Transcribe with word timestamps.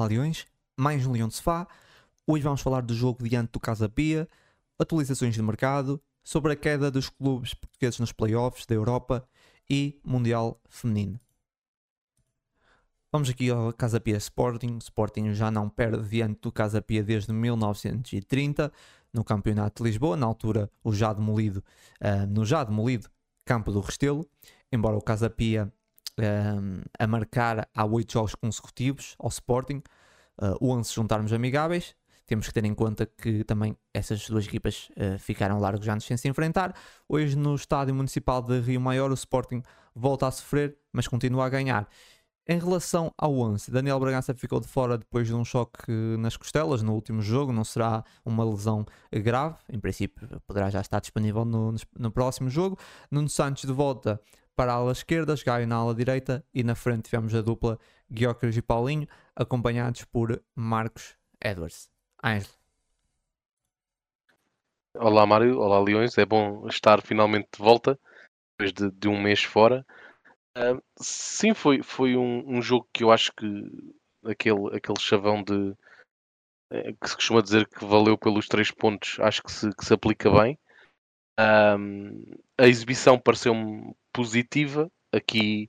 Olá 0.00 0.08
Leões, 0.08 0.46
mais 0.78 1.04
um 1.04 1.12
Leão 1.12 1.28
de 1.28 1.34
Sofá. 1.34 1.68
Hoje 2.26 2.42
vamos 2.42 2.62
falar 2.62 2.80
do 2.80 2.94
jogo 2.94 3.22
diante 3.22 3.52
do 3.52 3.60
Casa 3.60 3.86
Pia, 3.86 4.26
atualizações 4.78 5.34
de 5.34 5.42
mercado, 5.42 6.02
sobre 6.24 6.54
a 6.54 6.56
queda 6.56 6.90
dos 6.90 7.10
clubes 7.10 7.52
portugueses 7.52 8.00
nos 8.00 8.10
playoffs 8.10 8.64
da 8.64 8.74
Europa 8.74 9.28
e 9.68 10.00
Mundial 10.02 10.58
Feminino. 10.70 11.20
Vamos 13.12 13.28
aqui 13.28 13.50
ao 13.50 13.74
Casa 13.74 14.00
Pia 14.00 14.16
Sporting. 14.16 14.76
O 14.76 14.78
Sporting 14.78 15.34
já 15.34 15.50
não 15.50 15.68
perde 15.68 16.08
diante 16.08 16.40
do 16.40 16.50
Casa 16.50 16.80
Pia 16.80 17.04
desde 17.04 17.30
1930 17.34 18.72
no 19.12 19.22
Campeonato 19.22 19.82
de 19.82 19.90
Lisboa, 19.90 20.16
na 20.16 20.24
altura 20.24 20.70
o 20.82 20.94
já 20.94 21.12
demolido, 21.12 21.62
uh, 22.00 22.26
no 22.26 22.46
já 22.46 22.64
demolido 22.64 23.06
Campo 23.44 23.70
do 23.70 23.80
Restelo, 23.80 24.26
embora 24.72 24.96
o 24.96 25.02
Casa 25.02 25.28
Pia 25.28 25.70
uh, 26.20 26.90
a 26.98 27.06
marcar 27.06 27.68
há 27.74 27.84
oito 27.84 28.12
jogos 28.12 28.34
consecutivos 28.34 29.14
ao 29.18 29.28
Sporting, 29.28 29.82
uh, 30.40 30.56
11 30.60 30.88
se 30.88 30.94
juntarmos 30.94 31.32
amigáveis, 31.32 31.94
temos 32.26 32.46
que 32.46 32.54
ter 32.54 32.64
em 32.64 32.74
conta 32.74 33.06
que 33.06 33.42
também 33.42 33.76
essas 33.92 34.28
duas 34.28 34.46
equipas 34.46 34.88
uh, 34.90 35.18
ficaram 35.18 35.58
largos 35.58 35.88
anos 35.88 36.04
sem 36.04 36.16
se 36.16 36.28
enfrentar. 36.28 36.74
Hoje 37.08 37.36
no 37.36 37.54
Estádio 37.56 37.94
Municipal 37.94 38.40
de 38.40 38.60
Rio 38.60 38.80
Maior 38.80 39.10
o 39.10 39.14
Sporting 39.14 39.62
volta 39.94 40.28
a 40.28 40.30
sofrer, 40.30 40.76
mas 40.92 41.08
continua 41.08 41.46
a 41.46 41.48
ganhar. 41.48 41.88
Em 42.48 42.58
relação 42.58 43.12
ao 43.18 43.36
11, 43.38 43.70
Daniel 43.70 44.00
Bragança 44.00 44.34
ficou 44.34 44.60
de 44.60 44.66
fora 44.66 44.98
depois 44.98 45.26
de 45.26 45.34
um 45.34 45.44
choque 45.44 45.92
nas 46.18 46.36
costelas 46.36 46.82
no 46.82 46.94
último 46.94 47.20
jogo, 47.20 47.52
não 47.52 47.64
será 47.64 48.02
uma 48.24 48.44
lesão 48.44 48.84
grave, 49.12 49.56
em 49.68 49.78
princípio 49.78 50.26
poderá 50.46 50.70
já 50.70 50.80
estar 50.80 51.00
disponível 51.00 51.44
no, 51.44 51.74
no 51.98 52.10
próximo 52.10 52.48
jogo. 52.48 52.78
Nuno 53.10 53.28
Santos 53.28 53.64
de 53.64 53.72
volta 53.72 54.20
para 54.56 54.72
a 54.72 54.76
ala 54.76 54.92
esquerda, 54.92 55.34
Gaio 55.44 55.66
na 55.66 55.76
ala 55.76 55.94
direita 55.94 56.44
e 56.52 56.62
na 56.62 56.74
frente 56.74 57.04
tivemos 57.04 57.34
a 57.34 57.40
dupla 57.40 57.78
Guiocres 58.10 58.56
e 58.56 58.62
Paulinho, 58.62 59.06
acompanhados 59.34 60.04
por 60.04 60.42
Marcos 60.54 61.16
Edwards. 61.42 61.90
Ângelo. 62.22 62.54
Olá 64.96 65.24
Mário, 65.24 65.58
olá 65.58 65.80
Leões, 65.80 66.18
é 66.18 66.26
bom 66.26 66.66
estar 66.66 67.00
finalmente 67.00 67.48
de 67.56 67.62
volta 67.62 67.98
depois 68.58 68.72
de, 68.72 68.90
de 68.90 69.08
um 69.08 69.20
mês 69.20 69.42
fora. 69.42 69.86
Uh, 70.58 70.82
sim, 71.00 71.54
foi, 71.54 71.82
foi 71.82 72.16
um, 72.16 72.56
um, 72.56 72.60
jogo 72.60 72.88
que 72.92 73.04
eu 73.04 73.12
acho 73.12 73.32
que 73.32 73.46
aquele, 74.24 74.76
aquele 74.76 74.98
chavão 74.98 75.42
de 75.42 75.74
eh, 76.72 76.92
que 77.00 77.08
se 77.08 77.14
costuma 77.14 77.40
dizer 77.40 77.68
que 77.68 77.84
valeu 77.84 78.18
pelos 78.18 78.48
três 78.48 78.70
pontos, 78.70 79.18
acho 79.20 79.42
que 79.42 79.50
se, 79.50 79.70
que 79.74 79.84
se 79.84 79.94
aplica 79.94 80.30
bem. 80.30 80.58
Um, 81.38 82.22
a 82.58 82.66
exibição 82.66 83.18
pareceu-me 83.18 83.94
positiva. 84.20 84.90
Aqui 85.12 85.68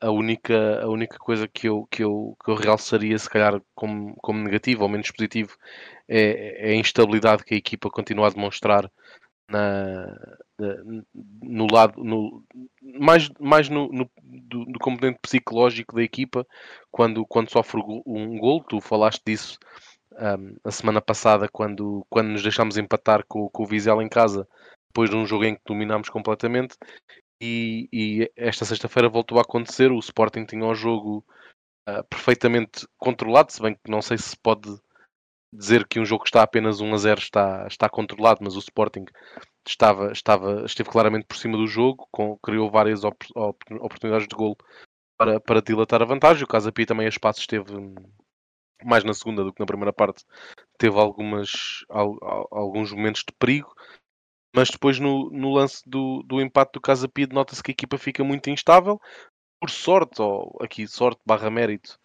a 0.00 0.10
única, 0.10 0.82
a 0.82 0.88
única 0.88 1.16
coisa 1.18 1.46
que 1.46 1.68
eu, 1.68 1.86
que, 1.90 2.02
eu, 2.02 2.36
que 2.44 2.50
eu 2.50 2.54
realçaria, 2.56 3.16
se 3.18 3.30
calhar, 3.30 3.60
como, 3.74 4.14
como 4.16 4.42
negativo 4.42 4.82
ou 4.82 4.88
menos 4.88 5.10
positivo, 5.10 5.56
é, 6.08 6.70
é 6.70 6.72
a 6.72 6.76
instabilidade 6.76 7.44
que 7.44 7.54
a 7.54 7.58
equipa 7.58 7.90
continua 7.90 8.26
a 8.26 8.30
demonstrar 8.30 8.90
na, 9.48 10.12
no 11.40 11.68
lado 11.70 12.02
no, 12.02 12.42
mais, 12.98 13.30
mais 13.38 13.68
no, 13.68 13.88
no, 13.92 14.10
do, 14.20 14.64
do, 14.64 14.78
componente 14.80 15.20
psicológico 15.22 15.94
da 15.94 16.02
equipa 16.02 16.44
quando, 16.90 17.24
quando 17.24 17.52
sofre 17.52 17.80
um 18.04 18.36
gol, 18.38 18.64
tu 18.64 18.80
falaste 18.80 19.22
disso 19.24 19.56
um, 20.14 20.56
a 20.64 20.70
semana 20.72 21.00
passada 21.00 21.48
quando, 21.48 22.04
quando 22.10 22.30
nos 22.30 22.42
deixámos 22.42 22.76
empatar 22.76 23.24
com, 23.28 23.48
com 23.48 23.62
o 23.62 23.66
Vizela 23.66 24.02
em 24.02 24.08
casa 24.08 24.48
depois 24.88 25.10
de 25.10 25.16
um 25.16 25.26
jogo 25.26 25.44
em 25.44 25.54
que 25.54 25.60
dominámos 25.64 26.08
completamente 26.08 26.74
e, 27.40 27.88
e 27.92 28.32
esta 28.36 28.64
sexta-feira 28.64 29.08
voltou 29.08 29.38
a 29.38 29.42
acontecer, 29.42 29.90
o 29.90 29.98
Sporting 29.98 30.44
tinha 30.44 30.64
o 30.64 30.74
jogo 30.74 31.24
uh, 31.88 32.04
perfeitamente 32.08 32.86
controlado, 32.98 33.52
se 33.52 33.60
bem 33.60 33.74
que 33.74 33.90
não 33.90 34.00
sei 34.02 34.18
se 34.18 34.36
pode 34.36 34.78
dizer 35.52 35.86
que 35.86 36.00
um 36.00 36.04
jogo 36.04 36.24
que 36.24 36.28
está 36.28 36.42
apenas 36.42 36.80
1 36.80 36.94
a 36.94 36.96
0 36.98 37.20
está, 37.20 37.66
está 37.66 37.88
controlado, 37.88 38.40
mas 38.42 38.56
o 38.56 38.58
Sporting 38.58 39.04
estava, 39.66 40.12
estava, 40.12 40.64
esteve 40.64 40.90
claramente 40.90 41.26
por 41.26 41.36
cima 41.36 41.56
do 41.56 41.66
jogo, 41.66 42.06
com, 42.10 42.36
criou 42.38 42.70
várias 42.70 43.04
op, 43.04 43.26
op, 43.34 43.58
oportunidades 43.80 44.28
de 44.28 44.36
golo 44.36 44.56
para, 45.16 45.40
para 45.40 45.62
dilatar 45.62 46.02
a 46.02 46.06
vantagem. 46.06 46.44
O 46.44 46.48
Casa 46.48 46.72
Pia 46.72 46.86
também 46.86 47.06
a 47.06 47.08
espaço 47.08 47.40
esteve 47.40 47.72
mais 48.84 49.04
na 49.04 49.14
segunda 49.14 49.42
do 49.42 49.52
que 49.52 49.60
na 49.60 49.66
primeira 49.66 49.92
parte, 49.92 50.24
teve 50.78 50.98
algumas, 50.98 51.84
al, 51.88 52.16
alguns 52.50 52.92
momentos 52.92 53.22
de 53.26 53.34
perigo, 53.38 53.72
mas 54.56 54.70
depois 54.70 54.98
no, 54.98 55.28
no 55.30 55.52
lance 55.52 55.82
do, 55.86 56.22
do 56.22 56.40
empate 56.40 56.72
do 56.72 56.80
Casa 56.80 57.06
Pia 57.06 57.26
nota-se 57.30 57.62
que 57.62 57.72
a 57.72 57.74
equipa 57.74 57.98
fica 57.98 58.24
muito 58.24 58.48
instável. 58.48 58.98
Por 59.60 59.68
sorte, 59.68 60.22
ou 60.22 60.56
aqui 60.62 60.88
sorte 60.88 61.20
barra 61.26 61.50
mérito, 61.50 61.98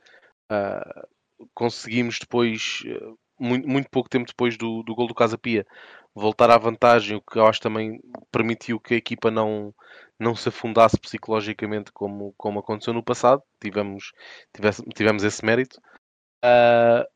uh, 0.51 1.07
conseguimos 1.53 2.19
depois, 2.19 2.83
uh, 2.85 3.17
muito, 3.39 3.67
muito 3.69 3.89
pouco 3.89 4.09
tempo 4.09 4.27
depois 4.27 4.57
do, 4.57 4.83
do 4.83 4.93
gol 4.93 5.07
do 5.07 5.15
Casa 5.15 5.37
Pia, 5.37 5.65
voltar 6.13 6.51
à 6.51 6.57
vantagem, 6.57 7.15
o 7.15 7.21
que 7.21 7.39
eu 7.39 7.47
acho 7.47 7.61
também 7.61 8.01
permitiu 8.29 8.81
que 8.81 8.95
a 8.95 8.97
equipa 8.97 9.31
não, 9.31 9.73
não 10.19 10.35
se 10.35 10.49
afundasse 10.49 10.99
psicologicamente 10.99 11.89
como, 11.93 12.33
como 12.37 12.59
aconteceu 12.59 12.93
no 12.93 13.03
passado. 13.03 13.41
Tivemos, 13.61 14.11
tivesse, 14.53 14.83
tivemos 14.93 15.23
esse 15.23 15.45
mérito. 15.45 15.79
Uh, 16.43 17.07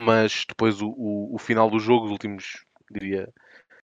mas 0.00 0.44
depois 0.48 0.82
o, 0.82 0.88
o, 0.88 1.36
o, 1.36 1.38
final 1.38 1.70
do 1.70 1.78
jogo, 1.78 2.06
os 2.06 2.10
últimos, 2.10 2.64
diria, 2.90 3.32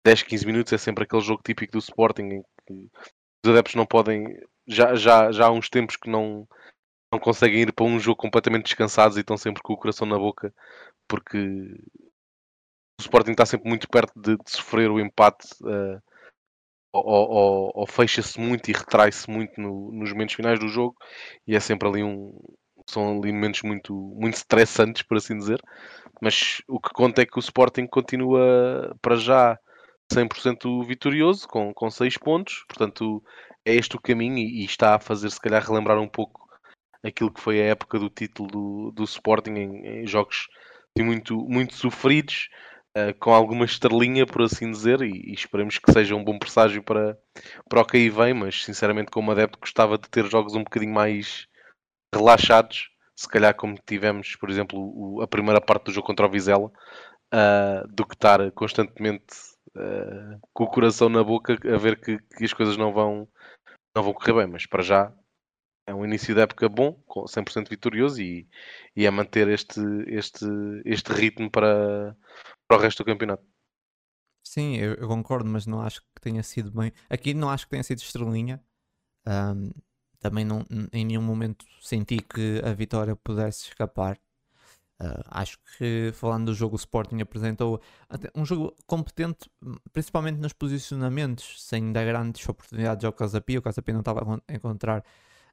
10, 0.05 0.23
15 0.23 0.47
minutos, 0.47 0.73
é 0.73 0.79
sempre 0.79 1.05
aquele 1.05 1.23
jogo 1.23 1.43
típico 1.45 1.73
do 1.73 1.79
Sporting 1.79 2.23
em 2.23 2.43
que 2.67 2.91
os 3.45 3.51
adeptos 3.51 3.75
não 3.75 3.87
podem. 3.87 4.25
Já, 4.67 4.95
já, 4.95 5.33
já 5.33 5.47
há 5.47 5.51
uns 5.51 5.69
tempos 5.69 5.97
que 5.97 6.09
não, 6.09 6.47
não 7.13 7.21
conseguem 7.21 7.63
ir 7.63 7.73
para 7.73 7.85
um 7.85 7.99
jogo 7.99 8.17
completamente 8.17 8.65
descansados 8.65 9.17
e 9.17 9.21
estão 9.21 9.37
sempre 9.37 9.63
com 9.63 9.73
o 9.73 9.77
coração 9.77 10.07
na 10.07 10.19
boca 10.19 10.55
porque 11.07 11.39
o 12.99 13.03
Sporting 13.03 13.33
está 13.33 13.45
sempre 13.45 13.69
muito 13.69 13.87
perto 13.87 14.19
de, 14.19 14.37
de 14.37 14.51
sofrer 14.51 14.91
o 14.91 14.99
empate 14.99 15.47
uh, 15.63 16.01
ou, 16.91 17.05
ou, 17.05 17.73
ou 17.75 17.87
fecha-se 17.87 18.41
muito 18.41 18.71
e 18.71 18.73
retrai-se 18.73 19.29
muito 19.31 19.61
no, 19.61 19.93
nos 19.93 20.11
momentos 20.11 20.35
finais 20.35 20.59
do 20.59 20.69
jogo 20.69 20.97
e 21.47 21.55
é 21.55 21.61
sempre 21.61 21.87
ali 21.87 22.03
um 22.03 22.33
são 22.89 23.19
ali 23.19 23.31
momentos 23.31 23.63
muito, 23.63 23.95
muito 23.95 24.35
estressantes 24.35 25.03
por 25.03 25.19
assim 25.19 25.37
dizer 25.37 25.61
mas 26.21 26.63
o 26.67 26.81
que 26.81 26.91
conta 26.95 27.21
é 27.21 27.27
que 27.27 27.39
o 27.39 27.41
Sporting 27.41 27.87
continua 27.87 28.97
para 29.03 29.17
já 29.17 29.59
100% 30.15 30.87
vitorioso 30.87 31.49
com, 31.49 31.73
com 31.73 31.91
6 31.91 32.19
pontos. 32.19 32.65
Portanto 32.69 33.23
é 33.65 33.75
este 33.75 33.97
o 33.97 34.01
caminho 34.01 34.39
e, 34.39 34.63
e, 34.63 34.65
está 34.65 34.97
a 34.97 35.01
fazer 35.01 35.31
se 35.31 35.41
calhar 35.41 35.63
relembrar 35.63 35.99
um 35.99 36.09
pouco 36.09 36.49
aquilo 37.03 37.33
que 37.33 37.41
foi 37.41 37.61
a 37.61 37.67
época 37.67 37.99
do 37.99 38.09
título 38.09 38.49
do, 38.49 38.93
do 38.93 39.05
Sporting 39.05 39.53
em, 39.53 40.03
em 40.03 40.07
jogos 40.07 40.49
muito, 41.01 41.37
muito 41.49 41.75
sofridos 41.75 42.49
uh, 42.97 43.15
com 43.19 43.33
alguma 43.33 43.65
estrelinha, 43.65 44.27
por 44.27 44.43
assim 44.43 44.71
dizer, 44.71 45.01
e, 45.01 45.31
e, 45.31 45.33
esperemos 45.33 45.79
que 45.79 45.93
seja 45.93 46.15
um 46.15 46.25
bom 46.25 46.39
presságio 46.39 46.83
para, 46.83 47.17
para 47.69 47.81
o 47.81 47.85
que 47.85 47.97
aí 47.97 48.11
vem, 48.11 48.35
mas 48.35 48.65
sinceramente, 48.65 49.11
como 49.11 49.31
adepto, 49.31 49.59
gostava 49.59 49.97
de 49.97 50.09
ter 50.09 50.27
jogos 50.27 50.55
um 50.55 50.63
bocadinho 50.63 50.93
mais 50.93 51.47
relaxados, 52.15 52.91
se 53.17 53.29
calhar 53.29 53.55
como 53.55 53.79
tivemos, 53.87 54.37
por 54.37 54.51
exemplo, 54.51 54.79
o, 54.79 55.23
a 55.23 55.27
primeira 55.27 55.61
parte 55.61 55.85
do 55.87 55.93
jogo 55.93 56.07
contra 56.07 56.27
o 56.27 56.31
Vizela, 56.31 56.71
uh, 57.33 57.89
do 57.89 58.07
que 58.07 58.15
estar 58.15 58.51
constantemente 58.53 59.52
com 60.53 60.65
o 60.65 60.71
coração 60.71 61.09
na 61.09 61.25
boca 61.25 61.55
a 61.55 61.79
ver 61.79 62.01
que, 62.01 62.19
que 62.19 62.45
as 62.45 62.53
coisas 62.53 62.77
não 62.77 62.93
vão, 62.93 63.29
não 63.95 64.03
vão 64.03 64.13
correr 64.13 64.35
bem, 64.35 64.47
mas 64.47 64.67
para 64.67 64.83
já 64.83 65.15
é 65.87 65.95
um 65.95 66.05
início 66.05 66.35
de 66.35 66.41
época 66.41 66.69
bom, 66.69 67.03
100% 67.09 67.69
vitorioso 67.69 68.21
e, 68.23 68.49
e 68.95 69.07
a 69.07 69.13
manter 69.13 69.49
este, 69.49 69.81
este, 70.07 70.47
este 70.85 71.13
ritmo 71.13 71.51
para, 71.51 72.17
para 72.69 72.79
o 72.79 72.81
resto 72.81 73.03
do 73.03 73.07
campeonato. 73.07 73.45
Sim, 74.45 74.77
eu, 74.77 74.95
eu, 74.95 75.09
concordo, 75.09 75.49
mas 75.49 75.67
não 75.67 75.81
acho 75.81 76.01
que 76.01 76.21
tenha 76.21 76.43
sido 76.43 76.71
bem. 76.71 76.93
Aqui 77.09 77.33
não 77.33 77.49
acho 77.49 77.65
que 77.65 77.71
tenha 77.71 77.83
sido 77.83 77.99
estrelinha. 77.99 78.63
Um, 79.27 79.71
também 80.21 80.45
não, 80.45 80.65
em 80.93 81.05
nenhum 81.05 81.23
momento 81.23 81.65
senti 81.81 82.19
que 82.19 82.61
a 82.65 82.73
vitória 82.73 83.17
pudesse 83.17 83.69
escapar. 83.69 84.19
Uh, 85.03 85.21
acho 85.27 85.59
que, 85.77 86.13
falando 86.15 86.47
do 86.47 86.55
jogo, 86.55 86.77
o 86.77 86.79
Sporting 86.79 87.21
apresentou 87.21 87.81
um 88.37 88.45
jogo 88.45 88.73
competente, 88.87 89.51
principalmente 89.93 90.39
nos 90.39 90.53
posicionamentos, 90.53 91.61
sem 91.65 91.93
dar 91.93 92.05
grandes 92.05 92.49
oportunidades 92.49 93.05
ao 93.05 93.13
Casapia. 93.13 93.59
O 93.59 93.63
Casapia 93.63 93.93
não 93.93 94.01
estava 94.01 94.41
a 94.47 94.55
encontrar 94.55 95.03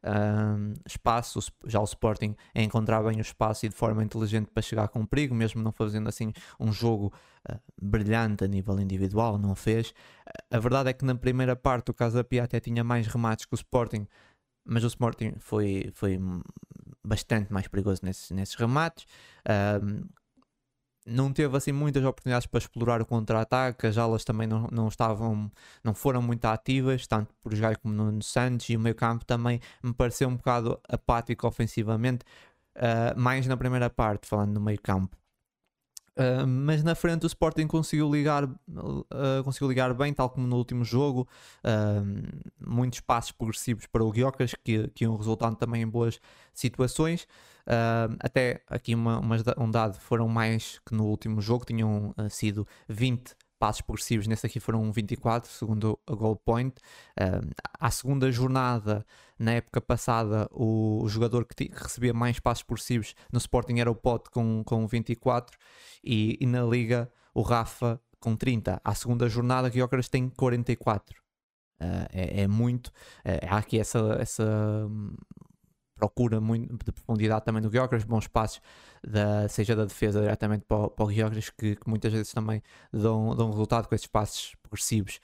um, 0.04 0.74
espaço, 0.86 1.40
já 1.66 1.80
o 1.80 1.84
Sporting 1.84 2.36
a 2.54 2.62
encontrar 2.62 3.02
bem 3.02 3.18
o 3.18 3.22
espaço 3.22 3.66
e 3.66 3.70
de 3.70 3.76
forma 3.76 4.04
inteligente 4.04 4.52
para 4.54 4.62
chegar 4.62 4.88
com 4.88 5.04
perigo, 5.04 5.34
mesmo 5.34 5.64
não 5.64 5.72
fazendo 5.72 6.08
assim 6.08 6.32
um 6.60 6.72
jogo 6.72 7.12
uh, 7.52 7.60
brilhante 7.82 8.44
a 8.44 8.48
nível 8.48 8.80
individual, 8.80 9.40
não 9.40 9.56
fez. 9.56 9.96
A 10.52 10.60
verdade 10.60 10.90
é 10.90 10.94
que 10.94 11.04
na 11.04 11.16
primeira 11.16 11.56
parte 11.56 11.90
o 11.90 11.94
Casa 11.94 12.24
Pia 12.24 12.44
até 12.44 12.60
tinha 12.60 12.84
mais 12.84 13.08
remates 13.08 13.46
que 13.46 13.54
o 13.54 13.56
Sporting, 13.56 14.08
mas 14.64 14.84
o 14.84 14.88
Sporting 14.88 15.34
foi, 15.40 15.90
foi 15.94 16.20
bastante 17.10 17.52
mais 17.52 17.68
perigoso 17.68 18.02
nesses, 18.04 18.32
nesses 18.32 18.56
remates. 18.56 19.06
Um, 19.84 20.08
não 21.06 21.34
teve 21.34 21.58
assim 21.58 21.72
muitas 21.72 22.04
oportunidades 22.04 22.46
para 22.46 22.60
explorar 22.60 23.02
o 23.02 23.06
contra-ataque, 23.06 23.88
as 23.88 23.98
alas 23.98 24.24
também 24.24 24.48
não, 24.48 24.68
não 24.72 24.88
estavam, 24.88 25.52
não 25.84 25.94
foram 25.94 26.22
muito 26.22 26.46
ativas, 26.46 27.08
tanto 27.08 27.34
por 27.42 27.56
jogar 27.56 27.78
como 27.78 27.94
no 27.94 28.22
Santos, 28.22 28.70
e 28.70 28.78
o 28.78 28.80
meio 28.80 28.96
campo 28.96 29.26
também 29.26 29.60
me 29.84 29.94
pareceu 29.94 30.30
um 30.30 30.36
bocado 30.36 30.80
apático 30.88 31.48
ofensivamente. 31.48 32.24
uh, 32.76 33.20
mais 33.20 33.48
na 33.48 33.58
primeira 33.58 33.90
parte, 33.90 34.28
falando 34.28 34.54
no 34.54 34.62
meio 34.62 34.80
campo. 34.82 35.19
Uh, 36.20 36.46
mas 36.46 36.84
na 36.84 36.96
frente 36.96 37.24
o 37.24 37.28
Sporting 37.28 37.66
conseguiu 37.66 38.12
ligar, 38.12 38.44
uh, 38.44 39.44
conseguiu 39.46 39.70
ligar 39.70 39.94
bem, 39.94 40.14
tal 40.14 40.30
como 40.30 40.46
no 40.46 40.58
último 40.58 40.84
jogo. 40.84 41.26
Uh, 41.64 42.44
muitos 42.60 43.00
passos 43.00 43.32
progressivos 43.32 43.86
para 43.86 44.04
o 44.04 44.12
Guiocas, 44.12 44.54
que, 44.54 44.90
que 44.90 45.06
iam 45.06 45.16
resultando 45.16 45.56
também 45.56 45.82
em 45.84 45.88
boas 45.88 46.20
situações. 46.54 47.26
até 48.20 48.62
aqui 48.68 48.94
uma, 48.94 49.20
uma, 49.20 49.38
um 49.58 49.72
dado 49.72 49.98
foram 50.00 50.28
mais 50.28 50.82
que 50.86 50.94
no 50.94 51.06
último 51.06 51.40
jogo, 51.40 51.64
tinham 51.64 52.14
sido 52.30 52.68
20 52.90 53.34
passos 53.60 53.82
progressivos, 53.82 54.26
nesse 54.26 54.46
aqui 54.46 54.60
foram 54.60 54.90
24, 54.92 55.52
segundo 55.52 56.00
a 56.08 56.16
Goal 56.16 56.38
Point. 56.38 56.78
Uh, 57.20 57.48
à 57.78 57.92
segunda 57.92 58.32
jornada, 58.32 59.06
na 59.38 59.52
época 59.52 59.82
passada, 59.82 60.48
o, 60.52 61.04
o 61.04 61.10
jogador 61.10 61.46
que, 61.46 61.68
que, 61.68 61.72
recebia 61.76 62.14
mais 62.14 62.40
passos 62.40 62.64
progressivos 62.64 63.14
no 63.32 63.38
Sporting 63.38 63.80
era 63.80 63.92
o 63.92 63.96
Pote 63.96 64.30
com, 64.30 64.64
com 64.66 64.88
24 64.88 65.58
e, 66.04 66.38
e 66.40 66.46
na 66.46 66.64
Liga 66.64 67.12
o 67.34 67.42
Rafa 67.42 68.02
com 68.20 68.36
30. 68.36 68.82
À 68.84 68.96
segunda 68.96 69.28
jornada, 69.28 69.70
Guiocras 69.70 70.08
tem 70.08 70.30
44. 70.30 71.20
Uh, 71.82 71.86
é, 72.12 72.42
é, 72.42 72.48
muito. 72.48 72.88
Uh, 72.88 73.46
há 73.50 73.58
aqui 73.58 73.80
essa, 73.80 74.18
essa 74.20 74.90
procura 76.00 76.40
muito 76.40 76.86
de 76.86 76.92
profundidade 76.92 77.44
também 77.44 77.62
do 77.62 77.70
Gyökeres, 77.70 78.06
bons 78.06 78.28
passos, 78.28 78.62
da, 79.06 79.48
seja 79.50 79.76
da 79.76 79.84
defesa 79.84 80.22
diretamente 80.22 80.64
para 80.66 80.78
o, 80.78 80.90
para 80.90 81.06
o 81.06 81.10
que, 81.10 81.76
que, 81.76 81.90
muitas 81.90 82.14
vezes 82.14 82.32
também 82.32 82.64
dão, 82.92 83.36
dão 83.36 83.50
resultado 83.50 83.88
com 83.88 83.94
esses 83.94 84.08
passos 84.08 84.56
progressivos. 84.64 85.20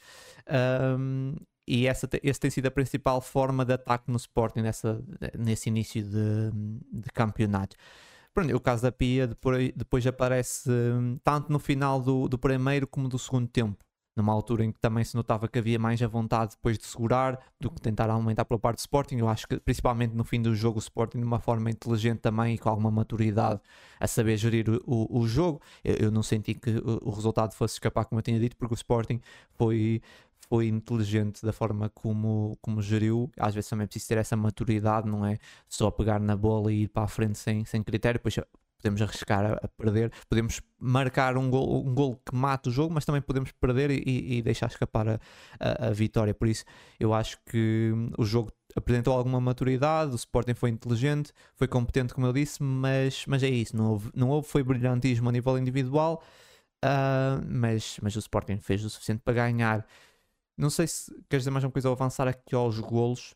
Um, 0.99 1.35
e 1.67 1.87
essa, 1.87 2.07
essa 2.21 2.39
tem 2.39 2.51
sido 2.51 2.67
a 2.67 2.71
principal 2.71 3.21
forma 3.21 3.65
de 3.65 3.73
ataque 3.73 4.11
no 4.11 4.17
Sporting 4.17 4.61
nessa, 4.61 5.01
nesse 5.37 5.69
início 5.69 6.03
de, 6.03 6.51
de 6.91 7.09
campeonato. 7.11 7.75
Pronto, 8.33 8.53
o 8.53 8.59
caso 8.59 8.83
da 8.83 8.91
Pia 8.91 9.27
depois, 9.27 9.71
depois 9.73 10.05
aparece 10.05 10.69
hum, 10.69 11.17
tanto 11.23 11.51
no 11.51 11.57
final 11.57 12.01
do, 12.01 12.27
do 12.27 12.37
primeiro 12.37 12.85
como 12.85 13.07
do 13.07 13.17
segundo 13.17 13.47
tempo 13.47 13.84
numa 14.15 14.31
altura 14.31 14.63
em 14.63 14.71
que 14.71 14.79
também 14.79 15.03
se 15.03 15.15
notava 15.15 15.47
que 15.47 15.59
havia 15.59 15.77
mais 15.77 16.01
a 16.01 16.07
vontade 16.07 16.51
depois 16.51 16.77
de 16.77 16.85
segurar 16.85 17.39
do 17.59 17.69
que 17.69 17.81
tentar 17.81 18.09
aumentar 18.09 18.45
pela 18.45 18.59
parte 18.59 18.77
do 18.77 18.79
Sporting. 18.79 19.17
Eu 19.17 19.27
acho 19.27 19.47
que 19.47 19.59
principalmente 19.59 20.13
no 20.13 20.23
fim 20.23 20.41
do 20.41 20.55
jogo 20.55 20.77
o 20.77 20.81
Sporting 20.81 21.19
de 21.19 21.25
uma 21.25 21.39
forma 21.39 21.69
inteligente 21.69 22.19
também 22.19 22.55
e 22.55 22.57
com 22.57 22.69
alguma 22.69 22.89
maturidade 22.89 23.59
a 23.99 24.07
saber 24.07 24.37
gerir 24.37 24.69
o, 24.85 25.19
o 25.19 25.27
jogo. 25.27 25.61
Eu, 25.83 25.95
eu, 25.95 26.11
não 26.11 26.23
senti 26.23 26.53
que 26.53 26.69
o, 26.69 27.09
o, 27.09 27.11
resultado 27.11 27.53
fosse 27.53 27.75
escapar 27.75 28.05
como 28.05 28.19
eu 28.19 28.23
tinha 28.23 28.39
dito, 28.39 28.55
porque 28.55 28.73
o 28.73 28.75
Sporting 28.77 29.19
foi, 29.53 30.01
foi 30.49 30.67
inteligente 30.67 31.45
da 31.45 31.51
forma 31.51 31.89
como, 31.89 32.57
como 32.61 32.81
geriu. 32.81 33.29
Às 33.37 33.53
vezes 33.53 33.69
também 33.69 33.83
é 33.83 33.87
preciso 33.87 34.07
ter 34.07 34.17
essa 34.17 34.35
maturidade, 34.37 35.09
não 35.09 35.25
é 35.25 35.37
só 35.67 35.91
pegar 35.91 36.19
na 36.19 36.37
bola 36.37 36.71
e 36.71 36.83
ir 36.83 36.87
para 36.87 37.03
a 37.03 37.07
frente 37.07 37.37
sem, 37.37 37.65
sem 37.65 37.83
critério. 37.83 38.19
Depois 38.19 38.35
podemos 38.85 39.01
arriscar 39.01 39.45
a, 39.45 39.53
a, 39.53 39.67
perder, 39.67 40.11
podemos 40.29 40.61
marcar 40.77 41.37
um 41.37 41.49
gol, 41.49 41.83
um 41.83 41.95
gol 41.95 42.21
que 42.23 42.35
mata 42.35 42.69
o 42.69 42.71
jogo, 42.71 42.93
mas 42.93 43.03
também 43.03 43.21
podemos 43.21 43.51
perder 43.51 43.89
e, 43.89 44.37
e 44.37 44.41
deixar 44.43 44.67
escapar 44.67 45.07
a, 45.07 45.19
a, 45.59 45.87
a, 45.87 45.91
vitória. 45.91 46.35
Por 46.35 46.47
isso, 46.47 46.63
eu 46.99 47.11
acho 47.11 47.39
que 47.45 47.91
o 48.15 48.23
jogo 48.23 48.51
apresentou 48.75 49.13
alguma 49.13 49.41
maturidade, 49.41 50.11
o 50.11 50.15
Sporting 50.15 50.53
foi 50.53 50.69
inteligente, 50.69 51.33
foi 51.55 51.67
competente, 51.67 52.13
como 52.13 52.27
eu 52.27 52.33
disse, 52.33 52.61
mas, 52.61 53.25
mas 53.25 53.41
é 53.41 53.49
isso, 53.49 53.75
não 53.75 53.91
houve, 53.91 54.11
não 54.13 54.29
houve 54.29 54.47
foi 54.47 54.61
brilhantismo 54.61 55.29
a 55.29 55.31
nível 55.31 55.57
individual, 55.57 56.21
uh, 56.83 57.43
mas, 57.47 57.97
mas 58.03 58.15
o 58.15 58.19
Sporting 58.19 58.59
fez 58.59 58.85
o 58.85 58.89
suficiente 58.89 59.21
para 59.23 59.33
ganhar. 59.33 59.85
Não 60.55 60.69
sei 60.69 60.85
se 60.85 61.11
queres 61.27 61.41
dizer 61.41 61.51
mais 61.51 61.63
uma 61.63 61.71
coisa 61.71 61.89
ou 61.89 61.93
avançar 61.93 62.27
aqui 62.27 62.53
aos 62.53 62.79
golos. 62.79 63.33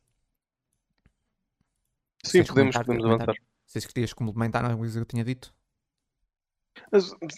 Sim, 2.24 2.44
podemos, 2.44 2.78
podemos 2.78 3.06
avançar 3.06 3.36
sei 3.70 3.82
se 3.82 3.88
querias 3.88 4.14
complementar 4.14 4.64
alguma 4.64 4.80
coisa 4.80 4.96
que 4.96 5.02
eu 5.02 5.06
tinha 5.06 5.24
dito. 5.24 5.54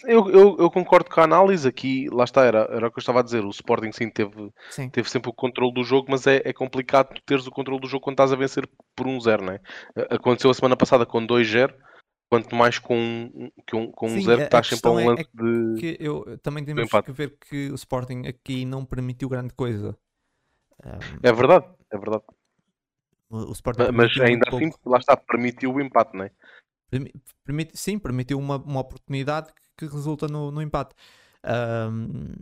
Eu, 0.06 0.30
eu, 0.30 0.56
eu, 0.58 0.70
concordo 0.70 1.10
com 1.10 1.20
a 1.20 1.24
análise 1.24 1.66
aqui, 1.68 2.08
lá 2.10 2.24
está, 2.24 2.44
era, 2.44 2.60
era 2.70 2.86
o 2.86 2.90
que 2.90 2.98
eu 2.98 3.00
estava 3.00 3.20
a 3.20 3.22
dizer. 3.22 3.44
O 3.44 3.50
Sporting 3.50 3.92
sim 3.92 4.08
teve, 4.08 4.52
sim. 4.70 4.88
teve 4.88 5.10
sempre 5.10 5.30
o 5.30 5.34
controle 5.34 5.74
do 5.74 5.82
jogo, 5.82 6.06
mas 6.10 6.26
é, 6.26 6.40
é 6.44 6.52
complicado 6.52 7.20
teres 7.26 7.46
o 7.46 7.50
controle 7.50 7.80
do 7.80 7.88
jogo 7.88 8.04
quando 8.04 8.14
estás 8.14 8.32
a 8.32 8.36
vencer 8.36 8.68
por 8.94 9.06
1-0, 9.06 9.40
um 9.40 9.44
não 9.44 9.52
é? 9.52 9.60
Aconteceu 10.10 10.50
a 10.50 10.54
semana 10.54 10.76
passada 10.76 11.04
com 11.04 11.26
2-0, 11.26 11.74
quanto 12.30 12.54
mais 12.54 12.78
com, 12.78 12.96
um, 12.96 13.92
com 13.92 14.06
um 14.06 14.22
0 14.22 14.42
estás 14.42 14.68
sempre 14.68 14.88
a 14.88 14.92
um 14.92 15.00
é 15.00 15.06
lance 15.06 15.22
é, 15.22 15.42
de. 15.42 15.80
Que 15.80 15.96
eu, 16.00 16.38
também 16.38 16.64
temos 16.64 16.90
que 16.90 17.12
ver 17.12 17.36
que 17.38 17.70
o 17.70 17.74
Sporting 17.74 18.22
aqui 18.26 18.64
não 18.64 18.84
permitiu 18.84 19.28
grande 19.28 19.52
coisa. 19.52 19.96
Um... 20.84 21.18
É 21.22 21.32
verdade, 21.32 21.66
é 21.90 21.98
verdade. 21.98 22.24
O 23.32 23.52
Sporting 23.52 23.90
mas 23.94 24.12
ainda 24.20 24.44
assim, 24.46 24.68
pouco. 24.68 24.90
lá 24.90 24.98
está, 24.98 25.16
permitiu 25.16 25.72
o 25.72 25.80
empate, 25.80 26.14
não 26.14 26.26
é? 26.26 26.30
Permite, 27.42 27.78
sim, 27.78 27.98
permitiu 27.98 28.38
uma, 28.38 28.56
uma 28.58 28.80
oportunidade 28.80 29.50
que, 29.78 29.86
resulta 29.86 30.28
no, 30.28 30.50
no 30.50 30.60
empate. 30.60 30.94
Um, 31.42 32.34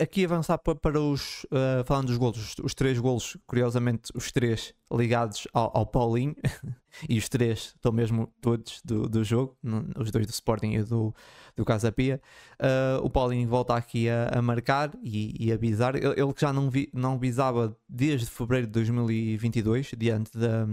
aqui 0.00 0.24
avançar 0.24 0.58
para, 0.58 1.00
os 1.00 1.44
uh, 1.44 1.84
falando 1.84 2.06
dos 2.06 2.16
golos, 2.16 2.38
os, 2.38 2.64
os, 2.64 2.74
três 2.74 2.98
golos, 2.98 3.36
curiosamente, 3.46 4.12
os 4.14 4.30
três 4.30 4.72
ligados 4.92 5.48
ao, 5.52 5.76
ao 5.76 5.86
Paulinho 5.86 6.36
e 7.08 7.18
os 7.18 7.28
três 7.28 7.74
estão 7.74 7.90
mesmo 7.90 8.32
todos 8.40 8.80
do, 8.84 9.08
do 9.08 9.24
jogo, 9.24 9.56
os 9.96 10.10
dois 10.10 10.26
do 10.26 10.30
Sporting 10.30 10.72
e 10.74 10.82
do, 10.82 11.14
do 11.56 11.64
Casa 11.64 11.90
Pia. 11.90 12.20
Uh, 12.60 13.04
o 13.04 13.10
Paulinho 13.10 13.48
volta 13.48 13.74
aqui 13.74 14.08
a, 14.08 14.38
a 14.38 14.42
marcar 14.42 14.92
e, 15.02 15.34
e 15.38 15.52
a 15.52 15.58
bizar. 15.58 15.96
Ele, 15.96 16.32
que 16.32 16.40
já 16.40 16.52
não, 16.52 16.70
vi, 16.70 16.88
não 16.92 17.18
visava 17.18 17.76
desde 17.88 18.26
fevereiro 18.26 18.66
de 18.66 18.72
2022, 18.72 19.92
diante 19.96 20.36
da, 20.36 20.66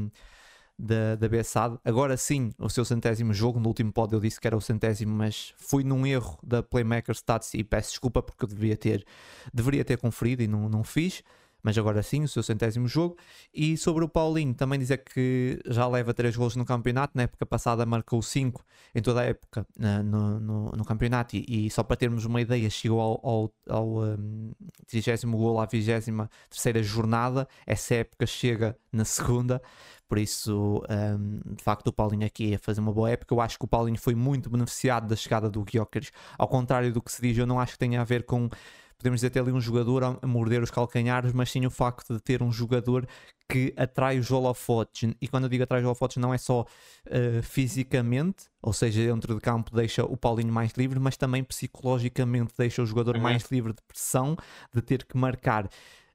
da, 0.79 1.15
da 1.15 1.27
Bessade. 1.27 1.77
Agora 1.83 2.15
sim, 2.15 2.51
o 2.57 2.69
seu 2.69 2.85
centésimo 2.85 3.33
jogo. 3.33 3.59
No 3.59 3.67
último 3.67 3.91
pod 3.91 4.13
eu 4.13 4.19
disse 4.19 4.39
que 4.39 4.47
era 4.47 4.55
o 4.55 4.61
centésimo, 4.61 5.13
mas 5.13 5.53
fui 5.57 5.83
num 5.83 6.07
erro 6.07 6.39
da 6.41 6.63
Playmaker 6.63 7.13
Stats 7.13 7.53
e 7.53 7.63
peço 7.63 7.89
desculpa 7.89 8.21
porque 8.21 8.45
eu 8.45 8.47
devia 8.47 8.77
ter, 8.77 9.05
deveria 9.53 9.83
ter 9.83 9.97
conferido 9.97 10.41
e 10.41 10.47
não, 10.47 10.69
não 10.69 10.83
fiz 10.83 11.21
mas 11.61 11.77
agora 11.77 12.01
sim, 12.01 12.23
o 12.23 12.27
seu 12.27 12.43
centésimo 12.43 12.87
jogo. 12.87 13.17
E 13.53 13.77
sobre 13.77 14.03
o 14.03 14.09
Paulinho, 14.09 14.53
também 14.53 14.79
dizer 14.79 14.97
que 14.99 15.59
já 15.67 15.87
leva 15.87 16.13
3 16.13 16.35
gols 16.35 16.55
no 16.55 16.65
campeonato, 16.65 17.13
na 17.15 17.23
época 17.23 17.45
passada 17.45 17.85
marcou 17.85 18.21
5 18.21 18.63
em 18.95 19.01
toda 19.01 19.21
a 19.21 19.25
época 19.25 19.67
no, 19.77 20.39
no, 20.39 20.71
no 20.71 20.85
campeonato, 20.85 21.35
e, 21.35 21.69
só 21.69 21.83
para 21.83 21.95
termos 21.95 22.25
uma 22.25 22.41
ideia, 22.41 22.69
chegou 22.69 22.99
ao, 22.99 23.19
ao, 23.23 23.53
ao 23.69 24.03
um, 24.03 24.51
30 24.87 25.27
gol 25.27 25.59
à 25.59 25.65
23 25.65 26.85
jornada, 26.85 27.47
essa 27.65 27.95
época 27.95 28.25
chega 28.25 28.77
na 28.91 29.05
segunda. 29.05 29.61
Por 30.07 30.17
isso, 30.17 30.83
um, 30.89 31.53
de 31.55 31.63
facto, 31.63 31.87
o 31.87 31.93
Paulinho 31.93 32.25
aqui 32.25 32.55
a 32.55 32.59
fazer 32.59 32.81
uma 32.81 32.91
boa 32.91 33.11
época. 33.11 33.31
Eu 33.31 33.39
acho 33.39 33.59
que 33.59 33.65
o 33.65 33.67
Paulinho 33.67 33.99
foi 33.99 34.15
muito 34.15 34.49
beneficiado 34.49 35.07
da 35.07 35.15
chegada 35.15 35.51
do 35.51 35.63
Guiocares. 35.63 36.11
Ao 36.35 36.47
contrário 36.47 36.91
do 36.91 36.99
que 36.99 37.11
se 37.11 37.21
diz, 37.21 37.37
eu 37.37 37.45
não 37.45 37.59
acho 37.59 37.73
que 37.73 37.79
tenha 37.79 38.01
a 38.01 38.03
ver 38.03 38.23
com 38.23 38.49
podemos 38.99 39.21
dizer 39.21 39.29
ter 39.29 39.39
ali 39.39 39.51
um 39.51 39.61
jogador 39.61 40.03
a 40.21 40.27
morder 40.27 40.61
os 40.61 40.69
calcanhares, 40.69 41.31
mas 41.31 41.49
sim 41.49 41.65
o 41.65 41.71
facto 41.71 42.13
de 42.13 42.19
ter 42.19 42.43
um 42.43 42.51
jogador 42.51 43.07
que 43.47 43.73
atrai 43.75 44.19
os 44.19 44.29
holofotes. 44.29 45.11
E 45.21 45.27
quando 45.27 45.45
eu 45.45 45.49
digo 45.49 45.63
atrai 45.63 45.79
os 45.79 45.85
holofotes, 45.85 46.17
não 46.17 46.33
é 46.33 46.37
só 46.37 46.61
uh, 46.61 47.41
fisicamente, 47.41 48.45
ou 48.61 48.73
seja, 48.73 49.01
dentro 49.01 49.33
de 49.33 49.39
campo 49.41 49.73
deixa 49.73 50.03
o 50.03 50.17
Paulinho 50.17 50.51
mais 50.51 50.73
livre, 50.73 50.99
mas 50.99 51.15
também 51.15 51.43
psicologicamente 51.43 52.53
deixa 52.57 52.83
o 52.83 52.85
jogador 52.85 53.15
uhum. 53.15 53.21
mais 53.21 53.49
livre 53.49 53.73
de 53.73 53.81
pressão, 53.87 54.37
de 54.73 54.81
ter 54.81 55.05
que 55.05 55.17
marcar. 55.17 55.67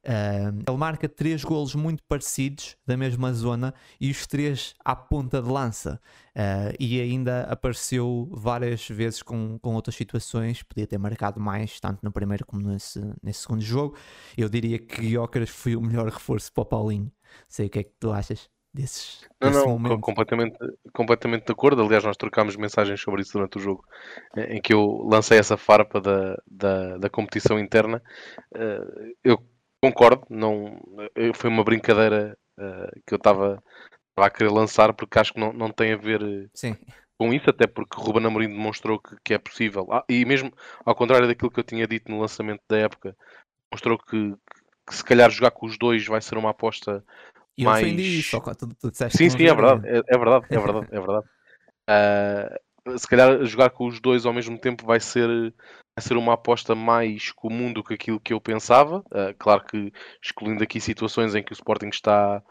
Uh, 0.04 0.62
ele 0.68 0.76
marca 0.76 1.08
três 1.08 1.42
golos 1.42 1.74
muito 1.74 2.02
parecidos 2.06 2.76
da 2.86 2.94
mesma 2.94 3.32
zona 3.32 3.72
e 3.98 4.10
os 4.10 4.26
três 4.26 4.74
à 4.84 4.94
ponta 4.94 5.40
de 5.40 5.48
lança. 5.48 5.98
Uh, 6.36 6.76
e 6.78 7.00
ainda 7.00 7.44
apareceu 7.44 8.28
várias 8.30 8.86
vezes 8.88 9.22
com, 9.22 9.58
com 9.58 9.74
outras 9.74 9.96
situações. 9.96 10.62
Podia 10.62 10.86
ter 10.86 10.98
marcado 10.98 11.40
mais, 11.40 11.80
tanto 11.80 12.00
no 12.02 12.12
primeiro 12.12 12.44
como 12.44 12.68
nesse, 12.68 13.00
nesse 13.22 13.40
segundo 13.40 13.62
jogo. 13.62 13.96
Eu 14.36 14.48
diria 14.48 14.78
que 14.78 15.10
Jóqueras 15.10 15.48
foi 15.48 15.74
o 15.74 15.80
melhor 15.80 16.06
reforço 16.06 16.52
para 16.52 16.62
o 16.62 16.66
Paulinho. 16.66 17.10
Sei 17.48 17.66
o 17.66 17.70
que 17.70 17.78
é 17.78 17.82
que 17.82 17.92
tu 17.98 18.12
achas 18.12 18.50
desses. 18.74 19.24
Não, 19.40 19.50
não, 19.50 19.68
momento. 19.68 20.00
completamente, 20.00 20.58
completamente 20.92 21.46
de 21.46 21.52
acordo. 21.52 21.80
Aliás, 21.82 22.04
nós 22.04 22.16
trocámos 22.16 22.56
mensagens 22.56 23.00
sobre 23.00 23.22
isso 23.22 23.32
durante 23.32 23.56
o 23.56 23.60
jogo, 23.60 23.84
em 24.36 24.60
que 24.60 24.74
eu 24.74 25.06
lancei 25.08 25.38
essa 25.38 25.56
farpa 25.56 26.00
da, 26.00 26.36
da, 26.46 26.98
da 26.98 27.08
competição 27.08 27.58
interna. 27.58 28.02
Uh, 28.52 29.14
eu 29.22 29.38
concordo, 29.84 30.24
não, 30.30 30.80
foi 31.34 31.50
uma 31.50 31.64
brincadeira 31.64 32.36
uh, 32.58 33.00
que 33.06 33.12
eu 33.12 33.16
estava 33.16 33.62
a 34.16 34.30
querer 34.30 34.50
lançar 34.50 34.94
porque 34.94 35.18
acho 35.18 35.34
que 35.34 35.40
não, 35.40 35.52
não 35.52 35.70
tem 35.70 35.92
a 35.92 35.96
ver 35.96 36.22
eh, 36.22 36.48
Sim. 36.54 36.76
com 37.18 37.34
isso, 37.34 37.50
até 37.50 37.66
porque 37.66 37.98
o 37.98 38.02
Ruben 38.02 38.24
Amorim 38.26 38.48
demonstrou 38.48 38.98
que, 38.98 39.16
que 39.24 39.34
é 39.34 39.38
possível. 39.38 39.86
Ah, 39.90 40.04
e 40.08 40.24
mesmo 40.24 40.52
ao 40.84 40.94
contrário 40.94 41.26
daquilo 41.26 41.50
que 41.50 41.58
eu 41.60 41.64
tinha 41.64 41.86
dito 41.86 42.10
no 42.10 42.20
lançamento 42.20 42.62
da 42.68 42.78
época, 42.78 43.16
mostrou 43.72 43.98
que, 43.98 44.34
que 44.86 44.94
se 44.94 45.04
calhar 45.04 45.30
jogar 45.30 45.50
com 45.50 45.66
os 45.66 45.76
dois 45.76 46.06
vai 46.06 46.22
ser 46.22 46.38
uma 46.38 46.50
aposta 46.50 47.04
e 47.58 47.64
mais. 47.64 47.86
Isso, 47.86 48.40
tu, 48.40 48.68
tu 48.74 48.90
sim, 49.10 49.28
sim, 49.28 49.46
é 49.46 49.54
verdade, 49.54 49.86
é, 49.86 49.98
é, 49.98 50.18
verdade, 50.18 50.46
é 50.48 50.58
verdade, 50.58 50.86
é 50.90 51.00
verdade. 51.00 51.26
Uh, 51.90 52.64
se 52.98 53.08
calhar 53.08 53.44
jogar 53.44 53.70
com 53.70 53.86
os 53.86 54.00
dois 54.00 54.24
ao 54.24 54.32
mesmo 54.32 54.58
tempo 54.58 54.86
vai 54.86 55.00
ser 55.00 55.52
ser 56.00 56.16
uma 56.16 56.34
aposta 56.34 56.74
mais 56.74 57.30
comum 57.30 57.72
do 57.72 57.84
que 57.84 57.94
aquilo 57.94 58.20
que 58.20 58.32
eu 58.32 58.40
pensava. 58.40 58.98
Uh, 59.06 59.34
claro 59.38 59.64
que 59.64 59.92
excluindo 60.22 60.62
aqui 60.62 60.80
situações 60.80 61.34
em 61.34 61.42
que 61.42 61.52
o 61.52 61.54
Sporting 61.54 61.88
está 61.88 62.42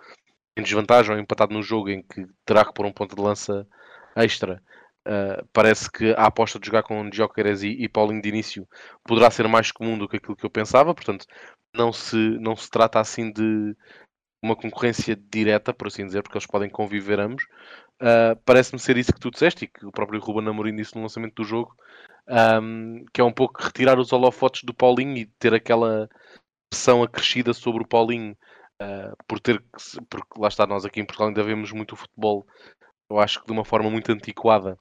em 0.56 0.64
desvantagem 0.64 1.14
ou 1.14 1.20
empatado 1.20 1.54
no 1.54 1.62
jogo 1.62 1.90
em 1.90 2.02
que 2.02 2.26
terá 2.46 2.64
que 2.64 2.74
pôr 2.74 2.86
um 2.86 2.94
ponto 2.94 3.16
de 3.16 3.22
lança 3.22 3.68
extra. 4.16 4.62
Uh, 5.06 5.46
parece 5.52 5.92
que 5.92 6.12
a 6.14 6.28
aposta 6.28 6.58
de 6.58 6.66
jogar 6.66 6.84
com 6.84 7.10
Gyökeres 7.12 7.62
e, 7.62 7.70
e 7.84 7.90
Paulinho 7.90 8.22
de 8.22 8.30
início 8.30 8.66
poderá 9.04 9.30
ser 9.30 9.48
mais 9.50 9.70
comum 9.72 9.98
do 9.98 10.08
que 10.08 10.16
aquilo 10.16 10.36
que 10.36 10.46
eu 10.46 10.50
pensava, 10.50 10.96
portanto 10.96 11.26
não 11.76 11.92
se, 11.92 12.16
não 12.40 12.56
se 12.56 12.70
trata 12.70 13.00
assim 13.00 13.30
de 13.32 13.76
uma 14.42 14.56
concorrência 14.56 15.16
direta, 15.16 15.74
por 15.74 15.88
assim 15.88 16.06
dizer, 16.06 16.22
porque 16.22 16.38
eles 16.38 16.48
podem 16.48 16.70
conviver 16.70 17.20
ambos. 17.20 17.46
Uh, 18.02 18.36
Parece-me 18.46 18.80
ser 18.80 18.98
isso 18.98 19.14
que 19.14 19.20
tu 19.20 19.32
disseste 19.32 19.66
e 19.66 19.68
que 19.68 19.86
o 19.86 19.92
próprio 19.92 20.20
Ruben 20.20 20.48
Amorim 20.50 20.76
disse 20.76 20.96
no 20.96 21.02
lançamento 21.04 21.36
do 21.36 21.44
jogo, 21.44 21.76
um, 22.28 23.06
que 23.14 23.22
é 23.22 23.24
um 23.24 23.32
pouco 23.32 23.62
retirar 23.62 24.00
os 24.00 24.12
holofotes 24.12 24.64
do 24.64 24.74
Paulinho 24.74 25.18
e 25.18 25.26
ter 25.26 25.54
aquela 25.54 26.10
pressão 26.70 27.04
acrescida 27.04 27.54
sobre 27.54 27.84
o 27.84 27.88
Paulinho 27.88 28.36
uh, 28.82 29.16
por 29.28 29.40
ter 29.40 29.64
porque 30.10 30.40
lá 30.40 30.48
está 30.48 30.66
nós 30.66 30.86
aqui 30.86 31.00
em 31.00 31.06
Portugal 31.06 31.28
ainda 31.28 31.44
vemos 31.44 31.72
muito 31.72 31.94
o 31.94 31.96
futebol 31.96 32.48
eu 33.10 33.20
acho 33.20 33.40
que 33.42 33.46
de 33.46 33.52
uma 33.52 33.66
forma 33.66 33.90
muito 33.90 34.12
antiquada 34.12 34.78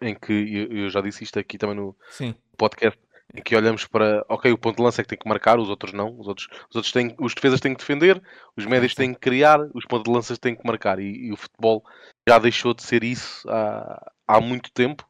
em 0.00 0.14
que 0.14 0.32
eu, 0.32 0.84
eu 0.84 0.90
já 0.90 1.00
disse 1.00 1.24
isto 1.24 1.38
aqui 1.38 1.58
também 1.58 1.76
no 1.76 1.94
Sim. 2.10 2.34
podcast 2.56 2.98
em 3.34 3.42
que 3.42 3.54
olhamos 3.54 3.86
para 3.86 4.24
ok, 4.28 4.50
o 4.52 4.58
ponto 4.58 4.76
de 4.76 4.82
lança 4.82 5.00
é 5.00 5.04
que 5.04 5.08
tem 5.08 5.18
que 5.18 5.28
marcar, 5.28 5.58
os 5.58 5.68
outros 5.68 5.92
não, 5.92 6.18
os 6.18 6.26
outros, 6.26 6.48
os 6.68 6.76
outros 6.76 6.92
têm, 6.92 7.14
os 7.18 7.34
defesas 7.34 7.60
têm 7.60 7.74
que 7.74 7.80
defender, 7.80 8.22
os 8.56 8.66
médios 8.66 8.94
têm 8.94 9.14
que 9.14 9.20
criar, 9.20 9.60
os 9.74 9.84
pontos 9.84 10.04
de 10.04 10.10
lança 10.10 10.36
têm 10.36 10.56
que 10.56 10.66
marcar 10.66 10.98
e, 10.98 11.28
e, 11.28 11.32
o 11.32 11.36
futebol 11.36 11.84
já 12.28 12.38
deixou 12.38 12.74
de 12.74 12.82
ser 12.82 13.04
isso 13.04 13.48
há, 13.48 14.12
há 14.26 14.40
muito 14.40 14.72
tempo 14.72 15.08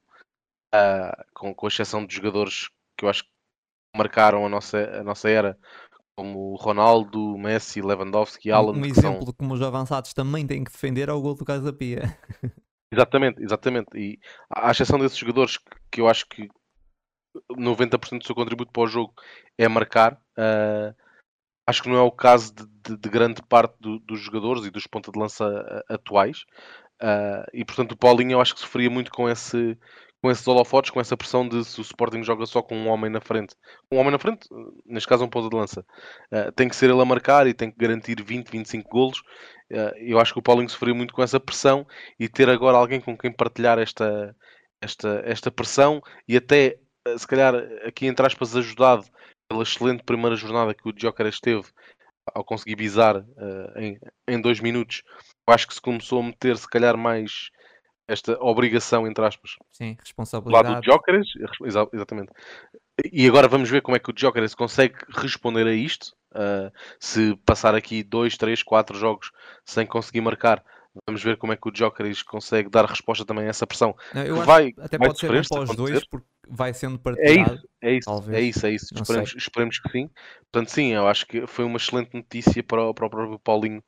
uh, 0.74 1.24
com, 1.34 1.54
com 1.54 1.68
exceção 1.68 2.04
de 2.04 2.14
jogadores 2.14 2.68
que 2.96 3.04
eu 3.04 3.08
acho 3.08 3.24
que 3.24 3.30
marcaram 3.96 4.44
a 4.44 4.48
nossa, 4.48 4.78
a 4.78 5.02
nossa 5.02 5.28
era, 5.28 5.58
como 6.16 6.54
Ronaldo, 6.56 7.38
Messi, 7.38 7.80
Lewandowski, 7.80 8.50
Alan. 8.50 8.72
Um, 8.72 8.84
exemplo 8.84 9.22
são... 9.22 9.24
de 9.24 9.32
como 9.32 9.54
os 9.54 9.62
avançados 9.62 10.12
também 10.12 10.46
têm 10.46 10.62
que 10.62 10.70
defender 10.70 11.08
é 11.08 11.12
o 11.12 11.20
gol 11.20 11.34
do 11.34 11.44
Casa 11.44 11.72
Pia. 11.72 12.16
Exatamente, 12.92 13.42
exatamente. 13.42 13.88
E 13.94 14.18
à 14.50 14.70
exceção 14.70 14.98
desses 14.98 15.16
jogadores 15.16 15.56
que, 15.56 15.64
que 15.92 16.00
eu 16.00 16.08
acho 16.08 16.26
que 16.28 16.48
90% 17.50 18.18
do 18.18 18.24
seu 18.24 18.34
contributo 18.34 18.72
para 18.72 18.82
o 18.82 18.86
jogo 18.86 19.14
é 19.58 19.68
marcar, 19.68 20.14
uh, 20.38 20.94
acho 21.66 21.82
que 21.82 21.88
não 21.88 21.96
é 21.96 22.02
o 22.02 22.10
caso 22.10 22.54
de, 22.54 22.66
de, 22.66 22.96
de 22.96 23.08
grande 23.08 23.42
parte 23.42 23.74
do, 23.80 23.98
dos 24.00 24.20
jogadores 24.20 24.64
e 24.64 24.70
dos 24.70 24.86
ponta 24.86 25.10
de 25.10 25.18
lança 25.18 25.44
ah, 25.46 25.94
atuais. 25.94 26.44
Uh, 27.02 27.46
e 27.54 27.64
portanto 27.64 27.92
o 27.92 27.96
Paulinho 27.96 28.32
eu 28.32 28.40
acho 28.40 28.54
que 28.54 28.60
sofria 28.60 28.90
muito 28.90 29.10
com 29.10 29.28
esse, 29.28 29.78
com 30.22 30.30
esses 30.30 30.46
holofotes, 30.46 30.90
com 30.90 31.00
essa 31.00 31.16
pressão 31.16 31.48
de 31.48 31.64
se 31.64 31.80
o 31.80 31.82
Sporting 31.82 32.22
joga 32.22 32.44
só 32.44 32.60
com 32.60 32.76
um 32.76 32.88
homem 32.88 33.10
na 33.10 33.20
frente. 33.20 33.54
Um 33.90 33.98
homem 33.98 34.12
na 34.12 34.18
frente, 34.18 34.46
neste 34.84 35.08
caso 35.08 35.24
um 35.24 35.28
ponta 35.28 35.48
de 35.48 35.56
lança. 35.56 35.84
Uh, 36.32 36.52
tem 36.52 36.68
que 36.68 36.76
ser 36.76 36.90
ele 36.90 37.00
a 37.00 37.04
marcar 37.04 37.46
e 37.46 37.54
tem 37.54 37.70
que 37.70 37.78
garantir 37.78 38.22
20, 38.22 38.50
25 38.50 38.88
golos. 38.88 39.20
Uh, 39.72 39.96
eu 39.98 40.20
acho 40.20 40.32
que 40.32 40.38
o 40.38 40.42
Paulinho 40.42 40.68
sofreu 40.68 40.94
muito 40.94 41.14
com 41.14 41.22
essa 41.22 41.40
pressão 41.40 41.86
e 42.18 42.28
ter 42.28 42.50
agora 42.50 42.76
alguém 42.76 43.00
com 43.00 43.16
quem 43.16 43.32
partilhar 43.32 43.78
esta, 43.78 44.36
esta, 44.80 45.22
esta 45.24 45.50
pressão 45.50 46.02
e 46.28 46.36
até, 46.36 46.78
se 47.16 47.26
calhar, 47.26 47.54
aqui 47.84 48.06
entre 48.06 48.26
aspas, 48.26 48.56
ajudado 48.56 49.04
pela 49.48 49.62
excelente 49.62 50.02
primeira 50.04 50.36
jornada 50.36 50.74
que 50.74 50.88
o 50.88 50.92
Joker 50.92 51.30
teve 51.40 51.66
ao 52.34 52.44
conseguir 52.44 52.76
bizar 52.76 53.24
em, 53.76 53.98
em 54.28 54.40
dois 54.40 54.60
minutos. 54.60 55.02
Acho 55.46 55.66
que 55.66 55.74
se 55.74 55.80
começou 55.80 56.20
a 56.20 56.22
meter, 56.22 56.56
se 56.56 56.68
calhar, 56.68 56.96
mais 56.96 57.50
esta 58.10 58.36
obrigação, 58.42 59.06
entre 59.06 59.24
aspas. 59.24 59.52
Sim, 59.70 59.96
responsabilidade. 60.00 60.68
Lá 60.68 60.80
do 60.80 60.84
Jokeres, 60.84 61.28
exatamente. 61.92 62.32
E 63.12 63.26
agora 63.28 63.46
vamos 63.46 63.70
ver 63.70 63.82
como 63.82 63.96
é 63.96 64.00
que 64.00 64.10
o 64.10 64.14
Jokeres 64.16 64.54
consegue 64.54 64.96
responder 65.10 65.66
a 65.66 65.72
isto. 65.72 66.12
Uh, 66.32 66.70
se 66.98 67.36
passar 67.44 67.74
aqui 67.74 68.02
dois, 68.02 68.36
três, 68.36 68.62
quatro 68.62 68.98
jogos 68.98 69.30
sem 69.64 69.86
conseguir 69.86 70.20
marcar, 70.20 70.64
vamos 71.06 71.22
ver 71.22 71.36
como 71.36 71.52
é 71.52 71.56
que 71.56 71.68
o 71.68 71.72
Jokeres 71.74 72.22
consegue 72.22 72.68
dar 72.68 72.84
resposta 72.84 73.24
também 73.24 73.46
a 73.46 73.48
essa 73.48 73.66
pressão. 73.66 73.94
Não, 74.14 74.44
vai, 74.44 74.72
até 74.78 74.98
vai 74.98 75.08
pode 75.08 75.20
ser 75.20 75.48
para 75.48 75.62
os 75.62 75.76
dois, 75.76 76.04
porque 76.06 76.26
vai 76.48 76.74
sendo 76.74 76.98
partilhado. 76.98 77.60
É 77.80 77.92
isso, 77.92 78.10
é 78.10 78.20
isso, 78.20 78.30
é 78.32 78.40
isso, 78.40 78.66
é 78.66 78.70
isso. 78.72 78.94
Esperemos, 78.94 79.34
esperemos, 79.36 79.78
que 79.78 79.90
sim. 79.90 80.10
Portanto, 80.50 80.70
sim, 80.70 80.92
eu 80.92 81.06
acho 81.06 81.26
que 81.26 81.46
foi 81.46 81.64
uma 81.64 81.76
excelente 81.76 82.14
notícia 82.14 82.62
para 82.62 82.82
o, 82.82 82.94
para 82.94 83.06
o 83.06 83.10
próprio 83.10 83.38
Paulinho 83.38 83.82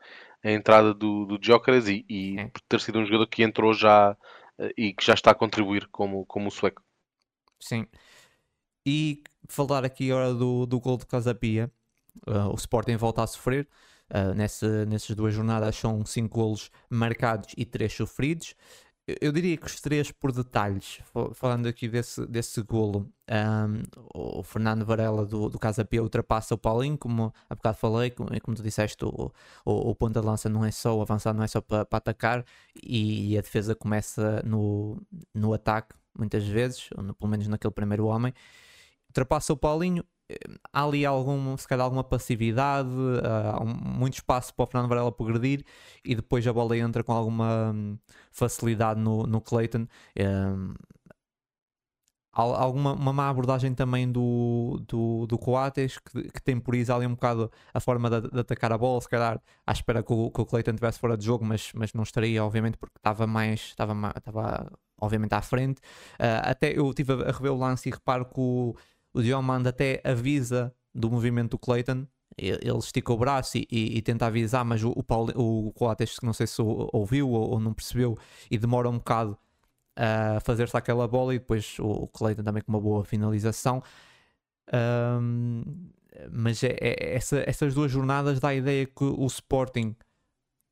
a 0.44 0.50
entrada 0.50 0.92
do, 0.92 1.24
do 1.24 1.38
Gyökeres 1.38 1.88
e, 1.88 2.04
e 2.08 2.38
é. 2.38 2.48
por 2.48 2.60
ter 2.68 2.80
sido 2.80 2.98
um 2.98 3.04
jogador 3.04 3.26
que 3.28 3.42
entrou 3.42 3.72
já 3.72 4.16
eh, 4.58 4.72
e 4.76 4.92
que 4.92 5.04
já 5.04 5.14
está 5.14 5.30
a 5.30 5.34
contribuir 5.34 5.86
como, 5.88 6.26
como 6.26 6.48
o 6.48 6.50
sueco. 6.50 6.82
Sim. 7.60 7.86
E 8.84 9.22
falar 9.48 9.84
aqui 9.84 10.10
agora 10.10 10.34
do, 10.34 10.66
do 10.66 10.80
gol 10.80 10.98
de 10.98 11.06
Casapia, 11.06 11.70
uh, 12.26 12.50
o 12.50 12.54
Sporting 12.54 12.96
volta 12.96 13.22
a 13.22 13.26
sofrer. 13.26 13.68
Uh, 14.14 14.34
nessa, 14.34 14.84
nessas 14.84 15.16
duas 15.16 15.32
jornadas 15.32 15.74
são 15.74 16.04
5 16.04 16.28
golos 16.28 16.70
marcados 16.90 17.54
e 17.56 17.64
3 17.64 17.90
sofridos 17.90 18.54
eu 19.20 19.32
diria 19.32 19.56
que 19.56 19.66
os 19.66 19.80
três 19.80 20.12
por 20.12 20.30
detalhes, 20.30 21.00
falando 21.34 21.66
aqui 21.66 21.88
desse, 21.88 22.24
desse 22.26 22.62
golo, 22.62 23.12
um, 23.28 23.82
o 24.14 24.42
Fernando 24.44 24.84
Varela 24.86 25.26
do, 25.26 25.48
do 25.48 25.58
Casa 25.58 25.84
P 25.84 25.98
ultrapassa 25.98 26.54
o 26.54 26.58
Paulinho, 26.58 26.96
como 26.96 27.34
há 27.50 27.54
bocado 27.54 27.78
falei, 27.78 28.10
como, 28.10 28.28
como 28.40 28.56
tu 28.56 28.62
disseste, 28.62 29.04
o, 29.04 29.32
o, 29.64 29.90
o 29.90 29.94
ponta 29.96 30.20
de 30.20 30.26
lança 30.26 30.48
não 30.48 30.64
é 30.64 30.70
só, 30.70 30.96
o 30.96 31.02
avançado 31.02 31.36
não 31.36 31.44
é 31.44 31.48
só 31.48 31.60
para, 31.60 31.84
para 31.84 31.98
atacar 31.98 32.44
e, 32.80 33.32
e, 33.32 33.38
a 33.38 33.40
defesa 33.40 33.74
começa 33.74 34.40
no, 34.46 35.02
no 35.34 35.52
ataque, 35.52 35.94
muitas 36.16 36.46
vezes, 36.46 36.88
ou 36.96 37.02
no, 37.02 37.12
pelo 37.14 37.30
menos 37.30 37.48
naquele 37.48 37.72
primeiro 37.72 38.06
homem. 38.06 38.32
Ultrapassa 39.08 39.52
o 39.52 39.56
Paulinho, 39.56 40.04
há 40.72 40.84
ali 40.84 41.04
algum, 41.04 41.56
se 41.56 41.66
calhar 41.66 41.84
alguma 41.84 42.04
passividade, 42.04 42.88
há 43.22 43.64
muito 43.64 44.14
espaço 44.14 44.54
para 44.54 44.64
o 44.64 44.66
Fernando 44.66 44.88
Varela 44.88 45.12
progredir 45.12 45.64
e 46.04 46.14
depois 46.14 46.46
a 46.46 46.52
bola 46.52 46.76
entra 46.76 47.04
com 47.04 47.12
alguma 47.12 47.72
um, 47.72 47.98
facilidade 48.30 49.00
no, 49.00 49.24
no 49.26 49.40
Clayton. 49.40 49.86
Um, 50.18 50.74
alguma 52.32 52.94
uma 52.94 53.12
má 53.12 53.28
abordagem 53.28 53.74
também 53.74 54.10
do, 54.10 54.82
do, 54.88 55.26
do 55.26 55.38
Coates 55.38 55.98
que, 55.98 56.30
que 56.30 56.42
temporiza 56.42 56.94
ali 56.94 57.06
um 57.06 57.10
bocado 57.10 57.50
a 57.74 57.80
forma 57.80 58.08
de, 58.08 58.30
de, 58.30 58.40
atacar 58.40 58.72
a 58.72 58.78
bola, 58.78 59.00
se 59.00 59.08
calhar 59.08 59.40
à 59.66 59.72
espera 59.72 60.02
que 60.02 60.12
o, 60.12 60.30
que 60.30 60.40
o 60.40 60.46
Clayton 60.46 60.70
estivesse 60.70 60.98
fora 60.98 61.16
de 61.16 61.24
jogo, 61.26 61.44
mas, 61.44 61.70
mas 61.74 61.92
não 61.92 62.02
estaria, 62.02 62.42
obviamente, 62.42 62.78
porque 62.78 62.96
estava 62.96 63.26
mais, 63.26 63.60
estava, 63.60 64.12
estava 64.16 64.72
obviamente 65.00 65.34
à 65.34 65.42
frente. 65.42 65.78
Uh, 66.14 66.40
até 66.42 66.78
eu 66.78 66.88
estive 66.88 67.12
a 67.12 67.32
rever 67.32 67.52
o 67.52 67.56
lance 67.56 67.88
e 67.88 67.92
reparo 67.92 68.24
que 68.24 68.40
o 68.40 68.74
o 69.12 69.22
Diomand 69.22 69.66
até 69.66 70.00
avisa 70.04 70.74
do 70.94 71.10
movimento 71.10 71.52
do 71.52 71.58
Clayton. 71.58 72.06
Ele 72.36 72.78
estica 72.78 73.12
o 73.12 73.16
braço 73.16 73.58
e, 73.58 73.66
e, 73.70 73.98
e 73.98 74.02
tenta 74.02 74.26
avisar, 74.26 74.64
mas 74.64 74.82
o, 74.82 74.90
o, 74.90 75.02
Paulo, 75.02 75.32
o 75.36 75.70
Coates, 75.72 76.16
não 76.22 76.32
sei 76.32 76.46
se 76.46 76.62
ouviu 76.62 77.28
ou, 77.28 77.50
ou, 77.50 77.60
não 77.60 77.74
percebeu, 77.74 78.16
e 78.50 78.56
demora 78.56 78.88
um 78.88 78.96
bocado 78.96 79.36
a 79.94 80.40
fazer-se 80.40 80.76
aquela 80.76 81.06
bola. 81.06 81.34
E 81.34 81.38
depois 81.38 81.78
o, 81.78 81.86
o 81.86 82.08
Clayton 82.08 82.42
também 82.42 82.62
com 82.62 82.72
uma 82.72 82.80
boa 82.80 83.04
finalização. 83.04 83.82
Um, 84.72 85.62
mas 86.30 86.62
é, 86.62 86.76
é, 86.80 87.14
essa, 87.14 87.42
essas 87.46 87.74
duas 87.74 87.90
jornadas 87.90 88.40
dá 88.40 88.48
a 88.48 88.54
ideia 88.54 88.86
que 88.86 89.04
o 89.04 89.26
Sporting 89.26 89.94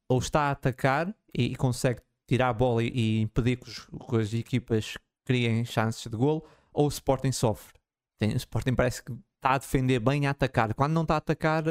ou 0.08 0.18
está 0.18 0.42
a 0.42 0.50
atacar 0.52 1.14
e, 1.32 1.46
e 1.46 1.56
consegue 1.56 2.00
tirar 2.26 2.48
a 2.48 2.52
bola 2.52 2.82
e, 2.82 3.20
impedir 3.20 3.56
que, 3.56 3.68
os, 3.68 3.86
que 4.08 4.16
as 4.16 4.34
equipas 4.34 4.96
criem 5.24 5.64
chances 5.64 6.10
de 6.10 6.16
gol, 6.16 6.46
ou 6.72 6.86
o 6.86 6.88
Sporting 6.88 7.32
sofre. 7.32 7.79
Tem, 8.20 8.34
o 8.34 8.36
Sporting 8.36 8.74
parece 8.74 9.02
que 9.02 9.12
está 9.36 9.54
a 9.54 9.58
defender 9.58 9.98
bem 9.98 10.26
a 10.26 10.30
atacar. 10.30 10.74
Quando 10.74 10.92
não 10.92 11.02
está 11.02 11.14
a 11.14 11.16
atacar, 11.16 11.64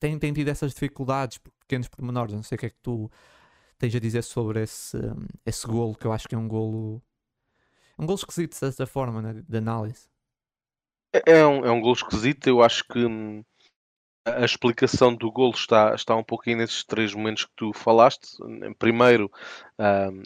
tem, 0.00 0.18
tem 0.18 0.32
tido 0.32 0.48
essas 0.48 0.72
dificuldades 0.72 1.36
por 1.36 1.52
pequenos 1.60 1.88
pormenores. 1.88 2.34
Não 2.34 2.42
sei 2.42 2.56
o 2.56 2.58
que 2.58 2.66
é 2.66 2.70
que 2.70 2.80
tu 2.82 3.10
tens 3.78 3.94
a 3.94 4.00
dizer 4.00 4.22
sobre 4.22 4.62
esse, 4.62 4.96
esse 5.44 5.66
golo, 5.66 5.94
que 5.94 6.06
eu 6.06 6.12
acho 6.12 6.26
que 6.26 6.34
é 6.34 6.38
um 6.38 6.48
golo. 6.48 7.02
Um 7.98 8.06
golo 8.06 8.18
esquisito, 8.18 8.52
de 8.52 8.56
certa 8.56 8.86
forma, 8.86 9.20
né, 9.20 9.44
de 9.46 9.58
análise. 9.58 10.08
É, 11.12 11.32
é 11.32 11.46
um, 11.46 11.66
é 11.66 11.70
um 11.70 11.82
golo 11.82 11.92
esquisito. 11.92 12.46
Eu 12.46 12.62
acho 12.62 12.82
que 12.88 13.04
hum, 13.04 13.44
a 14.24 14.44
explicação 14.44 15.14
do 15.14 15.30
golo 15.30 15.52
está, 15.52 15.94
está 15.94 16.14
um 16.14 16.22
pouquinho 16.22 16.58
nesses 16.58 16.84
três 16.84 17.12
momentos 17.12 17.44
que 17.44 17.52
tu 17.56 17.72
falaste. 17.72 18.28
Primeiro, 18.78 19.30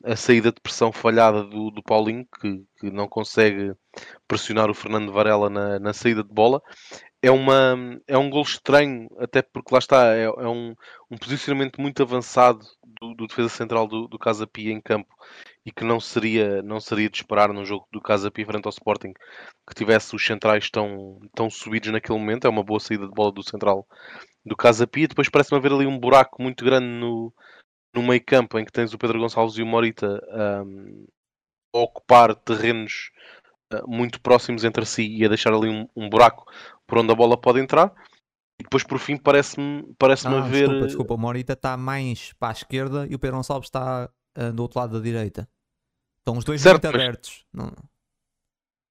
a 0.04 0.16
saída 0.16 0.52
de 0.52 0.60
pressão 0.60 0.92
falhada 0.92 1.42
do, 1.44 1.70
do 1.70 1.82
Paulinho, 1.82 2.26
que, 2.40 2.62
que 2.78 2.90
não 2.90 3.08
consegue 3.08 3.72
pressionar 4.28 4.70
o 4.70 4.74
Fernando 4.74 5.12
Varela 5.12 5.48
na, 5.48 5.78
na 5.78 5.92
saída 5.92 6.22
de 6.22 6.32
bola. 6.32 6.62
É, 7.22 7.30
uma, 7.30 7.76
é 8.06 8.18
um 8.18 8.28
golo 8.28 8.44
estranho, 8.44 9.08
até 9.18 9.40
porque 9.40 9.74
lá 9.74 9.78
está, 9.78 10.14
é, 10.14 10.24
é 10.24 10.48
um, 10.48 10.74
um 11.10 11.16
posicionamento 11.16 11.80
muito 11.80 12.02
avançado 12.02 12.64
do, 12.84 13.14
do 13.14 13.26
defesa 13.26 13.48
central 13.48 13.86
do, 13.88 14.06
do 14.06 14.18
Casa 14.18 14.46
Pia 14.46 14.72
em 14.72 14.80
campo 14.80 15.12
e 15.66 15.72
que 15.72 15.84
não 15.84 15.98
seria, 15.98 16.62
não 16.62 16.78
seria 16.78 17.10
de 17.10 17.16
esperar 17.16 17.52
num 17.52 17.64
jogo 17.64 17.88
do 17.92 18.00
Casa 18.00 18.30
Pia 18.30 18.46
frente 18.46 18.66
ao 18.66 18.70
Sporting 18.70 19.12
que 19.68 19.74
tivesse 19.74 20.14
os 20.14 20.24
centrais 20.24 20.70
tão, 20.70 21.18
tão 21.34 21.50
subidos 21.50 21.90
naquele 21.90 22.16
momento. 22.16 22.46
É 22.46 22.48
uma 22.48 22.62
boa 22.62 22.78
saída 22.78 23.04
de 23.04 23.12
bola 23.12 23.32
do 23.32 23.42
central 23.42 23.84
do 24.44 24.54
Casa 24.54 24.86
Pia. 24.86 25.08
Depois 25.08 25.28
parece-me 25.28 25.58
haver 25.58 25.72
ali 25.72 25.84
um 25.84 25.98
buraco 25.98 26.40
muito 26.40 26.64
grande 26.64 26.86
no, 26.86 27.34
no 27.92 28.02
meio 28.04 28.24
campo 28.24 28.56
em 28.60 28.64
que 28.64 28.70
tens 28.70 28.94
o 28.94 28.98
Pedro 28.98 29.18
Gonçalves 29.18 29.58
e 29.58 29.62
o 29.62 29.66
Morita 29.66 30.22
um, 30.64 31.04
a 31.74 31.78
ocupar 31.80 32.36
terrenos 32.36 33.10
uh, 33.74 33.90
muito 33.90 34.20
próximos 34.20 34.62
entre 34.62 34.86
si 34.86 35.16
e 35.16 35.24
a 35.24 35.28
deixar 35.28 35.52
ali 35.52 35.68
um, 35.68 35.88
um 35.96 36.08
buraco 36.08 36.44
por 36.86 36.98
onde 36.98 37.10
a 37.10 37.16
bola 37.16 37.36
pode 37.36 37.58
entrar. 37.58 37.92
E 38.60 38.62
depois 38.62 38.84
por 38.84 39.00
fim 39.00 39.16
parece-me 39.16 39.82
parece 39.98 40.28
Ah, 40.28 40.38
haver. 40.38 40.68
desculpa, 40.68 40.86
desculpa. 40.86 41.14
O 41.14 41.18
Morita 41.18 41.54
está 41.54 41.76
mais 41.76 42.32
para 42.34 42.50
a 42.50 42.52
esquerda 42.52 43.04
e 43.10 43.16
o 43.16 43.18
Pedro 43.18 43.38
Gonçalves 43.38 43.66
está 43.66 44.08
ah, 44.36 44.50
do 44.52 44.62
outro 44.62 44.78
lado 44.78 44.92
da 44.92 45.04
direita. 45.04 45.48
Estão 46.26 46.36
os 46.38 46.44
dois 46.44 46.60
Certo, 46.60 46.82
muito 46.82 46.86
mas- 46.92 47.02
abertos. 47.02 47.44
Não, 47.52 47.72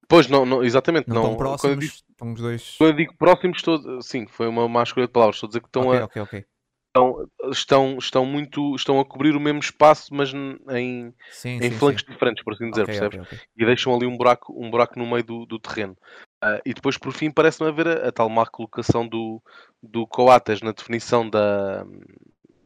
Pois 0.07 0.27
não, 0.27 0.45
não 0.45 0.63
exatamente, 0.63 1.07
não, 1.07 1.15
não. 1.15 1.21
estão 1.21 1.35
Quando 1.57 1.73
eu, 1.73 1.75
próximos. 1.75 1.79
digo, 1.79 1.93
Estão 2.09 2.33
os 2.33 2.39
dois. 2.41 2.77
quando 2.77 2.91
eu 2.91 2.95
digo 2.97 3.17
próximos, 3.17 3.57
estou, 3.57 4.01
sim, 4.01 4.27
foi 4.27 4.47
uma 4.47 4.67
má 4.69 4.83
escolha 4.83 5.07
de 5.07 5.13
palavras. 5.13 5.35
Estou 5.37 5.47
a 5.47 5.49
dizer 5.49 5.61
que 5.61 5.67
estão 5.67 5.83
Ok, 5.83 5.99
a, 5.99 6.05
ok, 6.05 6.21
ok. 6.21 6.45
estão, 6.87 7.29
estão, 7.51 7.97
estão 7.97 8.25
muito 8.25 8.75
estão 8.75 8.99
a 8.99 9.05
cobrir 9.05 9.35
o 9.35 9.39
mesmo 9.39 9.59
espaço, 9.59 10.13
mas 10.13 10.33
em, 10.33 11.13
Sim, 11.29 11.59
em 11.59 11.71
sim, 11.71 11.79
flancos 11.79 12.03
sim. 12.03 12.13
diferentes, 12.13 12.43
por 12.43 12.53
assim 12.53 12.69
dizer, 12.69 12.83
Ok, 12.83 12.87
percebes? 12.87 13.19
ok, 13.19 13.21
ok. 13.37 13.39
E 13.57 13.65
deixam 13.65 13.95
ali 13.95 14.05
um 14.07 14.17
buraco, 14.17 14.53
um 14.57 14.71
buraco 14.71 14.97
no 14.99 15.07
meio 15.07 15.23
do, 15.23 15.45
do 15.45 15.59
terreno. 15.59 15.97
Ah, 16.41 16.61
e 16.65 16.73
depois, 16.73 16.97
por 16.97 17.13
fim, 17.13 17.31
parece-me 17.31 17.69
haver 17.69 17.87
a, 17.87 18.09
a 18.09 18.11
tal 18.11 18.29
má 18.29 18.45
colocação 18.45 19.07
do, 19.07 19.41
do 19.81 20.07
Coates 20.07 20.61
na 20.61 20.71
definição 20.71 21.29
da, 21.29 21.85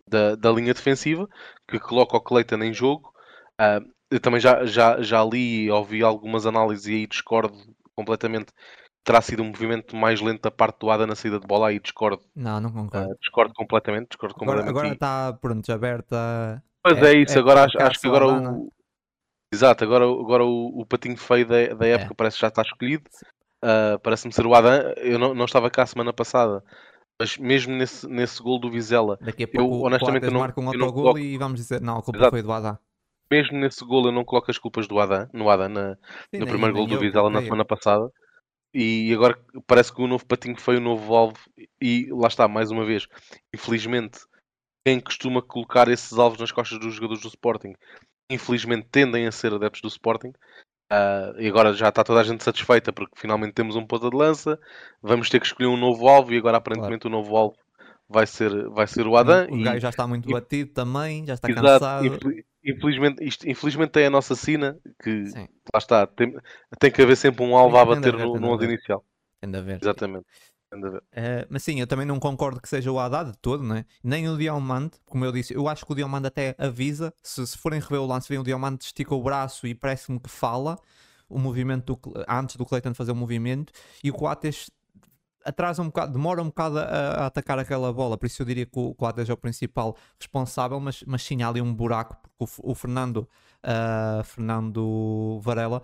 da, 0.08 0.36
da 0.36 0.52
linha 0.52 0.74
defensiva, 0.74 1.28
que 1.68 1.80
coloca 1.80 2.18
o 2.18 2.22
Cleiton 2.22 2.58
em 2.64 2.74
jogo. 2.74 3.14
Ah, 3.58 3.82
eu 4.12 4.20
também 4.20 4.40
já, 4.40 4.66
já, 4.66 5.02
já 5.02 5.24
li 5.24 5.66
e 5.66 5.72
ouvi 5.72 6.04
algumas 6.04 6.46
análises 6.46 6.88
e 6.88 6.94
aí 6.94 7.08
discordo 7.08 7.56
completamente. 7.96 8.52
Terá 9.04 9.22
sido 9.22 9.42
um 9.42 9.48
movimento 9.48 9.96
mais 9.96 10.20
lento 10.22 10.42
da 10.42 10.52
parte 10.52 10.80
do 10.80 10.90
Ada 10.92 11.08
na 11.08 11.16
saída 11.16 11.40
de 11.40 11.48
bola, 11.48 11.70
aí 11.70 11.80
discordo, 11.80 12.22
Não, 12.36 12.60
não 12.60 12.72
concordo. 12.72 13.16
discordo 13.20 13.54
completamente. 13.56 14.10
Discordo 14.10 14.36
Agora 14.36 14.60
completamente. 14.64 14.78
agora 14.78 14.94
está, 14.94 15.34
pronto, 15.40 15.72
aberta. 15.72 16.64
Pois 16.84 16.98
é- 17.02 17.14
é, 17.14 17.18
isso, 17.22 17.38
é- 17.38 17.42
agora 17.42 17.62
é 17.62 17.64
acho, 17.64 17.82
acho 17.82 18.00
que 18.02 18.08
agora 18.08 18.28
o. 18.28 18.72
Exato, 19.52 19.84
agora, 19.84 20.06
agora 20.06 20.46
o, 20.46 20.82
o 20.82 20.86
patinho 20.86 21.18
feio 21.18 21.48
da, 21.48 21.74
da 21.74 21.88
É. 21.88 21.92
época 21.94 22.14
parece 22.14 22.36
que 22.38 22.42
já 22.42 22.50
está 22.50 22.62
escolhido. 22.62 23.04
Ah, 23.64 23.98
Parece-me 24.04 24.32
ser 24.34 24.46
o 24.46 24.54
Adam. 24.54 24.94
Eu 24.98 25.18
não, 25.18 25.34
não 25.34 25.46
estava 25.46 25.70
cá 25.72 25.84
a 25.84 25.88
semana 25.88 26.14
passada, 26.14 26.64
mas 27.20 27.36
mesmo 27.38 27.76
nesse, 27.76 28.08
nesse 28.08 28.42
gol 28.44 28.60
do 28.60 28.70
Vizela, 28.70 29.18
Daqui 29.20 29.46
a 29.46 29.48
pouco 29.48 29.76
o 29.76 29.86
honestamente, 29.86 30.26
eu 30.26 30.32
não- 30.32 30.40
marca 30.42 30.62
um 30.62 30.72
eu 30.72 30.78
não 30.80 30.86
autogol 30.86 31.04
coloco- 31.14 31.20
e 31.20 31.38
vamos 31.38 31.60
dizer, 31.60 31.82
não, 31.82 31.98
a 31.98 32.02
culpa 32.04 32.20
Exato. 32.20 32.32
foi 32.32 32.42
do 32.44 32.52
Adá. 32.52 32.78
Mesmo 33.30 33.58
nesse 33.60 33.84
gol 33.86 34.06
eu 34.06 34.12
não 34.12 34.24
coloco 34.26 34.50
as 34.52 34.58
culpas 34.58 34.88
do 34.88 35.00
Adam, 35.00 35.28
no 35.34 35.50
Adam, 35.50 35.70
na- 35.70 35.96
Sim, 35.96 36.40
no 36.40 36.40
nem- 36.40 36.48
primeiro 36.48 36.74
gol 36.74 36.88
do 36.88 37.00
Vizela 37.00 37.30
na 37.30 37.40
semana 37.42 37.66
passada. 37.66 38.10
E 38.74 39.12
agora 39.14 39.40
parece 39.66 39.94
que 39.94 40.02
o 40.02 40.08
novo 40.08 40.26
patinho 40.26 40.60
foi 40.60 40.78
o 40.78 40.82
novo 40.82 41.16
alvo. 41.16 41.38
E 41.82 42.08
lá 42.12 42.28
está, 42.28 42.48
mais 42.48 42.70
uma 42.70 42.86
vez, 42.86 43.08
infelizmente, 43.54 44.20
quem 44.86 45.00
costuma 45.00 45.42
colocar 45.42 45.88
esses 45.88 46.18
alvos 46.18 46.40
nas 46.40 46.52
costas 46.52 46.80
dos 46.80 46.94
jogadores 46.94 47.22
do 47.24 47.28
Sporting, 47.30 47.74
infelizmente 48.30 48.88
tendem 48.92 49.26
a 49.26 49.32
ser 49.32 49.54
adeptos 49.54 49.82
do 49.82 49.88
Sporting. 49.88 50.32
Ah, 50.92 51.34
e 51.38 51.48
agora 51.48 51.74
já 51.74 51.90
está 51.90 52.04
toda 52.04 52.20
a 52.20 52.24
gente 52.24 52.44
satisfeita 52.44 52.92
porque 52.94 53.20
finalmente 53.20 53.54
temos 53.54 53.76
um 53.76 53.86
ponta 53.86 54.10
de 54.10 54.16
lança. 54.16 54.60
Vamos 55.02 55.30
ter 55.30 55.40
que 55.40 55.46
escolher 55.48 55.68
um 55.68 55.78
novo 55.78 56.08
alvo 56.08 56.34
e 56.34 56.38
agora 56.38 56.58
aparentemente 56.58 57.06
o 57.08 57.10
novo 57.10 57.36
alvo 57.36 57.56
vai 58.08 58.26
ser, 58.26 58.70
vai 58.70 58.88
ser 58.88 59.06
o 59.06 59.16
Adam. 59.16 59.48
O 59.52 59.58
e- 59.58 59.64
gajo 59.64 59.80
já 59.82 59.90
está 59.90 60.08
muito 60.08 60.28
e- 60.30 60.34
batido 60.34 60.72
também, 60.74 61.26
já 61.26 61.36
está 61.36 61.48
Exato, 61.50 61.64
cansado. 61.64 62.06
infel- 62.06 62.44
infelizmente, 62.64 63.24
isto, 63.24 63.48
infelizmente 63.50 64.00
é 64.00 64.08
a 64.08 64.10
nossa 64.10 64.36
sina 64.36 64.80
que 65.04 65.34
Sim, 65.34 65.48
lá 65.74 65.78
está, 65.78 66.08
tem, 66.08 66.34
tem 66.80 66.92
que 66.92 67.02
haver 67.02 67.16
sempre 67.18 67.44
um 67.44 67.56
alvo 67.56 67.78
a 67.78 67.86
Tem 67.86 67.86
bater 67.86 68.14
no, 68.14 68.40
tem 68.40 68.42
no 68.42 68.48
11 68.54 68.66
haver. 68.66 68.66
inicial. 68.66 69.06
tem 69.42 69.52
de 69.52 69.58
haver. 69.58 69.82
Exatamente. 69.82 70.28
Tem. 70.72 71.00
Eh, 71.12 71.48
mas 71.50 71.64
sim, 71.64 71.80
eu 71.80 71.88
também 71.88 72.06
não 72.06 72.20
concordo 72.20 72.62
que 72.62 72.70
seja 72.70 72.92
o 72.92 73.00
Haddad 73.00 73.32
de 73.32 73.38
todo, 73.40 73.64
né? 73.64 73.84
nem 74.04 74.30
o 74.30 74.38
Diamante, 74.38 75.00
como 75.06 75.26
eu 75.26 75.32
disse, 75.32 75.54
eu 75.56 75.68
acho 75.68 75.84
que 75.86 75.92
o 75.92 75.96
Diamante 75.96 76.28
até 76.28 76.56
avisa, 76.60 77.12
se, 77.24 77.46
se 77.48 77.58
forem 77.58 77.80
rever 77.80 78.00
o 78.00 78.06
lance, 78.06 78.30
vem 78.30 78.38
o 78.38 78.44
Diamante, 78.44 78.86
estica 78.86 79.16
o 79.16 79.24
braço 79.24 79.66
e 79.66 79.74
parece-me 79.74 80.20
que 80.20 80.30
fala 80.30 80.78
o 81.28 81.40
movimento 81.40 81.96
do 81.96 82.14
antes 82.28 82.56
do 82.56 82.66
Cleiton 82.66 82.94
fazer 82.94 83.12
o 83.12 83.16
movimento, 83.16 83.74
e 84.04 84.12
o 84.12 84.14
Coates 84.14 84.70
atrasa 85.50 85.82
um 85.82 85.88
bocado, 85.88 86.14
demora 86.14 86.42
um 86.42 86.46
bocado 86.48 86.80
a, 86.80 86.84
a 86.84 87.26
atacar 87.28 87.60
aquela 87.60 87.92
bola, 87.94 88.18
por 88.18 88.26
isso 88.26 88.42
eu 88.42 88.46
diria 88.46 88.66
que 88.66 88.80
o 88.80 88.94
Coates 88.96 89.30
é 89.30 89.34
o 89.34 89.38
principal 89.38 89.96
responsável, 90.20 90.80
mas, 90.80 91.04
mas 91.06 91.22
sim, 91.24 91.42
há 91.44 91.50
ali 91.50 91.62
um 91.62 91.74
buraco, 91.74 92.16
porque 92.22 92.54
o, 92.64 92.72
o 92.72 92.76
Fernando, 92.76 93.28
ah, 93.64 94.22
Fernando 94.26 95.40
Varela 95.42 95.82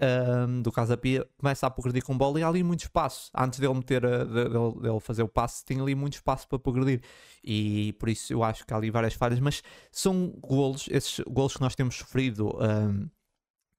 ahm, 0.00 0.62
do 0.62 0.70
Casa 0.70 0.96
Pia 0.96 1.26
começa 1.36 1.66
a 1.66 1.70
progredir 1.70 2.04
com 2.04 2.16
bola 2.16 2.38
e 2.38 2.42
há 2.42 2.48
ali 2.48 2.62
muito 2.62 2.80
espaço. 2.82 3.30
Antes 3.36 3.58
dele 3.58 3.74
meter 3.74 4.04
a- 4.06 4.24
de- 4.24 4.48
dele, 4.48 5.00
fazer 5.00 5.22
o 5.24 5.28
passe, 5.28 5.64
tinha 5.64 5.82
ali 5.82 5.94
muito 5.94 6.14
espaço 6.14 6.46
para 6.48 6.58
progredir. 6.58 7.02
E 7.42 7.92
por 7.98 8.08
isso 8.08 8.32
eu 8.32 8.42
acho 8.44 8.64
que 8.66 8.72
há 8.72 8.76
ali 8.76 8.90
várias 8.90 9.14
falhas, 9.14 9.40
mas 9.40 9.62
são 9.90 10.28
golos, 10.40 10.86
esses 10.90 11.20
golos 11.28 11.54
que 11.54 11.60
nós 11.60 11.74
temos 11.74 11.96
sofrido. 11.96 12.56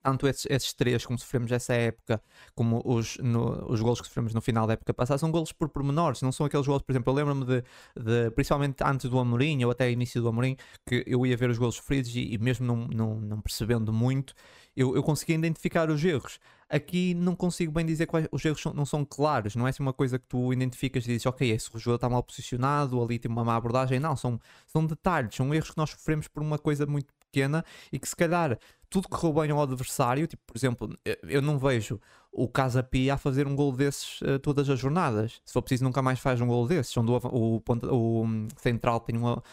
Tanto 0.02 0.28
esses, 0.28 0.46
esses 0.50 0.74
três, 0.74 1.06
como 1.06 1.18
sofremos 1.20 1.52
essa 1.52 1.74
época, 1.74 2.22
como 2.56 2.82
os, 2.86 3.18
no- 3.18 3.66
os 3.72 3.82
golos 3.82 4.02
que 4.02 4.08
sofremos 4.08 4.34
no 4.34 4.42
final 4.42 4.66
da 4.68 4.74
época 4.74 4.94
passada, 4.94 5.18
são 5.18 5.32
golos 5.32 5.52
por 5.52 5.70
pormenores, 5.70 6.22
não 6.22 6.32
são 6.32 6.46
aqueles 6.46 6.66
golos, 6.68 6.82
por 6.84 6.92
exemplo, 6.92 7.12
eu 7.12 7.16
lembro-me 7.16 7.46
de, 7.46 7.64
de, 7.96 8.32
principalmente 8.32 8.84
antes 8.84 9.10
do 9.10 9.20
Amorim, 9.20 9.64
ou 9.64 9.72
até 9.72 9.92
início 9.92 10.22
do 10.22 10.28
Amorim, 10.30 10.56
que 10.86 11.04
eu 11.08 11.26
ia 11.26 11.36
ver 11.38 11.50
os 11.50 11.58
golos 11.58 11.76
sofridos 11.76 12.16
e, 12.16 12.34
e 12.34 12.38
mesmo 12.38 12.66
não, 12.66 12.88
não, 12.88 13.20
não 13.20 13.42
percebendo 13.42 13.92
muito, 13.94 14.34
eu, 14.76 14.96
eu 14.96 15.04
conseguia 15.04 15.36
identificar 15.36 15.90
os 15.90 16.04
erros. 16.04 16.40
Aqui 16.70 17.14
não 17.16 17.36
consigo 17.36 17.72
bem 17.72 17.86
dizer 17.86 18.06
quais 18.06 18.28
os 18.32 18.46
erros 18.46 18.62
são- 18.62 18.74
não 18.74 18.86
são 18.86 19.04
claros, 19.04 19.56
não 19.56 19.66
é 19.66 19.72
assim 19.72 19.82
uma 19.82 19.94
coisa 19.94 20.20
que 20.20 20.26
tu 20.28 20.54
identificas 20.54 21.04
e 21.06 21.08
dizes, 21.08 21.26
ok, 21.26 21.50
esse 21.50 21.68
jogador 21.76 21.96
está 21.96 22.10
mal 22.10 22.24
posicionado, 22.24 23.02
ali 23.02 23.18
tem 23.18 23.30
uma 23.32 23.44
má 23.44 23.56
abordagem. 23.56 24.00
Não, 24.00 24.16
são, 24.16 24.40
são 24.68 24.86
detalhes, 24.86 25.36
são 25.36 25.54
erros 25.54 25.72
que 25.72 25.78
nós 25.78 25.90
sofremos 25.92 26.28
por 26.28 26.44
uma 26.44 26.60
coisa 26.60 26.86
muito 26.86 27.12
pequena 27.32 27.64
e 27.92 28.00
que 28.00 28.08
se 28.08 28.16
calhar 28.16 28.58
tudo 28.90 29.08
correu 29.08 29.34
bem 29.34 29.52
ao 29.52 29.62
adversário. 29.62 30.26
Tipo, 30.28 30.44
por 30.48 30.58
exemplo, 30.58 30.98
eu- 31.24 31.42
não 31.42 31.58
vejo 31.60 32.00
o 32.32 32.48
Casa 32.48 32.82
Pia 32.84 33.14
a 33.16 33.18
fazer 33.18 33.48
um 33.48 33.56
gol 33.56 33.72
desses 33.72 34.20
eh, 34.24 34.38
todas 34.40 34.70
as 34.70 34.80
jornadas. 34.80 35.42
Se 35.46 35.54
for 35.54 35.62
preciso, 35.62 35.84
nunca 35.84 36.02
mais 36.02 36.20
faz 36.20 36.42
um 36.42 36.48
gol 36.48 36.68
desses. 36.68 36.96
Onde 36.98 37.12
o, 37.12 37.18
o, 37.32 37.62
o, 37.92 38.24
hum, 38.26 38.48
central 38.58 39.00
tem, 39.00 39.16
uma, 39.18 39.44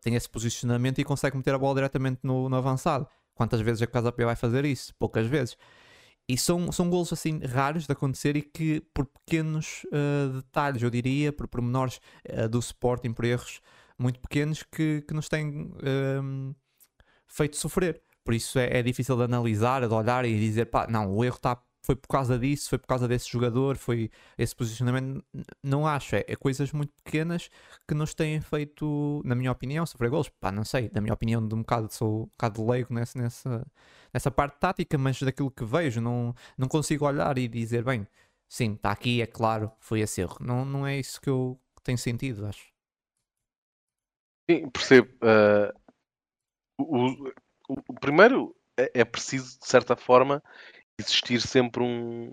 tem 0.00 0.14
esse 0.14 0.28
posicionamento 0.28 0.98
e 1.00 1.04
consegue 1.04 1.36
meter 1.36 1.54
a 1.54 1.58
bola 1.58 1.74
diretamente 1.76 2.20
no, 2.22 2.48
no 2.48 2.56
avançado. 2.56 3.06
Quantas 3.34 3.60
vezes 3.60 3.82
a 3.82 3.86
Casa 3.86 4.12
Pia 4.12 4.26
vai 4.26 4.36
fazer 4.36 4.64
isso? 4.64 4.94
Poucas 4.98 5.26
vezes. 5.26 5.56
E 6.28 6.38
são, 6.38 6.70
são 6.70 6.88
golos 6.88 7.12
assim 7.12 7.38
raros 7.40 7.86
de 7.86 7.92
acontecer 7.92 8.36
e 8.36 8.42
que 8.42 8.80
por 8.94 9.06
pequenos 9.06 9.84
eh, 9.92 10.28
detalhes, 10.36 10.82
eu 10.82 10.90
diria, 10.90 11.32
por 11.32 11.48
pormenores 11.48 12.00
eh, 12.24 12.46
do 12.48 12.58
Sporting, 12.60 13.12
por 13.12 13.24
erros 13.24 13.60
muito 13.98 14.20
pequenos 14.20 14.62
que, 14.62 15.02
que 15.06 15.14
nos 15.14 15.28
têm 15.28 15.72
ehm, 15.82 16.52
feito 17.32 17.56
sofrer. 17.56 18.02
Por 18.24 18.34
isso 18.34 18.58
é, 18.58 18.78
é 18.78 18.82
difícil 18.82 19.16
de 19.16 19.24
analisar, 19.24 19.86
de 19.86 19.92
olhar 19.92 20.24
e 20.24 20.38
dizer, 20.38 20.66
pá, 20.66 20.86
não, 20.88 21.12
o 21.12 21.24
erro 21.24 21.38
tá, 21.40 21.60
foi 21.84 21.96
por 21.96 22.06
causa 22.08 22.38
disso, 22.38 22.68
foi 22.68 22.78
por 22.78 22.86
causa 22.86 23.08
desse 23.08 23.28
jogador, 23.28 23.76
foi 23.76 24.10
esse 24.38 24.54
posicionamento. 24.54 25.24
Não 25.62 25.86
acho, 25.86 26.14
é, 26.16 26.24
é 26.28 26.36
coisas 26.36 26.72
muito 26.72 26.92
pequenas 27.02 27.50
que 27.88 27.94
nos 27.94 28.14
têm 28.14 28.40
feito, 28.40 29.22
na 29.24 29.34
minha 29.34 29.50
opinião, 29.50 29.84
sofrer 29.86 30.10
golos. 30.10 30.28
Pá, 30.28 30.52
não 30.52 30.64
sei, 30.64 30.90
na 30.94 31.00
minha 31.00 31.14
opinião, 31.14 31.46
de 31.46 31.54
um 31.54 31.58
bocado, 31.58 31.92
sou 31.92 32.24
um 32.24 32.26
bocado 32.26 32.70
leigo 32.70 32.94
nessa, 32.94 33.18
nessa, 33.18 33.66
nessa 34.14 34.30
parte 34.30 34.58
tática, 34.60 34.96
mas 34.98 35.20
daquilo 35.20 35.50
que 35.50 35.64
vejo, 35.64 36.00
não, 36.00 36.34
não 36.56 36.68
consigo 36.68 37.06
olhar 37.06 37.36
e 37.38 37.48
dizer, 37.48 37.82
bem, 37.82 38.06
sim, 38.48 38.74
está 38.74 38.92
aqui, 38.92 39.22
é 39.22 39.26
claro, 39.26 39.72
foi 39.80 40.00
esse 40.00 40.20
erro. 40.20 40.36
Não, 40.40 40.64
não 40.64 40.86
é 40.86 40.98
isso 40.98 41.20
que 41.20 41.30
eu 41.30 41.58
tem 41.82 41.96
sentido, 41.96 42.46
acho. 42.46 42.70
Sim, 44.48 44.68
percebo. 44.70 45.08
ah, 45.22 45.72
o, 46.82 47.30
o- 47.68 47.76
o 47.88 47.94
primeiro 48.00 48.54
é, 48.78 48.90
é 49.00 49.04
preciso, 49.04 49.58
de 49.60 49.66
certa 49.66 49.96
forma, 49.96 50.42
existir 50.98 51.40
sempre 51.40 51.82
um, 51.82 52.32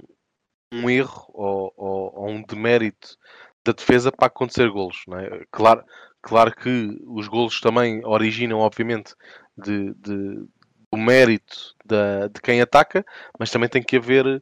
um 0.74 0.90
erro 0.90 1.26
ou, 1.34 1.74
ou- 1.78 2.14
ou 2.16 2.30
um 2.30 2.44
demérito 2.44 3.18
da 3.66 3.72
defesa 3.74 4.12
para 4.12 4.28
acontecer 4.28 4.70
golos. 4.70 5.04
Não 5.08 5.20
é? 5.20 5.44
claro, 5.52 5.84
claro 6.22 6.56
que 6.56 6.98
os 7.08 7.28
golos 7.28 7.60
também 7.62 8.06
originam, 8.06 8.60
obviamente, 8.60 9.14
de, 9.58 9.94
de- 9.96 10.48
do 10.92 10.98
mérito 10.98 11.76
da, 11.86 12.28
de 12.28 12.42
quem 12.42 12.62
ataca, 12.62 13.06
mas 13.40 13.52
também 13.52 13.70
tem 13.70 13.84
que 13.84 13.98
haver, 13.98 14.42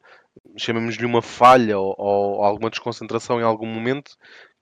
chamemos-lhe 0.58 1.06
uma 1.06 1.22
falha 1.22 1.78
ou, 1.78 1.96
ou 1.98 2.44
alguma 2.44 2.70
desconcentração 2.70 3.40
em 3.40 3.44
algum 3.44 3.68
momento 3.68 4.16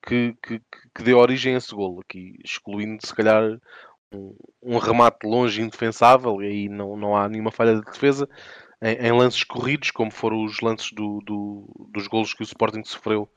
que, 0.05 0.35
que, 0.43 0.59
que- 0.95 1.03
dê 1.03 1.13
origem 1.13 1.55
a 1.55 1.57
esse 1.57 1.73
golo. 1.73 2.01
Aqui, 2.01 2.37
excluindo, 2.43 3.05
se 3.05 3.13
calhar, 3.13 3.43
um, 4.15 4.35
um 4.63 4.77
remate 4.77 5.25
longe 5.25 5.61
indefensável, 5.61 6.41
e 6.41 6.47
aí 6.47 6.69
não, 6.69 6.95
não 6.97 7.15
há 7.15 7.27
nenhuma 7.29 7.51
falha 7.51 7.75
de 7.75 7.81
defesa. 7.81 8.27
Em, 8.81 8.95
em 9.07 9.11
lances 9.11 9.43
corridos, 9.43 9.91
como 9.91 10.11
foram 10.11 10.43
os 10.43 10.59
lances 10.61 10.91
do, 10.91 11.19
do- 11.25 11.89
dos 11.93 12.07
golos 12.07 12.33
que 12.33 12.41
o 12.41 12.43
Sporting 12.43 12.83
sofreu 12.83 13.29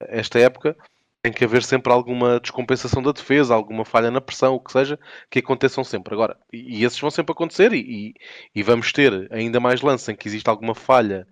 esta 0.00 0.38
época, 0.38 0.76
tem 1.22 1.32
que 1.32 1.44
haver 1.44 1.62
sempre 1.62 1.92
alguma 1.92 2.38
descompensação 2.38 3.02
da 3.02 3.12
defesa, 3.12 3.54
alguma 3.54 3.84
falha 3.84 4.10
na 4.10 4.20
pressão, 4.20 4.54
o 4.54 4.60
que 4.60 4.72
seja, 4.72 4.98
que 5.30 5.38
aconteçam 5.38 5.82
sempre. 5.82 6.12
Agora, 6.14 6.36
e, 6.52 6.84
esses 6.84 7.00
vão 7.00 7.10
sempre 7.10 7.32
acontecer, 7.32 7.72
e, 7.72 8.10
e- 8.10 8.14
e 8.54 8.62
vamos 8.62 8.92
ter 8.92 9.26
ainda 9.32 9.58
mais 9.60 9.80
lances 9.80 10.08
em 10.08 10.16
que 10.16 10.28
existe 10.28 10.48
alguma 10.50 10.74
falha 10.74 11.26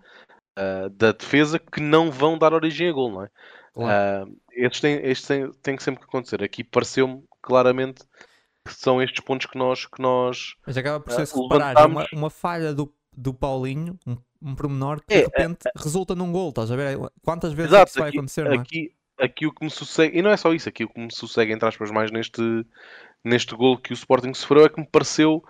ah, 0.55 0.89
da 0.91 1.11
defesa 1.11 1.59
que 1.59 1.81
não 1.81 2.11
vão 2.11 2.37
dar 2.37 2.53
origem 2.53 2.89
a 2.89 2.91
gol, 2.91 3.11
não 3.11 3.23
é? 3.23 3.29
Claro. 3.73 4.29
Ah, 4.29 4.33
estes 4.51 4.81
têm, 4.81 4.95
estes 5.03 5.27
têm, 5.27 5.51
têm 5.61 5.75
que 5.75 5.83
sempre 5.83 6.01
que 6.01 6.07
acontecer. 6.07 6.43
Aqui 6.43 6.63
pareceu-me 6.63 7.23
claramente 7.41 8.03
que 8.65 8.73
são 8.73 9.01
estes 9.01 9.23
pontos 9.23 9.45
que 9.47 9.57
nós, 9.57 9.85
que 9.85 10.01
nós 10.01 10.55
Mas 10.65 10.77
acaba 10.77 10.99
por 10.99 11.11
Ah, 11.11 11.15
ser, 11.17 11.25
se 11.25 11.39
reparares, 11.41 11.83
uma, 11.85 12.07
uma 12.13 12.29
falha 12.29 12.73
do, 12.73 12.93
do 13.15 13.33
Paulinho, 13.33 13.97
um, 14.07 14.17
um 14.41 14.55
pormenor 14.55 15.01
que 15.05 15.13
É, 15.13 15.17
de 15.19 15.23
repente 15.25 15.69
resulta 15.75 16.15
num 16.15 16.31
gol, 16.31 16.49
estás 16.49 16.71
a 16.71 16.75
ver? 16.75 16.97
Quantas 17.23 17.53
vezes 17.53 17.73
é 17.73 17.75
que 17.75 17.77
Exato, 17.77 17.89
isso 17.91 17.99
vai 17.99 18.09
aqui, 18.09 18.17
acontecer, 18.17 18.47
é? 18.47 18.55
aqui, 18.55 18.95
aqui 19.19 19.45
o 19.47 19.53
que 19.53 19.63
me 19.65 19.71
sucede, 19.71 20.17
e 20.17 20.21
não 20.21 20.31
é 20.31 20.37
só 20.37 20.53
isso, 20.53 20.69
aqui 20.69 20.83
o 20.85 20.89
que 20.89 20.99
me 20.99 21.13
sucede, 21.13 21.51
entre 21.51 21.67
aspas, 21.67 21.91
mais 21.91 22.11
neste, 22.11 22.41
neste 23.23 23.55
gol 23.55 23.77
que 23.77 23.91
o 23.91 23.93
Sporting 23.93 24.33
sofreu 24.33 24.65
é 24.65 24.69
que 24.69 24.79
me 24.79 24.87
pareceu 24.87 25.43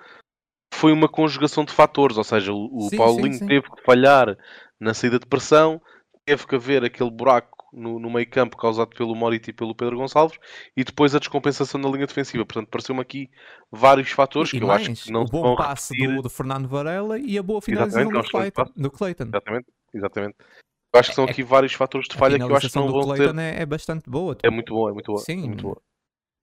foi 0.74 0.92
uma 0.92 1.08
conjugação 1.08 1.64
de 1.64 1.72
fatores, 1.72 2.18
ou 2.18 2.24
seja, 2.24 2.52
o, 2.52 2.88
o 2.88 2.90
Sim, 2.90 2.98
Paulinho 2.98 3.34
sim, 3.34 3.40
sim. 3.40 3.48
teve 3.48 3.70
que 3.70 3.84
falhar 3.84 4.36
na 4.80 4.94
saída 4.94 5.20
de 5.20 5.28
pressão, 5.28 5.80
teve 6.26 6.48
que 6.48 6.56
haver 6.56 6.84
aquele 6.84 7.12
buraco 7.12 7.63
no, 7.74 8.00
no 8.00 8.10
meio 8.12 8.30
campo 8.30 8.56
causado 8.56 8.90
pelo 8.96 9.16
Morita 9.16 9.50
e 9.50 9.54
pelo 9.54 9.74
Pedro 9.76 9.98
Gonçalves 9.98 10.38
e 10.78 10.84
depois 10.84 11.16
a 11.16 11.20
descompensação 11.20 11.82
na 11.82 11.90
linha 11.90 12.06
defensiva. 12.08 12.46
Portanto, 12.46 12.70
pareceu-me 12.70 13.02
aqui 13.02 13.30
vários 13.72 14.12
fatores 14.12 14.54
E, 14.54 14.58
que 14.60 14.64
eu 14.64 14.72
acho 14.72 14.94
que 14.94 15.12
não 15.12 15.22
o 15.24 15.26
bom 15.26 15.42
vão 15.42 15.56
passe 15.56 15.94
do, 15.98 16.22
do 16.22 16.30
Fernando 16.30 16.68
Varela 16.68 17.18
e 17.20 17.38
a 17.38 17.44
boa 17.44 17.62
finalização 17.62 18.02
é 18.10 18.14
do 18.22 18.30
Clayton. 18.30 18.64
passe. 18.64 18.74
Do 18.82 18.92
Clayton. 18.92 19.24
Exatamente, 19.26 19.66
exatamente. 19.94 20.36
Eu 20.94 21.00
acho 21.00 21.10
que 21.10 21.16
são 21.16 21.26
É- 21.26 21.32
aqui 21.32 21.42
vários 21.44 21.74
fatores 21.74 22.08
de 22.08 22.16
falha 22.16 22.38
que 22.38 22.44
eu 22.44 22.56
acho 22.56 22.70
que 22.70 22.76
não 22.76 22.92
vão 22.92 23.02
Clayton 23.04 23.34
ter. 23.34 23.40
é, 23.42 23.62
é 23.62 23.66
bastante 23.66 24.08
boa. 24.10 24.38
É 24.44 24.50
muito 24.50 24.74
boa, 24.74 24.92
é 24.92 24.94
muito 24.94 25.08
boa. 25.08 25.20
é 25.22 25.24
Sim. 25.26 25.48
muito 25.48 25.64
boa. 25.64 25.82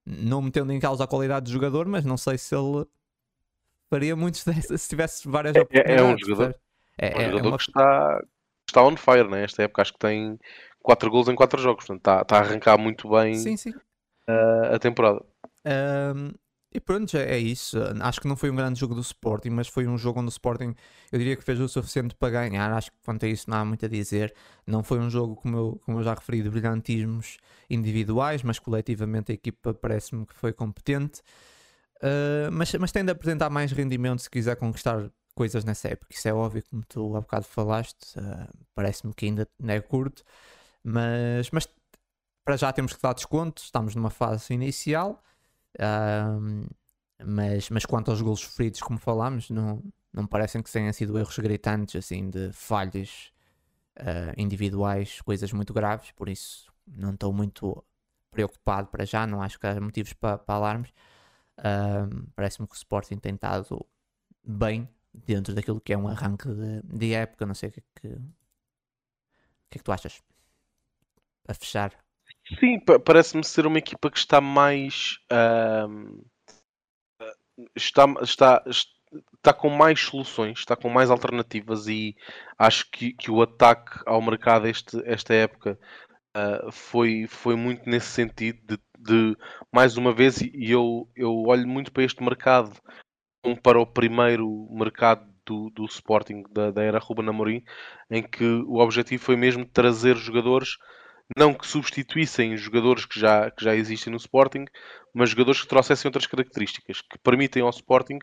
Não 0.05 0.41
metendo 0.41 0.73
em 0.73 0.79
causa 0.79 1.03
a 1.03 1.07
qualidade 1.07 1.45
do 1.45 1.51
jogador, 1.51 1.87
mas 1.87 2.03
não 2.03 2.17
sei 2.17 2.37
se 2.37 2.53
ele 2.53 2.85
faria 3.89 4.15
muitos 4.15 4.43
dessas 4.71 4.81
se 4.81 4.89
tivesse 4.89 5.27
várias 5.27 5.55
É- 5.55 5.59
é- 5.59 5.61
é 5.61 5.65
um 5.65 6.11
oportunidades. 6.11 6.27
jogador-? 6.27 6.55
É, 6.97 7.07
É 7.07 7.15
um 7.17 7.19
é- 7.21 7.23
é 7.23 7.29
jogador 7.29 7.47
uma- 7.49 7.57
que 7.57 7.63
está, 7.63 8.23
está 8.67 8.83
on 8.83 8.97
fire, 8.97 9.27
né? 9.29 9.43
Esta 9.43 9.63
época 9.63 9.81
acho 9.81 9.93
que 9.93 9.99
tem 9.99 10.37
4 10.81 11.09
gols 11.09 11.27
em 11.27 11.35
4 11.35 11.61
jogos, 11.61 11.85
portanto 11.85 11.99
está, 12.01 12.21
está 12.21 12.37
a 12.37 12.39
arrancar 12.41 12.77
muito 12.77 13.09
bem 13.09 13.35
Sim, 13.35 13.57
sim. 13.57 13.73
a, 14.27 14.75
a 14.75 14.79
temporada. 14.79 15.23
Ahm, 15.65 16.31
e 16.73 16.79
pronto, 16.79 17.17
é, 17.17 17.33
é 17.33 17.37
isso. 17.37 17.77
Acho 18.01 18.21
que 18.21 18.27
não 18.27 18.35
foi 18.35 18.49
um 18.49 18.55
grande 18.55 18.79
jogo 18.79 18.95
do 18.95 19.01
Sporting, 19.01 19.49
mas 19.49 19.67
foi 19.67 19.87
um 19.87 19.97
jogo 19.97 20.19
onde 20.19 20.29
o 20.29 20.31
Sporting, 20.31 20.73
eu 21.11 21.19
diria 21.19 21.35
que 21.35 21.43
fez 21.43 21.59
o 21.59 21.67
suficiente 21.67 22.15
para 22.15 22.29
ganhar. 22.31 22.71
Acho 22.71 22.91
que 22.91 22.97
quanto 23.03 23.25
a 23.25 23.29
isso 23.29 23.49
não 23.49 23.57
há 23.57 23.65
muito 23.65 23.85
a 23.85 23.89
dizer. 23.89 24.33
Não 24.65 24.81
foi 24.83 24.99
um 24.99 25.09
jogo, 25.09 25.35
como 25.35 25.57
eu, 25.57 25.81
como 25.85 25.99
eu 25.99 26.03
já 26.03 26.13
referi, 26.13 26.41
de 26.41 26.49
brilhantismos 26.49 27.37
individuais, 27.69 28.41
mas 28.43 28.57
coletivamente 28.59 29.31
a 29.31 29.35
equipa 29.35 29.73
parece-me 29.73 30.25
que 30.25 30.35
foi 30.35 30.53
competente. 30.53 31.21
Ah, 32.01 32.49
mas, 32.51 32.73
mas 32.75 32.91
tem 32.91 33.05
de 33.05 33.11
apresentar 33.11 33.49
mais 33.49 33.71
rendimento 33.71 34.21
se 34.21 34.29
quiser 34.29 34.55
conquistar 34.55 35.09
coisas 35.35 35.63
nessa 35.63 35.89
época. 35.89 36.13
Isso 36.13 36.27
é 36.27 36.33
óbvio, 36.33 36.63
como 36.69 36.83
tu 36.87 37.15
há 37.15 37.21
bocado 37.21 37.45
falaste. 37.45 38.17
ah, 38.19 38.49
parece-me 38.75 39.13
que 39.13 39.25
ainda 39.25 39.47
não 39.59 39.73
é 39.73 39.79
curto, 39.81 40.23
mas, 40.83 41.49
mas 41.51 41.67
para 42.43 42.57
já 42.57 42.71
temos 42.73 42.93
que 42.93 43.01
dar 43.01 43.13
desconto. 43.13 43.61
Estamos 43.61 43.95
numa 43.95 44.09
fase 44.09 44.53
inicial. 44.53 45.21
Mas, 47.23 47.69
mas 47.69 47.85
quanto 47.85 48.11
aos 48.11 48.21
golos 48.21 48.39
sofridos, 48.41 48.81
como 48.81 48.97
falámos, 48.97 49.49
não, 49.49 49.83
não 50.11 50.25
parecem 50.25 50.61
que 50.61 50.71
tenham 50.71 50.91
sido 50.91 51.17
erros 51.17 51.37
gritantes, 51.37 51.95
assim, 51.95 52.29
de 52.29 52.51
falhas 52.51 53.31
ah, 53.97 54.33
individuais, 54.37 55.21
coisas 55.21 55.51
muito 55.53 55.73
graves, 55.73 56.11
por 56.11 56.29
isso 56.29 56.71
não 56.87 57.13
estou 57.13 57.31
muito 57.33 57.83
preocupado 58.31 58.87
para 58.87 59.05
já, 59.05 59.27
não 59.27 59.41
acho 59.41 59.59
que 59.59 59.67
há 59.67 59.79
motivos 59.79 60.13
para, 60.13 60.37
para 60.37 60.55
alarmes. 60.55 60.93
Ahm, 61.57 62.27
Parece-me 62.35 62.67
que 62.67 62.73
o 62.75 62.77
Sporting 62.77 63.17
tem 63.17 63.35
estado 63.35 63.85
bem 64.43 64.89
dentro 65.13 65.53
daquilo 65.53 65.81
que 65.81 65.93
é 65.93 65.97
um 65.97 66.07
arranque 66.07 66.47
de, 66.49 66.81
de 66.83 67.13
época, 67.13 67.45
não 67.45 67.53
sei 67.53 67.69
o 67.69 67.71
que, 67.73 67.79
é 67.79 67.83
que, 68.01 68.09
que 69.69 69.77
é 69.77 69.79
que 69.79 69.83
tu 69.83 69.91
achas? 69.91 70.21
A 71.47 71.53
fechar. 71.53 71.97
Sim, 72.59 72.79
pa- 72.79 72.99
parece-me 72.99 73.43
ser 73.43 73.65
uma 73.65 73.77
equipa 73.77 74.09
que 74.09 74.17
está 74.17 74.41
mais. 74.41 75.17
ahm, 75.29 76.21
está, 77.75 78.05
está, 78.21 78.63
está 79.35 79.53
com 79.53 79.69
mais 79.69 79.99
soluções, 79.99 80.59
está 80.59 80.75
com 80.75 80.89
mais 80.89 81.09
alternativas 81.09 81.87
e 81.87 82.15
acho 82.57 82.89
que, 82.91 83.13
que 83.13 83.31
o 83.31 83.41
ataque 83.41 83.99
ao 84.05 84.21
mercado 84.21 84.67
este, 84.67 85.01
esta 85.05 85.33
época 85.33 85.77
ah, 86.33 86.69
foi, 86.71 87.27
foi 87.27 87.55
muito 87.55 87.89
nesse 87.89 88.07
sentido 88.07 88.59
de, 88.65 88.79
de, 88.99 89.37
mais 89.71 89.97
uma 89.97 90.13
vez, 90.13 90.41
e 90.41 90.71
eu, 90.71 91.09
eu 91.15 91.33
olho 91.47 91.67
muito 91.67 91.91
para 91.91 92.03
este 92.03 92.23
mercado 92.23 92.71
como 93.43 93.59
para 93.59 93.79
o 93.79 93.85
primeiro 93.85 94.67
mercado 94.71 95.27
do, 95.45 95.69
do 95.71 95.85
Sporting 95.85 96.43
da, 96.51 96.71
da 96.71 96.83
era 96.83 96.99
Ruben 96.99 97.27
Amorim, 97.29 97.63
em 98.09 98.23
que 98.23 98.43
o 98.45 98.77
objetivo 98.77 99.23
foi 99.23 99.35
mesmo 99.35 99.65
trazer 99.65 100.15
jogadores 100.15 100.77
não 101.37 101.53
que 101.53 101.65
substituíssem 101.67 102.57
jogadores 102.57 103.05
que 103.05 103.19
já, 103.19 103.49
que 103.51 103.63
já 103.63 103.75
existem 103.75 104.11
no 104.11 104.17
Sporting, 104.17 104.65
mas 105.13 105.29
jogadores 105.29 105.61
que 105.61 105.67
trouxessem 105.67 106.07
outras 106.07 106.27
características, 106.27 107.01
que 107.01 107.17
permitem 107.19 107.61
ao 107.61 107.69
Sporting 107.69 108.19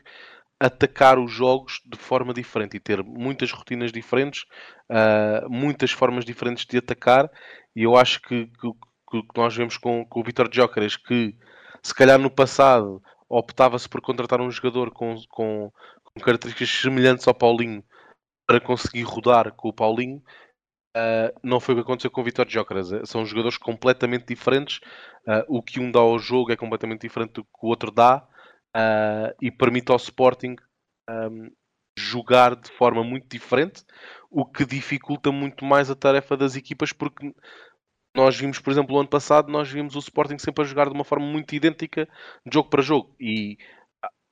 atacar 0.60 1.18
os 1.18 1.30
jogos 1.30 1.80
de 1.86 1.96
forma 1.96 2.34
diferente 2.34 2.76
e 2.76 2.80
ter 2.80 3.02
muitas 3.04 3.52
rotinas 3.52 3.92
diferentes, 3.92 4.44
uh, 4.90 5.48
muitas 5.48 5.92
formas 5.92 6.24
diferentes 6.24 6.66
de 6.66 6.78
atacar. 6.78 7.30
E 7.76 7.84
eu 7.84 7.96
acho 7.96 8.20
que, 8.22 8.46
que, 8.46 8.72
que 9.10 9.38
nós 9.38 9.54
vemos 9.54 9.76
com, 9.76 10.04
com 10.04 10.20
o 10.20 10.24
Vitor 10.24 10.48
Jóqueres 10.52 10.96
que 10.96 11.36
se 11.82 11.94
calhar 11.94 12.18
no 12.18 12.30
passado 12.30 13.00
optava-se 13.28 13.88
por 13.88 14.00
contratar 14.00 14.40
um 14.40 14.50
jogador 14.50 14.90
com, 14.90 15.14
com, 15.28 15.70
com 16.02 16.20
características 16.20 16.70
semelhantes 16.70 17.28
ao 17.28 17.34
Paulinho 17.34 17.84
para 18.46 18.60
conseguir 18.60 19.02
rodar 19.02 19.52
com 19.52 19.68
o 19.68 19.72
Paulinho. 19.72 20.22
Uh, 20.98 21.38
não 21.44 21.60
foi 21.60 21.74
o 21.74 21.76
que 21.76 21.82
aconteceu 21.82 22.10
com 22.10 22.20
o 22.20 22.24
Vitor 22.24 22.48
Jóqueras. 22.48 22.90
São 23.04 23.24
jogadores 23.24 23.56
completamente 23.56 24.26
diferentes. 24.26 24.80
Uh, 25.26 25.44
o 25.46 25.62
que 25.62 25.78
um 25.78 25.92
dá 25.92 26.00
ao 26.00 26.18
jogo 26.18 26.50
é 26.50 26.56
completamente 26.56 27.02
diferente 27.02 27.34
do 27.34 27.44
que 27.44 27.50
o 27.62 27.68
outro 27.68 27.92
dá 27.92 28.26
uh, 28.74 29.34
e 29.40 29.50
permite 29.50 29.92
ao 29.92 29.96
Sporting 29.96 30.56
um, 31.08 31.50
jogar 31.96 32.56
de 32.56 32.70
forma 32.72 33.04
muito 33.04 33.28
diferente, 33.28 33.84
o 34.30 34.44
que 34.44 34.64
dificulta 34.64 35.30
muito 35.30 35.64
mais 35.64 35.90
a 35.90 35.94
tarefa 35.94 36.36
das 36.36 36.56
equipas, 36.56 36.92
porque 36.92 37.32
nós 38.14 38.36
vimos, 38.36 38.58
por 38.58 38.70
exemplo, 38.70 38.96
o 38.96 38.98
ano 38.98 39.08
passado, 39.08 39.50
nós 39.50 39.70
vimos 39.70 39.94
o 39.94 39.98
Sporting 39.98 40.38
sempre 40.38 40.64
a 40.64 40.66
jogar 40.66 40.88
de 40.88 40.94
uma 40.94 41.04
forma 41.04 41.26
muito 41.26 41.54
idêntica 41.54 42.08
jogo 42.50 42.68
para 42.68 42.82
jogo 42.82 43.14
e 43.20 43.58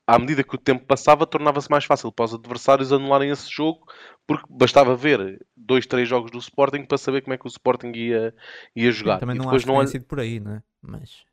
à 0.06 0.18
medida 0.18 0.44
que 0.44 0.54
o 0.54 0.58
tempo 0.58 0.84
passava, 0.86 1.26
tornava-se 1.26 1.70
mais 1.70 1.84
fácil 1.84 2.12
para 2.12 2.24
os 2.26 2.34
adversários 2.34 2.92
anularem 2.92 3.30
esse 3.30 3.50
jogo, 3.50 3.86
porque 4.26 4.44
bastava 4.48 4.94
ver 4.96 5.44
dois, 5.56 5.86
três 5.86 6.08
jogos 6.08 6.30
do 6.30 6.38
Sporting 6.38 6.84
para 6.84 6.98
saber 6.98 7.22
como 7.22 7.34
é 7.34 7.38
que 7.38 7.46
o 7.46 7.48
Sporting 7.48 7.92
ia, 7.94 8.34
ia 8.74 8.92
jogar. 8.92 9.20
Também 9.20 9.34
E 9.36 9.38
não 9.38 9.44
depois 9.46 9.62
acho 9.62 9.66
não 9.66 9.74
tenha 9.74 9.84
olh- 9.84 9.90
sido 9.92 10.04
por 10.04 10.20
aí, 10.20 10.38
né? 10.40 10.62
Mas 10.80 11.24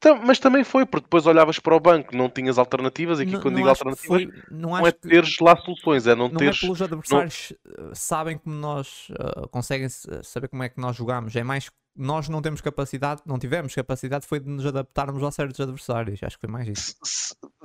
Tam- 0.00 0.22
Mas 0.24 0.38
também 0.38 0.64
foi, 0.64 0.86
porque 0.86 1.04
depois 1.04 1.26
olhavas 1.26 1.58
para 1.58 1.76
o 1.76 1.80
banco, 1.80 2.16
não 2.16 2.30
tinhas 2.30 2.58
alternativas, 2.58 3.20
e 3.20 3.22
aqui 3.24 3.32
não, 3.32 3.40
quando 3.42 3.52
não 3.52 3.56
digo 3.58 3.68
alternativas, 3.68 4.06
foi, 4.22 4.32
não 4.50 4.70
não 4.70 4.86
é 4.86 4.92
que 4.92 4.98
teres 4.98 5.36
lá 5.40 5.54
soluções, 5.56 6.06
é 6.06 6.14
não 6.14 6.28
não 6.28 6.36
é 6.36 6.38
teres. 6.38 6.60
pelos 6.60 6.80
adversários 6.80 7.50
uh, 7.50 7.90
sabem 7.92 8.38
como 8.38 8.56
nós 8.56 9.08
uh, 9.10 9.46
conseguem 9.48 9.88
saber 9.90 10.48
como 10.48 10.62
é 10.62 10.70
que 10.70 10.80
nós 10.80 10.96
jogamos. 10.96 11.36
É 11.36 11.44
mais 11.44 11.70
nós 11.96 12.28
não 12.28 12.40
temos 12.40 12.60
capacidade, 12.60 13.22
não 13.26 13.38
tivemos 13.38 13.74
capacidade, 13.74 14.26
foi 14.26 14.40
de 14.40 14.48
nos 14.48 14.64
adaptarmos 14.64 15.22
a 15.22 15.30
certos 15.30 15.60
adversários. 15.60 16.22
Acho 16.22 16.36
que 16.36 16.46
foi 16.46 16.50
mais 16.50 16.68
isso. 16.68 16.94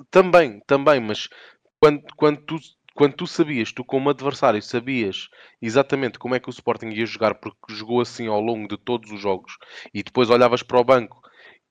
Também, 0.09 0.61
também, 0.65 0.99
mas 0.99 1.29
quando, 1.79 2.03
quando, 2.15 2.41
tu, 2.41 2.57
quando 2.93 3.13
tu 3.13 3.27
sabias, 3.27 3.71
tu 3.71 3.83
como 3.83 4.09
adversário 4.09 4.61
sabias 4.61 5.29
exatamente 5.61 6.17
como 6.17 6.35
é 6.35 6.39
que 6.39 6.49
o 6.49 6.51
Sporting 6.51 6.89
ia 6.89 7.05
jogar, 7.05 7.35
porque 7.35 7.73
jogou 7.73 8.01
assim 8.01 8.27
ao 8.27 8.41
longo 8.41 8.67
de 8.67 8.77
todos 8.77 9.11
os 9.11 9.21
jogos, 9.21 9.57
e 9.93 10.03
depois 10.03 10.29
olhavas 10.29 10.63
para 10.63 10.79
o 10.79 10.83
banco, 10.83 11.21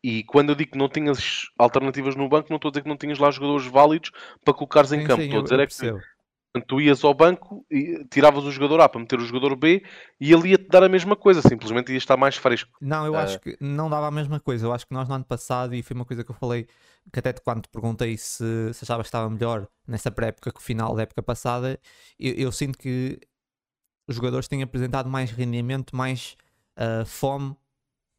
e 0.03 0.23
quando 0.25 0.51
eu 0.51 0.55
digo 0.55 0.73
que 0.73 0.79
não 0.79 0.89
tinhas 0.89 1.45
alternativas 1.59 2.15
no 2.15 2.29
banco, 2.29 2.49
não 2.51 2.57
estou 2.57 2.69
a 2.69 2.73
dizer 2.73 2.83
que 2.83 2.89
não 2.91 2.97
tinhas 2.97 3.19
lá 3.19 3.31
jogadores 3.31 3.67
válidos 3.67 4.11
para 4.45 4.53
colocares 4.53 4.93
em 4.93 5.01
Sim, 5.01 5.07
campo, 5.07 5.23
sim, 5.23 5.29
estou 5.29 5.41
a 5.41 5.43
dizer 5.45 5.61
é 5.61 5.67
que 5.67 5.75
tu 6.61 6.81
ias 6.81 7.03
ao 7.03 7.13
banco 7.13 7.67
e 7.71 8.05
tiravas 8.11 8.45
o 8.45 8.51
jogador 8.51 8.81
A 8.81 8.89
para 8.89 9.01
meter 9.01 9.19
o 9.19 9.25
jogador 9.25 9.57
B 9.57 9.83
e 10.21 10.33
ele 10.33 10.51
ia-te 10.51 10.69
dar 10.69 10.85
a 10.85 10.89
mesma 10.89 11.17
coisa, 11.17 11.43
simplesmente 11.43 11.91
ia 11.91 11.99
estar 11.99 12.17
mais 12.17 12.37
fresco. 12.37 12.71
Não, 12.81 13.05
eu 13.05 13.17
Ah. 13.17 13.23
acho 13.23 13.41
que 13.41 13.57
não 13.61 13.91
dava 13.91 14.07
a 14.07 14.11
mesma 14.11 14.39
coisa. 14.39 14.67
Eu 14.67 14.73
acho 14.73 14.87
que 14.87 14.95
nós 14.95 15.09
no 15.09 15.15
ano 15.15 15.25
passado, 15.25 15.75
e 15.75 15.83
foi 15.83 15.95
uma 15.97 16.05
coisa 16.05 16.23
que 16.23 16.31
eu 16.31 16.35
falei, 16.35 16.67
que 17.13 17.19
até 17.19 17.33
quando 17.33 17.63
te 17.63 17.69
perguntei 17.69 18.17
se, 18.17 18.73
se 18.73 18.85
achavas 18.85 19.05
que 19.05 19.09
estava 19.09 19.29
melhor 19.29 19.67
nessa 19.87 20.11
pré-época 20.11 20.53
que 20.53 20.59
o 20.59 20.63
final 20.63 20.95
da 20.95 21.03
época 21.03 21.23
passada, 21.23 21.79
eu, 22.19 22.35
eu 22.35 22.53
sinto 22.53 22.79
que 22.79 23.19
os 24.07 24.15
jogadores 24.17 24.47
têm 24.47 24.63
apresentado 24.63 25.09
mais 25.09 25.31
rendimento, 25.33 25.97
mais 25.97 26.37
ah, 26.77 27.05
fome 27.05 27.57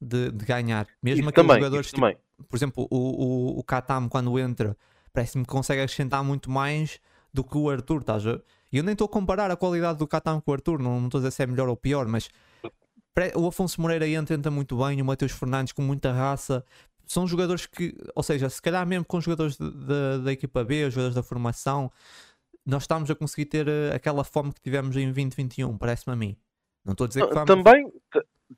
de, 0.01 0.31
de 0.31 0.45
ganhar. 0.45 0.87
Mesmo 1.01 1.29
aqueles 1.29 1.47
também, 1.47 1.55
jogadores, 1.61 1.87
tipo, 1.87 2.01
também. 2.01 2.17
por 2.49 2.55
exemplo, 2.57 2.87
o, 2.91 2.97
o, 2.97 3.59
o 3.59 3.63
Katam 3.63 4.09
quando 4.09 4.37
entra, 4.37 4.75
parece-me 5.13 5.45
que 5.45 5.49
consegue 5.49 5.81
acrescentar 5.81 6.21
muito 6.21 6.51
mais 6.51 6.99
do 7.35 7.43
que 7.43 7.57
o 7.57 7.69
Arthur, 7.69 8.01
estás 8.01 8.25
a 8.25 8.39
eu 8.71 8.83
nem 8.83 8.91
estou 8.93 9.05
a 9.05 9.09
comparar 9.09 9.49
a 9.51 9.55
qualidade 9.55 9.99
do 9.99 10.07
Katam 10.07 10.41
com 10.41 10.51
o 10.51 10.53
Arthur, 10.53 10.79
não 10.81 11.05
estou 11.05 11.19
a 11.19 11.21
dizer 11.21 11.31
se 11.31 11.43
é 11.43 11.47
melhor 11.47 11.69
ou 11.69 11.77
pior, 11.77 12.07
mas 12.07 12.29
o 13.35 13.47
Afonso 13.47 13.79
Moreira 13.79 14.05
entra, 14.07 14.35
entra 14.35 14.51
muito 14.51 14.77
bem, 14.77 15.01
o 15.01 15.05
Mateus 15.05 15.31
Fernandes 15.31 15.71
com 15.71 15.81
muita 15.81 16.11
raça. 16.11 16.65
São 17.07 17.25
jogadores 17.25 17.65
que, 17.65 17.95
ou 18.13 18.21
seja, 18.23 18.49
se 18.49 18.61
calhar 18.61 18.85
mesmo 18.85 19.05
com 19.05 19.17
os 19.17 19.23
jogadores 19.23 19.55
de- 19.57 19.71
de- 19.71 20.23
da 20.25 20.31
equipa 20.31 20.63
B, 20.63 20.83
os 20.85 20.93
jogadores 20.93 21.15
da 21.15 21.23
formação, 21.23 21.89
nós 22.65 22.83
estamos 22.83 23.09
a 23.09 23.15
conseguir 23.15 23.45
ter 23.45 23.67
eh, 23.67 23.93
aquela 23.95 24.23
fome 24.23 24.51
que 24.51 24.59
tivemos 24.59 24.97
em 24.97 25.05
2021, 25.05 25.77
parece-me 25.77 26.13
a 26.13 26.15
mim. 26.17 26.35
Não 26.83 26.91
estou 26.91 27.05
a 27.05 27.07
dizer 27.07 27.21
que 27.27 27.33
vamos... 27.33 27.47
Também, 27.47 27.93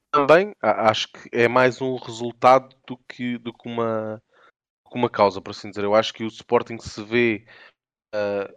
também 0.09 0.55
acho 0.61 1.09
que 1.09 1.29
é 1.31 1.47
mais 1.47 1.79
um 1.81 1.95
resultado 1.97 2.75
do 2.87 2.97
que, 3.07 3.37
do 3.37 3.53
que 3.53 3.69
uma, 3.69 4.19
uma 4.91 5.09
causa, 5.09 5.39
por 5.41 5.51
assim 5.51 5.69
dizer. 5.69 5.83
Eu 5.83 5.93
acho 5.93 6.13
que 6.13 6.23
o 6.23 6.27
Sporting 6.27 6.79
se 6.79 7.03
vê 7.03 7.45
ah, 8.13 8.51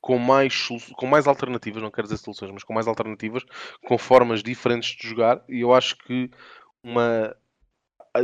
com, 0.00 0.18
mais, 0.18 0.68
com 0.96 1.06
mais 1.06 1.26
alternativas, 1.26 1.82
não 1.82 1.90
quero 1.90 2.06
dizer 2.06 2.18
soluções, 2.18 2.50
mas 2.52 2.64
com 2.64 2.72
mais 2.72 2.86
alternativas, 2.86 3.44
com 3.86 3.98
formas 3.98 4.42
diferentes 4.42 4.96
de 4.96 5.08
jogar, 5.08 5.42
e 5.48 5.60
eu 5.60 5.72
acho 5.72 5.96
que 5.98 6.30
uma. 6.82 7.34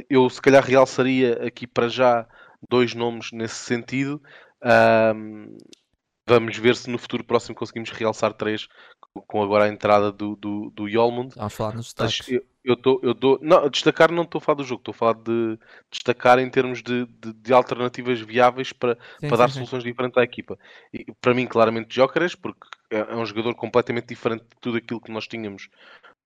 Eu 0.09 0.29
se 0.31 0.41
calhar 0.41 0.65
realçaria 0.65 1.45
aqui 1.47 1.67
para 1.67 1.89
já 1.89 2.27
dois 2.69 2.95
nomes 2.95 3.31
nesse 3.33 3.57
sentido. 3.57 4.21
Um, 4.63 5.57
vamos 6.27 6.57
ver 6.57 6.75
se 6.75 6.89
no 6.91 6.99
futuro 6.99 7.23
próximo 7.23 7.55
conseguimos 7.55 7.91
realçar 7.91 8.33
três 8.33 8.67
com 9.27 9.43
agora 9.43 9.65
a 9.65 9.69
entrada 9.69 10.11
do, 10.11 10.35
do, 10.37 10.71
do 10.71 10.89
Yolmund. 10.89 11.35
Vamos 11.37 11.55
falar 11.55 11.75
nos 11.75 11.87
destaques. 11.87 12.41
Eu, 12.65 12.77
tô, 12.77 12.99
eu 13.03 13.15
tô, 13.15 13.39
não, 13.43 13.69
destacar 13.69 14.11
não 14.11 14.23
estou 14.23 14.39
a 14.39 14.43
falar 14.43 14.57
do 14.57 14.65
jogo, 14.65 14.81
estou 14.81 14.93
a 14.93 14.97
falar 14.97 15.15
de 15.15 15.59
destacar 15.91 16.39
em 16.39 16.49
termos 16.49 16.83
de, 16.83 17.05
de, 17.07 17.33
de 17.35 17.53
alternativas 17.53 18.19
viáveis 18.21 18.73
para, 18.73 18.95
sim, 19.21 19.29
para 19.29 19.37
sim, 19.37 19.37
dar 19.37 19.49
sim. 19.49 19.55
soluções 19.57 19.85
diferentes 19.85 20.17
à 20.17 20.23
equipa. 20.23 20.59
E, 20.93 21.05
para 21.21 21.35
mim, 21.35 21.47
claramente, 21.47 21.95
Jóqueres, 21.95 22.35
porque 22.35 22.67
é, 22.91 23.01
é 23.01 23.17
um 23.17 23.27
jogador 23.27 23.55
completamente 23.55 24.07
diferente 24.07 24.45
de 24.45 24.57
tudo 24.63 24.79
aquilo 24.79 25.01
que 25.01 25.13
nós 25.13 25.29
tínhamos 25.29 25.69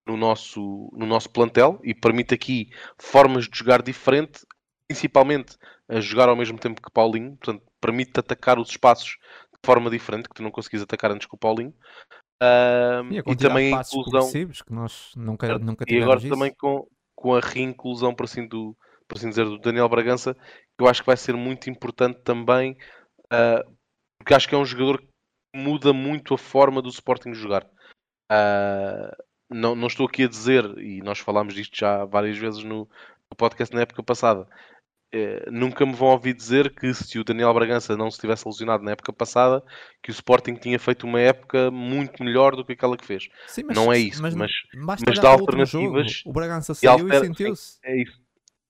no 0.07 0.17
nosso, 0.17 0.89
no 0.93 1.07
nosso 1.07 1.29
plantel 1.29 1.81
e 1.83 1.93
permite 1.93 2.35
aqui 2.35 2.71
formas 2.97 3.49
de 3.49 3.59
jogar 3.59 3.83
diferente, 3.83 4.47
principalmente 4.87 5.57
a 5.89 6.01
jogar 6.01 6.29
ao 6.29 6.37
mesmo 6.37 6.59
tempo 6.59 6.81
que 6.81 6.91
Paulinho, 6.91 7.37
portanto, 7.37 7.65
permite 7.81 8.19
atacar 8.21 8.59
os 8.61 8.71
espaços 8.71 9.19
de 9.53 9.67
forma 9.67 9.91
diferente, 9.91 10.29
que 10.29 10.37
tu 10.37 10.43
não 10.43 10.53
conseguis 10.53 10.83
atacar 10.83 11.11
antes 11.11 11.27
com 11.27 11.37
o 11.37 11.39
Paulinho. 11.39 11.75
E, 13.11 13.19
e, 13.19 13.37
também 13.37 13.75
a 13.75 13.81
inclusão 13.81 14.31
que 14.31 14.73
nós 14.73 15.13
nunca, 15.17 15.59
nunca 15.59 15.85
e 15.89 16.01
agora 16.01 16.21
isso. 16.21 16.29
também 16.29 16.55
com, 16.55 16.87
com 17.15 17.35
a 17.35 17.41
reinclusão 17.41 18.15
por 18.15 18.25
assim, 18.25 18.47
do, 18.47 18.77
por 19.09 19.19
assim 19.19 19.29
dizer 19.29 19.45
do 19.45 19.59
Daniel 19.59 19.89
Bragança 19.89 20.35
que 20.35 20.85
eu 20.85 20.89
acho 20.89 21.03
que 21.03 21.07
vai 21.07 21.17
ser 21.17 21.35
muito 21.35 21.69
importante 21.69 22.21
também 22.23 22.77
uh, 23.25 23.77
porque 24.19 24.35
acho 24.35 24.49
que 24.49 24.55
é 24.55 24.59
um 24.59 24.65
jogador 24.65 25.01
que 25.01 25.09
muda 25.53 25.93
muito 25.93 26.33
a 26.33 26.39
forma 26.39 26.81
do 26.81 26.89
Sporting 26.89 27.35
jogar 27.35 27.65
uh, 28.31 29.25
não, 29.51 29.75
não 29.75 29.89
estou 29.89 30.07
aqui 30.07 30.23
a 30.23 30.29
dizer 30.29 30.65
e 30.79 31.03
nós 31.03 31.19
falámos 31.19 31.55
disto 31.55 31.77
já 31.77 32.05
várias 32.05 32.39
vezes 32.39 32.63
no, 32.63 32.89
no 33.31 33.37
podcast 33.37 33.75
na 33.75 33.83
época 33.83 34.03
passada 34.03 34.47
eh, 35.11 35.49
nunca 35.51 35.87
me 35.87 35.95
vão 35.95 36.09
ouvir 36.09 36.35
dizer 36.35 36.75
que 36.75 36.93
se 36.93 37.19
o 37.19 37.25
Daniel 37.25 37.55
Bragança 37.55 37.97
não 37.97 38.11
se 38.11 38.21
tivesse 38.21 38.47
lesionado 38.47 38.85
na 38.85 38.91
época 38.91 39.11
passada, 39.11 39.63
que 40.03 40.11
o 40.11 40.13
Sporting 40.13 40.55
tinha 40.55 40.79
feito 40.79 41.07
uma 41.07 41.19
época 41.19 41.71
muito 41.71 42.23
melhor 42.23 42.55
do 42.55 42.65
que 42.65 42.73
aquela 42.73 42.97
que 42.97 43.07
fez. 43.07 43.29
Sim, 43.47 43.65
mas, 43.67 43.77
não 43.77 43.91
é 43.91 43.99
isso, 43.99 44.21
mas, 44.21 44.35
mas, 44.35 44.53
mas 44.75 45.19
dá 45.19 45.31
alternativas. 45.31 46.23
O 46.27 46.33
Bragança 46.33 46.75
saiu 46.75 47.09
e, 47.09 47.15
e 47.15 47.21
sentiu-se. 47.21 47.79
É 47.83 48.03
isso. 48.03 48.21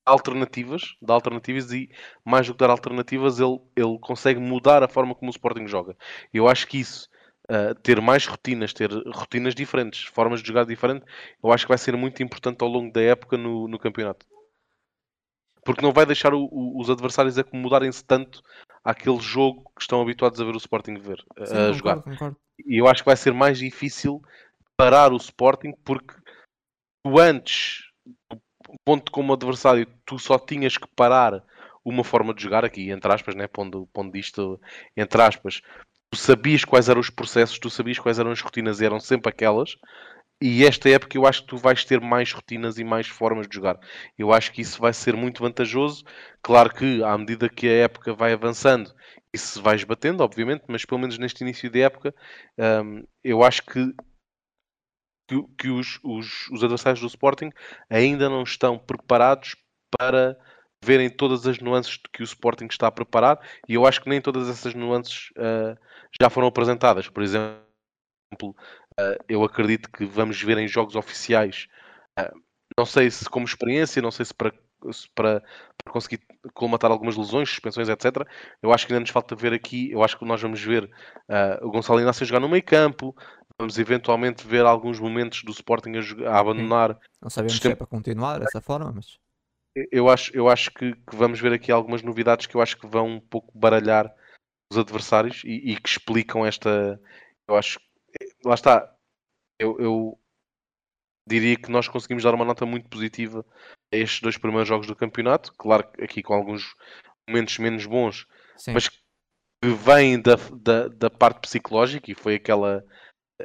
Alternativas, 0.07 0.95
dá 1.03 1.13
alternativas 1.13 1.73
e 1.73 1.91
mais 2.25 2.47
do 2.47 2.55
que 2.55 2.59
dar 2.61 2.71
alternativas, 2.71 3.41
ele, 3.41 3.59
ele 3.77 3.99
consegue 4.01 4.39
mudar 4.39 4.83
a 4.83 4.89
forma 4.89 5.15
como 5.15 5.31
o 5.31 5.35
Sporting 5.35 5.67
joga. 5.67 5.97
Eu 6.33 6.49
acho 6.49 6.69
que 6.69 6.79
isso, 6.79 7.09
uh, 7.51 7.75
ter 7.83 8.01
mais 8.01 8.27
rotinas, 8.27 8.73
ter 8.73 8.91
rotinas 9.09 9.57
diferentes, 9.57 10.05
formas 10.05 10.41
de 10.41 10.47
jogar 10.47 10.65
diferentes, 10.65 11.07
eu 11.43 11.53
acho 11.53 11.65
que 11.65 11.69
vai 11.69 11.79
ser 11.79 11.97
muito 11.97 12.23
importante 12.23 12.63
ao 12.63 12.69
longo 12.69 12.93
da 12.93 13.03
época 13.03 13.37
no, 13.37 13.67
no 13.67 13.79
campeonato 13.79 14.25
porque 15.65 15.83
não 15.83 15.93
vai 15.93 16.07
deixar 16.07 16.35
o, 16.35 16.49
o, 16.51 16.81
os 16.81 16.91
adversários 16.91 17.39
acomodarem-se 17.39 18.05
tanto 18.05 18.43
àquele 18.85 19.21
jogo 19.21 19.71
que 19.77 19.83
estão 19.83 20.01
habituados 20.01 20.41
a 20.41 20.45
ver 20.45 20.55
o 20.55 20.59
Sporting 20.59 20.95
ver, 20.95 21.25
Sim, 21.45 21.57
a 21.57 21.73
jogar. 21.73 21.97
Concordo, 21.97 22.19
concordo. 22.19 22.37
E 22.67 22.81
eu 22.81 22.89
acho 22.89 23.03
que 23.03 23.09
vai 23.09 23.17
ser 23.17 23.33
mais 23.33 23.59
difícil 23.59 24.23
parar 24.77 25.13
o 25.13 25.17
Sporting 25.17 25.73
porque 25.85 26.15
tu 27.05 27.19
antes, 27.19 27.85
ponto 28.85 29.11
como 29.13 29.33
adversário, 29.33 29.87
tu 30.05 30.19
só 30.19 30.39
tinhas 30.39 30.77
que 30.77 30.87
parar 30.95 31.43
uma 31.85 32.05
forma 32.05 32.35
de 32.35 32.43
jogar 32.43 32.65
aqui, 32.65 32.91
entre 32.91 33.13
aspas, 33.13 33.35
né? 33.35 33.47
pondo, 33.47 33.89
pondo 33.93 34.17
isto 34.17 34.61
entre 34.97 35.23
aspas, 35.23 35.63
tu 36.11 36.19
sabias 36.19 36.65
quais 36.65 36.89
eram 36.89 37.01
os 37.01 37.11
processos, 37.11 37.59
tu 37.59 37.71
sabias 37.71 37.99
quais 37.99 38.19
eram 38.19 38.31
as 38.31 38.41
rotinas 38.41 38.81
e 38.81 38.85
eram 38.85 39.01
sempre 39.01 39.31
aquelas, 39.31 39.77
e 40.41 40.65
esta 40.65 40.89
época 40.89 41.17
eu 41.17 41.27
acho 41.27 41.43
que 41.43 41.49
tu 41.49 41.57
vais 41.57 41.85
ter 41.85 42.01
mais 42.01 42.33
rotinas 42.33 42.79
e 42.79 42.85
mais 42.85 43.09
formas 43.09 43.49
de 43.49 43.57
jogar. 43.57 43.79
Eu 44.17 44.33
acho 44.33 44.53
que 44.53 44.61
isso 44.61 44.81
vai 44.81 44.93
ser 44.93 45.17
muito 45.17 45.43
vantajoso. 45.43 46.05
Claro 46.41 46.73
que 46.73 47.03
à 47.03 47.19
medida 47.19 47.49
que 47.49 47.67
a 47.69 47.73
época 47.85 48.15
vai 48.15 48.33
avançando, 48.33 48.95
isso 49.33 49.61
vai 49.61 49.75
esbatendo, 49.75 50.23
obviamente, 50.23 50.65
mas 50.69 50.85
pelo 50.85 51.01
menos 51.01 51.19
neste 51.19 51.43
início 51.43 51.69
de 51.69 51.81
época, 51.81 52.15
um, 52.85 53.05
eu 53.25 53.43
acho 53.43 53.63
que, 53.65 53.93
que, 55.29 55.43
que 55.59 55.69
os, 55.71 55.99
os, 56.05 56.49
os, 56.51 56.63
adversários 56.63 57.01
do 57.01 57.09
Sporting 57.09 57.51
ainda 57.91 58.29
não 58.29 58.45
estão 58.45 58.79
preparados 58.79 59.57
para 59.99 60.39
verem 60.85 61.11
todas 61.11 61.47
as 61.49 61.59
nuances 61.59 61.99
que 62.13 62.23
o 62.23 62.25
Sporting 62.25 62.67
está 62.67 62.87
a 62.87 62.93
preparar 62.93 63.41
e 63.69 63.75
eu 63.75 63.85
acho 63.87 64.01
que 64.01 64.09
nem 64.09 64.21
todas 64.21 64.49
essas 64.49 64.75
nuances 64.75 65.31
uh, 65.31 65.77
já 66.21 66.31
foram 66.31 66.47
apresentadas. 66.47 67.09
Por 67.09 67.23
exemplo, 67.23 68.55
eu 69.29 69.45
acredito 69.45 69.91
que 69.91 70.05
vamos 70.05 70.41
ver 70.43 70.59
em 70.59 70.69
jogos 70.69 70.97
oficiais, 70.97 71.69
uh, 72.19 72.41
não 72.77 72.85
sei 72.85 73.11
se 73.11 73.29
como 73.29 73.47
experiência, 73.47 74.03
não 74.03 74.11
sei 74.11 74.27
se 74.27 74.35
para, 74.35 74.53
se 74.93 75.09
para, 75.15 75.43
para, 75.83 75.93
conseguir 75.93 76.21
colmatar 76.55 76.91
algumas 76.91 77.17
lesões, 77.17 77.49
suspensões, 77.49 77.89
etc. 77.89 78.27
Eu 78.63 78.73
acho 78.73 78.87
que 78.87 78.93
ainda 78.93 79.01
nos 79.01 79.11
falta 79.11 79.35
ver 79.35 79.53
aqui, 79.53 79.91
eu 79.91 80.03
acho 80.03 80.19
que 80.19 80.25
nós 80.25 80.41
vamos 80.41 80.61
ver 80.61 80.85
uh, 80.85 81.67
o 81.67 81.71
Gonçalo 81.71 82.01
Inácio 82.01 82.27
jogar 82.27 82.41
no 82.41 82.49
meio 82.49 82.63
campo, 82.63 83.17
vamos 83.59 83.79
eventualmente 83.79 84.47
ver 84.47 84.65
alguns 84.65 85.01
momentos 85.01 85.43
do 85.43 85.51
Sporting 85.51 85.97
a, 85.97 86.01
jogar, 86.01 86.31
a 86.33 86.39
abandonar. 86.39 86.95
Sim. 86.95 87.01
Não 87.23 87.31
sabemos 87.31 87.53
sistema... 87.53 87.73
se 87.73 87.75
é 87.75 87.77
para 87.77 87.87
continuar 87.87 88.39
dessa 88.41 88.61
forma, 88.61 88.93
mas. 88.93 89.19
Eu 89.93 90.09
acho, 90.09 90.35
eu 90.35 90.49
acho 90.49 90.73
que, 90.73 90.93
que, 90.93 91.15
vamos 91.15 91.39
ver 91.41 91.53
aqui 91.53 91.71
algumas 91.71 92.03
novidades 92.03 92.47
que 92.47 92.57
eu 92.57 92.61
acho 92.61 92.77
que 92.77 92.87
vão 92.87 93.07
um 93.07 93.21
pouco 93.21 93.57
baralhar 93.57 94.13
os 94.73 94.79
adversários 94.79 95.43
e, 95.45 95.73
e 95.73 95.77
que 95.81 95.89
explicam 95.89 96.45
esta. 96.45 97.01
Eu 97.47 97.57
acho 97.57 97.79
lá 98.45 98.55
está. 98.55 98.95
Eu, 99.59 99.79
eu, 99.79 100.19
diria 101.29 101.57
que 101.57 101.71
nós 101.71 101.89
conseguimos 101.89 102.25
dar 102.25 102.35
uma 102.35 102.45
nota 102.45 102.65
muito 102.65 102.89
positiva 102.89 103.45
a 103.93 103.97
estes 103.97 104.21
dois 104.21 104.39
primeiros 104.39 104.69
jogos 104.69 104.87
do 104.87 104.97
campeonato. 104.97 105.53
Claro 105.59 105.91
que 105.91 106.03
aqui 106.03 106.23
com 106.23 106.33
alguns 106.33 106.75
momentos 107.29 107.59
menos 107.59 107.85
bons, 107.85 108.27
Sim. 108.57 108.73
mas 108.73 108.89
que 108.89 108.99
vêm 109.63 110.21
da, 110.21 110.37
da, 110.53 110.89
da, 110.89 111.11
parte 111.11 111.41
psicológica 111.41 112.11
e 112.11 112.15
foi 112.15 112.37
aquela 112.37 112.85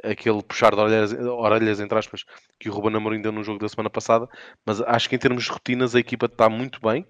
aquele 0.02 0.42
puxar 0.42 0.74
de 0.74 0.80
orelhas, 0.80 1.12
orelhas 1.12 1.80
entre 1.80 1.98
aspas 1.98 2.24
que 2.58 2.68
o 2.68 2.72
Ruben 2.72 2.96
Amorim 2.96 3.20
deu 3.20 3.30
no 3.30 3.44
jogo 3.44 3.60
da 3.60 3.68
semana 3.68 3.90
passada 3.90 4.28
mas 4.66 4.80
acho 4.80 5.08
que 5.08 5.14
em 5.14 5.18
termos 5.18 5.44
de 5.44 5.50
rotinas 5.50 5.94
a 5.94 6.00
equipa 6.00 6.26
está 6.26 6.48
muito 6.48 6.80
bem 6.80 7.06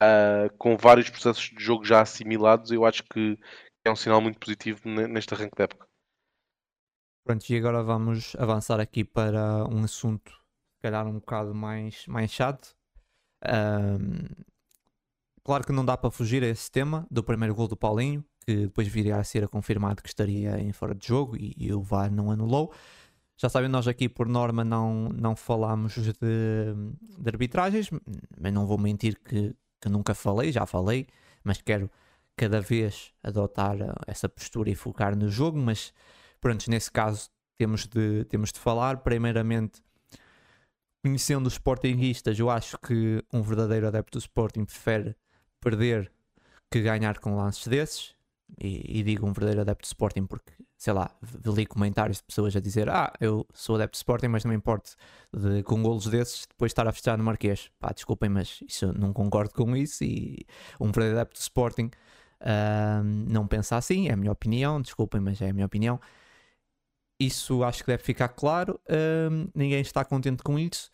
uh, 0.00 0.56
com 0.56 0.76
vários 0.76 1.10
processos 1.10 1.50
de 1.50 1.62
jogo 1.62 1.84
já 1.84 2.00
assimilados 2.00 2.70
eu 2.70 2.84
acho 2.84 3.02
que 3.04 3.36
é 3.84 3.90
um 3.90 3.96
sinal 3.96 4.20
muito 4.20 4.38
positivo 4.38 4.88
neste 4.88 5.34
arranque 5.34 5.56
da 5.56 5.64
época 5.64 5.86
Pronto, 7.24 7.48
e 7.48 7.56
agora 7.56 7.84
vamos 7.84 8.34
avançar 8.36 8.80
aqui 8.80 9.04
para 9.04 9.64
um 9.68 9.84
assunto, 9.84 10.32
se 10.32 10.82
calhar 10.82 11.06
um 11.06 11.14
bocado 11.14 11.54
mais, 11.54 12.04
mais 12.08 12.32
chato. 12.32 12.74
Um, 13.46 14.26
claro 15.44 15.64
que 15.64 15.72
não 15.72 15.84
dá 15.84 15.96
para 15.96 16.10
fugir 16.10 16.42
a 16.42 16.48
esse 16.48 16.68
tema 16.68 17.06
do 17.08 17.22
primeiro 17.22 17.54
gol 17.54 17.68
do 17.68 17.76
Paulinho, 17.76 18.24
que 18.44 18.66
depois 18.66 18.88
viria 18.88 19.18
a 19.18 19.24
ser 19.24 19.46
confirmado 19.46 20.02
que 20.02 20.08
estaria 20.08 20.58
em 20.60 20.72
fora 20.72 20.96
de 20.96 21.06
jogo 21.06 21.36
e, 21.36 21.54
e 21.56 21.72
o 21.72 21.80
VAR 21.80 22.10
não 22.10 22.28
anulou. 22.28 22.74
Já 23.36 23.48
sabem, 23.48 23.68
nós 23.68 23.86
aqui 23.86 24.08
por 24.08 24.26
norma 24.26 24.64
não, 24.64 25.08
não 25.10 25.36
falamos 25.36 25.94
de, 25.94 26.74
de 27.18 27.28
arbitragens, 27.28 27.88
mas 28.36 28.52
não 28.52 28.66
vou 28.66 28.78
mentir 28.78 29.16
que, 29.20 29.54
que 29.80 29.88
nunca 29.88 30.12
falei, 30.12 30.50
já 30.50 30.66
falei, 30.66 31.06
mas 31.44 31.62
quero 31.62 31.88
cada 32.36 32.60
vez 32.60 33.12
adotar 33.22 33.76
essa 34.08 34.28
postura 34.28 34.70
e 34.70 34.74
focar 34.74 35.16
no 35.16 35.28
jogo, 35.28 35.56
mas 35.56 35.92
Pronto, 36.42 36.68
nesse 36.68 36.90
caso 36.90 37.30
temos 37.56 37.86
de, 37.86 38.24
temos 38.24 38.52
de 38.52 38.58
falar. 38.58 38.98
Primeiramente, 38.98 39.80
conhecendo 41.04 41.46
os 41.46 41.54
Sportingistas, 41.54 42.36
eu 42.36 42.50
acho 42.50 42.76
que 42.78 43.24
um 43.32 43.42
verdadeiro 43.42 43.86
adepto 43.86 44.18
do 44.18 44.20
Sporting 44.20 44.64
prefere 44.64 45.14
perder 45.60 46.10
que 46.68 46.82
ganhar 46.82 47.20
com 47.20 47.36
lances 47.36 47.68
desses. 47.68 48.14
E, 48.60 48.98
e, 48.98 49.02
digo 49.02 49.24
um 49.24 49.32
verdadeiro 49.32 49.62
adepto 49.62 49.82
do 49.82 49.86
Sporting 49.86 50.26
porque, 50.26 50.52
sei 50.76 50.92
lá, 50.92 51.10
li 51.46 51.64
comentários 51.64 52.18
de 52.18 52.24
pessoas 52.24 52.54
a 52.54 52.60
dizer 52.60 52.90
ah, 52.90 53.10
eu 53.18 53.46
sou 53.54 53.76
adepto 53.76 53.96
do 53.96 54.00
Sporting, 54.00 54.26
mas 54.26 54.44
não 54.44 54.50
me 54.50 54.56
importa 54.56 54.90
de, 55.32 55.62
com 55.62 55.80
golos 55.80 56.06
desses 56.06 56.44
depois 56.46 56.70
estar 56.70 56.86
a 56.88 56.92
festejar 56.92 57.16
no 57.16 57.24
Marquês. 57.24 57.70
Pá, 57.78 57.92
desculpem, 57.92 58.28
mas 58.28 58.58
isso, 58.68 58.92
não 58.92 59.12
concordo 59.12 59.54
com 59.54 59.76
isso 59.76 60.02
e 60.02 60.44
um 60.80 60.86
verdadeiro 60.86 61.20
adepto 61.20 61.38
do 61.38 61.42
Sporting 61.42 61.90
uh, 62.42 63.04
não 63.04 63.46
pensa 63.46 63.76
assim, 63.76 64.08
é 64.08 64.12
a 64.12 64.16
minha 64.16 64.32
opinião, 64.32 64.82
desculpem, 64.82 65.20
mas 65.20 65.40
é 65.40 65.48
a 65.48 65.52
minha 65.52 65.66
opinião. 65.66 66.00
Isso 67.26 67.62
acho 67.62 67.82
que 67.84 67.86
deve 67.86 68.02
ficar 68.02 68.28
claro. 68.28 68.80
Ninguém 69.54 69.80
está 69.80 70.04
contente 70.04 70.42
com 70.42 70.58
isso. 70.58 70.90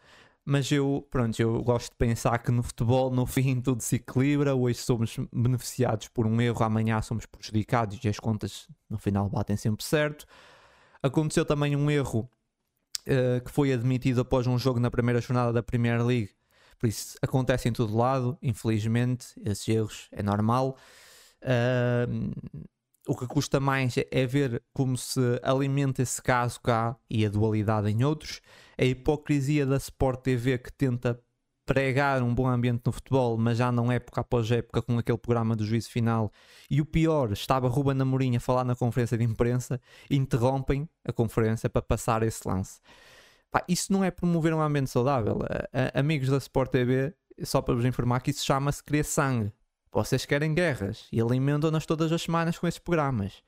Mas 0.51 0.73
eu, 0.73 1.07
pronto, 1.11 1.39
eu 1.39 1.63
gosto 1.63 1.91
de 1.91 1.97
pensar 1.97 2.39
que 2.39 2.51
no 2.51 2.63
futebol, 2.63 3.11
no 3.11 3.27
fim, 3.27 3.61
tudo 3.61 3.83
se 3.83 3.97
equilibra. 3.97 4.55
Hoje 4.55 4.79
somos 4.79 5.19
beneficiados 5.31 6.09
por 6.09 6.27
um 6.27 6.41
erro, 6.41 6.65
amanhã 6.65 7.03
somos 7.03 7.27
prejudicados 7.27 8.03
e 8.03 8.09
as 8.09 8.19
contas 8.19 8.67
no 8.89 8.97
final 8.97 9.29
batem 9.29 9.59
sempre 9.59 9.85
certo. 9.85 10.25
Aconteceu 11.03 11.45
também 11.45 11.77
um 11.77 11.91
erro 11.91 12.21
uh, 13.07 13.45
que 13.45 13.51
foi 13.51 13.75
admitido 13.75 14.23
após 14.23 14.47
um 14.47 14.59
jogo 14.59 14.81
na 14.81 14.91
primeira 14.91 15.21
jornada 15.21 15.53
da 15.53 15.63
Premier 15.63 16.03
League. 16.03 16.31
Por 16.79 16.89
isso, 16.89 17.19
acontece 17.21 17.69
em 17.69 17.73
todo 17.73 17.95
lado, 17.95 18.39
infelizmente, 18.41 19.35
esses 19.45 19.69
erros 19.69 20.09
é 20.13 20.23
normal. 20.23 20.79
Uh, 21.43 22.33
o 23.09 23.17
que 23.17 23.27
custa 23.27 23.59
mais 23.59 23.95
é 24.11 24.27
ver 24.27 24.63
como 24.73 24.97
se 24.97 25.21
alimenta 25.43 26.03
esse 26.03 26.21
caso 26.23 26.61
cá 26.61 26.95
e 27.09 27.25
a 27.25 27.31
dualidade 27.31 27.89
em 27.89 28.05
outros. 28.05 28.43
A 28.77 28.85
hipocrisia 28.85 29.65
da 29.65 29.79
Sport 29.79 30.21
TV 30.21 30.59
que 30.59 30.71
tenta 30.71 31.19
pregar 31.65 32.23
um 32.23 32.35
bom 32.35 32.47
ambiente 32.47 32.83
no 32.85 32.93
futebol, 32.93 33.37
mas 33.39 33.59
já 33.59 33.73
não 33.73 33.91
época 33.91 34.21
após 34.21 34.51
época 34.51 34.83
com 34.83 34.99
aquele 34.99 35.19
programa 35.19 35.57
do 35.57 35.65
juízo 35.65 35.91
final. 35.91 36.31
E 36.71 36.81
o 36.83 36.85
pior, 36.85 37.33
estava 37.33 37.67
Ruben 37.69 38.01
Amorim 38.01 38.37
a 38.37 38.41
falar 38.41 38.65
na 38.65 38.77
conferência 38.77 39.17
de 39.17 39.25
imprensa, 39.25 39.81
interrompem 40.11 40.89
a 41.03 41.13
conferência 41.13 41.69
para 41.69 41.81
passar 41.81 42.23
esse 42.23 42.47
lance. 42.47 42.79
Pá, 43.51 43.65
isso 43.67 43.91
não 43.91 44.05
é 44.05 44.11
promover 44.11 44.53
um 44.53 44.61
ambiente 44.61 44.91
saudável. 44.91 45.41
A, 45.73 45.97
a, 45.97 46.01
amigos 46.01 46.29
da 46.29 46.37
Sport 46.37 46.71
TV, 46.71 47.15
só 47.43 47.63
para 47.63 47.75
vos 47.75 47.87
informar 47.87 48.21
que 48.21 48.31
isso 48.31 48.45
chama-se 48.45 48.85
querer 48.85 49.05
sangue. 49.05 49.51
Vocês 49.91 50.25
querem 50.25 50.55
guerras 50.55 51.09
e 51.13 51.21
alimentam-nas 51.21 51.87
todas 51.87 52.13
as 52.13 52.23
semanas 52.23 52.59
com 52.59 52.67
esses 52.67 52.79
programas. 52.79 53.43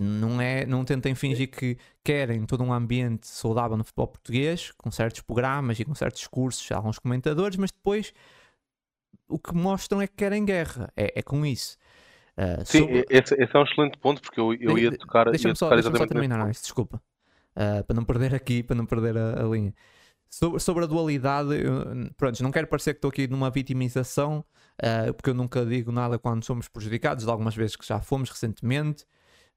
Não, 0.00 0.40
é, 0.40 0.66
não 0.66 0.84
tentem 0.84 1.14
fingir 1.14 1.48
que 1.48 1.78
querem 2.02 2.44
todo 2.44 2.64
um 2.64 2.72
ambiente 2.72 3.28
saudável 3.28 3.76
no 3.76 3.84
futebol 3.84 4.08
português, 4.08 4.72
com 4.72 4.90
certos 4.90 5.20
programas 5.20 5.78
e 5.78 5.84
com 5.84 5.94
certos 5.94 6.20
discursos, 6.20 6.70
alguns 6.72 6.98
comentadores, 6.98 7.56
mas 7.56 7.70
depois 7.70 8.12
o 9.28 9.38
que 9.38 9.54
mostram 9.54 10.00
é 10.00 10.06
que 10.06 10.14
querem 10.14 10.44
guerra. 10.44 10.92
É, 10.96 11.20
é 11.20 11.22
com 11.22 11.46
isso. 11.46 11.76
Uh, 12.36 12.64
Sim, 12.64 12.80
sobre... 12.80 13.06
esse, 13.08 13.34
esse, 13.34 13.56
é 13.56 13.58
um 13.58 13.62
excelente 13.62 13.98
ponto, 13.98 14.20
porque 14.20 14.40
eu, 14.40 14.52
eu 14.54 14.76
ia 14.76 14.96
tocar. 14.96 15.30
Deixa-me 15.30 15.56
só, 15.56 15.70
deixa 15.70 15.90
só 15.90 16.06
terminar 16.06 16.50
isso, 16.50 16.62
desculpa. 16.62 17.00
Uh, 17.56 17.82
para 17.84 17.96
não 17.96 18.04
perder 18.04 18.34
aqui, 18.34 18.62
para 18.62 18.76
não 18.76 18.84
perder 18.84 19.16
a, 19.16 19.40
a 19.40 19.44
linha. 19.44 19.72
Sobre, 20.28 20.60
sobre, 20.60 20.84
a 20.84 20.86
dualidade, 20.86 21.54
eu, 21.54 22.10
pronto, 22.16 22.42
não 22.42 22.50
quero 22.50 22.66
parecer 22.66 22.94
que 22.94 22.98
estou 22.98 23.08
aqui 23.08 23.26
numa 23.26 23.50
vitimização, 23.50 24.44
uh, 24.82 25.14
porque 25.14 25.30
eu 25.30 25.34
nunca 25.34 25.64
digo 25.64 25.90
nada 25.92 26.18
quando 26.18 26.44
somos 26.44 26.68
prejudicados, 26.68 27.24
de 27.24 27.30
algumas 27.30 27.54
vezes 27.54 27.76
que 27.76 27.86
já 27.86 28.00
fomos 28.00 28.30
recentemente, 28.30 29.06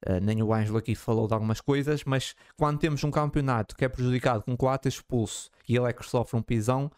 Uh, 0.08 0.20
nem 0.22 0.42
o 0.42 0.54
Ângelo 0.54 0.78
aqui 0.78 0.96
falou 0.96 1.28
de 1.28 1.34
algumas 1.34 1.60
coisas, 1.60 2.06
mas 2.06 2.34
quando 2.56 2.80
temos 2.80 3.04
um 3.04 3.12
campeonato 3.12 3.76
que 3.76 3.84
é 3.84 3.90
prejudicado 3.90 4.44
com 4.44 4.56
4 4.56 4.88
expulso 4.88 5.50
e 5.68 5.76
ele 5.76 5.88
é 5.88 5.94
que 5.94 6.06
sofre 6.06 6.40
um 6.40 6.42
pisão, 6.42 6.90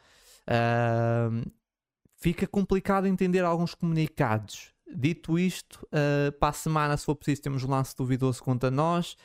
uh, 0.47 1.51
fica 2.17 2.45
complicado 2.45 3.07
entender 3.07 3.43
alguns 3.43 3.73
comunicados. 3.73 4.71
Dito 4.93 5.39
isto, 5.39 5.87
uh, 5.87 6.31
para 6.33 6.49
a 6.49 6.53
semana, 6.53 6.95
se 6.95 7.05
for 7.05 7.15
preciso, 7.15 7.41
temos 7.41 7.63
um 7.63 7.69
lance 7.69 7.95
duvidoso 7.95 8.43
contra 8.43 8.69
nós, 8.69 9.15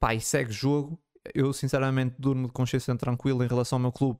pá, 0.00 0.14
e 0.14 0.20
segue 0.20 0.50
jogo. 0.50 0.98
Eu, 1.34 1.52
sinceramente, 1.52 2.16
durmo 2.18 2.46
de 2.46 2.52
consciência 2.52 2.94
tranquila 2.96 3.44
em 3.44 3.48
relação 3.48 3.76
ao 3.76 3.80
meu 3.80 3.92
clube. 3.92 4.18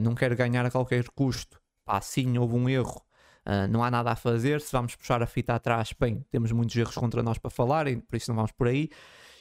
não 0.00 0.14
quero 0.14 0.36
ganhar 0.36 0.64
a 0.64 0.70
qualquer 0.70 1.08
custo. 1.10 1.60
Pá, 1.84 2.00
sim, 2.00 2.38
houve 2.38 2.54
um 2.54 2.68
erro 2.68 3.04
Uh, 3.46 3.68
não 3.68 3.84
há 3.84 3.90
nada 3.90 4.10
a 4.10 4.16
fazer. 4.16 4.60
Se 4.60 4.72
vamos 4.72 4.96
puxar 4.96 5.22
a 5.22 5.26
fita 5.26 5.54
atrás, 5.54 5.94
bem, 5.98 6.24
temos 6.30 6.50
muitos 6.50 6.74
erros 6.76 6.94
contra 6.94 7.22
nós 7.22 7.38
para 7.38 7.50
falar 7.50 7.84
por 8.08 8.16
isso 8.16 8.30
não 8.30 8.36
vamos 8.36 8.52
por 8.52 8.66
aí. 8.66 8.88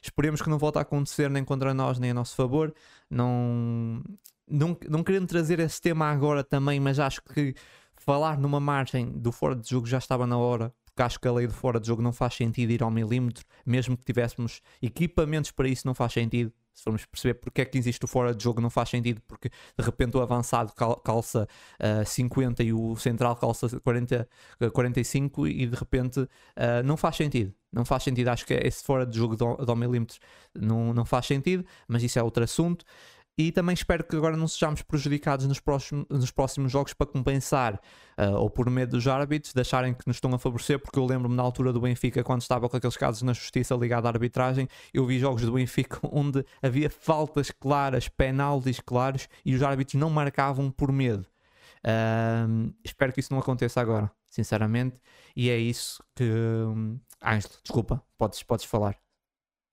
Esperemos 0.01 0.41
que 0.41 0.49
não 0.49 0.57
volte 0.57 0.77
a 0.77 0.81
acontecer 0.81 1.29
nem 1.29 1.43
contra 1.43 1.73
nós 1.73 1.97
nem 1.97 2.11
a 2.11 2.13
nosso 2.13 2.35
favor. 2.35 2.73
Não, 3.09 4.03
não, 4.45 4.77
não 4.89 5.03
querendo 5.03 5.27
trazer 5.27 5.59
esse 5.59 5.79
tema 5.79 6.07
agora 6.11 6.43
também, 6.43 6.79
mas 6.79 6.99
acho 6.99 7.21
que 7.23 7.55
falar 7.95 8.37
numa 8.37 8.59
margem 8.59 9.09
do 9.09 9.31
fora 9.31 9.55
de 9.55 9.69
jogo 9.69 9.87
já 9.87 9.97
estava 9.99 10.27
na 10.27 10.37
hora 10.37 10.73
porque 10.85 11.01
acho 11.01 11.19
que 11.19 11.27
a 11.27 11.31
lei 11.31 11.47
de 11.47 11.53
fora 11.53 11.79
de 11.79 11.87
jogo 11.87 12.03
não 12.03 12.13
faz 12.13 12.35
sentido 12.35 12.69
ir 12.69 12.83
ao 12.83 12.91
milímetro, 12.91 13.43
mesmo 13.65 13.97
que 13.97 14.05
tivéssemos 14.05 14.61
equipamentos 14.79 15.49
para 15.49 15.67
isso, 15.67 15.87
não 15.87 15.95
faz 15.95 16.13
sentido. 16.13 16.53
Se 16.73 16.83
formos 16.83 17.05
perceber 17.05 17.35
porque 17.35 17.61
é 17.61 17.65
que 17.65 17.77
existe 17.77 18.03
o 18.03 18.07
fora 18.07 18.33
de 18.33 18.43
jogo, 18.43 18.59
não 18.59 18.69
faz 18.69 18.89
sentido, 18.89 19.21
porque 19.27 19.49
de 19.49 19.85
repente 19.85 20.17
o 20.17 20.21
avançado 20.21 20.73
calça 21.03 21.43
uh, 21.43 22.01
eh, 22.01 22.05
50 22.05 22.63
e 22.63 22.73
o 22.73 22.95
central 22.95 23.35
calça 23.35 23.79
40, 23.79 24.27
45 24.73 25.47
e 25.47 25.67
de 25.67 25.75
repente 25.75 26.19
uh, 26.21 26.29
não 26.83 26.97
faz 26.97 27.15
sentido. 27.15 27.53
Não 27.71 27.85
faz 27.85 28.03
sentido, 28.03 28.27
acho 28.27 28.45
que 28.45 28.53
esse 28.53 28.83
fora 28.83 29.05
de 29.05 29.17
jogo 29.17 29.35
do, 29.35 29.55
do 29.55 29.75
milímetro 29.75 30.19
não, 30.53 30.93
não 30.93 31.05
faz 31.05 31.25
sentido, 31.25 31.65
mas 31.87 32.03
isso 32.03 32.19
é 32.19 32.23
outro 32.23 32.43
assunto 32.43 32.85
e 33.37 33.51
também 33.51 33.73
espero 33.73 34.03
que 34.03 34.15
agora 34.15 34.37
não 34.37 34.47
sejamos 34.47 34.81
prejudicados 34.83 35.47
nos 35.47 35.59
próximos, 35.59 36.05
nos 36.09 36.31
próximos 36.31 36.71
jogos 36.71 36.93
para 36.93 37.07
compensar 37.07 37.81
uh, 38.17 38.35
ou 38.35 38.49
por 38.49 38.69
medo 38.69 38.91
dos 38.91 39.07
árbitros 39.07 39.53
deixarem 39.53 39.93
que 39.93 40.07
nos 40.07 40.17
estão 40.17 40.33
a 40.33 40.37
favorecer, 40.37 40.79
porque 40.79 40.99
eu 40.99 41.05
lembro-me 41.05 41.35
na 41.35 41.41
altura 41.41 41.73
do 41.73 41.81
Benfica, 41.81 42.23
quando 42.23 42.41
estava 42.41 42.69
com 42.69 42.77
aqueles 42.77 42.95
casos 42.95 43.23
na 43.23 43.33
justiça 43.33 43.75
ligada 43.75 44.07
à 44.07 44.11
arbitragem, 44.11 44.67
eu 44.93 45.05
vi 45.05 45.17
jogos 45.17 45.41
do 45.41 45.53
Benfica 45.53 45.99
onde 46.11 46.45
havia 46.61 46.89
faltas 46.89 47.49
claras, 47.49 48.07
penaltis 48.07 48.79
claros 48.79 49.27
e 49.43 49.55
os 49.55 49.63
árbitros 49.63 49.99
não 49.99 50.09
marcavam 50.09 50.69
por 50.69 50.91
medo. 50.91 51.25
Uh, 51.85 52.73
espero 52.83 53.11
que 53.11 53.19
isso 53.19 53.33
não 53.33 53.39
aconteça 53.39 53.81
agora, 53.81 54.09
sinceramente, 54.29 55.01
e 55.35 55.49
é 55.49 55.57
isso 55.57 56.03
que. 56.15 56.23
Um, 56.23 56.99
Ângelo, 57.25 57.53
desculpa, 57.63 58.03
podes, 58.17 58.43
podes 58.43 58.65
falar. 58.65 58.97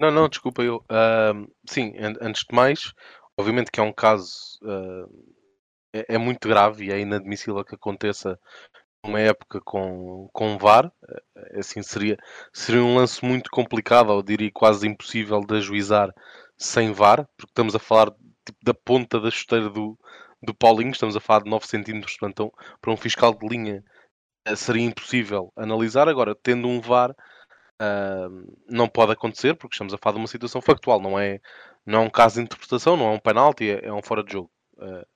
Não, 0.01 0.11
não, 0.11 0.29
desculpa, 0.29 0.63
eu. 0.63 0.77
Uh, 0.77 1.47
sim, 1.69 1.93
antes 1.99 2.45
de 2.49 2.55
mais, 2.55 2.95
Obviamente 3.41 3.71
que 3.71 3.81
é 3.81 3.83
um 3.83 3.93
caso 3.93 4.59
uh, 4.63 5.35
é, 5.95 6.15
é, 6.15 6.19
muito 6.19 6.47
grave 6.47 6.87
e 6.87 6.93
é 6.93 7.01
inadmissível 7.01 7.65
que 7.65 7.75
aconteça 7.75 8.39
numa 9.03 9.19
época 9.19 9.63
com, 9.65 10.29
com 10.31 10.59
VAR. 10.59 10.87
Uh, 10.87 11.59
assim 11.59 11.83
seria, 11.83 12.19
seria 12.53 12.83
um 12.83 12.97
lance 12.97 13.25
muito 13.25 13.51
complicado, 13.51 14.11
ou 14.11 14.23
diria 14.23 14.51
quase 14.53 14.87
impossível 14.87 15.41
de 15.41 15.57
ajuizar 15.57 16.13
sem 16.59 16.93
VAR, 16.93 17.27
porque 17.35 17.51
estamos 17.51 17.75
a 17.75 17.79
falar 17.79 18.11
tipo, 18.45 18.59
da 18.63 18.75
ponta 18.75 19.19
da 19.19 19.31
chuteira 19.31 19.71
do, 19.71 19.99
do 20.43 20.55
Paulinho, 20.55 20.91
estamos 20.91 21.17
a 21.17 21.21
falar 21.21 21.43
de 21.45 21.51
9 21.51 21.67
centímetros, 21.67 22.19
portanto, 22.19 22.53
para 22.79 22.93
um 22.93 22.97
fiscal 22.97 23.35
de 23.35 23.49
linha 23.49 23.83
uh, 24.47 24.55
seria 24.55 24.85
impossível 24.85 25.51
analisar. 25.57 26.09
Agora, 26.09 26.35
tendo 26.35 26.69
um 26.69 26.79
VAR, 26.79 27.11
uh, 27.11 28.57
não 28.69 28.87
pode 28.87 29.13
acontecer, 29.13 29.57
porque 29.57 29.75
estamos 29.75 29.95
a 29.95 29.99
falar 29.99 30.17
de 30.17 30.21
uma 30.21 30.29
situação 30.29 30.61
factual, 30.61 31.01
não 31.01 31.19
é, 31.19 31.41
não 31.87 32.03
é 32.03 32.03
um 32.07 32.11
caso 32.11 32.37
de 32.37 32.43
interpretação, 32.43 32.97
não 32.97 33.07
é 33.07 33.11
um 33.13 33.19
penalti, 33.19 33.71
é, 33.71 33.87
é 33.87 33.93
um 33.93 34.03
fora 34.03 34.23
de 34.23 34.33
jogo. 34.33 34.51
Uh, 34.77 35.07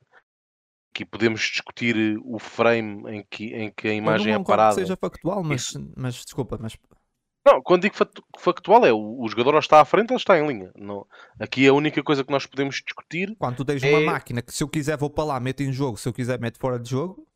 aqui 0.93 1.05
podemos 1.05 1.41
discutir 1.41 2.19
o 2.25 2.39
frame 2.39 3.03
em 3.11 3.27
que, 3.29 3.47
em 3.55 3.71
que 3.71 3.89
a 3.89 3.95
imagem 3.95 4.35
é 4.35 4.43
parada. 4.43 4.77
Que 4.77 4.83
seja 4.83 4.97
factual, 4.97 5.43
mas, 5.43 5.75
mas 5.97 6.15
desculpa, 6.15 6.59
mas 6.61 6.77
não, 7.47 7.61
quando 7.61 7.83
digo 7.83 7.95
factual 8.39 8.87
é 8.87 8.93
o, 8.93 9.21
o 9.21 9.29
jogador 9.29 9.55
ou 9.55 9.61
está 9.61 9.81
à 9.81 9.85
frente 9.85 10.13
ou 10.13 10.17
está 10.17 10.39
em 10.39 10.47
linha. 10.47 10.73
Não, 10.75 11.07
aqui 11.39 11.69
a 11.69 11.75
única 11.75 12.03
coisa 12.03 12.25
que 12.25 12.33
nós 12.33 12.47
podemos 12.47 12.77
discutir. 12.77 13.37
Quando 13.39 13.57
tu 13.57 13.65
tens 13.65 13.83
é... 13.83 13.91
uma 13.91 14.13
máquina 14.13 14.41
que 14.41 14.53
se 14.53 14.65
eu 14.65 14.69
quiser 14.69 14.97
vou 14.97 15.11
para 15.11 15.25
lá, 15.25 15.41
meto 15.41 15.63
em 15.63 15.71
jogo, 15.71 15.99
se 15.99 16.09
eu 16.09 16.13
quiser 16.13 16.41
meto 16.41 16.59
fora 16.59 16.79
de 16.79 16.89
jogo. 16.89 17.27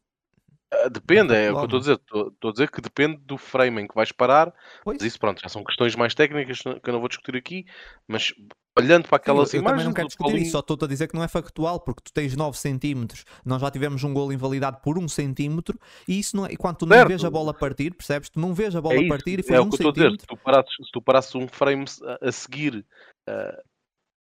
Uh, 0.73 0.91
depende, 0.91 1.35
é, 1.35 1.47
é 1.47 1.53
o 1.53 1.55
que 1.55 1.61
eu 1.61 1.65
estou 1.65 1.79
a 1.79 1.81
dizer. 1.81 2.01
Estou 2.33 2.51
a 2.51 2.53
dizer 2.53 2.71
que 2.71 2.81
depende 2.81 3.17
do 3.25 3.39
frame 3.39 3.83
em 3.83 3.87
que 3.87 3.95
vais 3.95 4.13
parar. 4.13 4.53
Pois. 4.85 4.99
Mas 4.99 5.07
isso, 5.07 5.19
pronto, 5.19 5.41
já 5.41 5.49
são 5.49 5.65
questões 5.65 5.97
mais 5.97 6.15
técnicas 6.15 6.61
que 6.61 6.69
eu 6.69 6.93
não 6.93 7.01
vou 7.01 7.09
discutir 7.09 7.37
aqui. 7.37 7.65
Mas 8.07 8.35
olhando 8.79 9.09
para 9.09 9.17
aquelas 9.17 9.53
eu, 9.53 9.59
eu 9.59 9.63
imagens. 9.63 9.83
Eu 9.83 9.87
não 9.87 9.95
quero 9.95 10.09
discutir 10.09 10.37
isso, 10.37 10.53
só 10.53 10.61
estou 10.61 10.79
a 10.81 10.87
dizer 10.87 11.09
que 11.09 11.15
não 11.15 11.23
é 11.23 11.29
factual, 11.29 11.81
porque 11.81 12.03
tu 12.05 12.13
tens 12.13 12.37
9 12.37 12.57
centímetros, 12.57 13.25
nós 13.45 13.61
já 13.61 13.71
tivemos 13.71 14.05
um 14.05 14.15
gol 14.15 14.33
invalidado 14.33 14.79
por 14.83 14.99
1 14.99 15.09
centímetro, 15.09 15.79
e 16.07 16.19
isso 16.19 16.37
não 16.37 16.47
é. 16.47 16.53
E 16.53 16.57
quando 16.57 16.77
tu 16.77 16.87
não 16.87 16.97
certo. 16.97 17.09
vês 17.09 17.25
a 17.25 17.31
bola 17.31 17.53
partir, 17.53 17.95
percebes? 17.95 18.29
Tu 18.29 18.39
não 18.39 18.55
vês 18.55 18.75
a 18.77 18.81
bola 18.81 19.03
é 19.03 19.09
partir 19.09 19.41
e 19.41 19.43
foi 19.43 19.57
é 19.57 19.61
1 19.61 19.67
um 19.67 19.73
centímetro. 19.73 20.21
Se 20.21 20.27
tu, 20.27 20.37
parasses, 20.37 20.75
se 20.75 20.93
tu 20.93 21.03
parasses 21.03 21.35
um 21.35 21.49
frame 21.49 21.85
a, 22.05 22.29
a 22.29 22.33
seguir. 22.33 22.85
Uh, 23.29 23.69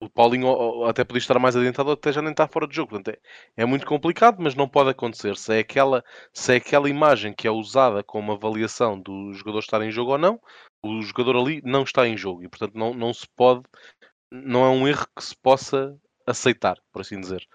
o 0.03 0.11
Paulinho 0.11 0.85
até 0.85 1.05
podia 1.05 1.19
estar 1.19 1.39
mais 1.39 1.55
adiantado, 1.55 1.93
até 1.93 2.13
já 2.13 2.21
nem 2.21 2.33
está 2.33 2.49
fora 2.49 2.67
de 2.67 2.75
jogo. 2.75 2.91
Portanto, 2.91 3.17
é, 3.57 3.63
é, 3.63 3.65
muito 3.65 3.87
complicado, 3.87 4.39
mas 4.41 4.55
não 4.55 4.69
pode 4.69 4.91
acontecer. 4.91 5.37
Se 5.37 5.55
é, 5.55 5.59
aquela, 5.61 6.05
se 6.33 6.53
é 6.53 6.57
aquela 6.57 6.91
imagem 6.91 7.33
que 7.33 7.47
é 7.47 7.51
usada 7.51 8.03
como 8.03 8.33
avaliação 8.33 9.01
do 9.01 9.33
jogador 9.33 9.61
estar 9.61 9.81
em 9.83 9.93
jogo 9.93 10.13
ou 10.13 10.19
não, 10.19 10.41
o 10.83 11.03
jogador 11.03 11.37
ali 11.37 11.63
não 11.65 11.85
está 11.85 12.07
em 12.07 12.17
jogo 12.17 12.43
e, 12.43 12.49
portanto, 12.49 12.75
não, 12.75 12.93
não 12.93 13.15
se 13.15 13.27
pode 13.37 13.63
não 14.33 14.65
é 14.65 14.71
um 14.71 14.89
erro 14.89 15.07
que 15.15 15.23
se 15.23 15.37
possa 15.37 15.95
aceitar, 16.27 16.79
por 16.91 17.03
assim 17.03 17.21
dizer. 17.21 17.47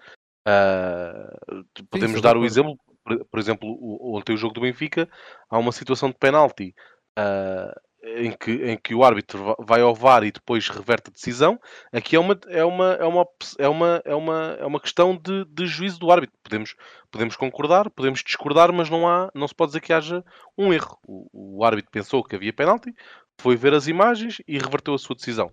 Uh, 0.46 1.64
podemos 1.90 2.22
dar 2.22 2.36
o 2.36 2.44
exemplo, 2.44 2.78
por, 3.04 3.24
por, 3.26 3.40
exemplo, 3.40 3.68
o, 3.68 4.16
ontem 4.16 4.32
o 4.32 4.36
jogo 4.36 4.54
do 4.54 4.60
Benfica, 4.60 5.08
há 5.50 5.58
uma 5.58 5.72
situação 5.72 6.08
de 6.08 6.16
penalti 6.16 6.74
uh, 7.18 7.87
em, 8.02 8.32
que, 8.32 8.50
em 8.50 8.76
que 8.76 8.94
o 8.94 9.04
árbitro 9.04 9.56
vai 9.58 9.80
ao 9.80 9.94
VAR 9.94 10.24
e 10.24 10.32
depois 10.32 10.68
reverte 10.68 11.10
a 11.10 11.12
decisão. 11.12 11.58
Aqui 11.92 12.16
é 12.16 12.20
uma, 12.20 12.38
é 12.48 12.64
uma, 12.64 12.92
é 12.94 13.04
uma, 13.04 13.26
é 13.58 13.68
uma, 13.68 14.02
é 14.04 14.14
uma, 14.14 14.56
é 14.60 14.66
uma 14.66 14.80
questão 14.80 15.16
de, 15.16 15.44
de 15.46 15.66
juízo 15.66 15.98
do 15.98 16.10
árbitro. 16.10 16.36
Podemos, 16.42 16.74
podemos 17.10 17.36
concordar, 17.36 17.90
podemos 17.90 18.22
discordar, 18.22 18.72
mas 18.72 18.88
não, 18.88 19.08
há, 19.08 19.30
não 19.34 19.48
se 19.48 19.54
pode 19.54 19.70
dizer 19.70 19.80
que 19.80 19.92
haja 19.92 20.24
um 20.56 20.72
erro. 20.72 20.98
O, 21.06 21.58
o 21.58 21.64
árbitro 21.64 21.90
pensou 21.90 22.24
que 22.24 22.36
havia 22.36 22.52
penalti, 22.52 22.94
foi 23.40 23.56
ver 23.56 23.74
as 23.74 23.86
imagens 23.86 24.42
e 24.46 24.58
reverteu 24.58 24.94
a 24.94 24.98
sua 24.98 25.16
decisão 25.16 25.52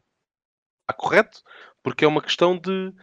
está 0.86 0.94
correto, 0.94 1.42
porque 1.84 2.06
é 2.06 2.08
uma 2.08 2.22
questão 2.22 2.58
de, 2.58 2.94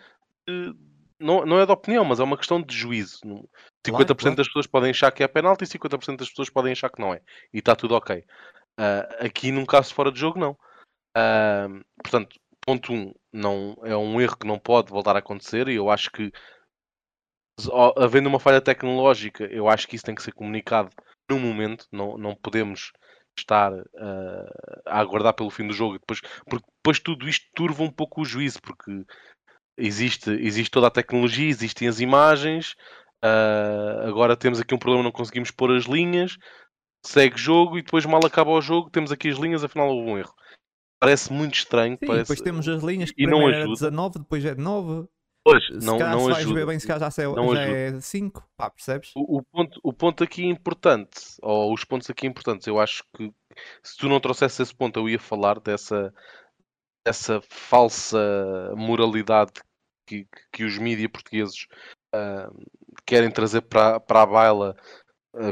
de. 0.46 0.74
não, 1.18 1.44
não 1.44 1.60
é 1.60 1.66
de 1.66 1.72
opinião, 1.72 2.04
mas 2.04 2.20
é 2.20 2.24
uma 2.24 2.36
questão 2.36 2.62
de 2.62 2.74
juízo. 2.74 3.18
50% 3.22 3.42
claro, 3.84 4.14
claro. 4.14 4.36
das 4.36 4.46
pessoas 4.46 4.66
podem 4.66 4.90
achar 4.90 5.10
que 5.10 5.22
é 5.22 5.28
penalti 5.28 5.64
e 5.64 5.66
50% 5.66 6.16
das 6.16 6.30
pessoas 6.30 6.48
podem 6.48 6.72
achar 6.72 6.88
que 6.88 7.00
não 7.00 7.12
é. 7.12 7.20
E 7.52 7.58
está 7.58 7.74
tudo 7.74 7.94
ok. 7.94 8.24
Uh, 8.78 9.24
aqui, 9.24 9.52
num 9.52 9.66
caso 9.66 9.94
fora 9.94 10.10
de 10.10 10.18
jogo, 10.18 10.38
não. 10.38 10.52
Uh, 11.16 11.84
portanto, 12.02 12.36
ponto 12.64 12.92
1, 12.92 12.96
um, 12.96 13.14
não, 13.32 13.76
é 13.82 13.96
um 13.96 14.20
erro 14.20 14.36
que 14.36 14.46
não 14.46 14.58
pode 14.58 14.90
voltar 14.90 15.16
a 15.16 15.18
acontecer 15.18 15.68
e 15.68 15.74
eu 15.74 15.90
acho 15.90 16.10
que, 16.10 16.32
havendo 17.96 18.28
uma 18.28 18.40
falha 18.40 18.60
tecnológica, 18.60 19.44
eu 19.44 19.68
acho 19.68 19.86
que 19.86 19.96
isso 19.96 20.04
tem 20.04 20.14
que 20.14 20.22
ser 20.22 20.32
comunicado 20.32 20.90
no 21.30 21.38
momento. 21.38 21.86
Não, 21.92 22.16
não 22.16 22.34
podemos 22.34 22.92
estar 23.38 23.72
uh, 23.72 24.82
a 24.86 25.00
aguardar 25.00 25.34
pelo 25.34 25.50
fim 25.50 25.66
do 25.66 25.72
jogo, 25.72 25.98
depois, 25.98 26.20
porque 26.46 26.66
depois 26.78 26.98
tudo 26.98 27.28
isto 27.28 27.46
turva 27.54 27.82
um 27.82 27.90
pouco 27.90 28.22
o 28.22 28.24
juízo, 28.24 28.60
porque 28.60 29.04
existe, 29.76 30.30
existe 30.30 30.70
toda 30.70 30.86
a 30.86 30.90
tecnologia, 30.90 31.48
existem 31.48 31.88
as 31.88 32.00
imagens, 32.00 32.74
Uh, 33.24 34.08
agora 34.08 34.36
temos 34.36 34.60
aqui 34.60 34.74
um 34.74 34.78
problema, 34.78 35.04
não 35.04 35.12
conseguimos 35.12 35.52
pôr 35.52 35.70
as 35.70 35.84
linhas, 35.84 36.36
segue 37.04 37.36
jogo 37.36 37.78
e 37.78 37.82
depois 37.82 38.04
mal 38.06 38.24
acaba 38.24 38.50
o 38.50 38.60
jogo, 38.60 38.90
temos 38.90 39.10
aqui 39.12 39.28
as 39.28 39.38
linhas, 39.38 39.64
afinal 39.64 39.88
houve 39.88 40.10
um 40.10 40.18
erro. 40.18 40.34
Parece 41.00 41.32
muito 41.32 41.54
estranho. 41.54 41.98
Sim, 41.98 42.06
parece... 42.06 42.22
depois 42.22 42.40
temos 42.40 42.68
as 42.68 42.82
linhas 42.82 43.10
que 43.10 43.22
e 43.22 43.26
não 43.26 43.48
era 43.48 43.58
ajuda. 43.58 43.72
19, 43.74 44.18
depois 44.20 44.44
é 44.44 44.54
9. 44.54 45.08
Pois, 45.44 45.66
Se 45.66 45.72
não, 45.84 45.98
não 45.98 46.20
se 46.20 46.24
vais 46.26 46.36
ajuda. 46.38 46.54
ver 46.54 46.66
bem, 46.66 46.78
se 46.78 46.86
calhar 46.86 47.10
já, 47.10 47.22
é- 47.22 47.26
Não 47.26 47.52
já 47.52 47.62
ajuda. 47.62 47.76
é 47.76 48.00
5. 48.00 48.48
Pá, 48.56 48.70
percebes? 48.70 49.10
O, 49.16 49.38
o 49.38 49.42
ponto, 49.42 49.80
o 49.82 49.92
ponto 49.92 50.22
aqui 50.22 50.44
importante, 50.46 51.18
ou 51.42 51.74
os 51.74 51.84
pontos 51.84 52.08
aqui 52.08 52.28
importantes, 52.28 52.68
eu 52.68 52.78
acho 52.78 53.02
que 53.16 53.32
se 53.82 53.96
tu 53.96 54.08
não 54.08 54.20
trouxesse 54.20 54.62
esse 54.62 54.72
ponto, 54.72 55.00
eu 55.00 55.08
ia 55.08 55.18
falar 55.18 55.58
dessa, 55.58 56.14
dessa 57.04 57.40
falsa 57.50 58.72
moralidade 58.76 59.54
que, 60.06 60.28
que 60.52 60.62
os 60.62 60.78
mídias 60.78 61.10
portugueses 61.10 61.66
ah, 62.14 62.48
querem 63.04 63.30
trazer 63.30 63.62
para, 63.62 63.98
para 63.98 64.22
a 64.22 64.26
baila 64.26 64.76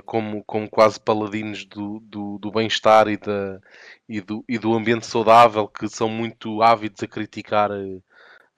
como, 0.05 0.45
como 0.45 0.69
quase 0.69 1.01
paladinos 1.01 1.65
do, 1.65 2.01
do, 2.01 2.39
do 2.39 2.51
bem-estar 2.53 3.09
e, 3.09 3.19
e, 4.09 4.21
do, 4.21 4.45
e 4.49 4.59
do 4.59 4.75
ambiente 4.75 5.07
saudável, 5.07 5.69
que 5.69 5.89
são 5.89 6.09
muito 6.09 6.63
ávidos 6.63 7.03
a 7.03 7.07
criticar 7.09 7.71
eh, 7.71 8.01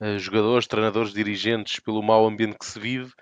eh, 0.01 0.19
jogadores, 0.19 0.67
treinadores, 0.67 1.13
dirigentes 1.13 1.79
pelo 1.79 2.03
mau 2.03 2.27
ambiente 2.27 2.57
que 2.59 2.65
se 2.65 2.79
vive 2.79 3.13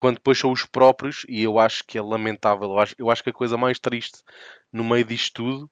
quando 0.00 0.16
depois 0.16 0.38
são 0.38 0.52
os 0.52 0.66
próprios, 0.66 1.26
e 1.28 1.42
eu 1.42 1.58
acho 1.58 1.84
que 1.86 1.98
é 1.98 2.02
lamentável, 2.02 2.70
eu 2.70 2.78
acho, 2.80 2.94
eu 2.98 3.10
acho 3.10 3.24
que 3.24 3.30
a 3.30 3.34
coisa 3.34 3.56
mais 3.56 3.78
triste 3.80 4.20
no 4.72 4.84
meio 4.84 5.04
disto 5.04 5.34
tudo 5.34 5.70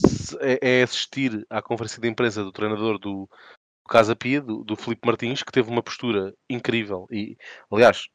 se- 0.00 0.36
é, 0.40 0.80
é 0.80 0.82
assistir 0.82 1.46
à 1.50 1.62
conferência 1.62 2.00
de 2.00 2.08
imprensa 2.08 2.42
do 2.42 2.52
treinador 2.52 2.98
do, 2.98 3.28
Casa 3.88 4.16
Pia, 4.16 4.40
do, 4.40 4.64
do 4.64 4.76
Filipe 4.76 5.06
Martins, 5.06 5.42
que 5.42 5.52
teve 5.52 5.70
uma 5.70 5.82
postura 5.82 6.34
incrível. 6.50 7.06
E, 7.10 7.36
aliás, 7.72 8.08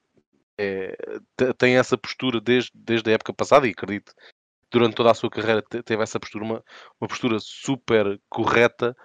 é, 0.62 0.96
te- 1.36 1.54
tem 1.56 1.78
essa 1.78 1.98
postura 1.98 2.40
desde, 2.40 2.72
desde 2.76 3.10
a 3.10 3.14
época 3.14 3.34
passada 3.34 3.68
e 3.68 3.72
acredito 3.72 4.14
durante 4.72 4.96
toda 4.96 5.12
a 5.12 5.14
sua 5.14 5.30
carreira 5.30 5.62
te- 5.62 5.84
teve 5.84 6.04
essa 6.04 6.20
postura, 6.20 6.46
uma, 6.46 6.64
uma 7.00 7.08
postura 7.08 7.38
super 7.40 8.20
correta, 8.30 8.96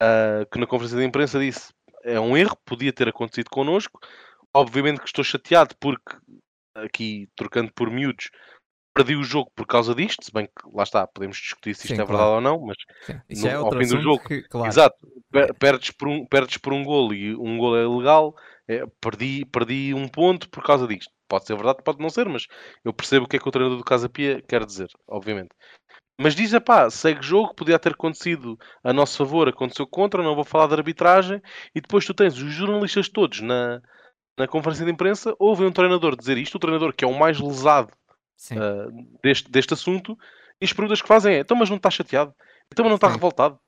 ah, 0.00 0.44
que 0.50 0.58
na 0.58 0.66
conferência 0.66 0.98
de 0.98 1.04
imprensa 1.04 1.38
disse 1.38 1.72
é 2.04 2.20
um 2.20 2.36
erro, 2.36 2.56
podia 2.64 2.92
ter 2.92 3.08
acontecido 3.08 3.50
connosco. 3.50 3.98
Obviamente 4.54 5.00
que 5.00 5.06
estou 5.06 5.24
chateado 5.24 5.74
porque, 5.80 6.16
aqui 6.74 7.28
trocando 7.34 7.72
por 7.72 7.90
miúdos, 7.90 8.30
perdi 8.94 9.16
o 9.16 9.24
jogo 9.24 9.50
por 9.54 9.66
causa 9.66 9.94
disto, 9.94 10.24
se 10.24 10.32
bem 10.32 10.46
que 10.46 10.70
lá 10.72 10.82
está, 10.82 11.06
podemos 11.06 11.36
discutir 11.36 11.74
se 11.74 11.86
isto 11.86 11.96
Sim, 11.96 12.02
é 12.02 12.04
verdade 12.06 12.30
claro. 12.30 12.34
ou 12.36 12.40
não, 12.40 12.60
mas 12.60 12.76
no- 13.28 13.48
é 13.48 13.54
ao 13.54 13.70
fim 13.72 13.86
do 13.86 14.00
jogo, 14.00 14.26
que, 14.26 14.42
claro. 14.42 14.68
Exato, 14.68 14.96
Per- 15.30 15.54
perdes 15.54 15.90
por, 15.90 16.08
um, 16.08 16.24
perdes 16.24 16.56
por 16.58 16.72
um 16.72 16.84
golo 16.84 17.12
e 17.12 17.34
um 17.34 17.58
golo 17.58 17.76
é 17.76 17.82
ilegal, 17.82 18.34
é, 18.68 18.84
perdi, 19.00 19.44
perdi 19.44 19.94
um 19.94 20.08
ponto 20.08 20.48
por 20.50 20.62
causa 20.62 20.86
disto. 20.86 21.10
Pode 21.28 21.46
ser 21.46 21.54
verdade, 21.54 21.82
pode 21.84 22.00
não 22.00 22.10
ser, 22.10 22.28
mas 22.28 22.46
eu 22.84 22.92
percebo 22.92 23.24
o 23.24 23.28
que 23.28 23.36
é 23.36 23.38
que 23.38 23.48
o 23.48 23.50
treinador 23.50 23.78
do 23.78 23.84
Casa 23.84 24.08
Pia 24.08 24.42
quer 24.42 24.64
dizer, 24.64 24.88
obviamente. 25.08 25.50
Mas 26.18 26.34
diz, 26.34 26.52
pá, 26.60 26.88
segue 26.88 27.22
jogo, 27.22 27.54
podia 27.54 27.78
ter 27.78 27.92
acontecido 27.92 28.58
a 28.82 28.92
nosso 28.92 29.18
favor, 29.18 29.48
aconteceu 29.48 29.86
contra, 29.86 30.22
não 30.22 30.34
vou 30.34 30.44
falar 30.44 30.68
de 30.68 30.74
arbitragem, 30.74 31.42
e 31.74 31.80
depois 31.80 32.06
tu 32.06 32.14
tens 32.14 32.38
os 32.38 32.52
jornalistas 32.52 33.08
todos 33.08 33.40
na, 33.40 33.82
na 34.38 34.48
conferência 34.48 34.84
de 34.84 34.90
imprensa, 34.90 35.34
ouvem 35.38 35.66
um 35.66 35.72
treinador 35.72 36.16
dizer 36.16 36.38
isto, 36.38 36.54
o 36.54 36.58
treinador 36.58 36.94
que 36.94 37.04
é 37.04 37.08
o 37.08 37.18
mais 37.18 37.38
lesado 37.38 37.92
ah, 38.52 38.86
deste, 39.22 39.50
deste 39.50 39.74
assunto, 39.74 40.16
e 40.60 40.64
as 40.64 40.72
perguntas 40.72 41.02
que 41.02 41.08
fazem 41.08 41.34
é: 41.34 41.38
então, 41.40 41.56
mas 41.56 41.68
não 41.68 41.76
está 41.76 41.90
chateado? 41.90 42.34
Então, 42.72 42.84
mas 42.84 42.90
não 42.90 42.96
está 42.96 43.08
Sim. 43.08 43.14
revoltado? 43.14 43.58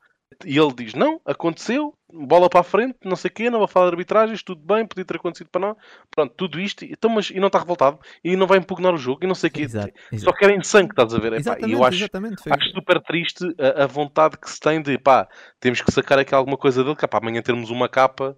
E 0.44 0.58
ele 0.58 0.72
diz: 0.72 0.94
não, 0.94 1.20
aconteceu, 1.24 1.94
bola 2.12 2.48
para 2.48 2.60
a 2.60 2.62
frente, 2.64 2.96
não 3.04 3.16
sei 3.16 3.30
o 3.30 3.34
quê, 3.34 3.50
não 3.50 3.58
vou 3.58 3.68
falar 3.68 3.86
de 3.86 3.92
arbitragens, 3.92 4.42
tudo 4.42 4.62
bem, 4.64 4.86
podia 4.86 5.04
ter 5.04 5.16
acontecido 5.16 5.48
para 5.50 5.60
nós, 5.60 5.76
pronto, 6.10 6.34
tudo 6.36 6.58
isto, 6.60 6.84
e- 6.84 6.92
então, 6.92 7.10
mas 7.10 7.30
e 7.30 7.38
não 7.40 7.48
está 7.48 7.58
revoltado? 7.58 7.98
E 8.24 8.36
não 8.36 8.46
vai 8.46 8.58
impugnar 8.58 8.94
o 8.94 8.98
jogo, 8.98 9.24
e 9.24 9.26
não 9.26 9.34
sei 9.34 9.48
o 9.50 9.52
quê. 9.52 9.62
Exato, 9.62 9.92
Só 10.16 10.32
querem 10.32 10.62
sangue, 10.62 10.90
estás 10.90 11.14
a 11.14 11.18
ver? 11.18 11.34
Epá, 11.34 11.58
e 11.60 11.72
eu 11.72 11.84
acho, 11.84 12.08
acho 12.48 12.70
super 12.70 13.00
triste 13.02 13.44
a, 13.58 13.84
a 13.84 13.86
vontade 13.86 14.38
que 14.38 14.48
se 14.50 14.58
tem 14.60 14.80
de 14.82 14.98
pá, 14.98 15.28
temos 15.60 15.80
que 15.82 15.92
sacar 15.92 16.18
aqui 16.18 16.34
alguma 16.34 16.56
coisa 16.56 16.82
dele, 16.82 16.96
que 16.96 17.06
para 17.06 17.18
amanhã 17.18 17.42
termos 17.42 17.70
uma 17.70 17.88
capa. 17.88 18.36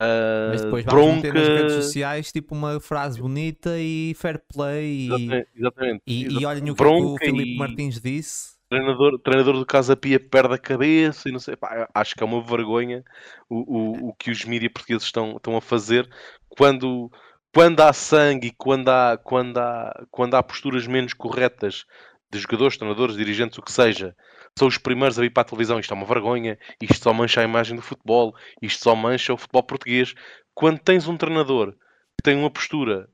ah, 0.00 0.04
Mas 0.46 0.60
depois 0.62 0.84
bronca, 0.84 1.32
nas 1.32 1.48
redes 1.48 1.74
sociais 1.74 2.32
tipo 2.32 2.54
uma 2.54 2.80
frase 2.80 3.20
bonita 3.20 3.78
e 3.78 4.14
fair 4.16 4.38
play 4.48 4.86
e, 4.86 5.06
exatamente, 5.06 5.48
exatamente, 5.54 6.02
e, 6.06 6.22
e 6.40 6.46
exatamente. 6.46 6.46
olhem 6.46 6.70
o 6.70 6.76
que, 6.76 6.84
é 6.84 6.86
o 6.86 7.18
Filipe 7.18 7.52
e- 7.54 7.58
Martins 7.58 8.00
disse. 8.00 8.57
Treinador, 8.68 9.18
treinador 9.20 9.54
do 9.54 9.66
Casa 9.66 9.96
Pia 9.96 10.20
perde 10.20 10.54
a 10.54 10.58
cabeça 10.58 11.28
e 11.28 11.32
não 11.32 11.38
sei. 11.38 11.56
Pá, 11.56 11.88
acho 11.94 12.14
que 12.14 12.22
é 12.22 12.26
uma 12.26 12.42
vergonha 12.42 13.04
o, 13.48 14.06
o, 14.06 14.08
o 14.08 14.14
que 14.14 14.30
os 14.30 14.44
mídias 14.44 14.72
portugueses 14.72 15.04
estão, 15.04 15.36
estão 15.36 15.56
a 15.56 15.60
fazer 15.60 16.08
quando, 16.48 17.10
quando 17.54 17.80
há 17.80 17.92
sangue 17.92 18.48
e 18.48 18.52
quando 18.52 18.88
há, 18.88 19.18
quando, 19.18 19.58
há, 19.58 20.06
quando 20.10 20.34
há 20.34 20.42
posturas 20.42 20.86
menos 20.86 21.12
corretas 21.14 21.84
de 22.30 22.38
jogadores, 22.38 22.76
treinadores, 22.76 23.16
dirigentes, 23.16 23.58
o 23.58 23.62
que 23.62 23.72
seja. 23.72 24.14
São 24.58 24.68
os 24.68 24.76
primeiros 24.76 25.18
a 25.18 25.22
vir 25.22 25.32
para 25.32 25.42
a 25.42 25.44
televisão. 25.44 25.78
Isto 25.80 25.94
é 25.94 25.96
uma 25.96 26.06
vergonha. 26.06 26.58
Isto 26.82 27.04
só 27.04 27.12
mancha 27.12 27.40
a 27.40 27.44
imagem 27.44 27.76
do 27.76 27.82
futebol. 27.82 28.34
Isto 28.60 28.82
só 28.82 28.94
mancha 28.94 29.32
o 29.32 29.36
futebol 29.38 29.62
português. 29.62 30.14
Quando 30.52 30.78
tens 30.78 31.08
um 31.08 31.16
treinador 31.16 31.72
que 31.72 32.22
tem 32.22 32.36
uma 32.36 32.50
postura 32.50 33.08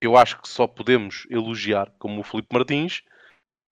que 0.00 0.06
eu 0.06 0.16
acho 0.16 0.40
que 0.40 0.48
só 0.48 0.66
podemos 0.66 1.26
elogiar, 1.30 1.92
como 1.98 2.20
o 2.20 2.24
Filipe 2.24 2.54
Martins, 2.54 3.02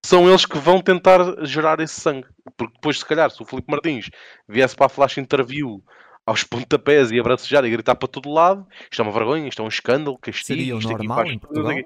são 0.04 0.28
eles 0.28 0.44
que 0.44 0.58
vão 0.58 0.80
tentar 0.80 1.44
gerar 1.44 1.80
esse 1.80 2.00
sangue. 2.00 2.26
Porque 2.56 2.74
depois, 2.74 2.98
se 2.98 3.04
calhar, 3.04 3.30
se 3.30 3.40
o 3.42 3.44
Filipe 3.44 3.70
Martins 3.70 4.10
viesse 4.48 4.74
para 4.74 4.86
a 4.86 4.88
flash 4.88 5.18
interview 5.18 5.82
aos 6.26 6.44
pontapés 6.44 7.10
e 7.10 7.18
abracejar 7.18 7.64
e 7.64 7.70
gritar 7.70 7.94
para 7.94 8.08
todo 8.08 8.30
lado, 8.30 8.66
isto 8.90 9.00
é 9.00 9.04
uma 9.04 9.12
vergonha, 9.12 9.48
isto 9.48 9.60
é 9.60 9.64
um 9.64 9.68
escândalo, 9.68 10.18
castigo, 10.18 10.60
Seria 10.60 10.74
isto 10.76 10.88
aqui 10.88 10.98
normal 10.98 11.18
faz 11.18 11.30
em 11.30 11.38
Portugal? 11.38 11.78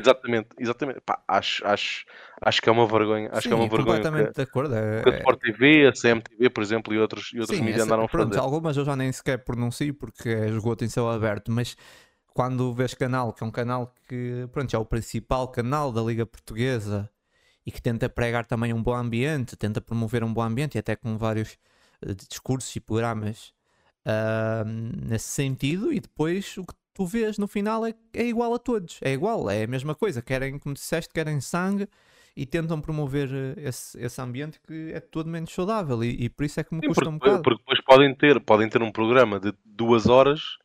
Exatamente, 0.00 0.48
exatamente. 0.58 1.00
Pá, 1.00 1.22
acho, 1.28 1.64
acho, 1.66 2.04
acho 2.42 2.60
que 2.60 2.68
é 2.68 2.72
uma 2.72 2.86
vergonha. 2.86 3.28
Acho 3.30 3.42
Sim, 3.42 3.48
que 3.48 3.52
é 3.52 3.56
uma 3.56 3.68
vergonha 3.68 4.02
completamente 4.02 4.28
que, 4.28 4.34
de 4.34 4.42
acordo. 4.42 4.74
É, 4.74 5.02
que 5.02 5.08
a 5.08 5.16
Sport 5.18 5.40
TV, 5.40 5.86
a 5.86 5.92
CMTV, 5.92 6.50
por 6.50 6.62
exemplo, 6.62 6.94
e 6.94 6.98
outros, 6.98 7.30
e 7.32 7.40
outros 7.40 7.60
mídias 7.60 7.84
andaram 7.84 8.04
a 8.04 8.08
pronto, 8.08 8.30
fazer. 8.30 8.40
algumas 8.40 8.76
eu 8.76 8.84
já 8.84 8.96
nem 8.96 9.12
sequer 9.12 9.44
pronuncio 9.44 9.94
porque 9.94 10.28
é 10.28 10.48
esgoto 10.48 10.84
em 10.84 10.88
céu 10.88 11.08
aberto, 11.08 11.52
mas 11.52 11.76
quando 12.32 12.72
vês 12.74 12.92
canal, 12.94 13.32
que 13.32 13.44
é 13.44 13.46
um 13.46 13.52
canal 13.52 13.94
que 14.08 14.48
pronto, 14.50 14.74
é 14.74 14.78
o 14.78 14.84
principal 14.84 15.46
canal 15.46 15.92
da 15.92 16.02
Liga 16.02 16.26
Portuguesa 16.26 17.08
e 17.66 17.70
que 17.70 17.80
tenta 17.80 18.08
pregar 18.08 18.46
também 18.46 18.72
um 18.72 18.82
bom 18.82 18.94
ambiente, 18.94 19.56
tenta 19.56 19.80
promover 19.80 20.22
um 20.22 20.32
bom 20.32 20.42
ambiente 20.42 20.76
e 20.76 20.78
até 20.78 20.94
com 20.96 21.16
vários 21.16 21.58
eh, 22.02 22.14
discursos 22.14 22.74
e 22.76 22.80
programas 22.80 23.52
ah, 24.04 24.64
nesse 24.66 25.28
sentido, 25.28 25.92
e 25.92 25.98
depois 25.98 26.58
o 26.58 26.64
que 26.64 26.74
tu 26.92 27.06
vês 27.06 27.38
no 27.38 27.48
final 27.48 27.86
é, 27.86 27.94
é 28.12 28.24
igual 28.26 28.54
a 28.54 28.58
todos, 28.58 28.98
é 29.02 29.12
igual, 29.12 29.50
é 29.50 29.64
a 29.64 29.66
mesma 29.66 29.94
coisa, 29.94 30.20
querem, 30.20 30.58
como 30.58 30.74
disseste, 30.74 31.12
querem 31.12 31.40
sangue 31.40 31.88
e 32.36 32.44
tentam 32.44 32.80
promover 32.80 33.30
eh, 33.32 33.68
esse, 33.68 33.98
esse 33.98 34.20
ambiente 34.20 34.60
que 34.60 34.92
é 34.92 35.00
todo 35.00 35.30
menos 35.30 35.52
saudável. 35.52 36.02
E, 36.02 36.24
e 36.24 36.28
por 36.28 36.44
isso 36.44 36.60
é 36.60 36.64
que 36.64 36.74
me 36.74 36.80
Sim, 36.80 36.88
custa 36.88 37.04
porque, 37.04 37.14
um 37.14 37.18
bocado. 37.18 37.42
porque 37.42 37.58
depois 37.60 37.80
podem 37.82 38.14
ter, 38.14 38.40
podem 38.40 38.68
ter 38.68 38.82
um 38.82 38.92
programa 38.92 39.40
de 39.40 39.52
duas 39.64 40.06
horas 40.06 40.58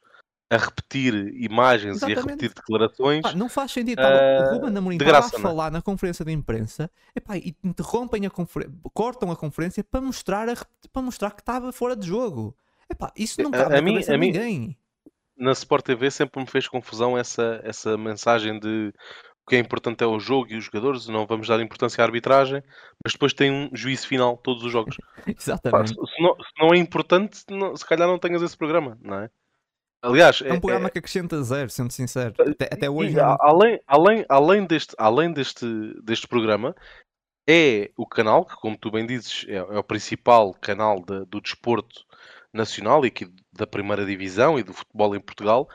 a 0.50 0.58
repetir 0.58 1.14
imagens 1.36 2.02
e 2.02 2.06
a 2.06 2.10
Exatamente. 2.10 2.42
repetir 2.42 2.54
declarações. 2.54 3.22
Pá, 3.22 3.34
não 3.34 3.48
faz 3.48 3.72
sentido. 3.72 4.00
Ah, 4.00 4.50
o 4.50 4.56
Ruben 4.56 4.76
Amorim 4.78 4.98
estava 4.98 5.18
a 5.18 5.22
não 5.22 5.28
é? 5.28 5.42
falar 5.42 5.72
na 5.72 5.82
conferência 5.82 6.26
de 6.26 6.32
imprensa 6.32 6.90
epá, 7.16 7.38
e 7.38 7.56
interrompem 7.64 8.26
a 8.26 8.30
conferência, 8.30 8.74
cortam 8.94 9.32
a 9.32 9.36
conferência 9.36 9.84
para 9.84 10.02
mostrar, 10.02 10.50
a 10.50 10.56
para 10.92 11.02
mostrar 11.02 11.32
que 11.32 11.42
estava 11.42 11.72
fora 11.72 11.96
de 11.96 12.08
jogo. 12.08 12.56
Epá, 12.90 13.12
isso 13.16 13.40
não 13.42 13.50
A- 13.50 13.54
cabe 13.54 13.66
a 13.74 13.76
na 13.78 13.82
mim- 13.84 14.04
a 14.04 14.18
mim- 14.18 14.32
ninguém. 14.32 14.78
na 15.38 15.52
Sport 15.52 15.86
TV 15.86 16.10
sempre 16.10 16.42
me 16.42 16.48
fez 16.48 16.68
confusão 16.68 17.16
essa, 17.18 17.62
essa 17.64 17.96
mensagem 17.98 18.60
de 18.60 18.92
o 19.46 19.50
que 19.50 19.56
é 19.56 19.60
importante 19.60 20.04
é 20.04 20.08
o 20.08 20.20
jogo 20.20 20.52
e 20.52 20.58
os 20.58 20.66
jogadores, 20.66 21.08
não 21.08 21.26
vamos 21.28 21.48
dar 21.48 21.60
importância 21.60 22.04
à 22.04 22.06
arbitragem, 22.06 22.62
mas 23.04 23.14
depois 23.14 23.34
tem 23.34 23.52
um 23.52 23.70
juízo 23.74 24.08
final 24.08 24.36
todos 24.38 24.64
os 24.64 24.72
jogos. 24.72 24.96
Pá, 25.16 25.24
se, 25.26 25.32
Exatamente. 25.52 25.90
se 25.94 26.22
não, 26.24 26.36
se 26.36 26.52
não 26.60 26.74
é 26.74 26.78
importante, 26.78 27.44
não- 27.50 27.76
se 27.76 27.86
calhar 27.86 28.08
não 28.08 28.18
tenhas 28.20 28.42
esse 28.42 28.58
programa, 28.58 28.98
não 29.02 29.20
é? 29.22 29.30
Aliás, 30.02 30.42
É 30.42 30.54
um 30.54 30.60
programa 30.60 30.90
que 30.90 31.00
acrescenta 31.00 31.42
zero, 31.44 31.70
sendo 31.70 31.92
sincero. 31.92 32.34
Até, 32.40 32.66
até 32.72 32.90
hoje. 32.90 33.16
e 33.16 33.20
além, 33.20 33.80
além, 33.86 34.26
além, 34.30 34.66
deste, 34.66 34.96
além 34.98 35.34
deste, 35.34 35.66
deste 36.02 36.28
programa, 36.28 36.74
é 37.50 37.92
o 37.98 38.06
canal 38.08 38.46
que, 38.46 38.56
como 38.56 38.78
tu 38.78 38.90
bem 38.92 39.06
dizes, 39.06 39.46
é, 39.50 39.56
é 39.56 39.62
o 39.78 39.84
principal 39.84 40.54
canal 40.54 41.04
de- 41.04 41.26
do 41.26 41.42
desporto 41.42 42.06
nacional 42.54 43.06
e 43.06 43.12
da 43.52 43.68
primeira 43.68 44.06
divisão 44.06 44.58
e 44.58 44.64
do 44.64 44.74
futebol 44.74 45.16
em 45.16 45.20
Portugal. 45.20 45.68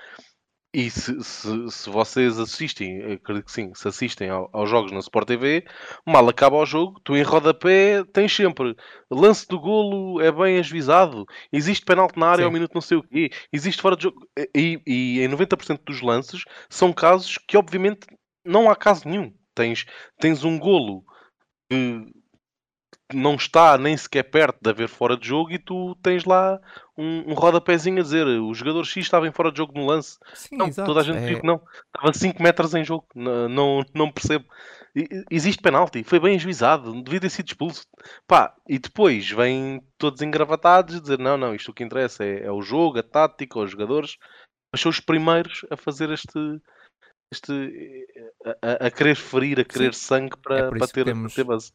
E 0.74 0.90
se, 0.90 1.22
se, 1.22 1.70
se 1.70 1.88
vocês 1.88 2.36
assistem, 2.36 3.12
acredito 3.12 3.44
que 3.44 3.52
sim, 3.52 3.72
se 3.74 3.86
assistem 3.86 4.28
ao- 4.28 4.50
aos 4.52 4.68
jogos 4.68 4.90
na 4.90 4.98
Sport 4.98 5.28
TV, 5.28 5.64
mal 6.04 6.28
acaba 6.28 6.56
o 6.56 6.66
jogo, 6.66 6.98
tu 7.04 7.16
em 7.16 7.22
rodapé 7.22 8.02
tens 8.12 8.34
sempre 8.34 8.74
lance 9.08 9.46
do 9.46 9.60
golo 9.60 10.20
é 10.20 10.32
bem 10.32 10.58
ajuizado, 10.58 11.26
existe 11.52 11.84
penalti 11.84 12.18
na 12.18 12.26
área 12.26 12.42
Sim. 12.42 12.46
ao 12.46 12.50
minuto 12.52 12.74
não 12.74 12.80
sei 12.80 12.96
o 12.98 13.04
quê, 13.04 13.30
existe 13.52 13.80
fora 13.80 13.96
de 13.96 14.02
jogo. 14.02 14.26
E, 14.52 14.82
e 14.84 15.20
em 15.20 15.28
90% 15.28 15.80
dos 15.84 16.00
lances 16.00 16.42
são 16.68 16.92
casos 16.92 17.38
que 17.38 17.56
obviamente 17.56 18.08
não 18.44 18.68
há 18.68 18.74
caso 18.74 19.08
nenhum. 19.08 19.32
Tens, 19.54 19.86
tens 20.18 20.42
um 20.42 20.58
golo 20.58 21.04
que 21.70 22.12
não 23.12 23.36
está 23.36 23.78
nem 23.78 23.96
sequer 23.96 24.24
perto 24.24 24.58
de 24.60 24.70
haver 24.70 24.88
fora 24.88 25.16
de 25.16 25.28
jogo 25.28 25.52
e 25.52 25.58
tu 25.58 25.94
tens 26.02 26.24
lá 26.24 26.58
um, 26.96 27.30
um 27.30 27.34
rodapézinho 27.34 27.98
a 28.00 28.02
dizer 28.02 28.26
o 28.26 28.54
jogador 28.54 28.84
X 28.84 29.04
estava 29.04 29.26
em 29.26 29.32
fora 29.32 29.50
de 29.50 29.58
jogo 29.58 29.72
no 29.74 29.86
lance. 29.86 30.16
Sim, 30.34 30.56
não, 30.56 30.66
exato. 30.68 30.86
toda 30.86 31.00
a 31.00 31.02
gente 31.04 31.18
É- 31.18 31.26
viu 31.26 31.40
que 31.40 31.46
não. 31.46 31.60
Estava 31.94 32.12
5 32.14 32.42
metros 32.42 32.74
em 32.74 32.84
jogo. 32.84 33.06
Não, 33.14 33.48
não, 33.48 33.84
não 33.94 34.12
percebo. 34.12 34.44
Existe 35.30 35.60
penalti, 35.60 36.04
foi 36.04 36.20
bem 36.20 36.36
ajuizado, 36.36 37.02
devia 37.02 37.18
ter 37.20 37.30
sido 37.30 37.48
expulso. 37.48 37.82
Pá, 38.28 38.54
e 38.68 38.78
depois 38.78 39.28
vêm 39.28 39.80
todos 39.98 40.22
engravatados 40.22 41.00
dizer: 41.00 41.18
não, 41.18 41.36
não, 41.36 41.52
isto 41.54 41.70
o 41.70 41.74
que 41.74 41.82
interessa 41.82 42.24
é, 42.24 42.44
é 42.44 42.52
o 42.52 42.62
jogo, 42.62 42.98
a 42.98 43.02
tática, 43.02 43.58
os 43.58 43.70
jogadores. 43.72 44.16
Mas 44.72 44.80
são 44.80 44.90
os 44.90 45.00
primeiros 45.00 45.64
a 45.70 45.76
fazer 45.76 46.10
este. 46.10 46.38
este 47.32 48.06
a, 48.44 48.50
a- 48.70 48.86
a 48.86 48.90
querer 48.90 49.16
ferir, 49.16 49.58
a 49.60 49.64
querer 49.64 49.94
sangue 49.94 50.36
para, 50.40 50.68
por 50.68 50.78
para 50.78 50.86
ter, 50.88 51.04
para 51.04 51.12
temos- 51.12 51.34
ter 51.34 51.44
base. 51.44 51.72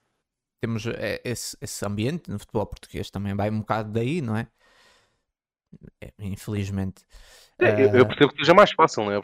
temos 0.64 0.86
é, 0.88 1.22
esse, 1.26 1.58
esse 1.62 1.86
ambiente 1.86 2.30
no 2.30 2.40
futebol 2.40 2.66
português 2.66 3.10
também 3.10 3.36
vai 3.36 3.50
um 3.50 3.60
bocado 3.60 3.92
daí, 3.92 4.22
não 4.22 4.36
é? 4.38 4.48
É, 6.02 6.12
infelizmente. 6.20 7.04
É, 7.60 7.86
eu, 7.86 7.90
eu 7.90 8.06
percebo 8.06 8.32
que 8.32 8.38
seja 8.40 8.54
mais 8.54 8.72
fácil, 8.72 9.04
não 9.06 9.12
é? 9.12 9.20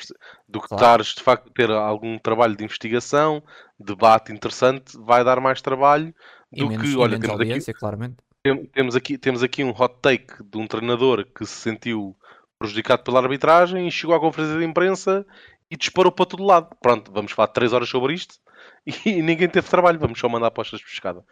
Do 0.48 0.62
que 0.62 0.68
Claro. 0.68 1.04
de 1.04 1.22
facto 1.22 1.50
ter 1.52 1.72
algum 1.72 2.18
trabalho 2.20 2.56
de 2.56 2.64
investigação, 2.64 3.42
debate 3.80 4.34
interessante, 4.34 4.98
vai 4.98 5.24
dar 5.24 5.40
mais 5.40 5.62
trabalho 5.62 6.14
E 6.52 6.60
do 6.60 6.68
menos, 6.68 6.90
que, 6.90 6.96
olha, 6.98 7.18
temos 7.20 7.40
aqui, 7.40 7.74
claramente. 7.74 8.18
tem- 8.44 8.66
temos, 8.68 8.96
aqui, 8.96 9.18
temos 9.18 9.44
aqui 9.44 9.64
um 9.64 9.70
hot 9.70 9.96
take 10.02 10.44
de 10.44 10.58
um 10.58 10.68
treinador 10.68 11.26
que 11.34 11.46
se 11.46 11.56
sentiu 11.56 12.16
prejudicado 12.60 13.04
pela 13.04 13.20
arbitragem 13.22 13.88
e 13.88 13.92
chegou 13.92 14.16
à 14.16 14.20
conferência 14.20 14.58
de 14.58 14.66
imprensa 14.66 15.26
e 15.70 15.78
disparou 15.78 16.12
para 16.12 16.26
todo 16.26 16.44
lado. 16.44 16.76
Pronto, 16.82 17.12
vamos 17.12 17.32
falar 17.32 17.48
3 17.50 17.74
horas 17.74 17.90
sobre 17.90 18.14
isto 18.14 18.36
e 19.06 19.22
ninguém 19.22 19.48
teve 19.50 19.68
trabalho, 19.70 20.00
vamos 20.00 20.20
só 20.20 20.28
mandar 20.30 20.48
apostas 20.48 20.82
pescada. 20.82 21.24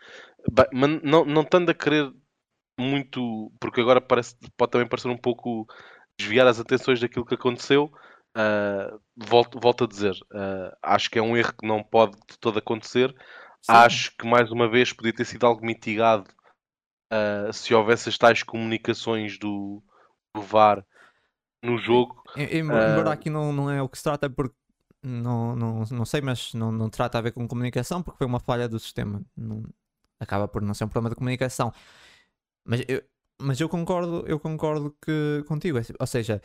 Bem, 0.51 0.65
mas 0.73 1.01
não, 1.03 1.25
não 1.25 1.41
estando 1.41 1.69
a 1.69 1.73
querer 1.73 2.11
muito, 2.79 3.51
porque 3.59 3.81
agora 3.81 4.01
parece, 4.01 4.35
pode 4.57 4.71
também 4.71 4.87
parecer 4.87 5.07
um 5.09 5.17
pouco 5.17 5.67
desviar 6.17 6.47
as 6.47 6.59
atenções 6.59 6.99
daquilo 6.99 7.25
que 7.25 7.35
aconteceu. 7.35 7.91
ah, 8.35 8.97
volto, 9.15 9.59
volto 9.59 9.83
a 9.85 9.87
dizer, 9.87 10.15
ah, 10.33 10.77
acho 10.83 11.09
que 11.09 11.19
é 11.19 11.21
um 11.21 11.37
erro 11.37 11.53
que 11.53 11.67
não 11.67 11.83
pode 11.83 12.13
de 12.29 12.37
todo 12.39 12.59
acontecer. 12.59 13.15
Sim. 13.61 13.73
Acho 13.75 14.15
que 14.17 14.25
mais 14.27 14.51
uma 14.51 14.69
vez 14.69 14.91
podia 14.93 15.13
ter 15.13 15.25
sido 15.25 15.45
algo 15.45 15.65
mitigado 15.65 16.29
ah, 17.11 17.51
se 17.53 17.73
houvesse 17.73 18.09
as 18.09 18.17
tais 18.17 18.43
comunicações 18.43 19.37
do, 19.37 19.81
do 20.35 20.41
VAR 20.41 20.85
no 21.63 21.77
jogo. 21.77 22.23
Em- 22.35 22.57
Embora, 22.59 22.89
embora 22.89 23.11
aqui 23.13 23.29
não, 23.29 23.53
não 23.53 23.69
é 23.69 23.81
o 23.81 23.89
que 23.89 23.97
se 23.97 24.03
trata, 24.03 24.29
porque 24.29 24.55
não, 25.01 25.55
não, 25.55 25.83
não 25.91 26.05
sei, 26.05 26.21
mas 26.21 26.53
não, 26.53 26.71
não 26.71 26.89
trata 26.89 27.17
a 27.17 27.21
ver 27.21 27.31
com 27.31 27.47
comunicação, 27.47 28.01
porque 28.01 28.17
foi 28.17 28.27
uma 28.27 28.39
falha 28.39 28.67
do 28.67 28.79
sistema. 28.79 29.21
Não- 29.35 29.63
acaba 30.19 30.47
por 30.47 30.61
não 30.61 30.73
ser 30.73 30.85
um 30.85 30.89
problema 30.89 31.09
de 31.09 31.15
comunicação. 31.17 31.73
Mas 32.65 32.81
eu, 32.87 33.01
mas 33.41 33.59
eu 33.59 33.67
concordo, 33.69 34.23
eu 34.27 34.39
concordo 34.39 34.95
que 35.01 35.43
contigo. 35.47 35.77
é 35.77 35.81
Ou 35.99 36.07
seja, 36.07 36.41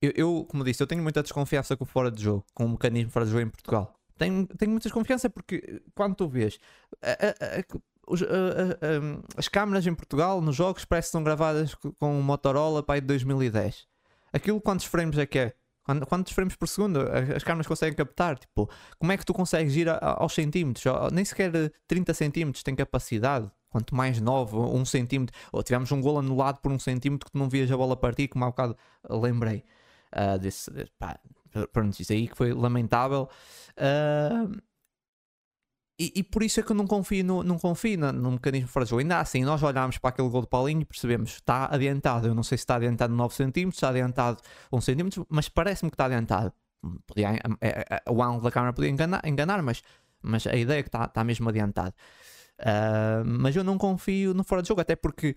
eu, 0.00 0.12
eu, 0.14 0.46
como 0.48 0.62
disse, 0.64 0.82
eu 0.82 0.86
tenho 0.86 1.02
muita 1.02 1.22
desconfiança 1.22 1.76
com 1.76 1.84
o 1.84 1.86
fora 1.86 2.10
de 2.10 2.22
jogo, 2.22 2.44
com 2.54 2.64
o 2.64 2.68
mecanismo 2.70 3.10
fora 3.10 3.24
de 3.24 3.32
jogo 3.32 3.42
em 3.42 3.48
Portugal. 3.50 3.94
Tenho, 4.16 4.46
tenho 4.46 4.70
muita 4.70 4.88
desconfiança 4.88 5.30
porque 5.30 5.82
quando 5.94 6.14
tu 6.16 6.28
vês 6.28 6.58
a- 7.02 7.10
a- 7.10 7.60
a- 7.60 9.22
as 9.36 9.48
câmaras 9.48 9.86
em 9.86 9.94
Portugal 9.94 10.40
nos 10.40 10.56
jogos 10.56 10.84
parece 10.84 11.08
que 11.08 11.12
são 11.12 11.22
gravadas 11.22 11.74
co- 11.74 11.92
com 11.94 12.18
o 12.18 12.22
Motorola 12.22 12.82
para 12.82 12.96
aí 12.96 13.00
de 13.00 13.06
2010. 13.06 13.86
Aquilo 14.32 14.60
quantos 14.60 14.86
frames 14.86 15.18
é 15.18 15.26
que 15.26 15.38
é? 15.38 15.54
Quant- 15.84 16.04
Quantos 16.04 16.32
frames 16.32 16.54
por 16.54 16.68
segundo 16.68 17.00
as 17.34 17.42
câmaras 17.42 17.66
conseguem 17.66 17.94
captar? 17.94 18.38
Tipo, 18.38 18.68
como 18.98 19.10
é 19.12 19.16
que 19.16 19.24
tu 19.24 19.32
consegues 19.32 19.74
ir 19.76 19.88
aos 19.88 20.34
centímetros? 20.34 20.84
Nem 21.12 21.24
sequer 21.24 21.50
30 21.86 22.12
centímetros 22.12 22.62
tem 22.62 22.74
capacidade. 22.74 23.50
Quanto 23.70 23.94
mais 23.94 24.20
9, 24.20 24.56
um 24.56 24.84
centímetro. 24.84 25.36
Ou 25.52 25.62
tivemos 25.62 25.90
um 25.92 26.00
gol 26.00 26.18
anulado 26.18 26.58
por 26.60 26.72
um 26.72 26.78
centímetro 26.78 27.26
que 27.26 27.32
tu 27.32 27.38
não 27.38 27.48
vias 27.48 27.70
a 27.70 27.76
bola 27.76 27.96
partir, 27.96 28.28
como 28.28 28.44
há 28.44 28.48
bocado 28.48 28.76
lembrei. 29.10 29.64
ah, 30.12 30.36
desse, 30.38 30.70
pá, 30.98 31.18
pronto, 31.72 31.98
isso 32.00 32.12
aí 32.12 32.28
que 32.28 32.36
foi 32.36 32.52
lamentável. 32.52 33.28
Ah, 33.76 34.48
e, 36.00 36.12
e 36.16 36.22
por 36.22 36.42
isso 36.44 36.60
é 36.60 36.62
que 36.62 36.70
eu 36.70 36.76
não 36.76 36.86
confio 36.86 37.24
no, 37.24 37.42
não 37.42 37.58
confio 37.58 37.98
na- 37.98 38.12
no 38.12 38.30
mecanismo 38.32 38.68
jogo. 38.86 39.00
Ainda 39.00 39.18
assim, 39.18 39.42
nós 39.44 39.62
olhámos 39.62 39.98
para 39.98 40.10
aquele 40.10 40.28
gol 40.28 40.42
de 40.42 40.46
Paulinho 40.46 40.82
e 40.82 40.84
percebemos 40.84 41.30
está 41.34 41.66
adiantado. 41.74 42.28
Eu 42.28 42.34
não 42.36 42.42
sei 42.44 42.56
se 42.56 42.62
está 42.62 42.76
adiantado 42.76 43.12
9 43.14 43.34
cm, 43.34 43.68
está 43.70 43.88
adiantado 43.88 44.40
1 44.72 44.80
cm, 44.80 45.24
mas 45.28 45.48
parece-me 45.48 45.90
que 45.90 45.94
está 45.94 46.04
adiantado. 46.06 46.52
Podia, 47.06 47.30
é- 47.30 47.40
é- 47.60 47.84
é- 47.96 48.02
o 48.10 48.22
ângulo 48.22 48.42
da 48.44 48.50
câmera 48.52 48.72
podia 48.72 48.88
enganar, 48.90 49.20
enganar 49.26 49.60
mas, 49.62 49.82
mas 50.22 50.46
a 50.46 50.54
ideia 50.54 50.78
é 50.78 50.82
que 50.84 50.88
está, 50.88 51.04
está 51.06 51.24
mesmo 51.24 51.48
adiantado. 51.48 51.92
Ah, 52.58 53.22
mas 53.24 53.54
eu 53.56 53.64
não 53.64 53.78
confio 53.78 54.34
no 54.34 54.44
fora 54.44 54.62
de 54.62 54.68
jogo, 54.68 54.80
até 54.80 54.96
porque 54.96 55.34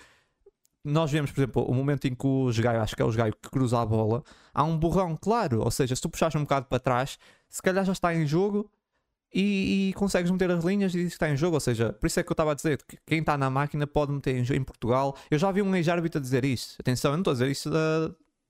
nós 0.84 1.12
vemos, 1.12 1.32
por 1.32 1.42
exemplo, 1.42 1.64
o 1.64 1.74
momento 1.74 2.06
em 2.08 2.16
que 2.16 2.26
o 2.26 2.52
Gaio, 2.54 2.82
acho 2.82 2.96
que 2.96 3.02
é 3.02 3.06
o 3.06 3.12
Gaio 3.12 3.34
que 3.40 3.50
cruza 3.50 3.80
a 3.80 3.86
bola, 3.86 4.24
há 4.54 4.64
um 4.64 4.78
borrão 4.78 5.16
claro, 5.16 5.62
ou 5.62 5.72
seja, 5.72 5.96
se 5.96 6.02
tu 6.02 6.10
puxares 6.10 6.36
um 6.36 6.42
bocado 6.42 6.66
para 6.68 6.80
trás, 6.80 7.20
se 7.50 7.62
calhar 7.62 7.86
já 7.86 7.92
está 7.92 8.14
em 8.16 8.26
jogo 8.26 8.70
e, 9.34 9.90
e 9.90 9.94
consegues 9.94 10.32
meter 10.32 10.52
as 10.52 10.64
linhas 10.64 10.94
e 10.94 11.00
diz 11.00 11.10
que 11.10 11.14
está 11.14 11.30
em 11.30 11.38
jogo. 11.38 11.56
Ou 11.56 11.60
seja, 11.60 11.94
por 11.94 12.08
isso 12.08 12.20
é 12.20 12.24
que 12.24 12.30
eu 12.30 12.34
estava 12.34 12.52
a 12.52 12.56
dizer 12.56 12.82
que 12.84 12.98
quem 13.06 13.20
está 13.20 13.38
na 13.38 13.50
máquina 13.50 13.88
pode 13.88 14.12
meter 14.12 14.36
em, 14.36 14.56
em 14.56 14.64
Portugal. 14.64 15.16
Eu 15.30 15.38
já 15.38 15.52
vi 15.52 15.62
um 15.62 15.76
ex-árbitro 15.76 16.20
a 16.20 16.22
dizer 16.22 16.44
isso. 16.46 16.76
Atenção, 16.80 17.12
eu 17.12 17.18
não 17.18 17.22
estou 17.22 17.32
a 17.32 17.36
dizer 17.36 17.52
isso. 17.52 17.70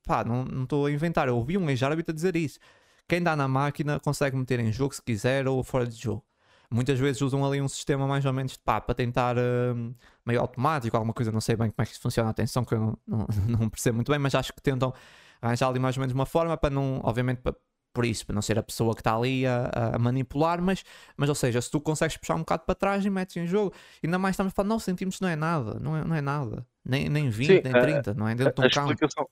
Pá, 0.06 0.24
não 0.24 0.64
estou 0.64 0.86
a 0.86 0.92
inventar. 0.92 1.28
Eu 1.28 1.38
ouvi 1.38 1.58
um 1.58 1.70
ex-árbitro 1.70 2.12
a 2.12 2.16
dizer 2.16 2.36
isso. 2.36 2.60
Quem 3.08 3.20
está 3.20 3.36
na 3.36 3.48
máquina 3.48 4.00
consegue 4.00 4.36
meter 4.38 4.60
em 4.60 4.72
jogo 4.72 4.96
se 4.96 5.02
quiser 5.02 5.48
ou 5.48 5.64
fora 5.64 5.86
de 5.86 5.96
jogo. 5.96 6.24
Muitas 6.72 6.98
vezes 7.00 7.22
usam 7.22 7.46
ali 7.46 7.62
um 7.62 7.68
sistema 7.68 8.08
mais 8.08 8.26
ou 8.26 8.32
menos 8.34 8.56
pá, 8.58 8.80
para 8.80 8.96
tentar 8.96 9.36
hum, 9.38 9.94
meio 10.26 10.40
automático, 10.40 10.96
alguma 10.96 11.14
coisa, 11.14 11.32
não 11.32 11.42
sei 11.42 11.56
bem 11.56 11.70
como 11.70 11.84
é 11.84 11.86
que 11.86 11.92
isso 11.92 12.02
funciona. 12.02 12.30
Atenção, 12.30 12.64
que 12.64 12.74
eu 12.74 12.80
não, 12.80 12.98
não, 13.08 13.28
não 13.60 13.70
percebo 13.70 13.96
muito 13.98 14.10
bem, 14.12 14.20
mas 14.20 14.34
acho 14.36 14.54
que 14.54 14.62
tentam 14.62 14.94
arranjar 15.42 15.68
ali 15.70 15.80
mais 15.80 15.98
ou 15.98 16.02
menos 16.02 16.14
uma 16.14 16.26
forma 16.26 16.56
para 16.58 16.70
não, 16.74 17.02
obviamente, 17.04 17.40
para, 17.42 17.54
por 17.94 18.06
isso, 18.06 18.26
para 18.26 18.34
não 18.36 18.42
ser 18.42 18.58
a 18.58 18.64
pessoa 18.64 18.94
que 18.96 19.02
está 19.02 19.16
ali 19.16 19.46
a, 19.46 19.70
a 19.96 20.00
manipular, 20.00 20.62
mas, 20.62 20.84
mas 21.18 21.28
ou 21.30 21.36
seja, 21.36 21.62
se 21.62 21.70
tu 21.70 21.82
consegues 21.82 22.16
puxar 22.18 22.36
um 22.36 22.40
bocado 22.40 22.64
para 22.66 22.76
trás 22.76 23.06
e 23.06 23.10
metes 23.10 23.36
em 23.36 23.46
jogo, 23.46 23.74
ainda 24.04 24.18
mais 24.18 24.34
estamos 24.34 24.52
a 24.54 24.56
falar 24.56 24.70
9 24.70 24.84
centímetros 24.84 25.20
não 25.20 25.28
é 25.30 25.36
nada, 25.36 25.78
não 25.80 25.98
é, 25.98 26.04
não 26.06 26.16
é 26.16 26.22
nada, 26.22 26.66
nem, 26.86 27.10
nem 27.10 27.30
20, 27.30 27.64
Sim, 27.64 27.64
nem 27.64 27.76
a- 27.76 27.78
30, 27.78 28.14
não 28.14 28.28
é 28.28 28.36
dentro 28.36 28.56
de 28.56 28.62
A 28.62 28.68
um 28.68 28.70
campo. 28.70 28.94
explicação, 28.96 29.28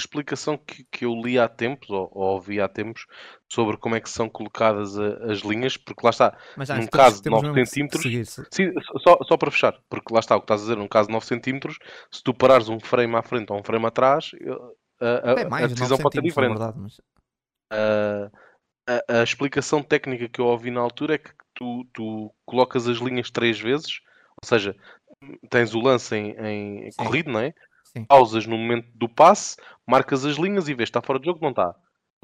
explicação 0.00 0.58
que, 0.58 0.84
que 0.84 1.04
eu 1.04 1.14
li 1.14 1.38
há 1.38 1.48
tempos, 1.48 1.88
ou, 1.90 2.10
ou 2.12 2.34
ouvi 2.34 2.60
há 2.60 2.68
tempos, 2.68 3.06
sobre 3.48 3.76
como 3.76 3.94
é 3.94 4.00
que 4.00 4.10
são 4.10 4.28
colocadas 4.28 4.98
a- 4.98 5.32
as 5.32 5.38
linhas, 5.40 5.76
porque 5.76 6.00
lá 6.04 6.10
está, 6.10 6.36
Mas 6.56 6.68
num 6.68 6.86
caso 6.86 7.16
de 7.18 7.22
temos 7.24 7.42
9 7.42 7.54
mesmo 7.54 7.64
que 7.66 7.70
centímetros, 7.70 8.30
Sim, 8.52 8.72
só, 8.98 9.18
só 9.22 9.36
para 9.36 9.50
fechar, 9.50 9.78
porque 9.88 10.12
lá 10.12 10.20
está 10.20 10.36
o 10.36 10.40
que 10.40 10.44
estás 10.44 10.60
a 10.62 10.64
dizer, 10.64 10.76
num 10.76 10.88
caso 10.88 11.06
de 11.06 11.12
9 11.12 11.26
centímetros, 11.26 11.78
se 12.10 12.22
tu 12.22 12.34
parares 12.34 12.68
um 12.68 12.80
frame 12.80 13.14
à 13.14 13.22
frente 13.22 13.52
ou 13.52 13.58
um 13.60 13.62
frame 13.62 13.86
atrás, 13.86 14.32
a, 15.00 15.06
a- 15.06 15.32
a 15.32 15.48
mais, 15.48 15.62
9 15.62 15.74
decisão 15.74 15.98
pode 15.98 16.14
ser 16.16 16.22
diferente. 16.22 16.50
verdade, 16.50 16.78
mas 16.78 17.00
A, 17.70 18.30
a- 18.86 19.20
a 19.20 19.22
explicação 19.22 19.82
técnica 19.82 20.28
que 20.28 20.40
eu 20.40 20.46
ouvi 20.46 20.70
na 20.70 20.80
altura 20.80 21.14
é 21.14 21.18
que 21.18 21.30
tu, 21.54 21.84
tu 21.92 22.34
colocas 22.44 22.88
as 22.88 22.98
linhas 22.98 23.30
três 23.30 23.60
vezes, 23.60 24.00
ou 24.42 24.48
seja, 24.48 24.74
tens 25.48 25.74
o 25.74 25.80
lance 25.80 26.14
em, 26.16 26.86
em 26.86 26.90
corrido, 26.96 27.30
não 27.30 27.40
é? 27.40 27.52
Sim. 27.96 28.04
Pausas 28.04 28.46
no 28.46 28.56
momento 28.56 28.86
do 28.94 29.08
passe, 29.08 29.56
marcas 29.86 30.24
as 30.24 30.36
linhas 30.36 30.68
e 30.68 30.74
vês, 30.74 30.88
está 30.88 31.02
fora 31.02 31.18
de 31.18 31.26
jogo, 31.26 31.40
não 31.42 31.50
está. 31.50 31.74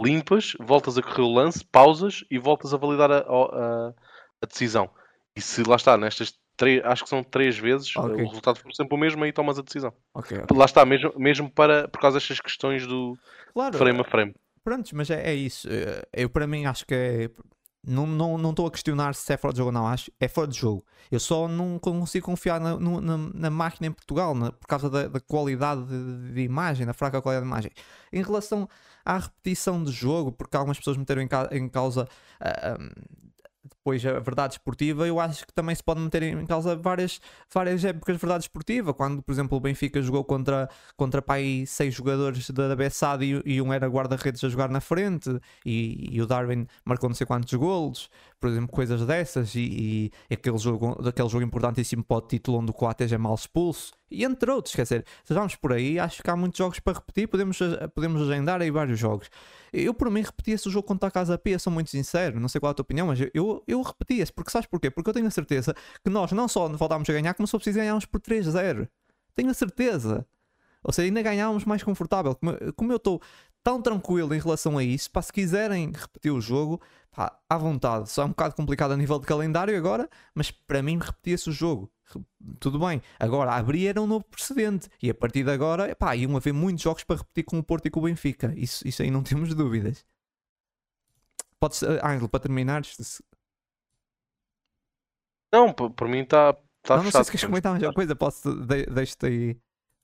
Limpas, 0.00 0.54
voltas 0.60 0.96
a 0.98 1.02
correr 1.02 1.22
o 1.22 1.32
lance, 1.32 1.64
pausas 1.64 2.24
e 2.30 2.38
voltas 2.38 2.72
a 2.74 2.76
validar 2.76 3.10
a, 3.10 3.18
a- 3.18 3.94
a 4.42 4.46
decisão. 4.46 4.90
E 5.34 5.40
se 5.40 5.62
lá 5.62 5.76
está, 5.76 5.96
nestas 5.96 6.34
três, 6.56 6.84
acho 6.84 7.02
que 7.04 7.08
são 7.10 7.22
três 7.24 7.58
vezes, 7.58 7.94
Ok. 7.96 8.14
o 8.14 8.28
resultado 8.28 8.58
for 8.60 8.72
sempre 8.74 8.94
o 8.94 8.98
mesmo, 8.98 9.24
aí 9.24 9.32
tomas 9.32 9.58
a 9.58 9.62
decisão. 9.62 9.92
ok, 10.14 10.38
ok. 10.38 10.56
Lá 10.56 10.64
está, 10.66 10.84
mesmo, 10.84 11.12
mesmo 11.16 11.50
para, 11.50 11.88
por 11.88 12.00
causa 12.00 12.18
destas 12.18 12.40
questões 12.40 12.86
do 12.86 13.14
Claro, 13.52 13.76
frame 13.76 14.00
a 14.00 14.04
frame. 14.04 14.34
Prontos, 14.62 14.92
mas 14.92 15.10
é, 15.10 15.30
é 15.30 15.34
isso. 15.34 15.68
Eh, 15.70 16.02
Eu, 16.12 16.28
para 16.30 16.46
mim, 16.46 16.64
acho 16.66 16.84
que 16.86 16.94
é. 16.94 17.30
Não 17.86 18.06
não, 18.06 18.36
não 18.36 18.50
estou 18.50 18.66
a 18.66 18.70
questionar 18.70 19.14
se 19.14 19.32
é 19.32 19.36
fora 19.36 19.52
de 19.52 19.58
jogo 19.58 19.68
ou 19.68 19.72
não. 19.72 19.86
Acho 19.86 20.10
é 20.20 20.26
fora 20.28 20.48
de 20.48 20.58
jogo. 20.58 20.84
Eu 21.10 21.20
só 21.20 21.46
não 21.46 21.78
consigo 21.78 22.26
confiar 22.26 22.60
na, 22.60 22.76
na, 22.78 23.16
na 23.16 23.50
máquina 23.50 23.86
em 23.86 23.92
Portugal 23.92 24.34
na- 24.34 24.50
por 24.52 24.66
causa 24.66 24.90
da, 24.90 25.06
da 25.08 25.20
qualidade 25.20 25.84
de, 25.86 26.32
de 26.34 26.40
imagem, 26.42 26.84
da 26.86 26.92
fraca 26.92 27.22
qualidade 27.22 27.44
de 27.46 27.50
imagem. 27.50 27.70
Em 28.12 28.22
relação 28.22 28.68
à 29.04 29.18
repetição 29.18 29.82
de 29.84 29.92
jogo, 29.92 30.32
porque 30.32 30.56
algumas 30.56 30.78
pessoas 30.78 30.96
meteram 30.96 31.22
em, 31.22 31.28
ca- 31.28 31.48
em 31.52 31.68
causa 31.68 32.08
ah, 32.40 32.76
depois 33.86 34.04
a 34.04 34.18
verdade 34.18 34.54
esportiva, 34.54 35.06
eu 35.06 35.20
acho 35.20 35.46
que 35.46 35.52
também 35.52 35.72
se 35.72 35.82
pode 35.82 36.00
meter 36.00 36.20
em 36.24 36.44
causa 36.44 36.74
várias, 36.74 37.20
várias 37.52 37.84
épocas 37.84 38.16
de 38.16 38.20
verdade 38.20 38.42
esportiva. 38.42 38.92
Quando, 38.92 39.22
por 39.22 39.30
exemplo, 39.30 39.56
o 39.56 39.60
Benfica 39.60 40.02
jogou 40.02 40.24
contra, 40.24 40.68
contra 40.96 41.22
pai, 41.22 41.62
seis 41.68 41.94
jogadores 41.94 42.50
da 42.50 42.74
Bessade 42.74 43.24
e, 43.24 43.54
e 43.54 43.62
um 43.62 43.72
era 43.72 43.86
guarda-redes 43.86 44.42
a 44.42 44.48
jogar 44.48 44.68
na 44.70 44.80
frente 44.80 45.30
e, 45.64 46.16
e 46.16 46.20
o 46.20 46.26
Darwin 46.26 46.66
marcou 46.84 47.08
não 47.08 47.14
sei 47.14 47.26
quantos 47.28 47.54
golos, 47.54 48.10
por 48.40 48.50
exemplo, 48.50 48.68
coisas 48.74 49.06
dessas. 49.06 49.54
E, 49.54 50.10
e 50.28 50.34
aquele 50.34 50.58
jogo, 50.58 51.00
daquele 51.00 51.28
jogo 51.28 51.44
importantíssimo 51.44 52.02
para 52.02 52.16
o 52.16 52.20
título 52.22 52.58
onde 52.58 52.72
o 52.72 52.74
Coates 52.74 53.12
é 53.12 53.18
mal 53.18 53.36
expulso. 53.36 53.92
E 54.10 54.24
entre 54.24 54.50
outros, 54.50 54.74
quer 54.74 54.82
dizer, 54.82 55.04
se 55.24 55.34
vamos 55.34 55.56
por 55.56 55.72
aí, 55.72 55.98
acho 55.98 56.22
que 56.22 56.30
há 56.30 56.36
muitos 56.36 56.58
jogos 56.58 56.78
para 56.78 56.94
repetir, 56.94 57.26
podemos, 57.26 57.58
podemos 57.92 58.22
agendar 58.22 58.60
aí 58.60 58.70
vários 58.70 58.98
jogos. 58.98 59.28
Eu, 59.72 59.92
por 59.92 60.10
mim, 60.10 60.22
repetia-se 60.22 60.68
o 60.68 60.70
jogo 60.70 60.86
contra 60.86 61.08
a 61.08 61.10
Casa 61.10 61.36
Pia, 61.36 61.58
sou 61.58 61.72
muito 61.72 61.90
sincero, 61.90 62.38
não 62.38 62.48
sei 62.48 62.60
qual 62.60 62.70
é 62.70 62.72
a 62.72 62.74
tua 62.74 62.82
opinião, 62.82 63.08
mas 63.08 63.20
eu, 63.34 63.62
eu, 63.66 63.75
eu 63.76 63.82
repetia-se, 63.82 64.32
porque 64.32 64.50
sabes 64.50 64.66
porquê? 64.68 64.90
Porque 64.90 65.10
eu 65.10 65.14
tenho 65.14 65.26
a 65.26 65.30
certeza 65.30 65.74
que 66.02 66.10
nós 66.10 66.32
não 66.32 66.48
só 66.48 66.68
voltámos 66.68 67.08
a 67.08 67.12
ganhar, 67.12 67.34
como 67.34 67.46
se 67.46 67.72
ganharmos 67.72 68.04
por 68.04 68.20
3-0. 68.20 68.88
Tenho 69.34 69.50
a 69.50 69.54
certeza. 69.54 70.26
Ou 70.82 70.92
seja, 70.92 71.08
ainda 71.08 71.20
ganhávamos 71.20 71.64
mais 71.64 71.82
confortável. 71.82 72.36
Como, 72.76 72.92
eu 72.92 72.96
estou 72.96 73.20
tão 73.62 73.82
tranquilo 73.82 74.32
em 74.34 74.38
relação 74.38 74.78
a 74.78 74.84
isso, 74.84 75.10
pá, 75.10 75.20
se 75.20 75.32
quiserem 75.32 75.90
repetir 75.92 76.32
o 76.32 76.40
jogo, 76.40 76.80
pá, 77.10 77.36
à 77.48 77.58
vontade. 77.58 78.08
Só 78.08 78.22
é 78.22 78.24
um 78.24 78.28
bocado 78.28 78.54
complicado 78.54 78.92
a 78.92 78.96
nível 78.96 79.18
de 79.18 79.26
calendário 79.26 79.76
agora, 79.76 80.08
mas 80.32 80.52
para 80.52 80.82
mim 80.82 80.98
repetia-se 80.98 81.48
o 81.50 81.52
jogo. 81.52 81.90
Tudo 82.60 82.78
bem. 82.78 83.02
Agora, 83.18 83.52
abrir 83.54 83.88
era 83.88 84.00
um 84.00 84.06
novo 84.06 84.24
precedente. 84.24 84.88
E 85.02 85.10
a 85.10 85.14
partir 85.14 85.42
de 85.42 85.50
agora, 85.50 85.94
pá, 85.96 86.14
iam 86.14 86.36
haver 86.36 86.52
muitos 86.52 86.84
jogos 86.84 87.02
para 87.02 87.16
repetir 87.16 87.44
com 87.44 87.58
o 87.58 87.62
Porto 87.64 87.86
e 87.86 87.90
com 87.90 87.98
o 87.98 88.04
Benfica. 88.04 88.54
Isso, 88.56 88.86
isso 88.86 89.02
aí 89.02 89.10
não 89.10 89.22
temos 89.24 89.52
dúvidas. 89.54 90.04
Podes, 91.58 91.82
Ângelo, 91.82 92.28
para 92.28 92.40
terminar. 92.40 92.82
Não, 95.52 95.72
por 95.72 96.08
mim 96.08 96.20
está. 96.20 96.52
Tá 96.82 96.96
não, 96.96 97.04
não 97.04 97.10
sei 97.10 97.24
se 97.24 97.30
queres 97.30 97.44
comentar 97.44 97.72
mais 97.72 97.82
alguma 97.82 97.94
coisa, 97.94 98.14
posso 98.14 98.54
de, 98.66 98.86
deixar-te 98.86 99.26
aí. 99.26 99.60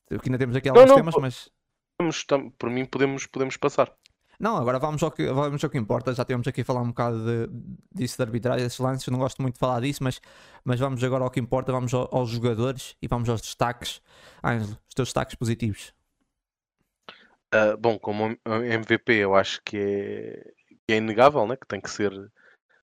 Porque 0.09 0.28
ainda 0.28 0.38
temos 0.38 0.57
aqui 0.57 0.68
alguns 0.68 0.82
não, 0.82 0.97
não, 0.97 0.97
temas, 0.97 1.14
mas. 1.20 1.51
Podemos, 1.97 2.53
por 2.59 2.70
mim 2.70 2.84
podemos, 2.84 3.26
podemos 3.26 3.57
passar. 3.57 3.93
Não, 4.43 4.57
agora 4.57 4.78
vamos 4.78 5.01
ao, 5.03 5.11
que, 5.12 5.24
vamos 5.32 5.62
ao 5.62 5.70
que 5.70 5.78
importa. 5.78 6.12
Já 6.12 6.24
temos 6.24 6.49
aqui 6.49 6.62
a 6.62 6.64
falar 6.64 6.82
um 6.82 6.88
bocado 6.88 7.24
de, 7.24 7.49
disso 7.95 8.16
de 8.16 8.22
arbitragem, 8.22 8.64
desses 8.64 8.80
lances. 8.80 9.07
Eu 9.07 9.12
não 9.12 9.20
gosto 9.20 9.40
muito 9.40 9.55
de 9.55 9.61
falar 9.61 9.80
disso, 9.80 10.03
mas, 10.03 10.20
mas 10.64 10.80
vamos 10.80 11.03
agora 11.05 11.22
ao 11.22 11.30
que 11.30 11.38
importa. 11.38 11.70
Vamos 11.70 11.95
ao, 11.95 12.09
aos 12.12 12.30
jogadores 12.30 12.97
e 13.01 13.07
vamos 13.07 13.28
aos 13.28 13.40
destaques. 13.40 14.03
Ângelo, 14.43 14.76
os 14.88 14.95
teus 14.95 15.09
destaques 15.09 15.36
positivos. 15.36 15.95
Uh, 17.55 17.76
bom, 17.78 17.99
como 17.99 18.36
MVP, 18.45 19.12
eu 19.12 19.36
acho 19.36 19.61
que 19.64 19.76
é, 19.76 20.53
é 20.88 20.97
inegável, 20.97 21.47
né? 21.47 21.57
que 21.57 21.66
tem 21.68 21.80
que 21.80 21.90
ser 21.90 22.12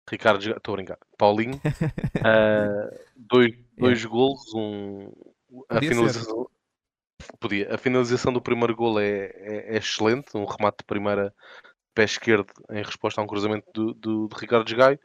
Ricardo. 0.09 0.41
Estou 0.41 0.73
a 0.73 0.77
brincar. 0.77 0.97
Paulinho. 1.17 1.55
Uh, 1.55 2.99
dois 3.15 3.53
dois 3.77 3.99
yeah. 3.99 4.07
golos, 4.07 4.53
um, 4.53 5.11
a 5.69 5.79
finalização, 5.79 6.47
Podia. 7.39 7.73
A 7.73 7.77
finalização 7.77 8.33
do 8.33 8.41
primeiro 8.41 8.75
gol 8.75 8.99
é, 8.99 9.31
é, 9.35 9.75
é, 9.75 9.77
excelente, 9.77 10.35
um 10.35 10.45
remate 10.45 10.79
de 10.79 10.85
primeira 10.85 11.33
pé 11.93 12.03
esquerdo 12.03 12.51
em 12.69 12.83
resposta 12.83 13.21
a 13.21 13.23
um 13.23 13.27
cruzamento 13.27 13.67
do, 13.73 13.93
do, 13.93 14.27
de 14.27 14.35
Ricardo 14.39 14.75
Gaio. 14.75 14.99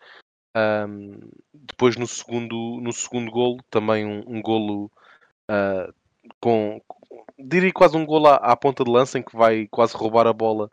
Um, 0.56 1.30
depois 1.54 1.96
no 1.96 2.06
segundo, 2.06 2.80
no 2.80 2.92
segundo 2.92 3.30
golo, 3.30 3.58
também 3.70 4.04
um, 4.04 4.24
um 4.26 4.42
golo 4.42 4.90
uh, 5.48 5.94
com, 6.40 6.82
diria 7.38 7.72
quase 7.72 7.96
um 7.96 8.04
golo 8.04 8.26
à, 8.26 8.34
à, 8.36 8.56
ponta 8.56 8.82
de 8.82 8.90
lança 8.90 9.18
em 9.18 9.22
que 9.22 9.36
vai 9.36 9.68
quase 9.68 9.96
roubar 9.96 10.26
a 10.26 10.32
bola 10.32 10.68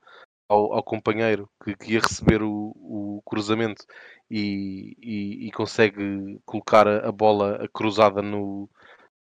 ao, 0.47 0.73
ao 0.73 0.83
companheiro 0.83 1.49
que, 1.63 1.75
que, 1.75 1.93
ia 1.93 1.99
receber 1.99 2.41
o, 2.41 2.73
o 2.75 3.21
cruzamento 3.25 3.85
e, 4.29 4.95
e, 5.01 5.47
e, 5.47 5.51
consegue 5.51 6.39
colocar 6.45 6.87
a, 6.87 7.07
a 7.07 7.11
bola 7.11 7.67
cruzada 7.73 8.21
no, 8.21 8.69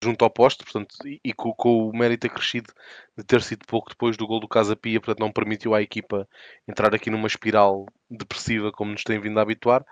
junto 0.04 0.24
ao 0.24 0.30
poste, 0.30 0.64
portanto, 0.64 0.96
e, 1.06 1.20
e 1.24 1.34
com, 1.34 1.54
com, 1.54 1.90
o 1.90 1.98
mérito 1.98 2.28
acrescido 2.28 2.72
de 3.18 3.24
ter 3.24 3.42
sido 3.42 3.66
pouco 3.66 3.90
depois 3.90 4.18
do 4.18 4.28
gol 4.28 4.40
do 4.40 4.48
Casa 4.48 4.76
Pia, 4.76 5.00
portanto 5.00 5.20
não 5.20 5.32
permitiu 5.32 5.74
à 5.74 5.82
equipa 5.82 6.28
entrar 6.68 6.94
aqui 6.94 7.10
numa 7.10 7.28
espiral 7.28 7.86
depressiva 8.10 8.72
como 8.72 8.92
nos 8.92 9.04
tem 9.04 9.20
vindo 9.20 9.40
a 9.40 9.42
habituar. 9.42 9.86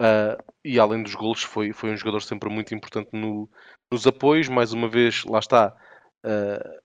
Uh, 0.00 0.36
e 0.64 0.80
além 0.80 1.02
dos 1.02 1.14
golos, 1.14 1.42
foi, 1.44 1.72
foi 1.72 1.92
um 1.92 1.96
jogador 1.96 2.20
sempre 2.22 2.50
muito 2.50 2.74
importante 2.74 3.10
no, 3.12 3.48
nos 3.90 4.06
apoios. 4.06 4.48
Mais 4.48 4.72
uma 4.72 4.88
vez, 4.88 5.24
lá 5.24 5.38
está, 5.38 5.76
uh, 6.24 6.82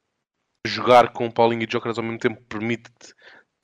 jogar 0.68 1.14
com 1.14 1.32
Paulinho 1.32 1.64
e 1.64 1.72
Jóqueres 1.72 1.98
ao 1.98 2.04
mesmo 2.04 2.20
tempo 2.20 2.44
permite-te 2.44 3.14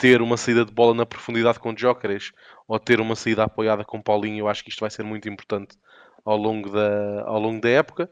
ter 0.04 0.22
uma 0.22 0.36
saída 0.36 0.66
de 0.66 0.72
bola 0.74 0.94
na 0.94 1.06
profundidade 1.06 1.60
com 1.60 1.74
Jóqueres 1.74 2.34
ou 2.68 2.78
ter 2.78 3.00
uma 3.00 3.16
saída 3.16 3.46
apoiada 3.46 3.86
com 3.86 4.02
Paulinho. 4.02 4.40
Eu 4.40 4.50
acho 4.50 4.62
que 4.62 4.70
isto 4.70 4.82
vai 4.82 4.90
ser 4.90 5.02
muito 5.02 5.30
importante 5.30 5.78
ao 6.26 6.36
longo 6.36 6.70
da, 6.70 7.24
ao 7.26 7.40
longo 7.40 7.62
da 7.62 7.70
época. 7.70 8.10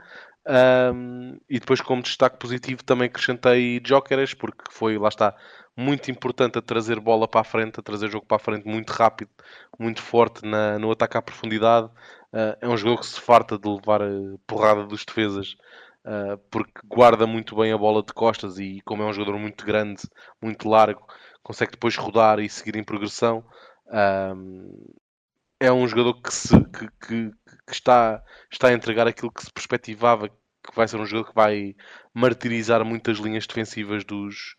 Um, 0.95 1.37
e 1.49 1.59
depois, 1.59 1.81
como 1.81 2.01
destaque 2.01 2.39
positivo, 2.39 2.81
também 2.81 3.07
acrescentei 3.07 3.81
Jokeres, 3.85 4.33
porque 4.33 4.63
foi, 4.71 4.97
lá 4.97 5.09
está, 5.09 5.35
muito 5.75 6.09
importante 6.09 6.57
a 6.57 6.61
trazer 6.61 6.97
bola 6.97 7.27
para 7.27 7.41
a 7.41 7.43
frente, 7.43 7.81
a 7.81 7.83
trazer 7.83 8.09
jogo 8.09 8.25
para 8.25 8.37
a 8.37 8.39
frente 8.39 8.65
muito 8.65 8.91
rápido, 8.91 9.29
muito 9.77 10.01
forte 10.01 10.45
na, 10.45 10.79
no 10.79 10.91
ataque 10.91 11.17
à 11.17 11.21
profundidade. 11.21 11.87
Uh, 12.31 12.55
é 12.61 12.69
um 12.69 12.77
jogo 12.77 13.01
que 13.01 13.07
se 13.07 13.19
farta 13.19 13.59
de 13.59 13.67
levar 13.67 13.99
porrada 14.47 14.85
dos 14.85 15.03
defesas, 15.03 15.57
uh, 16.05 16.37
porque 16.49 16.79
guarda 16.85 17.27
muito 17.27 17.53
bem 17.53 17.73
a 17.73 17.77
bola 17.77 18.01
de 18.01 18.13
costas 18.13 18.59
e, 18.59 18.79
como 18.85 19.03
é 19.03 19.05
um 19.05 19.11
jogador 19.11 19.37
muito 19.37 19.65
grande, 19.65 20.03
muito 20.41 20.69
largo, 20.69 21.05
consegue 21.43 21.71
depois 21.71 21.95
rodar 21.95 22.39
e 22.39 22.49
seguir 22.49 22.75
em 22.75 22.83
progressão. 22.83 23.43
Um, 23.87 24.93
é 25.59 25.71
um 25.71 25.87
jogador 25.87 26.15
que, 26.21 26.33
se, 26.33 26.49
que, 26.65 26.87
que, 27.05 27.31
que, 27.67 27.73
está, 27.73 28.23
está 28.51 28.69
a 28.69 28.73
entregar 28.73 29.07
aquilo 29.07 29.31
que 29.31 29.43
se 29.43 29.51
perspectivava 29.51 30.27
que 30.29 30.75
vai 30.75 30.87
ser 30.87 30.97
um 30.97 31.05
jogador 31.05 31.29
que 31.29 31.35
vai 31.35 31.75
martirizar 32.13 32.83
muitas 32.85 33.17
linhas 33.17 33.47
defensivas 33.47 34.03
dos, 34.03 34.55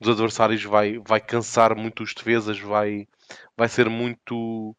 dos 0.00 0.10
adversários, 0.10 0.62
vai, 0.64 0.98
vai 0.98 1.20
cansar 1.20 1.76
muito 1.76 2.02
os 2.02 2.14
defesas, 2.14 2.58
vai, 2.58 3.08
vai 3.56 3.68
ser 3.68 3.88
muito 3.88 4.76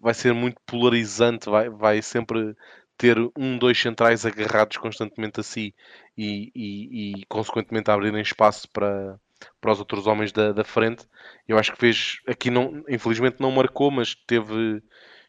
vai 0.00 0.12
ser 0.14 0.34
muito 0.34 0.60
polarizante, 0.66 1.48
vai, 1.48 1.70
vai 1.70 2.02
sempre 2.02 2.56
ter 2.96 3.16
um, 3.36 3.58
dois 3.58 3.80
centrais 3.80 4.26
agarrados 4.26 4.76
constantemente 4.76 5.40
a 5.40 5.42
si 5.42 5.74
e, 6.16 6.50
e, 6.54 7.20
e 7.20 7.26
consequentemente 7.26 7.90
abrirem 7.90 8.22
espaço 8.22 8.68
para, 8.70 9.20
para 9.60 9.72
os 9.72 9.78
outros 9.78 10.06
homens 10.06 10.32
da, 10.32 10.52
da 10.52 10.64
frente. 10.64 11.06
Eu 11.46 11.58
acho 11.58 11.72
que 11.72 11.78
fez 11.78 12.20
aqui 12.26 12.50
não, 12.50 12.84
infelizmente 12.88 13.40
não 13.40 13.50
marcou, 13.50 13.90
mas 13.90 14.14
teve 14.14 14.82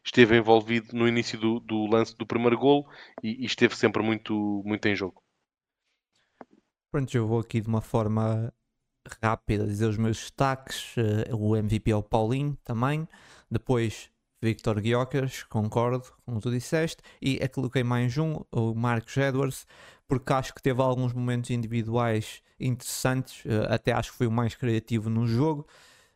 esteve 0.04 0.38
envolvido 0.38 0.96
no 0.96 1.08
início 1.08 1.38
do, 1.38 1.60
do 1.60 1.86
lance 1.86 2.16
do 2.16 2.26
primeiro 2.26 2.58
golo 2.58 2.86
e, 3.22 3.44
e, 3.44 3.46
esteve 3.46 3.76
sempre 3.76 4.02
muito, 4.02 4.64
muito 4.66 4.86
em 4.88 4.96
jogo. 4.96 5.22
Pronto, 6.90 7.14
eu 7.14 7.28
vou 7.28 7.40
aqui 7.40 7.60
de 7.60 7.68
uma 7.68 7.82
forma 7.82 8.54
rápida 9.22 9.66
dizer 9.66 9.88
os 9.88 9.98
meus 9.98 10.18
destaques. 10.18 10.96
Uh, 10.96 11.36
o 11.36 11.56
MVP 11.56 11.92
é 11.92 11.96
o 11.96 12.04
Paulinho 12.04 12.58
também. 12.64 13.08
Depois 13.52 14.10
Victor 14.42 14.80
Guiocas, 14.80 15.44
concordo 15.44 16.06
com 16.26 16.34
o 16.34 16.36
que 16.36 16.42
tu 16.42 16.52
disseste. 16.52 17.02
E 17.22 17.38
é 17.42 17.48
coloquei 17.48 17.84
mais 17.84 18.18
um, 18.18 18.42
o 18.52 18.74
Marcos 18.74 19.18
Edwards, 19.18 19.68
porque 20.08 20.34
acho 20.34 20.54
que 20.54 20.62
teve 20.62 20.82
alguns 20.82 21.14
momentos 21.14 21.50
individuais 21.50 22.42
interessantes. 22.60 23.44
Uh, 23.46 23.68
até 23.70 23.92
acho 23.92 24.12
que 24.12 24.18
foi 24.18 24.28
o 24.28 24.32
mais 24.32 24.56
criativo 24.56 25.10
no 25.10 25.28
jogo. 25.28 25.68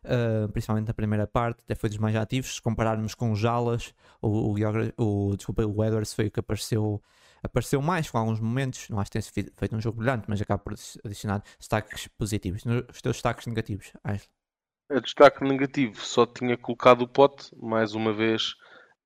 Uh, 0.04 0.48
principalmente 0.50 0.88
na 0.88 0.94
primeira 0.94 1.28
parte, 1.28 1.62
até 1.62 1.74
foi 1.76 1.88
dos 1.88 1.98
mais 1.98 2.16
ativos. 2.16 2.56
Se 2.56 2.62
compararmos 2.62 3.14
com 3.14 3.30
o 3.30 3.36
Jalas, 3.36 3.94
o, 4.20 4.52
o, 4.52 5.30
o, 5.30 5.36
desculpa, 5.36 5.64
o 5.64 5.84
Edwards 5.84 6.12
foi 6.12 6.26
o 6.26 6.30
que 6.30 6.40
apareceu, 6.40 7.00
apareceu 7.42 7.80
mais 7.80 8.10
com 8.10 8.18
alguns 8.18 8.40
momentos. 8.40 8.88
Não 8.88 8.98
acho 8.98 9.10
que 9.10 9.20
tenha 9.20 9.50
feito 9.54 9.76
um 9.76 9.80
jogo 9.80 9.98
brilhante, 9.98 10.24
mas 10.28 10.40
acaba 10.40 10.58
por 10.58 10.74
adicionar 11.04 11.42
destaques 11.58 12.08
positivos. 12.08 12.64
Os 12.90 13.00
teus 13.00 13.16
destaques 13.16 13.46
negativos, 13.46 13.92
Aisle? 14.02 14.28
A 14.90 14.98
destaque 14.98 15.44
negativo, 15.44 16.00
só 16.00 16.26
tinha 16.26 16.56
colocado 16.56 17.02
o 17.02 17.08
pote, 17.08 17.54
mais 17.56 17.94
uma 17.94 18.12
vez. 18.12 18.54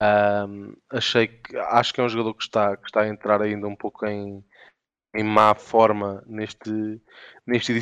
Um, 0.02 0.74
achei 0.90 1.28
que 1.28 1.56
acho 1.56 1.94
que 1.94 2.00
é 2.00 2.04
um 2.04 2.08
jogador 2.08 2.34
que 2.34 2.42
está, 2.42 2.76
que 2.76 2.86
está 2.86 3.02
a 3.02 3.08
entrar 3.08 3.40
ainda 3.40 3.66
um 3.66 3.76
pouco 3.76 4.04
em, 4.06 4.44
em 5.16 5.24
má 5.24 5.54
forma 5.54 6.22
neste, 6.26 7.00
neste 7.46 7.72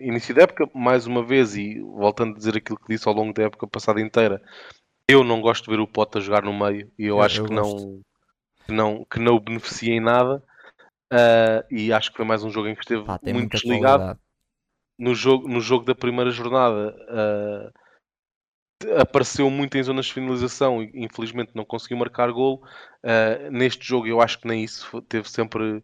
início, 0.00 0.34
da 0.34 0.42
época, 0.42 0.70
mais 0.74 1.06
uma 1.06 1.24
vez, 1.24 1.56
e 1.56 1.80
voltando 1.80 2.34
a 2.34 2.38
dizer 2.38 2.56
aquilo 2.56 2.78
que 2.78 2.88
disse 2.88 3.08
ao 3.08 3.14
longo 3.14 3.32
da 3.32 3.42
época 3.44 3.66
passada 3.66 4.00
inteira, 4.00 4.40
eu 5.08 5.24
não 5.24 5.40
gosto 5.40 5.64
de 5.64 5.70
ver 5.70 5.80
o 5.80 5.86
Pote 5.86 6.18
a 6.18 6.20
jogar 6.20 6.42
no 6.42 6.56
meio 6.56 6.90
e 6.98 7.06
eu, 7.06 7.16
eu 7.16 7.22
acho 7.22 7.40
eu 7.40 7.46
que, 7.46 7.52
não, 7.52 8.00
que, 8.64 8.72
não, 8.72 9.04
que 9.04 9.18
não 9.18 9.34
o 9.34 9.40
beneficia 9.40 9.92
em 9.92 10.00
nada. 10.00 10.42
Uh, 11.12 11.62
e 11.70 11.92
acho 11.92 12.10
que 12.10 12.16
foi 12.16 12.24
mais 12.24 12.42
um 12.42 12.50
jogo 12.50 12.68
em 12.68 12.74
que 12.74 12.82
esteve 12.82 13.04
Pá, 13.04 13.20
muito 13.22 13.52
desligado. 13.52 14.18
No 14.98 15.14
jogo, 15.14 15.48
no 15.48 15.60
jogo 15.60 15.84
da 15.84 15.94
primeira 15.94 16.30
jornada 16.30 16.94
uh, 17.10 17.72
apareceu 19.00 19.50
muito 19.50 19.76
em 19.76 19.82
zonas 19.82 20.06
de 20.06 20.14
finalização 20.14 20.82
e 20.82 20.90
infelizmente 20.94 21.52
não 21.54 21.64
conseguiu 21.64 21.98
marcar 21.98 22.30
gol. 22.30 22.62
Uh, 23.02 23.50
neste 23.50 23.86
jogo 23.86 24.06
eu 24.06 24.20
acho 24.20 24.40
que 24.40 24.48
nem 24.48 24.62
isso 24.62 25.02
teve 25.02 25.28
sempre 25.28 25.82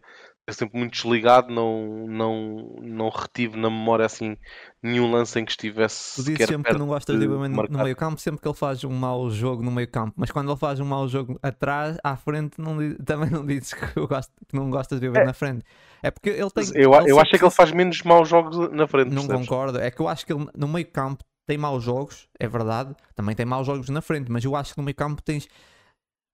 sempre 0.53 0.78
muito 0.78 0.92
desligado, 0.92 1.53
não, 1.53 2.07
não, 2.07 2.76
não 2.82 3.09
retive 3.09 3.57
na 3.57 3.70
memória 3.70 4.07
assim 4.07 4.36
nenhum 4.82 5.11
lance 5.11 5.38
em 5.38 5.44
que 5.44 5.51
estivesse. 5.51 6.16
Tu 6.16 6.30
dizes 6.30 6.46
sempre 6.46 6.72
que 6.72 6.78
não 6.78 6.86
gostas 6.86 7.18
de, 7.18 7.26
de 7.26 7.28
no 7.28 7.78
meio 7.82 7.96
campo, 7.96 8.20
sempre 8.20 8.40
que 8.40 8.48
ele 8.48 8.57
faz 8.57 8.82
um 8.84 8.90
mau 8.90 9.30
jogo 9.30 9.62
no 9.62 9.70
meio 9.70 9.88
campo, 9.88 10.14
mas 10.16 10.30
quando 10.30 10.51
ele 10.51 10.59
faz 10.59 10.80
um 10.80 10.84
mau 10.84 11.07
jogo 11.09 11.38
atrás, 11.42 11.98
à 12.03 12.16
frente, 12.16 12.61
não, 12.61 12.76
também 13.05 13.30
não 13.30 13.44
dizes 13.44 13.74
que, 13.74 13.98
eu 13.98 14.09
gosto, 14.09 14.32
que 14.48 14.57
não 14.57 14.70
gostas 14.70 15.01
de 15.01 15.09
ver 15.09 15.22
é. 15.22 15.24
na 15.24 15.32
frente. 15.32 15.64
É 16.03 16.11
porque 16.11 16.30
ele 16.30 16.51
tem. 16.51 16.64
Eu, 16.74 16.94
ele 16.94 17.11
eu 17.11 17.20
acho 17.20 17.30
que 17.30 17.44
ele 17.44 17.51
faz 17.51 17.72
menos 17.72 18.03
maus 18.03 18.28
jogos 18.28 18.57
na 18.70 18.86
frente. 18.86 19.11
Não 19.11 19.26
percebes? 19.26 19.48
concordo, 19.48 19.78
é 19.78 19.90
que 19.90 20.01
eu 20.01 20.09
acho 20.09 20.24
que 20.24 20.32
ele 20.32 20.46
no 20.57 20.68
meio 20.68 20.86
campo 20.86 21.24
tem 21.46 21.59
maus 21.59 21.82
jogos, 21.82 22.28
é 22.38 22.46
verdade, 22.46 22.94
também 23.14 23.34
tem 23.34 23.44
maus 23.44 23.66
jogos 23.66 23.88
na 23.88 24.01
frente, 24.01 24.30
mas 24.30 24.44
eu 24.44 24.55
acho 24.55 24.72
que 24.72 24.78
no 24.78 24.84
meio 24.84 24.94
campo 24.94 25.20
tens. 25.22 25.48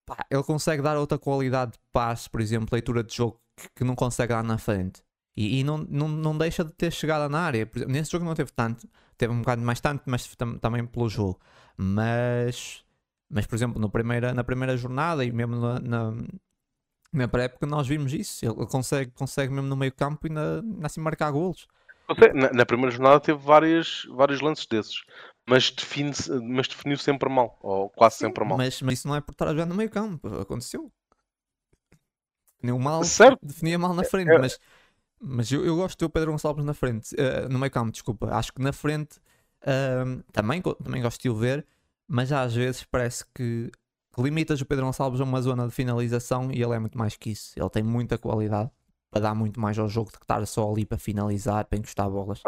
Pá, 0.04 0.24
ele 0.30 0.42
consegue 0.44 0.82
dar 0.82 0.96
outra 0.96 1.18
qualidade 1.18 1.72
de 1.72 1.78
passe, 1.92 2.30
por 2.30 2.40
exemplo, 2.40 2.68
leitura 2.70 3.02
de 3.02 3.12
jogo 3.12 3.40
que, 3.74 3.84
não 3.84 3.94
consegue 3.94 4.32
dar 4.32 4.44
na 4.44 4.58
frente. 4.58 5.02
E, 5.36 5.60
e, 5.60 5.64
não, 5.64 5.78
não, 5.78 6.08
não 6.08 6.36
deixa 6.36 6.64
de 6.64 6.72
ter 6.72 6.90
chegada 6.90 7.28
na 7.28 7.40
área. 7.40 7.58
Exemplo, 7.58 7.92
nesse 7.92 8.10
jogo 8.10 8.24
não 8.24 8.34
teve 8.34 8.50
tanto, 8.52 8.88
teve 9.18 9.32
um 9.32 9.40
bocado 9.40 9.62
mais 9.62 9.80
tanto, 9.80 10.02
mas 10.06 10.34
tam, 10.36 10.58
também 10.58 10.86
pelo 10.86 11.08
jogo. 11.08 11.38
Mas, 11.76 12.84
mas 13.28 13.46
por 13.46 13.54
exemplo, 13.54 13.80
no 13.80 13.90
primeira, 13.90 14.32
na 14.32 14.44
primeira 14.44 14.76
jornada 14.76 15.24
e 15.24 15.32
mesmo 15.32 15.56
na, 15.56 15.80
na, 15.80 16.12
na 17.12 17.28
pré-época 17.28 17.66
nós 17.66 17.86
vimos 17.86 18.12
isso. 18.12 18.44
Ele 18.44 18.54
consegue, 18.66 19.10
consegue 19.12 19.52
mesmo 19.52 19.68
no 19.68 19.76
meio 19.76 19.92
campo 19.92 20.26
e 20.26 20.30
na, 20.30 20.62
assim 20.82 21.00
marcar 21.00 21.30
golos. 21.30 21.66
Na, 22.34 22.52
na 22.52 22.66
primeira 22.66 22.92
jornada 22.92 23.18
teve 23.18 23.38
várias, 23.38 24.06
vários 24.10 24.40
lances 24.40 24.64
desses, 24.66 25.02
mas, 25.44 25.70
define 25.70 26.12
mas 26.42 26.68
definiu 26.68 26.96
sempre 26.96 27.28
mal, 27.28 27.58
ou 27.60 27.90
quase 27.90 28.18
sempre 28.18 28.44
mal. 28.44 28.56
Mas, 28.56 28.80
mas 28.80 29.00
isso 29.00 29.08
não 29.08 29.16
é 29.16 29.20
por 29.20 29.32
estar 29.32 29.48
a 29.48 29.50
jogar 29.50 29.66
no 29.66 29.74
meio 29.74 29.90
campo, 29.90 30.28
aconteceu. 30.38 30.90
Definiu 32.60 32.78
mal, 32.78 33.04
Certo. 33.04 33.38
definia 33.42 33.78
mal 33.78 33.94
na 33.94 34.04
frente, 34.04 34.30
É- 34.30 34.38
mas, 34.38 34.58
mas 35.20 35.50
eu, 35.52 35.64
eu 35.64 35.76
gosto 35.76 35.92
de 35.92 35.98
ter 35.98 36.04
o 36.06 36.10
Pedro 36.10 36.32
Gonçalves 36.32 36.64
na 36.64 36.74
frente, 36.74 37.14
eh, 37.18 37.48
no 37.48 37.58
meio 37.58 37.70
campo, 37.70 37.92
desculpa. 37.92 38.34
Acho 38.34 38.52
que 38.52 38.62
na 38.62 38.72
frente 38.72 39.18
ahm, 39.66 40.20
também, 40.32 40.62
também 40.62 41.02
gosto 41.02 41.20
de 41.22 41.28
o 41.30 41.34
ver, 41.34 41.66
mas 42.08 42.32
às 42.32 42.54
vezes 42.54 42.84
parece 42.84 43.24
que, 43.34 43.70
limitas 44.18 44.60
o 44.60 44.66
Pedro 44.66 44.86
Gonçalves 44.86 45.20
a 45.20 45.24
uma 45.24 45.42
zona 45.42 45.66
de 45.66 45.72
finalização 45.74 46.50
e 46.50 46.62
ele 46.62 46.74
é 46.74 46.78
muito 46.78 46.96
mais 46.96 47.16
que 47.16 47.30
isso. 47.30 47.52
Ele 47.56 47.68
tem 47.70 47.82
muita 47.82 48.16
qualidade 48.16 48.70
para 49.10 49.20
dar 49.22 49.34
muito 49.34 49.60
mais 49.60 49.78
ao 49.78 49.88
jogo 49.88 50.10
do 50.10 50.18
que 50.18 50.24
estar 50.24 50.44
só 50.46 50.70
ali 50.70 50.84
para 50.86 50.98
finalizar, 50.98 51.64
para 51.66 51.78
encostar 51.78 52.08
bolas. 52.10 52.42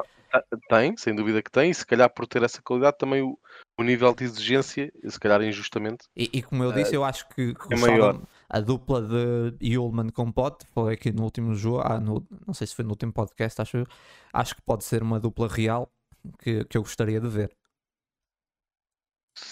Tem, 0.68 0.96
sem 0.96 1.14
dúvida 1.14 1.42
que 1.42 1.50
tem, 1.50 1.70
e 1.70 1.74
se 1.74 1.84
calhar 1.86 2.10
por 2.10 2.26
ter 2.26 2.42
essa 2.42 2.60
qualidade 2.62 2.98
também 2.98 3.22
o, 3.22 3.38
o 3.78 3.82
nível 3.82 4.14
de 4.14 4.24
exigência, 4.24 4.92
se 5.08 5.18
calhar 5.20 5.42
injustamente, 5.42 6.04
E, 6.16 6.30
e 6.32 6.42
como 6.42 6.64
eu 6.64 6.72
disse, 6.72 6.94
eu 6.94 7.04
acho 7.04 7.26
que, 7.28 7.54
que 7.54 7.74
é 7.74 7.76
gostava- 7.76 7.96
maior. 7.98 8.20
A 8.48 8.60
dupla 8.60 9.02
de 9.02 9.56
Yulman 9.74 10.10
com 10.10 10.30
Pote, 10.32 10.66
falei 10.66 10.94
aqui 10.94 11.12
no 11.12 11.24
último 11.24 11.54
jogo, 11.54 11.80
ah, 11.84 12.00
no- 12.00 12.26
não 12.46 12.54
sei 12.54 12.66
se 12.66 12.74
foi 12.74 12.84
no 12.84 12.90
último 12.90 13.12
podcast, 13.12 13.60
acho, 13.60 13.84
acho 14.32 14.54
que 14.54 14.62
pode 14.62 14.84
ser 14.84 15.02
uma 15.02 15.20
dupla 15.20 15.48
real 15.48 15.90
que, 16.38 16.64
que 16.64 16.76
eu 16.78 16.82
gostaria 16.82 17.20
de 17.20 17.28
ver. 17.28 17.50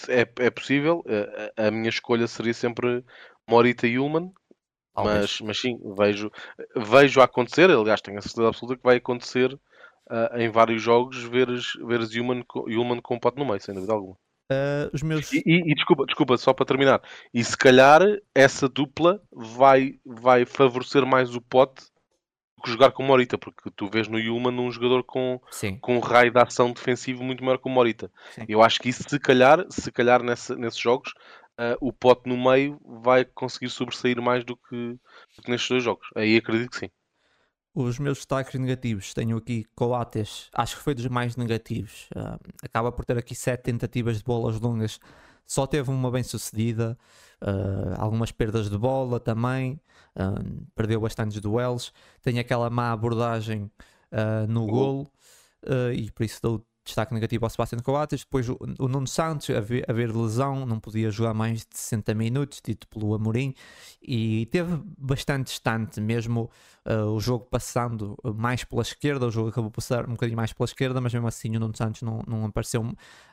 é, 0.09 0.21
é 0.45 0.49
possível. 0.49 1.03
A, 1.57 1.63
a- 1.63 1.67
a 1.67 1.71
minha 1.71 1.89
escolha 1.89 2.27
seria 2.27 2.53
sempre 2.53 3.03
Morita 3.47 3.87
e 3.87 3.97
Talvez. 4.93 5.39
mas, 5.39 5.41
mas 5.41 5.59
sim, 5.59 5.79
vejo, 5.95 6.31
vejo 6.75 7.21
acontecer. 7.21 7.69
Aliás, 7.69 8.01
tenho 8.01 8.17
a 8.17 8.21
certeza 8.21 8.47
absoluta 8.47 8.77
que 8.77 8.83
vai 8.83 8.97
acontecer 8.97 9.57
ah, 10.09 10.31
em 10.35 10.49
vários 10.49 10.81
jogos 10.81 11.23
veres, 11.23 11.73
veres 11.85 12.13
Ullman, 12.15 12.43
co- 12.43 12.65
Ullman 12.67 13.01
com 13.01 13.19
pote 13.19 13.37
no 13.37 13.45
meio, 13.45 13.61
sem 13.61 13.75
dúvida 13.75 13.93
alguma. 13.93 14.17
Ah, 14.49 14.89
os 14.93 15.01
meus. 15.01 15.31
E, 15.33 15.43
e- 15.45 15.71
e 15.71 15.75
desculpa, 15.75 16.05
desculpa, 16.05 16.37
só 16.37 16.53
para 16.53 16.65
terminar. 16.65 17.01
E 17.33 17.43
se 17.43 17.57
calhar 17.57 18.01
essa 18.33 18.67
dupla 18.69 19.21
vai, 19.31 19.99
vai 20.05 20.45
favorecer 20.45 21.05
mais 21.05 21.35
o 21.35 21.41
pote 21.41 21.83
do 22.57 22.63
que 22.63 22.71
jogar 22.71 22.91
com 22.91 23.03
o 23.03 23.05
Morita, 23.05 23.37
porque 23.37 23.69
tu 23.75 23.87
vês 23.87 24.07
no 24.07 24.17
Yulman 24.19 24.57
um 24.59 24.71
jogador 24.71 25.03
com, 25.03 25.39
Sim, 25.51 25.77
com 25.79 25.97
um 25.97 25.99
raio 25.99 26.31
de 26.31 26.39
ação 26.39 26.71
defensivo 26.71 27.23
muito 27.23 27.43
maior 27.43 27.57
que 27.57 27.67
o 27.67 27.71
Morita. 27.71 28.11
Sim. 28.31 28.45
Eu 28.47 28.63
acho 28.63 28.79
que 28.79 28.89
isso, 28.89 29.03
se 29.07 29.19
calhar, 29.19 29.65
se 29.69 29.91
calhar 29.91 30.23
nessa- 30.23 30.55
nesses 30.55 30.79
jogos, 30.79 31.13
ah, 31.57 31.75
o 31.81 31.91
pote 31.93 32.27
no 32.27 32.37
meio 32.37 32.79
vai 32.83 33.25
conseguir 33.25 33.69
sobressair 33.69 34.21
mais 34.21 34.43
do 34.43 34.55
que, 34.55 34.75
do 34.75 35.41
que 35.43 35.51
nestes 35.51 35.69
dois 35.69 35.83
jogos. 35.83 36.07
Aí 36.15 36.37
acredito 36.37 36.71
que 36.71 36.77
sim. 36.77 36.89
Os 37.77 37.99
meus 37.99 38.17
destaques 38.17 38.59
negativos. 38.59 39.13
Tenho 39.13 39.37
aqui 39.37 39.65
Coates, 39.75 40.49
acho 40.51 40.77
que 40.77 40.81
foi 40.81 40.95
dos 40.95 41.05
mais 41.07 41.35
negativos. 41.35 42.07
Ah, 42.15 42.39
acaba 42.63 42.91
por 42.91 43.05
ter 43.05 43.17
aqui 43.17 43.35
sete 43.35 43.61
tentativas 43.63 44.17
de 44.17 44.23
bolas 44.23 44.59
longas, 44.59 44.99
só 45.45 45.67
teve 45.67 45.91
uma 45.91 46.09
bem 46.09 46.23
sucedida, 46.23 46.97
ah, 47.39 47.95
algumas 47.99 48.31
perdas 48.31 48.67
de 48.67 48.77
bola 48.77 49.19
também, 49.19 49.79
ah, 50.15 50.41
perdeu 50.73 50.99
bastantes 50.99 51.39
duelos. 51.39 51.93
Tem 52.23 52.39
aquela 52.39 52.69
má 52.69 52.91
abordagem 52.91 53.71
no 54.47 54.65
golo. 54.65 55.11
E 55.93 56.09
por 56.11 56.23
isso 56.23 56.39
dou 56.41 56.65
destaque 56.87 57.13
negativo 57.13 57.45
ao 57.45 57.49
Sebastião 57.49 57.81
Coates. 57.81 58.21
Depois 58.21 58.49
o, 58.49 58.57
o 58.79 58.87
Nuno 58.87 59.07
Santos, 59.07 59.49
a 59.49 59.59
ver, 59.59 59.85
a 59.87 59.93
ver 59.93 60.15
lesão, 60.15 60.65
não 60.65 60.79
podia 60.79 61.11
jogar 61.11 61.33
mais 61.33 61.59
de 61.59 61.77
60 61.77 62.13
minutos, 62.13 62.61
dito 62.63 62.87
pelo 62.87 63.13
Amorim, 63.13 63.53
e 64.01 64.47
teve 64.47 64.81
bastante 64.97 65.47
distante, 65.47 66.01
mesmo 66.01 66.49
ah, 66.85 67.05
o 67.05 67.19
jogo 67.19 67.45
passando 67.49 68.17
mais 68.35 68.63
pela 68.63 68.81
esquerda, 68.81 69.27
o 69.27 69.31
jogo 69.31 69.49
acabou 69.49 69.69
por 69.69 69.77
passar 69.77 70.05
um 70.05 70.11
bocadinho 70.11 70.37
mais 70.37 70.53
pela 70.53 70.65
esquerda, 70.65 71.01
mas 71.01 71.13
mesmo 71.13 71.27
assim 71.27 71.55
o 71.55 71.59
Nuno 71.59 71.75
Santos 71.75 72.01
não, 72.01 72.23
não 72.25 72.45
apareceu 72.45 72.81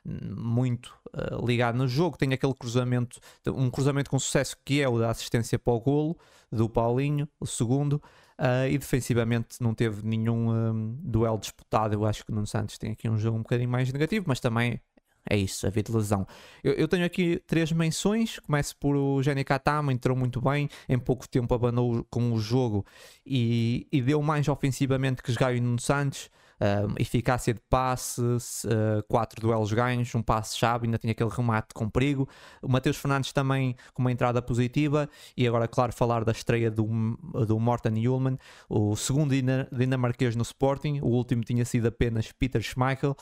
muito 0.05 0.93
ah, 1.13 1.39
ligado 1.45 1.77
no 1.77 1.87
jogo. 1.87 2.19
Tem 2.19 2.33
aquele 2.33 2.55
cruzamento, 2.55 3.21
um 3.47 3.71
cruzamento 3.71 4.11
com 4.11 4.19
sucesso 4.19 4.57
que 4.65 4.83
é 4.83 4.89
o 4.89 4.99
da 4.99 5.11
assistência 5.11 5.59
para 5.59 5.73
o 5.73 5.81
golo 5.81 6.19
do 6.51 6.69
Paulinho, 6.69 7.29
o 7.39 7.47
segundo. 7.47 8.03
Ah, 8.39 8.69
e 8.69 8.77
defensivamente 8.79 9.61
não 9.61 9.75
teve 9.75 10.07
nenhum 10.07 10.51
hum, 10.51 10.99
duelo 11.03 11.39
disputado. 11.39 11.95
Eu 11.95 12.05
acho 12.05 12.25
que 12.25 12.33
o 12.33 12.35
Nuno 12.35 12.47
Santos 12.47 12.79
tem 12.79 12.93
aqui 12.93 13.09
um 13.09 13.17
jogo 13.17 13.39
um 13.39 13.43
bocadinho 13.43 13.69
mais 13.69 13.93
negativo, 13.93 14.27
mas 14.29 14.41
também 14.41 14.81
é 15.29 15.37
isso, 15.37 15.67
a 15.67 15.71
vida 15.71 15.91
de 15.91 15.97
lesão. 15.97 16.27
Eu, 16.63 16.75
eu 16.75 16.89
tenho 16.89 17.05
aqui 17.05 17.43
três 17.47 17.73
menções. 17.73 18.39
Começo 18.41 18.77
por 18.77 18.97
o 18.97 19.23
Jenny 19.23 19.45
Katama, 19.45 19.93
entrou 19.93 20.17
muito 20.17 20.41
bem, 20.41 20.69
em 20.89 20.99
pouco 20.99 21.29
tempo 21.29 21.55
abanou 21.55 22.05
com 22.11 22.33
o 22.33 22.39
jogo 22.39 22.85
e, 23.25 23.87
e 23.91 24.03
deu 24.03 24.21
mais 24.21 24.49
ofensivamente 24.49 25.23
que 25.23 25.33
Gaio 25.33 25.63
Nuno 25.63 25.81
Santos. 25.81 26.29
Um, 26.65 26.95
eficácia 26.99 27.53
de 27.53 27.61
passe, 27.69 28.23
uh, 28.23 29.03
quatro 29.07 29.39
duelos 29.39 29.71
ganhos, 29.71 30.15
um 30.15 30.23
passe-chave, 30.23 30.87
ainda 30.87 30.97
tinha 30.97 31.11
aquele 31.11 31.29
remate 31.29 31.75
com 31.75 31.91
perigo. 31.91 32.27
O 32.63 32.69
Mateus 32.69 32.97
Fernandes 32.97 33.33
também 33.35 33.77
com 33.93 34.01
uma 34.01 34.11
entrada 34.11 34.41
positiva. 34.41 35.07
E 35.37 35.47
agora, 35.47 35.69
claro, 35.69 35.93
falar 35.93 36.25
da 36.25 36.33
estreia 36.33 36.71
do, 36.71 36.87
do 37.47 37.61
Morten 37.61 38.09
Ullman, 38.09 38.39
o 38.67 38.97
segundo 38.97 39.35
dina- 39.35 39.69
dinamarquês 39.71 40.35
no 40.35 40.43
Sporting. 40.43 41.01
O 41.03 41.09
último 41.09 41.43
tinha 41.43 41.67
sido 41.67 41.89
apenas 41.89 42.33
Peter 42.33 42.63
Schmeichel. 42.63 43.15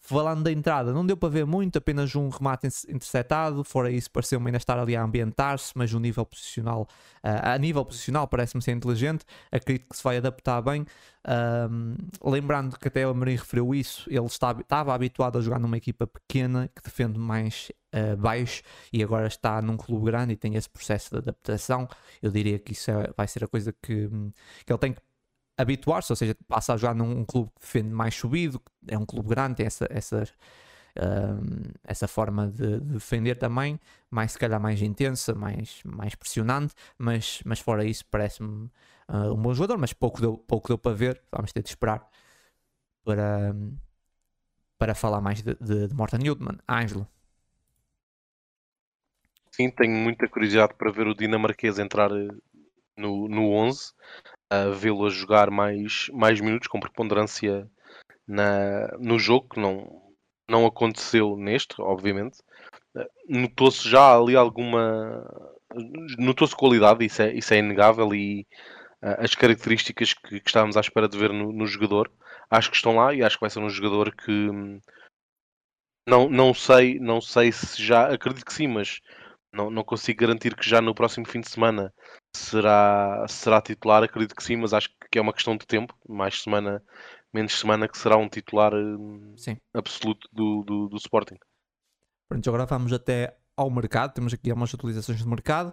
Falando 0.00 0.42
da 0.44 0.52
entrada, 0.52 0.92
não 0.92 1.04
deu 1.04 1.16
para 1.16 1.28
ver 1.28 1.44
muito, 1.44 1.76
apenas 1.78 2.14
um 2.14 2.28
remate 2.28 2.66
in- 2.66 2.94
interceptado. 2.94 3.62
Fora 3.64 3.90
isso, 3.90 4.10
pareceu-me 4.10 4.46
ainda 4.46 4.56
estar 4.58 4.78
ali 4.78 4.96
a 4.96 5.02
ambientar-se, 5.02 5.72
mas 5.74 5.92
o 5.92 6.00
nível 6.00 6.24
posicional, 6.24 6.86
ah, 7.22 7.52
a 7.54 7.58
nível 7.58 7.84
posicional, 7.84 8.26
parece-me 8.26 8.62
ser 8.62 8.72
inteligente. 8.72 9.24
Acredito 9.52 9.88
que 9.90 9.96
se 9.96 10.02
vai 10.04 10.16
adaptar 10.16 10.60
bem. 10.62 10.86
Ahm, 11.24 11.94
lembrando 12.24 12.78
que 12.78 12.88
até 12.88 13.06
o 13.06 13.10
Amorim 13.10 13.32
referiu 13.36 13.74
isso, 13.74 14.08
ele 14.08 14.24
está- 14.26 14.52
estava 14.58 14.94
habituado 14.94 15.36
a 15.38 15.40
jogar 15.42 15.58
numa 15.58 15.76
equipa 15.76 16.06
pequena 16.06 16.68
que 16.74 16.82
defende 16.82 17.18
mais 17.18 17.70
ah, 17.92 18.14
baixo 18.16 18.62
e 18.92 19.02
agora 19.02 19.26
está 19.26 19.60
num 19.62 19.76
clube 19.76 20.06
grande 20.06 20.34
e 20.34 20.36
tem 20.36 20.54
esse 20.56 20.68
processo 20.68 21.10
de 21.10 21.16
adaptação. 21.18 21.88
Eu 22.22 22.30
diria 22.30 22.58
que 22.58 22.72
isso 22.72 22.90
é- 22.90 23.10
vai 23.16 23.26
ser 23.26 23.44
a 23.44 23.48
coisa 23.48 23.72
que, 23.72 24.08
que 24.66 24.72
ele 24.72 24.78
tem 24.78 24.92
que 24.92 25.00
habituar-se, 25.58 26.12
ou 26.12 26.16
seja, 26.16 26.36
passa 26.46 26.74
a 26.74 26.76
jogar 26.76 26.94
num 26.94 27.24
clube 27.24 27.50
que 27.56 27.60
defende 27.60 27.90
mais 27.90 28.14
subido, 28.14 28.62
é 28.86 28.96
um 28.96 29.04
clube 29.04 29.28
grande, 29.28 29.56
tem 29.56 29.66
essa, 29.66 29.86
essa, 29.90 30.24
hum, 30.96 31.72
essa 31.84 32.08
forma 32.08 32.48
de, 32.48 32.80
de 32.80 32.92
defender 32.94 33.36
também, 33.36 33.80
mais 34.10 34.32
se 34.32 34.38
calhar 34.38 34.60
mais 34.60 34.80
intensa, 34.82 35.34
mais, 35.34 35.80
mais 35.84 36.14
pressionante, 36.14 36.74
mas, 36.96 37.42
mas 37.44 37.60
fora 37.60 37.84
isso 37.84 38.06
parece-me 38.06 38.70
ah, 39.08 39.32
um 39.32 39.36
bom 39.36 39.52
jogador, 39.54 39.78
mas 39.78 39.92
pouco 39.92 40.20
deu, 40.20 40.38
pouco 40.38 40.68
deu 40.68 40.78
para 40.78 40.94
ver, 40.94 41.22
vamos 41.32 41.52
ter 41.52 41.62
de 41.62 41.70
esperar 41.70 42.08
para, 43.04 43.54
para 44.78 44.94
falar 44.94 45.20
mais 45.20 45.42
de, 45.42 45.54
de, 45.56 45.88
de 45.88 45.94
Morten 45.94 46.20
Newman. 46.20 46.58
Ângelo, 46.68 47.06
Sim, 49.52 49.70
tenho 49.72 49.92
muita 49.96 50.28
curiosidade 50.28 50.74
para 50.74 50.92
ver 50.92 51.08
o 51.08 51.14
dinamarquês 51.14 51.78
entrar 51.80 52.12
eh, 52.12 52.28
no, 52.96 53.28
no 53.28 53.50
11, 53.50 53.92
a 54.50 54.68
vê-lo 54.70 55.06
a 55.06 55.10
jogar 55.10 55.50
mais, 55.50 56.08
mais 56.12 56.40
minutos 56.40 56.68
com 56.68 56.80
preponderância 56.80 57.70
na, 58.26 58.88
no 58.98 59.18
jogo, 59.18 59.48
que 59.50 59.60
não, 59.60 60.02
não 60.48 60.66
aconteceu 60.66 61.36
neste, 61.36 61.80
obviamente. 61.80 62.38
Notou-se 63.28 63.88
já 63.88 64.16
ali 64.16 64.36
alguma. 64.36 65.24
Notou-se 66.18 66.56
qualidade, 66.56 67.04
isso 67.04 67.22
é, 67.22 67.32
isso 67.34 67.52
é 67.54 67.58
inegável, 67.58 68.14
e 68.14 68.46
eh, 69.02 69.16
as 69.20 69.34
características 69.34 70.14
que, 70.14 70.40
que 70.40 70.48
estávamos 70.48 70.76
à 70.76 70.80
espera 70.80 71.08
de 71.08 71.18
ver 71.18 71.32
no, 71.32 71.52
no 71.52 71.66
jogador, 71.66 72.10
acho 72.50 72.70
que 72.70 72.76
estão 72.76 72.96
lá 72.96 73.14
e 73.14 73.22
acho 73.22 73.36
que 73.36 73.42
vai 73.42 73.50
ser 73.50 73.60
um 73.60 73.70
jogador 73.70 74.14
que. 74.14 74.32
hum, 74.32 74.80
Não, 76.08 76.28
não 76.28 76.54
sei, 76.54 76.98
não 76.98 77.20
sei 77.20 77.52
se 77.52 77.82
já, 77.82 78.12
acredito 78.12 78.44
que 78.44 78.52
sim, 78.52 78.66
mas 78.66 79.00
não, 79.52 79.70
não 79.70 79.84
consigo 79.84 80.20
garantir 80.20 80.56
que 80.56 80.68
já 80.68 80.80
no 80.80 80.94
próximo 80.94 81.26
fim 81.28 81.40
de 81.40 81.50
semana 81.50 81.92
será, 82.34 83.26
será 83.28 83.60
titular, 83.60 84.02
acredito 84.02 84.34
que 84.34 84.42
sim, 84.42 84.56
mas 84.56 84.72
acho 84.72 84.90
que 85.10 85.18
é 85.18 85.22
uma 85.22 85.32
questão 85.32 85.56
de 85.56 85.66
tempo, 85.66 85.94
mais 86.08 86.42
semana, 86.42 86.82
menos 87.32 87.58
semana, 87.58 87.88
que 87.88 87.98
será 87.98 88.16
um 88.16 88.28
titular 88.28 88.72
sim. 89.36 89.56
absoluto 89.74 90.28
do, 90.32 90.62
do, 90.64 90.88
do 90.88 90.96
Sporting. 90.96 91.36
Pronto, 92.28 92.48
agora 92.48 92.66
vamos 92.66 92.92
até 92.92 93.36
ao 93.56 93.70
mercado. 93.70 94.12
Temos 94.12 94.32
aqui 94.34 94.50
algumas 94.50 94.72
atualizações 94.72 95.18
de 95.18 95.26
mercado. 95.26 95.72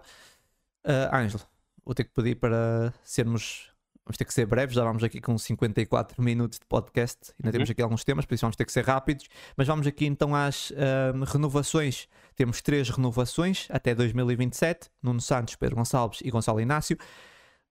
Ângelo, 1.13 1.43
vou 1.83 1.93
ter 1.93 2.05
que 2.05 2.13
pedir 2.13 2.35
para 2.35 2.93
sermos. 3.03 3.71
Vamos 4.05 4.17
ter 4.17 4.25
que 4.25 4.33
ser 4.33 4.45
breves, 4.45 4.75
já 4.75 4.83
vamos 4.83 5.03
aqui 5.03 5.19
com 5.19 5.35
54 5.35 6.21
minutos 6.21 6.59
de 6.59 6.65
podcast. 6.67 7.33
Ainda 7.39 7.47
Uhum. 7.47 7.51
temos 7.53 7.69
aqui 7.71 7.81
alguns 7.81 8.03
temas, 8.03 8.23
por 8.25 8.35
isso 8.35 8.41
vamos 8.41 8.55
ter 8.55 8.63
que 8.65 8.71
ser 8.71 8.85
rápidos. 8.85 9.27
Mas 9.57 9.65
vamos 9.65 9.87
aqui 9.87 10.05
então 10.05 10.35
às 10.35 10.71
ahm, 10.71 11.23
renovações. 11.23 12.07
Temos 12.35 12.61
três 12.61 12.87
renovações 12.89 13.67
até 13.71 13.95
2027: 13.95 14.89
Nuno 15.01 15.19
Santos, 15.19 15.55
Pedro 15.55 15.75
Gonçalves 15.77 16.19
e 16.23 16.29
Gonçalo 16.29 16.61
Inácio. 16.61 16.97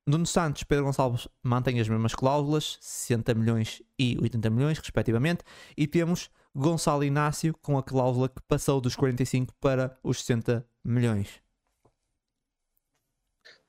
Nuno 0.06 0.26
Santos, 0.26 0.64
Pedro 0.64 0.84
Gonçalves 0.86 1.28
mantém 1.42 1.80
as 1.80 1.88
mesmas 1.88 2.14
cláusulas, 2.14 2.78
60 2.80 3.32
milhões 3.34 3.80
e 3.98 4.18
80 4.20 4.50
milhões, 4.50 4.78
respectivamente, 4.78 5.42
e 5.76 5.86
temos 5.86 6.28
Gonçalo 6.54 7.04
Inácio 7.04 7.54
com 7.62 7.78
a 7.78 7.82
cláusula 7.82 8.28
que 8.28 8.42
passou 8.46 8.80
dos 8.80 8.96
45 8.96 9.54
para 9.60 9.96
os 10.02 10.18
60 10.18 10.66
milhões. 10.84 11.43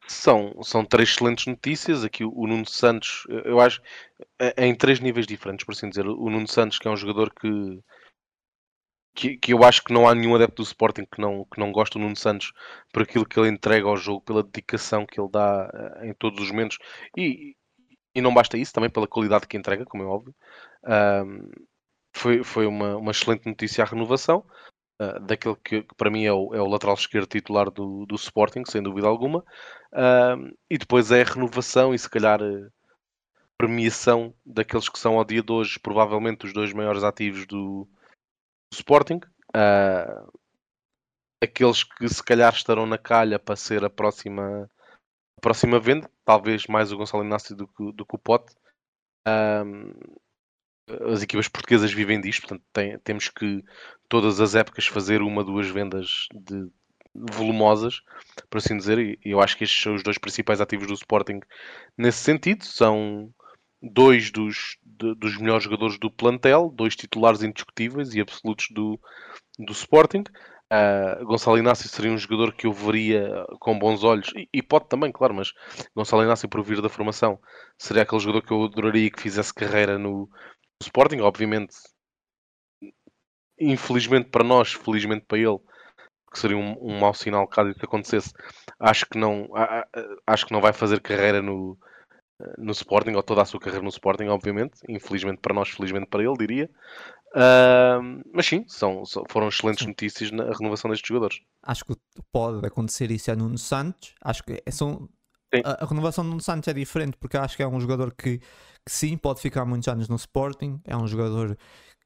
São, 0.08 0.62
são 0.64 0.86
três 0.86 1.10
excelentes 1.10 1.46
notícias. 1.48 2.04
Aqui 2.04 2.24
o, 2.24 2.48
Nuno 2.48 2.66
Santos, 2.66 3.26
eu 3.46 3.60
acho, 3.60 3.82
em 4.58 4.76
três 4.76 5.00
níveis 5.00 5.26
diferentes, 5.26 5.66
por 5.66 5.74
assim 5.74 5.90
dizer. 5.90 6.08
O 6.08 6.30
Nuno 6.30 6.48
Santos, 6.48 6.78
que 6.80 6.88
é 6.88 6.92
um 6.92 6.98
jogador 6.98 7.34
que, 7.34 7.80
que, 9.16 9.38
que, 9.38 9.54
eu 9.54 9.64
acho 9.64 9.84
que 9.84 9.94
não 9.94 10.08
há 10.08 10.14
nenhum 10.14 10.36
adepto 10.36 10.62
do 10.62 10.66
Sporting 10.66 11.06
que 11.06 11.20
não, 11.22 11.46
que 11.46 11.60
não 11.60 11.72
gosta 11.72 11.98
do 11.98 12.04
Nuno 12.04 12.16
Santos 12.16 12.52
por 12.94 13.04
aquilo 13.04 13.26
que 13.26 13.40
ele 13.40 13.50
entrega 13.50 13.88
ao 13.88 13.98
jogo, 13.98 14.22
pela 14.22 14.44
dedicação 14.44 15.06
que 15.06 15.20
ele 15.20 15.30
dá 15.32 15.70
uh, 15.74 16.06
em 16.06 16.14
todos 16.14 16.42
os 16.42 16.52
momentos 16.52 16.78
e, 17.18 17.56
e 18.14 18.22
não 18.22 18.34
basta 18.34 18.58
isso, 18.58 18.74
também 18.74 18.90
pela 18.90 19.08
qualidade 19.08 19.48
que 19.48 19.58
entrega, 19.58 19.86
como 19.86 20.04
é 20.04 20.06
óbvio. 20.06 20.36
Uh, 20.84 21.50
foi 22.14 22.44
foi 22.44 22.68
uma, 22.68 22.98
uma 22.98 23.12
excelente 23.12 23.46
notícia 23.48 23.84
a 23.84 23.88
renovação 23.88 24.46
uh, 25.02 25.20
daquele 25.22 25.56
que, 25.64 25.84
que, 25.84 25.96
para 25.96 26.10
mim 26.10 26.26
é 26.26 26.34
o, 26.34 26.54
é 26.54 26.62
o 26.62 26.68
lateral 26.68 26.96
esquerdo 26.96 27.28
titular 27.28 27.70
do, 27.70 28.06
do 28.06 28.16
Sporting, 28.16 28.64
sem 28.68 28.82
dúvida 28.82 29.08
alguma. 29.08 29.44
e 30.70 30.78
depois 30.78 31.12
é 31.12 31.22
a 31.22 31.26
renovação 31.26 31.94
e 31.94 32.00
se 32.00 32.10
calhar 32.10 32.40
premiação 33.58 34.34
daqueles 34.46 34.90
que 34.90 35.00
são 35.00 35.18
ao 35.18 35.24
dia 35.24 35.42
de 35.42 35.52
hoje 35.52 35.80
provavelmente 35.80 36.46
os 36.46 36.54
dois 36.54 36.74
maiores 36.74 37.04
ativos 37.04 37.46
do, 37.46 37.88
Sporting. 38.76 39.22
Uh, 39.56 40.32
aqueles 41.42 41.84
que 41.84 42.08
se 42.08 42.24
calhar 42.24 42.54
estarão 42.54 42.86
na 42.86 42.98
calha 42.98 43.40
para 43.40 43.56
ser 43.56 43.84
a 43.84 43.90
próxima, 43.90 44.70
a 45.38 45.42
próxima 45.42 45.80
venda, 45.80 46.10
talvez 46.24 46.66
mais 46.68 46.92
o 46.92 46.98
Gonçalo 46.98 47.24
Inácio 47.24 47.56
do 47.56 47.68
que, 47.68 47.92
do 47.94 48.06
que 48.06 48.16
o 48.16 48.20
Pote. 48.20 48.54
Uh, 49.28 50.20
as 51.12 51.24
equipas 51.24 51.48
portuguesas 51.48 51.92
vivem 51.92 52.22
disto, 52.22 52.42
portanto 52.42 52.64
tem, 52.72 53.00
temos 53.00 53.30
que 53.30 53.64
todas 54.08 54.40
as 54.40 54.56
épocas 54.56 54.86
fazer 54.86 55.22
uma, 55.22 55.44
duas 55.44 55.68
vendas 55.68 56.28
de, 56.34 56.70
volumosas, 57.16 58.02
por 58.50 58.58
assim 58.58 58.78
dizer, 58.78 59.00
e 59.00 59.20
eu 59.24 59.42
acho 59.42 59.58
que 59.58 59.64
estes 59.64 59.82
são 59.82 59.96
os 59.96 60.04
dois 60.04 60.18
principais 60.18 60.60
ativos 60.60 60.88
do 60.88 60.94
Sporting 60.94 61.40
nesse 61.98 62.20
sentido. 62.20 62.66
São 62.66 63.30
dois 63.82 64.32
dos, 64.32 64.78
de, 64.84 65.16
dos 65.16 65.38
melhores 65.38 65.64
jogadores 65.64 65.98
do 65.98 66.12
plantel, 66.12 66.70
dois 66.70 66.96
titulares 66.96 67.42
indiscutíveis 67.42 68.14
e 68.14 68.22
absolutos 68.22 68.68
do, 68.72 69.00
do 69.58 69.72
Sporting. 69.72 70.24
Uh, 70.66 71.24
Gonçalo 71.26 71.60
Inácio 71.60 71.88
seria 71.88 72.12
um 72.12 72.18
jogador 72.18 72.52
que 72.52 72.66
eu 72.66 72.74
veria 72.74 73.46
com 73.60 73.78
bons 73.78 74.04
olhos, 74.04 74.32
e, 74.36 74.50
e, 74.52 74.64
pode 74.64 74.90
também, 74.90 75.12
claro, 75.12 75.34
mas 75.34 75.54
Gonçalo 75.96 76.24
Inácio, 76.24 76.50
por 76.50 76.64
vir 76.64 76.82
da 76.82 76.90
formação, 76.90 77.40
seria 77.78 78.02
aquele 78.02 78.20
jogador 78.20 78.42
que 78.42 78.52
eu 78.52 78.64
adoraria 78.64 79.12
que 79.12 79.22
fizesse 79.22 79.54
carreira 79.54 80.00
no, 80.00 80.28
no 80.82 80.86
Sporting. 80.86 81.20
Obviamente, 81.20 81.76
infelizmente 83.60 84.30
para 84.30 84.44
nós, 84.44 84.74
felizmente 84.74 85.26
para 85.26 85.38
ele, 85.38 85.60
que 86.32 86.40
seria 86.40 86.58
um, 86.58 86.76
um 86.82 87.00
mau 87.00 87.14
sinal 87.14 87.48
caso 87.48 87.72
isso 87.72 87.86
acontecesse. 87.86 88.34
Acho 88.80 89.06
que 89.06 89.18
não, 89.18 89.50
acho 90.28 90.46
que 90.46 90.54
não 90.54 90.62
vai 90.62 90.74
fazer 90.74 91.02
carreira 91.02 91.42
no, 91.42 91.78
no 92.58 92.72
Sporting, 92.72 93.14
ou 93.14 93.24
toda 93.24 93.42
a 93.42 93.46
sua 93.46 93.60
carreira 93.60 93.84
no 93.84 93.90
Sporting, 93.90 94.26
obviamente. 94.26 94.80
Infelizmente 94.90 95.40
para 95.42 95.54
nós, 95.54 95.70
felizmente 95.70 96.08
para 96.08 96.24
ele, 96.24 96.38
diria. 96.38 96.70
Uh, 97.36 98.24
mas 98.34 98.46
sim, 98.46 98.64
são, 98.68 99.04
foram 99.30 99.50
excelentes 99.50 99.84
sim. 99.84 99.90
notícias 99.90 100.32
na 100.32 100.46
renovação 100.52 100.90
destes 100.90 101.08
jogadores. 101.08 101.42
Acho 101.64 101.84
que 101.84 101.96
pode 102.32 102.66
acontecer 102.66 103.12
isso 103.12 103.32
a 103.32 103.36
Nuno 103.36 103.58
Santos. 103.58 104.16
Acho 104.22 104.44
que 104.44 104.62
são, 104.72 105.10
a, 105.64 105.84
a, 105.84 105.86
renovação 105.86 106.24
Nuno 106.24 106.42
Santos 106.42 106.68
é 106.68 106.74
diferente 106.74 107.18
porque 107.18 107.38
acho 107.38 107.56
que 107.56 107.64
é 107.64 107.68
um 107.68 107.80
jogador 107.80 108.14
que, 108.14 108.40
que 108.40 108.92
sim 108.92 109.18
pode 109.18 109.42
ficar 109.42 109.66
muitos 109.66 109.88
anos 109.88 110.10
no 110.10 110.16
Sporting. 110.16 110.80
É 110.86 110.96
um 110.96 111.08
jogador 111.08 111.58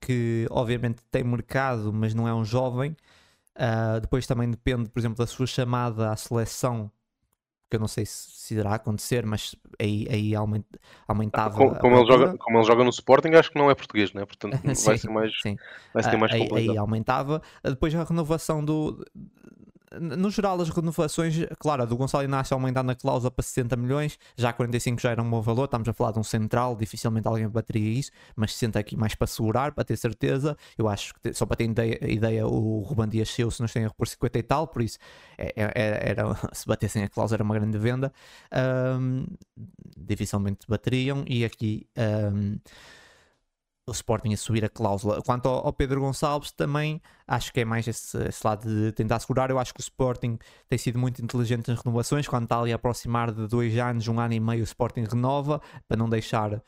que 0.02 0.48
obviamente 0.50 1.02
tem 1.12 1.24
mercado, 1.24 1.92
mas 1.94 2.14
não 2.14 2.28
é 2.28 2.34
um 2.34 2.46
jovem. 2.46 2.96
Uh, 3.56 4.00
depois 4.00 4.26
também 4.26 4.50
depende, 4.50 4.90
por 4.90 5.00
exemplo, 5.00 5.18
da 5.18 5.28
sua 5.28 5.46
chamada 5.46 6.12
à 6.12 6.16
seleção 6.16 6.92
que 7.70 7.76
eu 7.76 7.80
não 7.80 7.88
sei 7.88 8.06
se, 8.06 8.32
se 8.32 8.56
irá 8.56 8.74
acontecer, 8.74 9.26
mas 9.26 9.56
aí, 9.80 10.08
aí 10.10 10.34
aumentava. 11.08 11.56
Como, 11.56 11.76
como 11.78 11.98
ele 11.98 12.08
joga, 12.08 12.38
como 12.38 12.58
ele 12.58 12.66
joga 12.66 12.84
no 12.84 12.90
Sporting, 12.90 13.30
acho 13.36 13.52
que 13.52 13.60
não 13.60 13.70
é 13.70 13.76
português, 13.76 14.12
né? 14.12 14.26
portanto 14.26 14.58
sim, 14.76 14.86
vai 14.86 14.98
ser 14.98 15.10
mais, 15.10 15.32
sim. 15.42 15.56
vai 15.94 16.04
ser 16.04 16.18
mais 16.18 16.34
aí, 16.34 16.50
aí 16.52 16.78
aumentava. 16.78 17.42
Depois 17.64 17.94
a 17.94 18.04
renovação 18.04 18.66
do, 18.66 19.06
no 20.00 20.30
geral, 20.30 20.60
as 20.62 20.70
renovações, 20.70 21.36
claro, 21.58 21.84
a 21.84 21.86
do 21.86 21.98
Gonçalo 21.98 22.24
Inácio 22.24 22.54
aumentar 22.54 22.84
na 22.84 22.96
cláusula 22.96 23.32
para 23.32 23.44
60 23.44 23.76
milhões, 23.76 24.20
já 24.38 24.54
45 24.54 25.02
já 25.02 25.12
era 25.12 25.22
um 25.22 25.30
bom 25.30 25.42
valor, 25.42 25.66
estamos 25.66 25.88
a 25.88 25.94
falar 25.94 26.12
de 26.12 26.20
um 26.20 26.24
central, 26.24 26.76
dificilmente 26.76 27.28
alguém 27.28 27.48
bateria 27.48 28.00
isso, 28.00 28.12
mas 28.36 28.54
60 28.54 28.80
aqui 28.80 28.96
mais 28.96 29.16
para 29.16 29.28
segurar, 29.28 29.72
para 29.72 29.84
ter 29.84 29.98
certeza. 29.98 30.56
Eu 30.78 30.88
acho 30.88 31.14
que, 31.16 31.34
só 31.34 31.46
para 31.46 31.58
ter 31.58 31.66
ideia, 31.66 32.12
ideia 32.12 32.48
o 32.48 32.82
Ruban 32.82 33.10
Dias 33.10 33.30
Seu, 33.30 33.50
se 33.50 33.62
nos 33.62 33.74
tem 33.74 33.90
por 33.98 34.08
50 34.08 34.38
e 34.38 34.44
tal, 34.44 34.68
por 34.68 34.82
isso 34.82 35.00
é, 35.38 35.54
é, 35.56 35.72
é, 35.76 36.10
era, 36.10 36.24
se 36.54 36.68
batessem 36.68 37.04
a 37.04 37.10
cláusula 37.10 37.38
era 37.38 37.44
uma 37.44 37.56
grande 37.56 37.78
venda. 37.78 38.14
Um, 39.00 39.26
dificilmente 39.98 40.68
bateriam, 40.68 41.24
e 41.28 41.44
aqui. 41.44 41.88
Um, 41.98 42.60
o 43.90 43.92
Sporting 43.92 44.34
a 44.34 44.38
subir 44.38 44.64
a 44.64 44.70
cláusula. 44.70 45.22
Quanto 45.24 45.50
ao 45.50 45.74
Pedro 45.74 46.00
Gonçalves, 46.00 46.52
também 46.52 47.02
acho 47.30 47.54
que 47.54 47.60
é 47.60 47.66
mais 47.66 47.88
esse, 47.88 48.18
esse, 48.28 48.46
lado 48.46 48.68
de 48.68 48.92
tentar 48.92 49.20
segurar. 49.20 49.52
Eu 49.52 49.60
acho 49.60 49.72
que 49.72 49.80
o 49.80 49.84
Sporting 49.84 50.40
tem 50.68 50.80
sido 50.80 50.98
muito 50.98 51.24
inteligente 51.24 51.68
nas 51.70 51.80
renovações. 51.80 52.28
Quando 52.28 52.46
está 52.46 52.60
ali 52.60 52.72
a 52.72 52.76
aproximar 52.76 53.32
de 53.32 53.48
dois 53.48 53.78
anos, 53.78 54.08
um 54.08 54.20
ano 54.20 54.34
e 54.34 54.40
meio, 54.40 54.62
o 54.62 54.64
Sporting 54.64 55.04
renova 55.04 55.62
para 55.88 55.96
não 55.96 56.10
deixar, 56.10 56.54
uh, 56.54 56.62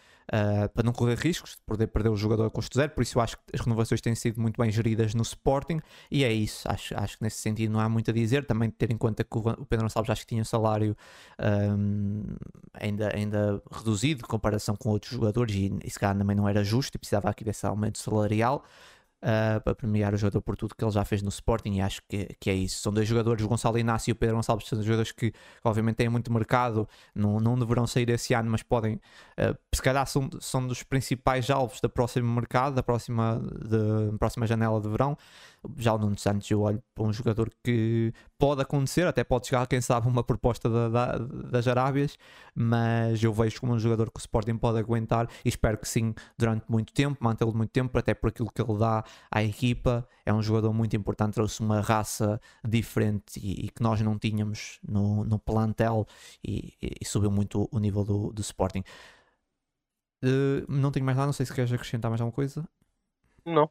para 0.71 0.83
não 0.83 0.93
correr 0.93 1.17
riscos 1.17 1.53
de 1.53 1.57
poder 1.65 1.87
perder 1.87 2.09
o 2.09 2.15
jogador 2.15 2.45
a 2.45 2.49
custo 2.51 2.77
zero. 2.77 2.91
Por 2.91 3.01
isso, 3.01 3.17
eu 3.17 3.23
acho 3.23 3.37
que 3.37 3.43
as 3.55 3.61
renovações 3.61 4.01
têm 4.01 4.13
sido 4.13 4.39
muito 4.39 4.61
bem 4.61 4.69
geridas 4.69 5.15
no 5.15 5.23
Sporting 5.23 5.81
e 6.11 6.23
é 6.23 6.31
isso. 6.31 6.69
Acho, 6.69 6.95
acho 6.95 7.17
que 7.17 7.23
nesse 7.23 7.37
sentido 7.37 7.71
não 7.71 7.79
há 7.79 7.89
muito 7.89 8.11
a 8.11 8.13
dizer. 8.13 8.45
Também 8.45 8.69
ter 8.69 8.91
em 8.91 8.97
conta 8.97 9.23
que 9.23 9.37
o 9.37 9.65
Pedro 9.65 9.85
Gonçalves 9.85 10.11
acho 10.11 10.21
que 10.21 10.27
tinha 10.27 10.43
um 10.43 10.45
salário 10.45 10.95
um, 11.75 12.23
ainda, 12.75 13.11
ainda 13.15 13.63
reduzido 13.71 14.21
em 14.23 14.27
comparação 14.27 14.75
com 14.75 14.89
outros 14.89 15.11
jogadores 15.11 15.55
e, 15.55 15.75
e 15.83 15.89
se 15.89 15.97
calhar 15.97 16.15
também 16.15 16.35
não 16.35 16.47
era 16.47 16.63
justo 16.63 16.95
e 16.95 16.99
precisava 16.99 17.31
aqui 17.31 17.43
desse 17.43 17.65
aumento 17.65 17.97
salarial 17.97 18.63
uh, 19.21 19.61
para 19.61 19.75
premiar 19.75 20.13
o 20.13 20.17
jogador 20.17 20.41
por 20.41 20.55
tudo 20.55 20.75
que 20.75 20.83
ele 20.83 20.91
já 20.91 21.05
fez 21.05 21.21
no 21.21 21.29
Sporting 21.29 21.73
e 21.75 21.81
acho 21.81 22.01
que, 22.07 22.35
que 22.39 22.49
é 22.49 22.53
isso. 22.53 22.81
São 22.81 22.91
dois 22.91 23.07
jogadores, 23.07 23.43
o 23.43 23.47
Gonçalo 23.47 23.77
Inácio 23.77 24.11
e 24.11 24.13
o 24.13 24.15
Pedro 24.15 24.35
Gonçalves, 24.35 24.67
são 24.67 24.81
jogadores 24.81 25.11
que 25.11 25.31
obviamente 25.63 25.97
têm 25.97 26.09
muito 26.09 26.31
mercado, 26.31 26.87
não, 27.13 27.39
não 27.39 27.57
deverão 27.57 27.85
sair 27.87 28.09
esse 28.09 28.33
ano, 28.33 28.49
mas 28.49 28.63
podem, 28.63 28.95
uh, 28.95 29.57
se 29.73 29.81
calhar 29.81 30.05
são, 30.07 30.29
são 30.39 30.65
dos 30.67 30.83
principais 30.83 31.49
alvos 31.49 31.79
da 31.79 31.89
próxima 31.89 32.33
mercado, 32.33 32.75
da 32.75 32.83
próxima, 32.83 33.41
de, 33.41 34.17
próxima 34.17 34.45
janela 34.47 34.79
de 34.81 34.89
verão. 34.89 35.17
Já 35.77 35.93
o 35.93 35.97
Nuno 35.97 36.17
Santos, 36.17 36.49
eu 36.49 36.61
olho 36.61 36.81
para 36.95 37.03
um 37.03 37.13
jogador 37.13 37.51
que 37.63 38.11
pode 38.41 38.59
acontecer, 38.59 39.05
até 39.05 39.23
pode 39.23 39.45
chegar, 39.45 39.67
quem 39.67 39.79
sabe, 39.79 40.07
uma 40.07 40.23
proposta 40.23 40.67
da, 40.67 40.89
da, 40.89 41.17
das 41.19 41.67
Arábias, 41.67 42.17
mas 42.55 43.21
eu 43.21 43.31
vejo 43.31 43.61
como 43.61 43.73
um 43.73 43.77
jogador 43.77 44.09
que 44.09 44.17
o 44.17 44.19
Sporting 44.19 44.57
pode 44.57 44.79
aguentar 44.79 45.29
e 45.45 45.49
espero 45.49 45.77
que 45.77 45.87
sim, 45.87 46.15
durante 46.35 46.65
muito 46.67 46.91
tempo, 46.91 47.23
mantê-lo 47.23 47.55
muito 47.55 47.69
tempo, 47.69 47.95
até 47.99 48.15
por 48.15 48.29
aquilo 48.29 48.51
que 48.51 48.59
ele 48.59 48.79
dá 48.79 49.03
à 49.29 49.43
equipa. 49.43 50.07
É 50.25 50.33
um 50.33 50.41
jogador 50.41 50.73
muito 50.73 50.95
importante, 50.95 51.35
trouxe 51.35 51.59
uma 51.59 51.81
raça 51.81 52.41
diferente 52.67 53.39
e, 53.39 53.67
e 53.67 53.69
que 53.69 53.83
nós 53.83 54.01
não 54.01 54.17
tínhamos 54.17 54.79
no, 54.81 55.23
no 55.23 55.37
plantel 55.37 56.07
e, 56.43 56.73
e, 56.81 57.05
subiu 57.05 57.29
muito 57.29 57.69
o 57.71 57.77
nível 57.77 58.03
do, 58.03 58.33
do 58.33 58.41
Sporting. 58.41 58.83
Uh, 60.23 60.65
não 60.67 60.89
tenho 60.89 61.05
mais 61.05 61.15
nada, 61.15 61.27
não 61.27 61.33
sei 61.33 61.45
se 61.45 61.53
queres 61.53 61.71
acrescentar 61.71 62.09
mais 62.09 62.19
alguma 62.19 62.33
coisa. 62.33 62.67
Não. 63.45 63.69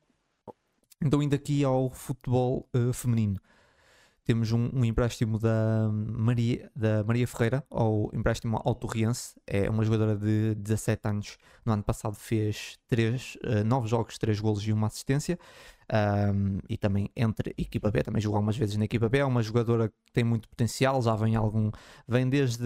Então, 1.03 1.21
indo 1.21 1.35
aqui 1.35 1.65
ao 1.65 1.91
futebol 1.91 2.69
uh, 2.73 2.93
feminino, 2.93 3.41
temos 4.31 4.53
um, 4.53 4.71
um, 4.73 4.85
empréstimo 4.85 5.41
da 5.41 5.91
Maria, 5.93 6.71
da 6.77 7.03
Maria 7.03 7.27
Ferreira, 7.27 7.65
ou 7.69 8.13
empréstimo 8.15 8.61
ao 8.65 8.77
Torriense. 8.77 9.35
É 9.45 9.69
uma 9.69 9.85
jogadora 9.85 10.15
de 10.15 10.55
17 10.55 11.01
anos. 11.09 11.37
No 11.67 11.73
ano 11.73 11.83
passado 11.83 12.15
fez 12.15 12.79
3, 12.87 13.39
uh, 13.43 13.65
9 13.65 13.89
jogos, 13.89 14.17
3 14.19 14.39
golos 14.39 14.63
e 14.63 14.73
uma 14.73 14.87
assistência. 14.87 15.37
Um, 16.33 16.61
e 16.69 16.77
também 16.77 17.11
entre 17.17 17.53
equipa 17.59 17.91
B, 17.91 18.05
também 18.05 18.23
jogou 18.23 18.37
algumas 18.37 18.57
vezes 18.57 18.77
na 18.77 18.85
equipa 18.85 19.09
B. 19.09 19.19
É 19.19 19.25
uma 19.25 19.43
jogadora 19.43 19.89
que 19.89 20.13
tem 20.13 20.23
muito 20.23 20.49
potencial, 20.49 21.03
já 21.03 21.17
vem 21.17 21.35
algum. 21.35 21.73
vem 22.07 22.29
desde 22.29 22.63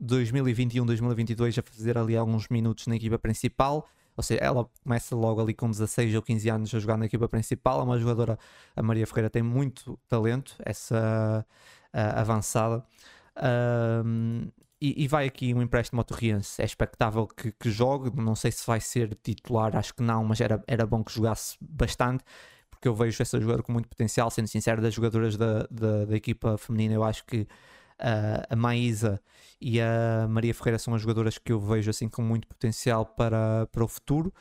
2021, 0.00 0.86
2022 0.86 1.58
a 1.58 1.62
fazer 1.62 1.98
ali 1.98 2.16
alguns 2.16 2.48
minutos 2.48 2.86
na 2.86 2.96
equipa 2.96 3.18
principal. 3.18 3.86
Ou 4.18 4.22
seja, 4.22 4.40
ela 4.40 4.68
começa 4.82 5.14
logo 5.14 5.40
ali 5.40 5.54
com 5.54 5.70
16 5.70 6.12
ou 6.16 6.22
15 6.22 6.50
anos 6.50 6.74
a 6.74 6.80
jogar 6.80 6.96
na 6.98 7.06
equipa 7.06 7.28
principal. 7.28 7.80
É 7.80 7.84
uma 7.84 7.96
jogadora, 7.96 8.36
a 8.74 8.82
Maria 8.82 9.06
Ferreira 9.06 9.30
tem 9.30 9.44
muito 9.44 9.96
talento, 10.08 10.56
essa 10.58 11.46
uh, 11.94 12.18
avançada. 12.18 12.84
Um, 14.04 14.48
e, 14.80 15.04
e, 15.04 15.06
vai 15.06 15.26
aqui 15.26 15.54
um 15.54 15.62
empréstimo 15.62 16.00
ao 16.00 16.04
Torriense. 16.04 16.60
É 16.60 16.64
expectável 16.64 17.28
que, 17.28 17.52
que, 17.52 17.70
jogue. 17.70 18.10
Não 18.20 18.34
sei 18.34 18.50
se 18.50 18.66
vai 18.66 18.80
ser 18.80 19.14
titular, 19.22 19.76
acho 19.76 19.94
que 19.94 20.02
não, 20.02 20.24
mas 20.24 20.40
era, 20.40 20.60
era 20.66 20.84
bom 20.84 21.04
que 21.04 21.12
jogasse 21.12 21.56
bastante. 21.60 22.24
Porque 22.68 22.88
eu 22.88 22.94
vejo 22.96 23.22
essa 23.22 23.38
jogadora 23.38 23.62
com 23.62 23.72
muito 23.72 23.88
potencial. 23.88 24.28
Sendo 24.32 24.48
sincero, 24.48 24.82
das 24.82 24.94
jogadoras 24.94 25.36
da, 25.36 25.64
da, 25.70 26.06
da 26.06 26.16
equipa 26.16 26.58
feminina, 26.58 26.94
eu 26.94 27.04
acho 27.04 27.24
que 27.24 27.46
a 27.98 28.56
Maísa 28.56 29.20
e 29.60 29.80
a 29.80 30.26
Maria 30.28 30.54
Ferreira 30.54 30.78
são 30.78 30.94
as 30.94 31.02
jogadoras 31.02 31.38
que 31.38 31.52
eu 31.52 31.60
vejo 31.60 31.90
assim 31.90 32.08
com 32.08 32.22
muito 32.22 32.46
potencial 32.46 33.04
para, 33.04 33.66
para 33.66 33.84
o 33.84 33.88
futuro, 33.88 34.32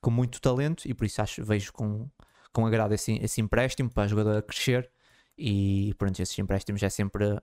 com 0.00 0.10
muito 0.10 0.40
talento 0.40 0.86
e 0.86 0.94
por 0.94 1.04
isso 1.04 1.22
acho, 1.22 1.44
vejo 1.44 1.72
com, 1.72 2.08
com 2.52 2.66
agrado 2.66 2.92
esse, 2.92 3.18
esse 3.22 3.40
empréstimo 3.40 3.90
para 3.90 4.04
a 4.04 4.06
jogadora 4.06 4.42
crescer 4.42 4.90
e 5.36 5.94
pronto, 5.98 6.20
esses 6.20 6.38
empréstimos 6.38 6.82
é 6.82 6.88
sempre 6.88 7.40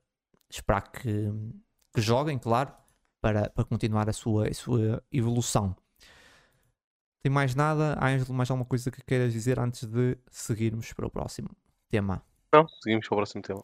esperar 0.50 0.82
que, 0.92 1.32
que 1.94 2.02
joguem, 2.02 2.38
claro, 2.38 2.74
para, 3.22 3.50
para 3.50 3.64
continuar 3.64 4.10
a 4.10 4.14
sua, 4.14 4.48
a 4.48 4.54
sua 4.54 5.04
evolução. 5.12 5.76
Tem 7.22 7.32
mais 7.32 7.56
nada? 7.56 7.98
Ângelo, 8.04 8.34
mais 8.34 8.52
alguma 8.52 8.66
coisa 8.66 8.92
que 8.92 9.02
queiras 9.02 9.32
dizer 9.32 9.58
antes 9.58 9.86
de 9.86 10.18
seguirmos 10.30 10.92
para 10.92 11.08
o 11.08 11.10
próximo 11.10 11.50
tema? 11.90 12.22
Não, 12.54 12.68
seguimos 12.68 13.08
para 13.08 13.16
o 13.16 13.18
próximo 13.18 13.42
tema. 13.42 13.62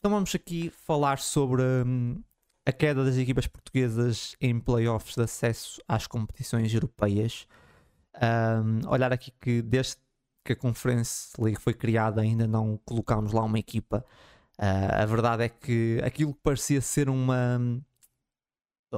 Então 0.00 0.12
vamos 0.12 0.34
aqui 0.34 0.70
falar 0.70 1.18
sobre 1.18 1.62
hum, 1.62 2.22
a 2.64 2.72
queda 2.72 3.04
das 3.04 3.18
equipas 3.18 3.46
portuguesas 3.46 4.34
em 4.40 4.58
playoffs 4.58 5.14
de 5.14 5.20
acesso 5.20 5.78
às 5.86 6.06
competições 6.06 6.72
europeias. 6.72 7.46
Um, 8.16 8.88
olhar 8.88 9.12
aqui 9.12 9.30
que 9.38 9.60
desde 9.60 9.96
que 10.42 10.54
a 10.54 10.56
Conference 10.56 11.34
League 11.38 11.60
foi 11.60 11.74
criada 11.74 12.22
ainda 12.22 12.46
não 12.46 12.78
colocámos 12.82 13.32
lá 13.32 13.44
uma 13.44 13.58
equipa. 13.58 14.02
Uh, 14.58 15.02
a 15.02 15.04
verdade 15.04 15.44
é 15.44 15.48
que 15.50 16.00
aquilo 16.02 16.32
que 16.32 16.40
parecia 16.42 16.80
ser 16.80 17.10
uma, 17.10 17.60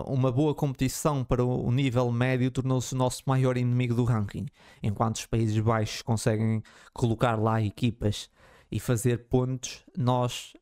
uma 0.06 0.30
boa 0.30 0.54
competição 0.54 1.24
para 1.24 1.44
o 1.44 1.72
nível 1.72 2.12
médio 2.12 2.48
tornou-se 2.48 2.94
o 2.94 2.96
nosso 2.96 3.24
maior 3.26 3.56
inimigo 3.56 3.92
do 3.92 4.04
ranking. 4.04 4.46
Enquanto 4.80 5.16
os 5.16 5.26
Países 5.26 5.58
Baixos 5.58 6.00
conseguem 6.00 6.62
colocar 6.94 7.34
lá 7.34 7.60
equipas 7.60 8.30
e 8.72 8.80
fazer 8.80 9.28
pontos, 9.28 9.84
nós 9.96 10.52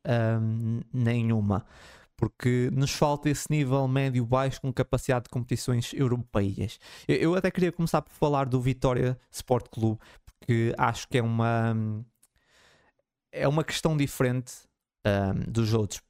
um, 0.42 0.80
nenhuma 0.92 1.64
porque 2.20 2.68
nos 2.74 2.90
falta 2.92 3.30
esse 3.30 3.46
nível 3.50 3.88
médio-baixo 3.88 4.60
com 4.60 4.70
capacidade 4.70 5.24
de 5.24 5.30
competições 5.30 5.94
europeias. 5.94 6.78
Eu, 7.08 7.16
eu, 7.16 7.34
até 7.34 7.50
queria 7.50 7.72
começar 7.72 8.02
por 8.02 8.12
falar 8.12 8.44
do 8.46 8.60
Vitória 8.60 9.18
Sport 9.30 9.68
Clube, 9.70 9.98
porque 10.26 10.74
acho 10.76 11.08
que 11.08 11.16
é 11.16 11.22
uma 11.22 11.74
é 13.32 13.48
uma 13.48 13.64
questão 13.64 13.96
diferente 13.96 14.52
um, 15.06 15.50
dos 15.50 15.72
outros, 15.72 16.02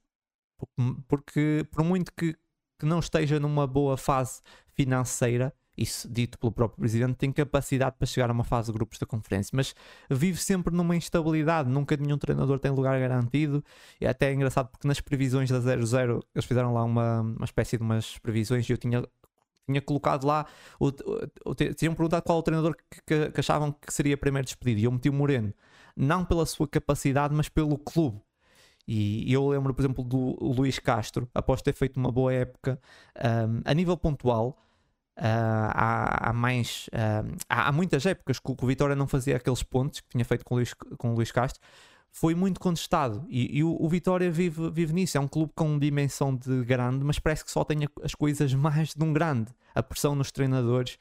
porque 1.07 1.64
por 1.70 1.84
muito 1.84 2.12
que, 2.12 2.34
que 2.78 2.86
não 2.86 2.98
esteja 2.98 3.38
numa 3.38 3.66
boa 3.66 3.96
fase 3.96 4.42
financeira, 4.74 5.55
isso 5.77 6.09
dito 6.09 6.39
pelo 6.39 6.53
próprio 6.53 6.79
presidente, 6.79 7.14
tem 7.14 7.33
capacidade 7.33 7.97
para 7.99 8.07
chegar 8.07 8.29
a 8.29 8.33
uma 8.33 8.45
fase 8.45 8.66
de 8.66 8.73
grupos 8.73 8.99
da 8.99 9.07
conferência, 9.07 9.51
mas 9.55 9.75
vive 10.11 10.39
sempre 10.39 10.75
numa 10.75 10.97
instabilidade, 10.97 11.68
nunca 11.68 11.97
nenhum 11.97 12.18
treinador 12.18 12.59
tem 12.59 12.71
lugar 12.71 12.99
garantido. 13.01 13.64
E 14.01 14.07
até 14.07 14.31
é 14.31 14.35
engraçado 14.35 14.68
porque 14.68 14.87
nas 14.87 15.01
previsões 15.01 15.51
da 15.51 15.59
0-0 15.59 16.23
eles 16.35 16.45
fizeram 16.45 16.75
lá 16.75 16.85
uma, 16.85 17.21
uma 17.21 17.45
espécie 17.45 17.77
de 17.77 17.83
umas 17.83 18.18
previsões 18.18 18.68
e 18.68 18.73
eu 18.73 18.79
tinha 18.79 19.05
tinha 19.66 19.81
colocado 19.81 20.27
lá, 20.27 20.47
o, 20.81 20.89
o, 20.89 21.51
o, 21.51 21.55
tinham 21.55 21.95
perguntado 21.95 22.25
qual 22.25 22.39
o 22.39 22.43
treinador 22.43 22.75
que, 22.75 23.01
que, 23.07 23.31
que, 23.31 23.41
achavam 23.41 23.71
que 23.71 23.93
seria 23.93 24.16
primeiro 24.16 24.45
despedido 24.45 24.81
e 24.81 24.85
eu 24.85 24.91
meti 24.91 25.09
o 25.09 25.12
Moreno, 25.12 25.55
não 25.97 26.25
pela 26.25 26.45
sua 26.45 26.66
capacidade, 26.66 27.33
mas 27.33 27.49
pelo 27.49 27.79
clube. 27.79 28.21
E 28.93 29.33
eu 29.33 29.47
lembro, 29.49 29.73
por 29.73 29.83
exemplo, 29.83 30.03
do 30.03 30.37
Luís 30.41 30.81
Castro, 30.81 31.29
após 31.33 31.62
ter 31.62 31.73
feito 31.73 31.97
uma 31.97 32.11
boa 32.11 32.33
época 32.33 32.81
um, 33.16 33.61
a 33.64 33.73
nível 33.73 33.97
pontual, 33.97 34.59
há, 35.21 36.31
há, 36.31 36.33
mais 36.33 36.89
uh, 36.89 37.37
há, 37.49 37.68
há, 37.68 37.73
muitas 37.73 38.07
épocas 38.07 38.39
que 38.39 38.51
o, 38.51 38.66
Vitória 38.66 38.97
não 38.97 39.07
fazia 39.07 39.37
aqueles 39.37 39.62
pontos 39.62 40.01
que 40.01 40.09
tinha 40.09 40.25
feito 40.25 40.45
com 40.45 40.55
o 40.55 40.59
Luís, 40.59 40.73
com 40.75 41.12
o 41.12 41.14
Luís 41.14 41.31
Castro. 41.31 41.61
Foi 42.11 42.35
muito 42.35 42.59
contestado 42.59 43.25
e, 43.29 43.59
e 43.59 43.62
o, 43.62 43.77
o, 43.79 43.89
Vitória 43.89 44.31
vive, 44.31 44.71
vive 44.71 44.93
nisso, 44.93 45.16
é 45.16 45.21
um 45.21 45.29
clube 45.29 45.53
com 45.55 45.79
dimensão 45.79 46.35
de 46.35 46.64
grande 46.64 47.05
mas 47.05 47.18
parece 47.18 47.45
que 47.45 47.51
só 47.51 47.62
tem 47.64 47.79
as 48.03 48.14
coisas 48.14 48.53
mais 48.55 48.95
de 48.95 49.05
um 49.05 49.12
grande. 49.12 49.53
A 49.75 49.83
pressão 49.83 50.14
nos 50.14 50.33
treinadores 50.33 50.99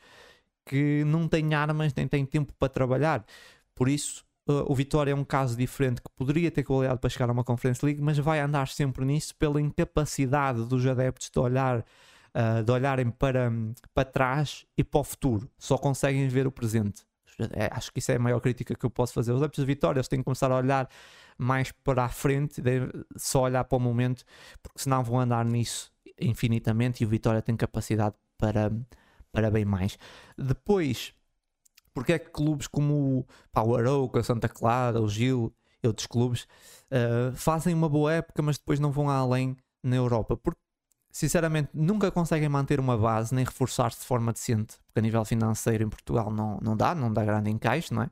que 0.66 1.04
não 1.06 1.28
tem 1.28 1.54
armas 1.54 1.94
nem 1.96 2.08
tem 2.08 2.26
tempo 2.26 2.54
para 2.60 2.70
trabalhar. 2.70 3.26
Por 3.74 3.88
isso 3.88 4.24
uh, 4.50 4.66
o 4.68 4.76
Vitória 4.76 5.12
é 5.12 5.16
um 5.16 5.24
caso 5.24 5.56
diferente 5.56 6.02
que 6.02 6.10
poderia 6.16 6.52
ter 6.52 6.64
qualidade 6.64 7.00
para 7.00 7.10
chegar 7.10 7.30
a 7.30 7.32
uma 7.32 7.44
Conference 7.44 7.84
League 7.84 8.02
mas 8.02 8.18
vai 8.18 8.40
andar 8.42 8.68
sempre 8.68 9.06
nisso 9.06 9.34
pela 9.36 9.62
incapacidade 9.62 10.66
dos 10.66 10.86
adeptos 10.86 11.30
de 11.30 11.40
olhar 11.40 11.86
uh, 12.36 12.64
de 12.64 12.72
olharem 12.72 13.10
para, 13.10 13.52
para 13.94 14.10
trás 14.10 14.66
e 14.78 14.84
para 14.84 15.02
o 15.02 15.04
futuro, 15.04 15.50
só 15.58 15.78
conseguem 15.78 16.28
ver 16.28 16.48
o 16.48 16.52
presente. 16.52 17.04
É, 17.54 17.70
acho 17.72 17.92
que 17.92 18.00
isso 18.00 18.12
é 18.12 18.16
a 18.16 18.20
maior 18.20 18.40
crítica 18.42 18.76
que 18.76 18.86
eu 18.86 18.90
posso 18.90 19.14
fazer. 19.14 19.32
Os 19.32 19.42
adeptos 19.42 19.64
de 19.64 19.66
Vitória 19.66 20.04
têm 20.04 20.20
que 20.20 20.26
começar 20.26 20.52
a 20.52 20.58
olhar 20.58 20.90
mais 21.38 21.72
para 21.72 22.04
a 22.04 22.10
frente, 22.10 22.62
só 23.16 23.44
olhar 23.44 23.64
para 23.64 23.78
o 23.78 23.80
momento, 23.80 24.26
porque 24.62 24.80
senão 24.80 25.04
vão 25.04 25.20
andar 25.20 25.46
nisso 25.46 25.92
infinitamente 26.20 27.02
e 27.02 27.06
o 27.06 27.10
Vitória 27.10 27.42
tem 27.42 27.56
capacidade 27.56 28.16
para, 28.38 28.72
para 29.32 29.50
bem 29.50 29.64
mais. 29.64 29.98
Depois, 30.38 31.14
porque 31.94 32.14
é 32.14 32.20
que 32.20 32.30
clubes 32.30 32.68
como 32.68 33.26
pá, 33.52 33.62
o 33.62 33.76
Arouca, 33.76 34.22
Santa 34.22 34.50
Clara, 34.50 35.02
o 35.02 35.08
Gil 35.08 35.54
e 35.82 35.88
outros 35.88 36.08
clubes 36.08 36.44
uh, 36.92 37.34
fazem 37.36 37.74
uma 37.74 37.88
boa 37.88 38.14
época, 38.14 38.42
mas 38.42 38.58
depois 38.58 38.80
não 38.80 38.92
vão 38.92 39.10
além 39.10 39.56
na 39.82 39.96
Europa? 39.96 40.36
Porque 40.36 40.60
sinceramente, 41.12 41.70
nunca 41.74 42.12
conseguem 42.12 42.50
manter 42.50 42.80
uma 42.80 42.98
base 42.98 43.34
nem 43.34 43.44
reforçar-se 43.44 44.00
de 44.00 44.06
forma 44.06 44.32
decente, 44.32 44.76
porque 44.88 45.00
a 45.00 45.02
nível 45.02 45.26
financeiro 45.26 45.84
em 45.84 45.90
Portugal 45.90 46.32
não, 46.32 46.60
não 46.62 46.76
dá, 46.76 46.94
não 46.94 47.12
dá 47.12 47.24
grande 47.24 47.50
encaixe, 47.50 47.94
não 47.94 48.04
é? 48.04 48.10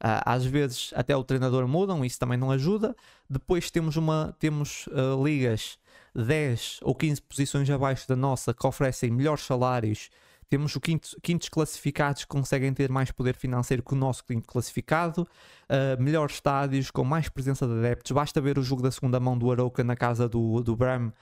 Ah, 0.00 0.34
às 0.34 0.44
vezes 0.44 0.92
até 0.94 1.16
o 1.16 1.24
treinador 1.24 1.66
mudam, 1.66 2.04
isso 2.04 2.18
também 2.18 2.38
não 2.38 2.50
ajuda. 2.50 2.94
Depois 3.28 3.70
temos, 3.70 3.96
uma, 3.96 4.34
temos 4.38 4.86
uh, 4.88 5.22
ligas 5.24 5.76
10 6.14 6.80
ou 6.82 6.94
15 6.94 7.22
posições 7.22 7.68
abaixo 7.70 8.06
da 8.06 8.14
nossa 8.14 8.54
que 8.54 8.66
oferecem 8.66 9.10
melhores 9.10 9.44
salários. 9.44 10.08
Temos 10.48 10.74
os 10.74 10.80
quinto, 10.80 11.16
quintos 11.20 11.48
classificados 11.48 12.22
que 12.22 12.28
conseguem 12.28 12.72
ter 12.72 12.88
mais 12.90 13.10
poder 13.10 13.34
financeiro 13.34 13.82
que 13.82 13.92
o 13.92 13.96
nosso 13.96 14.24
quinto 14.24 14.46
classificado, 14.46 15.22
uh, 15.68 16.00
melhores 16.00 16.36
estádios, 16.36 16.90
com 16.90 17.04
mais 17.04 17.28
presença 17.28 17.66
de 17.66 17.72
adeptos. 17.72 18.12
Basta 18.12 18.40
ver 18.40 18.56
o 18.56 18.62
jogo 18.62 18.82
da 18.82 18.90
segunda 18.92 19.18
mão 19.18 19.36
do 19.36 19.50
Arouca 19.50 19.82
na 19.82 19.96
casa 19.96 20.28
do, 20.28 20.62
do 20.62 20.76
Bram 20.76 21.12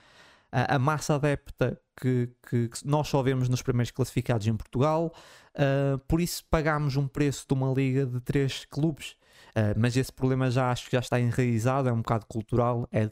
a, 0.51 0.75
a 0.75 0.79
massa 0.79 1.15
adepta 1.15 1.79
que, 1.99 2.29
que, 2.47 2.69
que, 2.69 2.87
nós 2.87 3.07
só 3.07 3.21
vemos 3.21 3.49
nos 3.49 3.61
primeiros 3.61 3.91
classificados 3.91 4.45
em 4.47 4.55
Portugal, 4.55 5.11
uh, 5.55 5.97
por 6.07 6.21
isso 6.21 6.43
pagámos 6.49 6.95
um 6.95 7.07
preço 7.07 7.45
de 7.47 7.53
uma 7.53 7.71
liga 7.73 8.05
de 8.05 8.19
três 8.21 8.65
clubes. 8.65 9.15
Uh, 9.49 9.73
mas 9.75 9.97
esse 9.97 10.11
problema 10.11 10.51
já 10.51 10.71
acho 10.71 10.85
que 10.85 10.91
já 10.91 10.99
está 10.99 11.19
enraizado, 11.19 11.89
é 11.89 11.91
um 11.91 11.97
bocado 11.97 12.25
cultural 12.27 12.87
é 12.91 13.07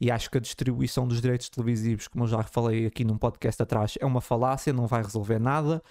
e 0.00 0.10
acho 0.10 0.30
que 0.30 0.36
a 0.36 0.40
distribuição 0.40 1.06
dos 1.08 1.20
direitos 1.20 1.48
televisivos, 1.48 2.08
como 2.08 2.24
eu 2.24 2.28
já 2.28 2.42
falei 2.42 2.86
aqui 2.86 3.04
num 3.04 3.16
podcast 3.16 3.62
atrás, 3.62 3.94
é 3.98 4.04
uma 4.04 4.20
falácia, 4.20 4.72
não 4.72 4.86
vai 4.86 5.02
resolver 5.02 5.38
nada. 5.38 5.82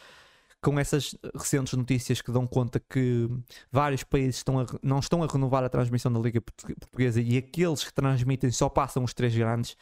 Com 0.62 0.80
essas 0.80 1.16
recentes 1.36 1.74
notícias 1.74 2.22
que 2.22 2.32
dão 2.32 2.48
conta 2.48 2.80
que 2.80 3.30
vários 3.72 4.04
países 4.04 4.38
estão 4.38 4.60
a, 4.60 4.66
não 4.82 5.00
estão 5.00 5.22
a 5.24 5.28
renovar 5.28 5.64
a 5.64 5.70
transmissão 5.70 6.12
da 6.12 6.20
Liga 6.20 6.42
Portuguesa 6.42 7.22
e 7.22 7.38
aqueles 7.38 7.84
que 7.84 7.94
transmitem 7.94 8.50
só 8.50 8.68
passam 8.68 9.04
os 9.04 9.14
três 9.14 9.36
grandes, 9.36 9.76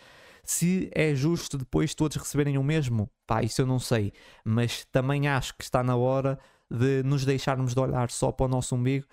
se 0.44 0.90
é 0.94 1.16
justo 1.16 1.58
depois 1.58 1.96
todos 1.96 2.18
receberem 2.18 2.58
o 2.58 2.64
mesmo, 2.64 3.10
pá, 3.26 3.42
isso 3.42 3.62
eu 3.62 3.66
não 3.66 3.80
sei. 3.80 4.12
Mas 4.44 4.86
também 4.92 5.28
acho 5.28 5.56
que 5.56 5.64
está 5.64 5.82
na 5.82 5.96
hora 5.96 6.38
de 6.70 7.04
nos 7.04 7.24
deixarmos 7.24 7.74
de 7.74 7.80
olhar 7.80 8.10
só 8.12 8.32
para 8.32 8.46
o 8.46 8.50
nosso 8.50 8.76
umbigo 8.76 9.06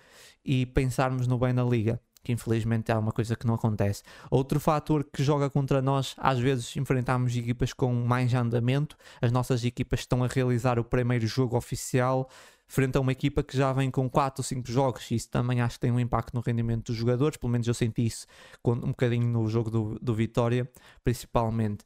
e 0.43 0.65
pensarmos 0.65 1.27
no 1.27 1.37
bem 1.37 1.53
da 1.53 1.63
liga. 1.63 1.99
Que 2.23 2.31
infelizmente 2.31 2.91
é 2.91 2.95
uma 2.95 3.11
coisa 3.11 3.35
que 3.35 3.47
não 3.47 3.55
acontece. 3.55 4.03
Outro 4.29 4.59
fator 4.59 5.03
que 5.03 5.23
joga 5.23 5.49
contra 5.49 5.81
nós, 5.81 6.13
às 6.17 6.37
vezes 6.37 6.75
enfrentamos 6.75 7.35
equipas 7.35 7.73
com 7.73 7.91
mais 7.93 8.31
andamento, 8.33 8.95
as 9.19 9.31
nossas 9.31 9.65
equipas 9.65 10.01
estão 10.01 10.23
a 10.23 10.27
realizar 10.27 10.77
o 10.77 10.83
primeiro 10.83 11.25
jogo 11.25 11.57
oficial 11.57 12.29
frente 12.71 12.97
a 12.97 13.01
uma 13.01 13.11
equipa 13.11 13.43
que 13.43 13.57
já 13.57 13.73
vem 13.73 13.91
com 13.91 14.09
4 14.09 14.39
ou 14.39 14.43
5 14.43 14.71
jogos, 14.71 15.11
isso 15.11 15.29
também 15.29 15.59
acho 15.59 15.75
que 15.75 15.81
tem 15.81 15.91
um 15.91 15.99
impacto 15.99 16.33
no 16.33 16.39
rendimento 16.39 16.85
dos 16.85 16.95
jogadores, 16.95 17.35
pelo 17.35 17.51
menos 17.51 17.67
eu 17.67 17.73
senti 17.73 18.05
isso 18.05 18.25
um 18.65 18.91
bocadinho 18.91 19.27
no 19.27 19.45
jogo 19.47 19.69
do, 19.69 19.99
do 20.01 20.15
Vitória, 20.15 20.69
principalmente. 21.03 21.83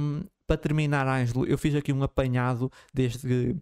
Um, 0.00 0.22
para 0.46 0.56
terminar, 0.56 1.06
Ângelo, 1.06 1.46
eu 1.46 1.58
fiz 1.58 1.74
aqui 1.74 1.92
um 1.92 2.02
apanhado 2.02 2.72
desde 2.92 3.54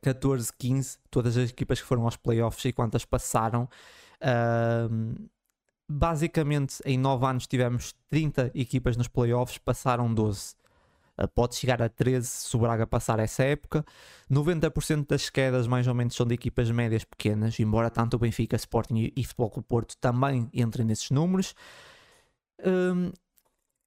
14, 0.00 0.52
15, 0.56 0.98
todas 1.10 1.36
as 1.36 1.50
equipas 1.50 1.80
que 1.80 1.86
foram 1.86 2.04
aos 2.04 2.16
playoffs 2.16 2.64
e 2.64 2.72
quantas 2.72 3.04
passaram. 3.04 3.68
Um, 4.88 5.14
basicamente, 5.88 6.80
em 6.84 6.96
9 6.96 7.26
anos 7.26 7.46
tivemos 7.48 7.92
30 8.08 8.52
equipas 8.54 8.96
nos 8.96 9.08
playoffs, 9.08 9.58
passaram 9.58 10.14
12. 10.14 10.54
Ah, 11.20 11.28
pode 11.28 11.54
chegar 11.54 11.82
a 11.82 11.88
13 11.88 12.26
se 12.26 12.56
o 12.56 12.60
Braga 12.60 12.86
passar 12.86 13.18
essa 13.18 13.44
época. 13.44 13.84
90% 14.30 15.06
das 15.06 15.28
quedas, 15.28 15.66
mais 15.66 15.86
ou 15.86 15.94
menos, 15.94 16.14
são 16.14 16.26
de 16.26 16.34
equipas 16.34 16.70
médias 16.70 17.04
pequenas, 17.04 17.60
embora 17.60 17.90
tanto 17.90 18.14
o 18.14 18.18
Benfica, 18.18 18.56
Sporting 18.56 19.12
e 19.14 19.24
Futebol 19.24 19.50
Clube 19.50 19.68
Porto 19.68 19.96
também 19.98 20.48
entrem 20.54 20.86
nesses 20.86 21.10
números. 21.10 21.54
Um, 22.64 23.12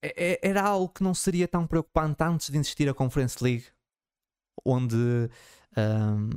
é, 0.04 0.34
é, 0.34 0.50
era 0.50 0.62
algo 0.62 0.90
que 0.90 1.02
não 1.02 1.14
seria 1.14 1.48
tão 1.48 1.66
preocupante 1.66 2.24
antes 2.24 2.50
de 2.52 2.58
existir 2.58 2.88
a 2.88 2.94
Conference 2.94 3.44
League, 3.44 3.66
onde 4.64 4.96
um, 4.96 6.30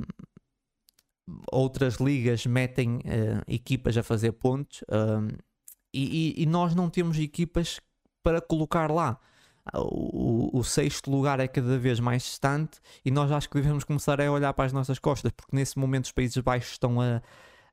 outras 1.51 1.95
ligas 1.95 2.45
metem 2.47 2.97
uh, 2.97 3.43
equipas 3.47 3.97
a 3.97 4.03
fazer 4.03 4.31
pontos 4.31 4.83
um, 4.89 5.27
e, 5.93 6.35
e, 6.39 6.43
e, 6.43 6.45
nós 6.45 6.73
não 6.73 6.89
temos 6.89 7.17
equipas 7.19 7.79
para 8.23 8.41
colocar 8.41 8.91
lá 8.91 9.19
o, 9.73 10.49
o, 10.59 10.63
sexto 10.63 11.09
lugar 11.11 11.39
é 11.39 11.47
cada 11.47 11.77
vez 11.77 11.99
mais 11.99 12.23
distante 12.23 12.79
e 13.03 13.11
nós 13.11 13.31
acho 13.31 13.49
que 13.49 13.55
devemos 13.55 13.83
começar 13.83 14.21
a 14.21 14.31
olhar 14.31 14.53
para 14.53 14.65
as 14.65 14.73
nossas 14.73 14.99
costas, 14.99 15.31
porque 15.31 15.55
nesse 15.55 15.77
momento 15.77 16.05
os 16.05 16.11
Países 16.11 16.37
Baixos 16.37 16.71
estão 16.71 17.01
a, 17.01 17.21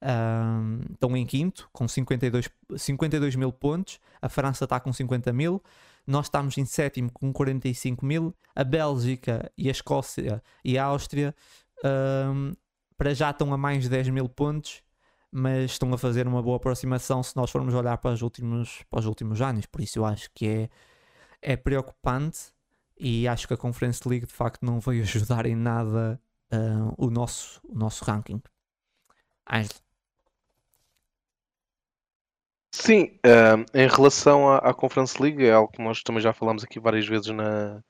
um, 0.04 0.80
estão 0.92 1.16
em 1.16 1.24
quinto, 1.24 1.68
com 1.72 1.88
52, 1.88 2.48
52 2.76 3.36
mil 3.36 3.52
pontos. 3.52 3.98
A 4.20 4.28
França 4.28 4.64
está 4.64 4.78
com 4.78 4.92
50 4.92 5.32
mil. 5.32 5.62
Nós 6.06 6.26
estamos 6.26 6.58
em 6.58 6.64
sétimo 6.66 7.10
com 7.10 7.32
45 7.32 8.04
mil. 8.04 8.34
A 8.54 8.62
Bélgica 8.62 9.50
e 9.56 9.68
a 9.68 9.70
Escócia 9.70 10.42
e 10.62 10.76
a 10.76 10.84
Áustria 10.84 11.34
um, 11.84 12.52
para 12.96 13.14
já 13.14 13.30
estão 13.30 13.52
a 13.52 13.56
mais 13.56 13.84
de 13.84 13.88
10 13.88 14.10
mil 14.10 14.28
pontos, 14.28 14.82
mas 15.30 15.72
estão 15.72 15.92
a 15.92 15.98
fazer 15.98 16.26
uma 16.28 16.42
boa 16.42 16.56
aproximação 16.56 17.22
se 17.22 17.34
nós 17.34 17.50
formos 17.50 17.74
olhar 17.74 17.96
para 17.98 18.12
os 18.12 18.22
últimos, 18.22 18.84
para 18.90 19.00
os 19.00 19.06
últimos 19.06 19.40
anos. 19.40 19.66
Por 19.66 19.80
isso 19.80 19.98
eu 19.98 20.04
acho 20.04 20.30
que 20.34 20.46
é, 20.46 20.70
é 21.44 21.56
preocupante 21.56 22.52
e 22.98 23.28
acho 23.28 23.46
que 23.46 23.54
a 23.54 23.56
Conference 23.56 24.08
League 24.08 24.26
de 24.26 24.32
facto 24.32 24.64
não 24.64 24.80
veio 24.80 25.02
ajudar 25.04 25.46
em 25.46 25.54
nada 25.54 26.20
uh, 26.52 26.94
o, 26.96 27.10
nosso, 27.10 27.60
o 27.68 27.74
nosso 27.76 28.04
ranking. 28.04 28.42
Ângelo. 29.48 29.84
Sim, 32.72 33.18
uh, 33.24 33.64
em 33.72 33.86
relação 33.86 34.48
à, 34.48 34.58
à, 34.58 34.74
Conference 34.74 35.22
League, 35.22 35.44
é 35.44 35.52
algo 35.52 35.70
que 35.70 35.82
nós 35.82 36.02
também 36.02 36.20
já 36.20 36.32
falamos 36.32 36.64
aqui 36.64 36.80
várias 36.80 37.06
vezes 37.06 37.28
na, 37.28 37.80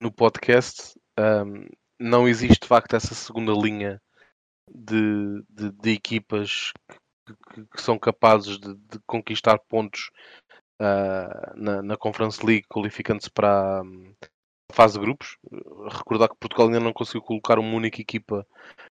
no 0.00 0.12
podcast. 0.12 0.94
Um, 1.18 1.66
não 1.98 2.28
existe 2.28 2.60
de 2.60 2.68
facto 2.68 2.94
essa 2.94 3.14
segunda 3.14 3.52
linha 3.52 4.00
de, 4.72 5.42
de, 5.50 5.72
de 5.72 5.90
equipas 5.90 6.72
que, 7.26 7.34
que, 7.52 7.66
que, 7.66 7.82
são 7.82 7.98
capazes 7.98 8.58
de, 8.58 8.74
de 8.74 8.98
conquistar 9.06 9.58
pontos 9.58 10.10
uh, 10.82 11.52
na, 11.54 11.82
na, 11.82 11.96
Conference 11.96 12.44
League, 12.44 12.66
qualificando-se 12.68 13.30
para 13.30 13.80
a 13.80 14.74
fase 14.74 14.94
de 14.94 15.00
grupos. 15.00 15.38
Recordar 15.90 16.28
que 16.28 16.36
Portugal 16.36 16.66
ainda 16.66 16.80
não 16.80 16.92
conseguiu 16.92 17.22
colocar 17.22 17.58
uma 17.58 17.76
única 17.76 18.00
equipa 18.00 18.46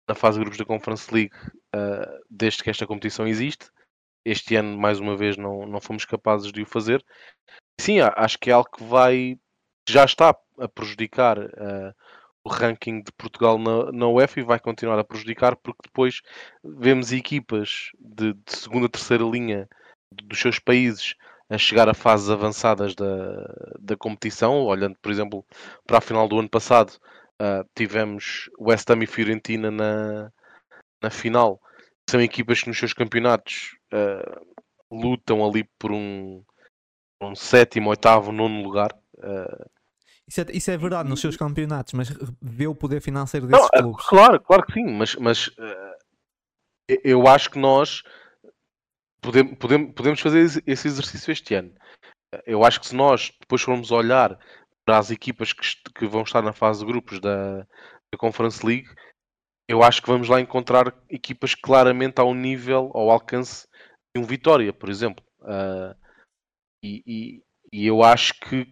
na 0.08 0.16
fase 0.16 0.38
de 0.38 0.44
grupos 0.44 0.58
da 0.58 0.66
Conference 0.66 1.14
League 1.14 1.36
uh, 1.76 2.24
desde 2.30 2.64
que 2.64 2.70
esta 2.70 2.88
competição 2.88 3.28
existe 3.28 3.70
este 4.26 4.56
ano, 4.56 4.78
mais 4.78 5.00
uma 5.00 5.18
vez, 5.18 5.38
não, 5.38 5.66
não 5.66 5.82
fomos 5.82 6.06
capazes 6.06 6.52
de 6.52 6.62
o 6.62 6.66
fazer. 6.66 7.04
Sim, 7.80 8.00
acho 8.00 8.40
que 8.40 8.50
é 8.50 8.54
algo 8.54 8.70
que 8.72 8.84
vai, 8.84 9.38
já 9.88 10.06
está 10.06 10.36
a 10.60 10.68
prejudicar 10.68 11.38
uh, 11.40 11.94
o 12.44 12.50
ranking 12.50 13.02
de 13.02 13.12
Portugal 13.14 13.58
na, 13.58 13.92
na 13.92 14.08
UEFA 14.08 14.40
e 14.40 14.44
vai 14.44 14.60
continuar 14.60 15.00
a 15.00 15.04
prejudicar 15.04 15.56
porque 15.56 15.82
depois 15.84 16.22
vemos 16.64 17.12
equipas 17.12 17.92
de, 18.00 18.34
de 18.34 18.56
segunda, 18.56 18.88
terceira 18.88 19.24
linha 19.24 19.68
dos 20.12 20.40
seus 20.40 20.60
países 20.60 21.16
a 21.54 21.58
chegar 21.58 21.88
a 21.88 21.94
fases 21.94 22.30
avançadas 22.30 22.96
da, 22.96 23.06
da 23.80 23.96
competição. 23.96 24.64
Olhando, 24.64 24.98
por 25.00 25.12
exemplo, 25.12 25.46
para 25.86 26.00
a 26.00 26.02
final 26.02 26.28
do 26.28 26.40
ano 26.40 26.50
passado, 26.50 26.94
uh, 27.42 27.68
tivemos 27.76 28.50
West 28.60 28.90
Ham 28.90 29.04
e 29.04 29.08
Fiorentina 29.08 29.70
na, 29.70 30.32
na 31.02 31.10
final. 31.12 31.62
São 32.10 32.20
equipas 32.20 32.62
que 32.62 32.68
nos 32.68 32.78
seus 32.78 32.94
campeonatos 32.94 33.78
uh, 33.94 34.46
lutam 34.92 35.46
ali 35.46 35.64
por 35.78 35.92
um, 35.92 36.44
um 37.22 37.36
sétimo, 37.36 37.92
oitavo, 37.92 38.32
nono 38.32 38.64
lugar. 38.64 38.92
Uh, 39.18 39.70
isso 40.28 40.42
é, 40.42 40.46
isso 40.54 40.72
é, 40.72 40.78
verdade 40.78 41.08
nos 41.08 41.22
seus 41.22 41.38
campeonatos, 41.38 41.94
mas 41.94 42.10
vê 42.42 42.66
o 42.66 42.74
poder 42.74 43.00
financeiro 43.00 43.46
desses 43.46 43.70
não, 43.74 43.84
clubes. 43.84 44.06
Claro, 44.08 44.40
claro 44.40 44.66
que 44.66 44.74
sim, 44.74 44.86
mas, 44.86 45.16
mas 45.16 45.52
eu 47.04 47.28
acho 47.28 47.52
que 47.52 47.60
nós 47.60 48.04
podemos, 49.24 49.58
podemos, 49.58 49.94
podemos 49.94 50.20
fazer 50.20 50.64
esse 50.68 50.88
exercício 50.88 51.32
este 51.32 51.56
ano. 51.56 51.74
Eu 52.46 52.64
acho 52.64 52.80
que 52.80 52.88
se 52.88 52.96
nós 52.96 53.32
depois 53.40 53.62
formos 53.62 53.92
olhar 53.92 54.38
para 54.86 54.98
as 54.98 55.10
equipas 55.10 55.54
que, 55.54 55.62
que 55.96 56.06
vão 56.06 56.24
estar 56.24 56.42
na 56.42 56.54
fase 56.54 56.82
de 56.82 56.86
grupos 56.86 57.20
da, 57.20 57.60
da 57.60 58.18
Conference 58.18 58.66
League, 58.66 58.90
eu 59.68 59.82
acho 59.82 60.02
que 60.02 60.10
vamos 60.10 60.28
lá 60.28 60.42
encontrar 60.42 60.94
equipas 61.10 61.56
claramente 61.56 62.20
ao 62.20 62.34
nível, 62.34 62.92
ao 62.94 63.10
alcance 63.10 63.68
de 64.14 64.22
um 64.22 64.26
Vitória, 64.26 64.74
por 64.74 64.90
exemplo. 64.90 65.24
Uh, 65.40 65.96
e, 66.84 67.04
e, 67.08 67.44
e, 67.72 67.88
eu 67.88 68.04
acho 68.04 68.34
que 68.42 68.66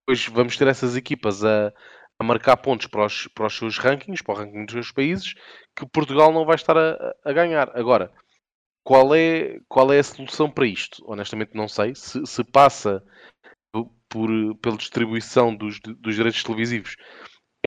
depois 0.00 0.26
vamos 0.26 0.56
ter 0.56 0.66
essas 0.66 0.96
equipas 0.96 1.44
a, 1.44 1.72
a 2.18 2.24
marcar 2.24 2.56
pontos 2.56 2.88
para 2.88 3.06
os, 3.06 3.28
para 3.28 3.46
os 3.46 3.56
seus 3.56 3.78
rankings, 3.78 4.22
para 4.22 4.34
o 4.34 4.38
ranking 4.38 4.64
dos 4.64 4.72
seus 4.72 4.90
países, 4.90 5.34
que 5.76 5.86
Portugal 5.86 6.32
não 6.32 6.44
vai 6.44 6.56
estar 6.56 6.76
a, 6.76 7.14
a 7.24 7.32
ganhar. 7.32 7.70
Agora, 7.78 8.12
qual 8.86 9.12
é, 9.16 9.58
qual 9.68 9.92
é 9.92 9.98
a 9.98 10.04
solução 10.04 10.48
para 10.48 10.64
isto? 10.64 11.02
Honestamente 11.04 11.56
não 11.56 11.66
sei. 11.66 11.92
Se, 11.96 12.24
se 12.24 12.44
passa 12.44 13.02
por, 14.08 14.30
pela 14.62 14.76
distribuição 14.76 15.52
dos, 15.56 15.80
dos 15.80 16.14
direitos 16.14 16.44
televisivos, 16.44 16.94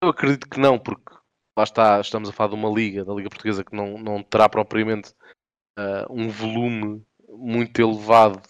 eu 0.01 0.07
acredito 0.07 0.47
que 0.49 0.61
não, 0.61 0.79
porque 0.79 1.13
lá 1.57 1.65
está, 1.65 1.99
estamos 1.99 2.29
a 2.29 2.31
falar 2.31 2.51
de 2.51 2.55
uma 2.55 2.69
liga, 2.69 3.03
da 3.03 3.13
Liga 3.13 3.27
Portuguesa, 3.27 3.65
que 3.65 3.75
não, 3.75 3.97
não 3.97 4.23
terá 4.23 4.47
propriamente 4.47 5.09
uh, 5.77 6.07
um 6.09 6.29
volume 6.29 7.05
muito 7.27 7.81
elevado 7.81 8.41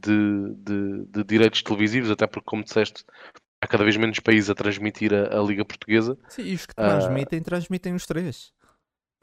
de, 0.00 0.54
de, 0.54 1.04
de, 1.06 1.24
direitos 1.24 1.64
televisivos, 1.64 2.12
até 2.12 2.28
porque, 2.28 2.46
como 2.46 2.62
disseste, 2.62 3.04
há 3.60 3.66
cada 3.66 3.82
vez 3.82 3.96
menos 3.96 4.20
países 4.20 4.48
a 4.48 4.54
transmitir 4.54 5.12
a, 5.12 5.36
a 5.36 5.42
Liga 5.42 5.64
Portuguesa. 5.64 6.16
Sim, 6.28 6.42
e 6.42 6.54
os 6.54 6.64
que 6.64 6.76
transmitem, 6.76 7.40
uh, 7.40 7.42
transmitem 7.42 7.94
os 7.94 8.06
três. 8.06 8.52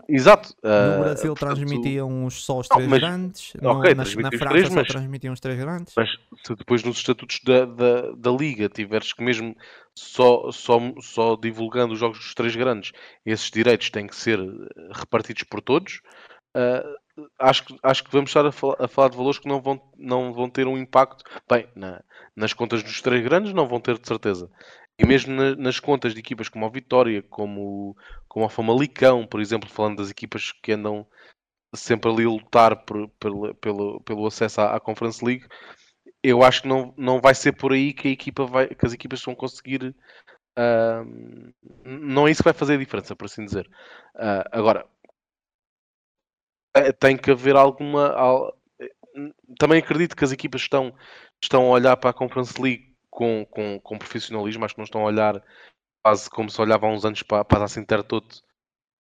Exato. 0.08 0.50
Uh, 0.64 0.98
no 0.98 1.04
Brasil 1.04 1.36
portanto, 1.36 1.56
transmitiam 1.56 2.30
só 2.30 2.60
os 2.60 2.68
três 2.68 2.88
mas, 2.88 3.00
grandes, 3.00 3.56
okay, 3.56 3.64
no, 3.64 3.80
na, 3.80 3.94
na 3.96 4.06
França 4.06 4.50
três, 4.50 4.68
só 4.68 4.76
mas, 4.76 4.88
transmitiam 4.88 5.34
os 5.34 5.40
três 5.40 5.58
grandes. 5.58 5.94
Mas 5.96 6.10
se 6.44 6.56
depois 6.56 6.84
nos 6.84 6.98
estatutos 6.98 7.40
da, 7.44 7.66
da, 7.66 8.12
da 8.16 8.32
Liga 8.32 8.70
tiveres 8.70 9.14
que 9.14 9.24
mesmo 9.24 9.56
só, 9.96 10.52
só, 10.52 10.80
só 11.02 11.36
divulgando 11.36 11.94
os 11.94 12.00
jogos 12.00 12.20
dos 12.20 12.34
três 12.34 12.56
grandes, 12.56 12.92
esses 13.26 13.50
direitos 13.50 13.90
têm 13.90 14.08
que 14.08 14.16
ser 14.16 14.40
eh, 14.40 14.90
repartidos 14.92 15.44
por 15.44 15.62
todos, 15.62 16.02
uh, 16.56 16.96
acho, 17.40 17.66
que, 17.66 17.80
acho 17.82 18.04
que 18.04 18.12
vamos 18.12 18.30
estar 18.30 18.46
a, 18.46 18.52
fal 18.52 18.76
a, 18.78 18.88
falar 18.88 19.10
de 19.10 19.18
valores 19.18 19.40
que 19.40 19.48
não 19.48 19.62
vão, 19.62 19.82
não 19.98 20.34
vão 20.34 20.50
ter 20.50 20.68
um 20.68 20.78
impacto. 20.78 21.24
Bem, 21.50 21.68
na, 21.76 22.04
nas 22.36 22.54
contas 22.54 22.84
dos 22.84 23.02
três 23.02 23.24
grandes 23.24 23.54
não 23.54 23.68
vão 23.68 23.80
ter 23.80 23.98
de 23.98 24.08
certeza. 24.08 24.50
E 24.98 25.06
mesmo 25.06 25.34
na, 25.34 25.56
nas 25.56 25.80
contas 25.80 26.14
de 26.14 26.20
equipas 26.20 26.48
como 26.48 26.66
a 26.66 26.70
Vitória, 26.70 27.22
como, 27.24 27.98
como 28.28 28.46
a 28.46 28.50
Famalicão, 28.50 29.28
por 29.28 29.42
exemplo, 29.42 29.70
falando 29.70 29.98
das 29.98 30.10
equipas 30.10 30.52
que 30.52 30.72
andam 30.72 31.06
sempre 31.76 32.10
ali 32.10 32.24
a 32.24 32.30
lutar 32.30 32.86
por, 32.86 33.10
pelo, 33.20 33.54
pelo, 33.56 34.02
pelo 34.02 34.26
acesso 34.26 34.62
à, 34.62 34.76
à 34.76 34.80
Conference 34.80 35.24
League, 35.24 35.46
eu 36.24 36.44
acho 36.44 36.64
que 36.64 36.68
não, 36.68 36.94
não 36.98 37.22
vai 37.22 37.36
ser 37.36 37.54
por 37.54 37.74
aí 37.74 37.94
que, 37.94 38.08
a 38.08 38.12
equipa 38.12 38.46
vai, 38.46 38.68
que 38.68 38.86
as 38.86 38.94
equipas 38.94 39.22
vão 39.22 39.36
conseguir. 39.36 39.96
Uh, 40.58 41.54
não 41.84 42.28
é 42.28 42.32
isso 42.32 42.42
que 42.42 42.50
vai 42.50 42.54
fazer 42.54 42.76
a 42.76 42.78
diferença, 42.78 43.16
por 43.16 43.26
assim 43.26 43.46
dizer. 43.46 43.68
Uh, 44.16 44.48
agora, 44.52 44.88
tem 47.00 47.18
que 47.18 47.32
haver 47.32 47.56
alguma. 47.56 48.54
Também 49.60 49.80
acredito 49.80 50.16
que 50.16 50.24
as 50.24 50.32
equipas 50.32 50.62
estão, 50.62 50.94
estão 51.42 51.64
a 51.64 51.70
olhar 51.70 51.98
para 51.98 52.10
a 52.10 52.14
Conference 52.14 52.60
League 52.62 52.95
com, 53.16 53.46
com, 53.46 53.80
com 53.80 53.98
profissionalismo, 53.98 54.66
acho 54.66 54.76
que 54.76 54.80
não 54.80 54.84
estão 54.84 55.02
a 55.02 55.06
olhar 55.06 55.42
quase 56.04 56.30
como 56.30 56.50
se 56.50 56.62
olhava 56.62 56.86
há 56.86 56.90
uns 56.90 57.06
anos 57.06 57.24
para, 57.24 57.46
para 57.46 57.64
a 57.64 57.68
Sintertoto, 57.68 58.44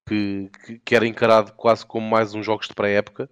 que, 0.08 0.50
que, 0.66 0.80
que 0.80 0.96
era 0.96 1.06
encarado 1.06 1.54
quase 1.54 1.86
como 1.86 2.10
mais 2.10 2.34
uns 2.34 2.46
jogos 2.46 2.68
de 2.68 2.74
pré-época. 2.74 3.30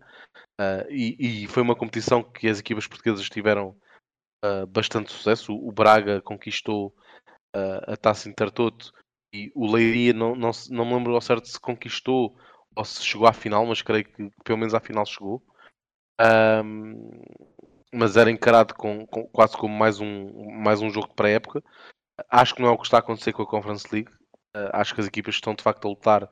Uh, 0.60 0.86
e, 0.90 1.44
e, 1.46 1.48
foi 1.48 1.64
uma 1.64 1.76
competição 1.76 2.22
que 2.22 2.48
as 2.48 2.60
equipas 2.60 2.86
portuguesas 2.86 3.30
tiveram 3.30 3.76
uh, 4.46 4.68
bastante 4.68 5.12
sucesso. 5.12 5.56
O, 5.56 5.72
Braga 5.72 6.22
conquistou 6.22 6.94
uh, 7.56 7.94
a 7.94 7.98
Taça 7.98 8.30
Intertoto 8.30 8.94
e 9.34 9.52
o 9.56 9.72
Leiria 9.74 10.14
não, 10.14 10.36
não, 10.36 10.52
não 10.70 10.86
me 10.86 10.94
lembro 10.96 11.16
ao 11.16 11.22
certo 11.22 11.48
se 11.48 11.60
conquistou 11.60 12.38
ou 12.76 12.86
se 12.86 13.04
chegou 13.04 13.26
à 13.26 13.34
final, 13.34 13.66
mas 13.66 13.82
creio 13.82 14.04
que, 14.04 14.30
que 14.30 14.44
pelo 14.44 14.60
menos 14.60 14.74
à 14.74 14.82
final 14.82 15.06
chegou. 15.06 15.42
Um, 16.22 17.22
mas 17.94 18.18
era 18.18 18.32
encarado 18.32 18.74
com, 18.74 19.06
com, 19.08 19.26
quase 19.28 19.56
como 19.56 19.78
mais 19.78 20.00
um, 20.00 20.52
mais 20.52 20.82
um 20.82 20.90
jogo 20.90 21.08
de 21.10 21.14
pré-época. 21.14 21.64
Acho 22.30 22.56
que 22.56 22.62
não 22.62 22.70
é 22.70 22.72
o 22.72 22.78
que 22.78 22.86
está 22.86 22.98
a 22.98 23.00
acontecer 23.00 23.34
com 23.34 23.44
a 23.44 23.48
Conference 23.48 23.88
League. 23.92 24.12
Uh, 24.56 24.70
acho 24.74 24.94
que 24.94 25.02
as 25.02 25.08
equipas 25.08 25.36
estão 25.36 25.56
de 25.56 25.64
facto 25.64 25.86
a 25.86 25.90
lutar 25.90 26.30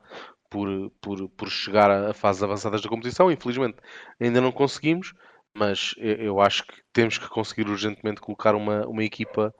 por, 0.50 0.90
por, 1.00 1.28
por 1.30 1.48
chegar 1.48 1.90
a 1.90 2.12
fases 2.12 2.42
avançadas 2.42 2.82
da 2.82 2.88
competição. 2.88 3.30
Infelizmente 3.30 3.78
ainda 4.20 4.40
não 4.40 4.52
conseguimos, 4.52 5.14
mas 5.56 5.94
eu, 5.98 6.16
eu 6.16 6.40
acho 6.40 6.66
que 6.66 6.82
temos 6.92 7.18
que 7.18 7.28
conseguir 7.28 7.68
urgentemente 7.68 8.20
colocar 8.20 8.54
uma, 8.54 8.86
uma 8.86 9.04
equipa 9.04 9.54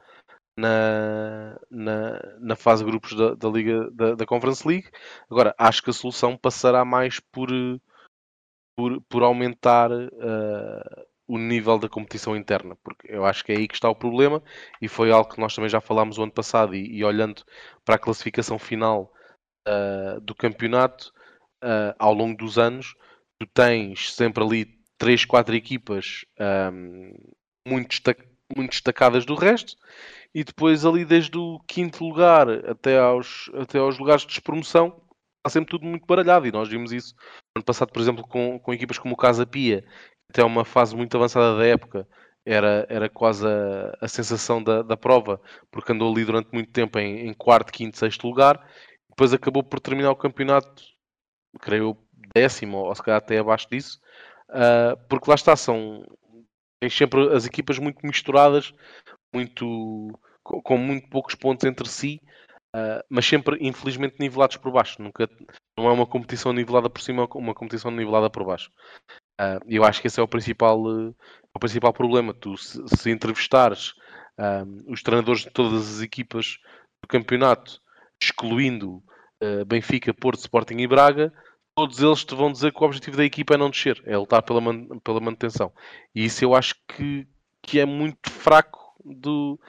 na, 0.58 1.58
na, 1.70 2.20
na 2.40 2.56
fase 2.56 2.84
de 2.84 2.90
grupos 2.90 3.14
da, 3.14 3.34
da 3.34 3.48
Liga 3.48 3.90
da, 3.92 4.14
da 4.14 4.26
Conference 4.26 4.66
League. 4.66 4.90
Agora, 5.30 5.54
acho 5.58 5.82
que 5.82 5.90
a 5.90 5.94
solução 5.94 6.36
passará 6.36 6.84
mais 6.84 7.20
por, 7.20 7.48
por, 8.76 9.00
por 9.02 9.22
aumentar 9.22 9.90
uh, 9.90 11.11
o 11.32 11.38
nível 11.38 11.78
da 11.78 11.88
competição 11.88 12.36
interna, 12.36 12.76
porque 12.84 13.10
eu 13.10 13.24
acho 13.24 13.42
que 13.42 13.52
é 13.52 13.56
aí 13.56 13.66
que 13.66 13.72
está 13.72 13.88
o 13.88 13.94
problema 13.94 14.42
e 14.82 14.86
foi 14.86 15.10
algo 15.10 15.32
que 15.32 15.40
nós 15.40 15.54
também 15.54 15.70
já 15.70 15.80
falámos 15.80 16.18
o 16.18 16.22
ano 16.24 16.30
passado 16.30 16.74
e, 16.74 16.98
e 16.98 17.02
olhando 17.02 17.42
para 17.86 17.94
a 17.94 17.98
classificação 17.98 18.58
final 18.58 19.10
uh, 19.66 20.20
do 20.20 20.34
campeonato 20.34 21.10
uh, 21.64 21.96
ao 21.98 22.12
longo 22.12 22.36
dos 22.36 22.58
anos, 22.58 22.94
tu 23.40 23.46
tens 23.46 24.12
sempre 24.12 24.44
ali 24.44 24.78
3, 24.98 25.24
4 25.24 25.56
equipas 25.56 26.26
um, 26.70 27.14
muito, 27.66 27.88
destac 27.88 28.22
muito 28.54 28.72
destacadas 28.72 29.24
do 29.24 29.34
resto 29.34 29.74
e 30.34 30.44
depois 30.44 30.84
ali 30.84 31.02
desde 31.02 31.38
o 31.38 31.58
quinto 31.66 32.04
lugar 32.04 32.46
até 32.68 32.98
aos, 32.98 33.50
até 33.54 33.78
aos 33.78 33.98
lugares 33.98 34.20
de 34.20 34.28
despromoção 34.28 35.00
está 35.38 35.48
sempre 35.48 35.70
tudo 35.70 35.86
muito 35.86 36.06
baralhado 36.06 36.46
e 36.46 36.52
nós 36.52 36.68
vimos 36.68 36.92
isso 36.92 37.14
ano 37.56 37.64
passado, 37.64 37.90
por 37.90 38.00
exemplo, 38.00 38.26
com, 38.26 38.58
com 38.58 38.72
equipas 38.72 38.98
como 38.98 39.14
o 39.14 39.16
Casa 39.16 39.46
Pia, 39.46 39.84
até 40.30 40.44
uma 40.44 40.64
fase 40.64 40.96
muito 40.96 41.16
avançada 41.16 41.56
da 41.56 41.66
época, 41.66 42.06
era, 42.44 42.86
era 42.88 43.08
quase 43.08 43.46
a, 43.46 43.96
a 44.00 44.08
sensação 44.08 44.62
da, 44.62 44.82
da 44.82 44.96
prova, 44.96 45.40
porque 45.70 45.92
andou 45.92 46.12
ali 46.12 46.24
durante 46.24 46.50
muito 46.52 46.70
tempo 46.72 46.98
em, 46.98 47.28
em 47.28 47.34
quarto, 47.34 47.72
quinto, 47.72 47.98
sexto 47.98 48.26
lugar, 48.26 48.64
depois 49.10 49.32
acabou 49.32 49.62
por 49.62 49.78
terminar 49.80 50.10
o 50.10 50.16
campeonato, 50.16 50.82
creio 51.60 51.96
décimo, 52.34 52.78
ou 52.78 52.94
se 52.94 53.02
calhar 53.02 53.18
até 53.18 53.38
abaixo 53.38 53.68
disso, 53.70 54.00
uh, 54.50 54.96
porque 55.08 55.30
lá 55.30 55.34
está, 55.34 55.54
são 55.54 56.04
sempre 56.90 57.34
as 57.34 57.46
equipas 57.46 57.78
muito 57.78 58.04
misturadas, 58.04 58.72
muito 59.32 60.18
com, 60.42 60.60
com 60.62 60.76
muito 60.76 61.08
poucos 61.08 61.34
pontos 61.34 61.64
entre 61.64 61.88
si, 61.88 62.20
uh, 62.74 63.04
mas 63.08 63.26
sempre 63.26 63.56
infelizmente 63.60 64.16
nivelados 64.18 64.56
por 64.56 64.72
baixo. 64.72 65.00
Nunca 65.00 65.28
não 65.78 65.88
é 65.88 65.92
uma 65.92 66.06
competição 66.06 66.52
nivelada 66.52 66.90
por 66.90 67.00
cima, 67.00 67.22
é 67.22 67.28
uma 67.34 67.54
competição 67.54 67.90
nivelada 67.90 68.30
por 68.30 68.44
baixo. 68.44 68.70
Uh, 69.40 69.64
eu 69.66 69.84
acho 69.84 70.00
que 70.00 70.06
esse 70.06 70.20
é 70.20 70.22
o 70.22 70.28
principal, 70.28 70.80
uh, 70.80 71.14
o 71.54 71.58
principal 71.58 71.92
problema. 71.92 72.34
Tu, 72.34 72.56
se, 72.56 72.82
se 72.88 73.10
entrevistares 73.10 73.94
os 74.88 75.02
treinadores 75.02 75.42
de 75.42 75.50
todas 75.50 75.96
as 75.96 76.00
equipas 76.00 76.58
do 77.00 77.06
campeonato, 77.06 77.80
excluindo 78.20 79.00
Benfica, 79.66 80.12
Porto, 80.12 80.40
Sporting 80.40 80.78
e 80.78 80.86
Braga, 80.86 81.32
todos 81.76 82.00
eles 82.00 82.24
te 82.24 82.34
vão 82.34 82.50
dizer 82.50 82.72
que 82.72 82.82
o 82.82 82.86
objetivo 82.86 83.18
da 83.18 83.24
equipa 83.24 83.54
é 83.54 83.56
não 83.58 83.70
descer, 83.70 84.02
é 84.04 84.16
lutar 84.16 84.42
pela, 84.42 84.60
man 84.60 84.98
pela 85.04 85.20
manutenção. 85.20 85.70
E 86.14 86.24
isso 86.24 86.42
eu 86.42 86.54
acho 86.54 86.74
que, 86.88 87.28
que 87.60 87.78
é 87.78 87.84
muito 87.84 88.30
fraco 88.30 88.94
do, 89.04 89.60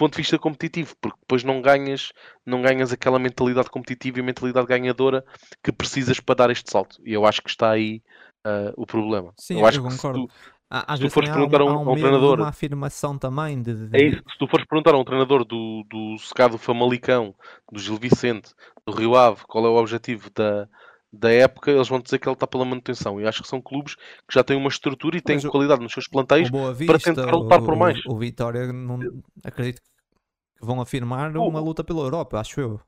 ponto 0.00 0.12
de 0.12 0.22
vista 0.22 0.38
competitivo, 0.38 0.96
porque 0.98 1.18
depois 1.20 1.44
não 1.44 1.60
ganhas, 1.60 2.10
não 2.46 2.62
ganhas 2.62 2.90
aquela 2.90 3.18
mentalidade 3.18 3.68
competitiva 3.68 4.18
e 4.18 4.22
mentalidade 4.22 4.66
ganhadora 4.66 5.22
que 5.62 5.70
precisas 5.70 6.18
para 6.18 6.36
dar 6.36 6.50
este 6.50 6.70
salto. 6.70 6.96
E 7.04 7.12
eu 7.12 7.26
acho 7.26 7.42
que 7.42 7.50
está 7.50 7.70
aí 7.70 8.02
uh, 8.46 8.72
o 8.76 8.86
problema. 8.86 9.32
Sim, 9.36 9.60
eu, 9.60 9.66
acho 9.66 9.78
eu 9.78 9.84
concordo. 9.84 10.26
Tu, 10.26 10.32
Às 10.70 10.98
se 10.98 11.06
tu 11.06 11.10
fores 11.10 11.30
perguntar 11.30 11.60
a 11.60 11.64
um, 11.64 11.88
a 11.88 11.92
um 11.92 11.94
treinador. 11.94 12.38
uma 12.38 12.48
afirmação 12.48 13.18
também. 13.18 13.60
De, 13.62 13.88
de... 13.88 13.96
É 13.96 14.04
isso, 14.08 14.18
se 14.18 14.38
tu 14.38 14.46
fores 14.46 14.66
perguntar 14.66 14.94
a 14.94 14.98
um 14.98 15.04
treinador 15.04 15.44
do, 15.44 15.84
do 15.88 16.18
Secado 16.18 16.58
Famalicão, 16.58 17.34
do 17.70 17.78
Gil 17.78 17.96
Vicente, 17.96 18.52
do 18.86 18.92
Rio 18.92 19.16
Ave, 19.16 19.42
qual 19.46 19.64
é 19.66 19.68
o 19.68 19.76
objetivo 19.76 20.30
da, 20.34 20.68
da 21.12 21.30
época, 21.30 21.70
eles 21.70 21.88
vão 21.88 22.00
dizer 22.00 22.18
que 22.18 22.28
ele 22.28 22.34
está 22.34 22.46
pela 22.46 22.64
manutenção. 22.64 23.20
E 23.20 23.26
acho 23.26 23.42
que 23.42 23.48
são 23.48 23.60
clubes 23.60 23.96
que 23.96 24.34
já 24.34 24.44
têm 24.44 24.56
uma 24.56 24.68
estrutura 24.68 25.16
e 25.16 25.20
têm 25.20 25.36
Mas 25.36 25.46
qualidade 25.46 25.82
nos 25.82 25.92
seus 25.92 26.08
plantéis 26.08 26.48
Vista, 26.50 26.86
para 26.86 26.98
tentar 26.98 27.34
lutar 27.34 27.60
o, 27.60 27.64
por 27.64 27.76
mais. 27.76 27.98
O, 28.06 28.14
o 28.14 28.18
Vitória, 28.18 28.72
não, 28.72 28.98
acredito 29.44 29.80
que 29.80 30.66
vão 30.66 30.80
afirmar 30.80 31.36
uma 31.36 31.60
luta 31.60 31.82
pela 31.82 32.00
Europa, 32.00 32.38
acho 32.38 32.60
eu. 32.60 32.80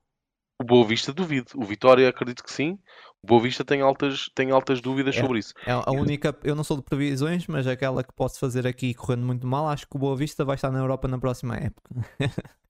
O 0.62 0.64
Boa 0.64 0.86
Vista 0.86 1.12
duvido. 1.12 1.50
O 1.56 1.64
Vitória 1.64 2.08
acredito 2.08 2.44
que 2.44 2.52
sim. 2.52 2.78
O 3.20 3.26
Boa 3.26 3.42
Vista 3.42 3.64
tem 3.64 3.80
altas, 3.80 4.30
tem 4.32 4.52
altas 4.52 4.80
dúvidas 4.80 5.16
é, 5.16 5.20
sobre 5.20 5.40
isso. 5.40 5.52
É 5.66 5.72
a 5.72 5.90
única, 5.90 6.36
eu 6.44 6.54
não 6.54 6.62
sou 6.62 6.76
de 6.76 6.84
previsões, 6.84 7.48
mas 7.48 7.66
aquela 7.66 8.04
que 8.04 8.12
posso 8.14 8.38
fazer 8.38 8.64
aqui 8.64 8.94
correndo 8.94 9.26
muito 9.26 9.44
mal, 9.44 9.68
acho 9.68 9.88
que 9.88 9.96
o 9.96 9.98
Boa 9.98 10.16
Vista 10.16 10.44
vai 10.44 10.54
estar 10.54 10.70
na 10.70 10.78
Europa 10.78 11.08
na 11.08 11.18
próxima 11.18 11.56
época. 11.56 11.90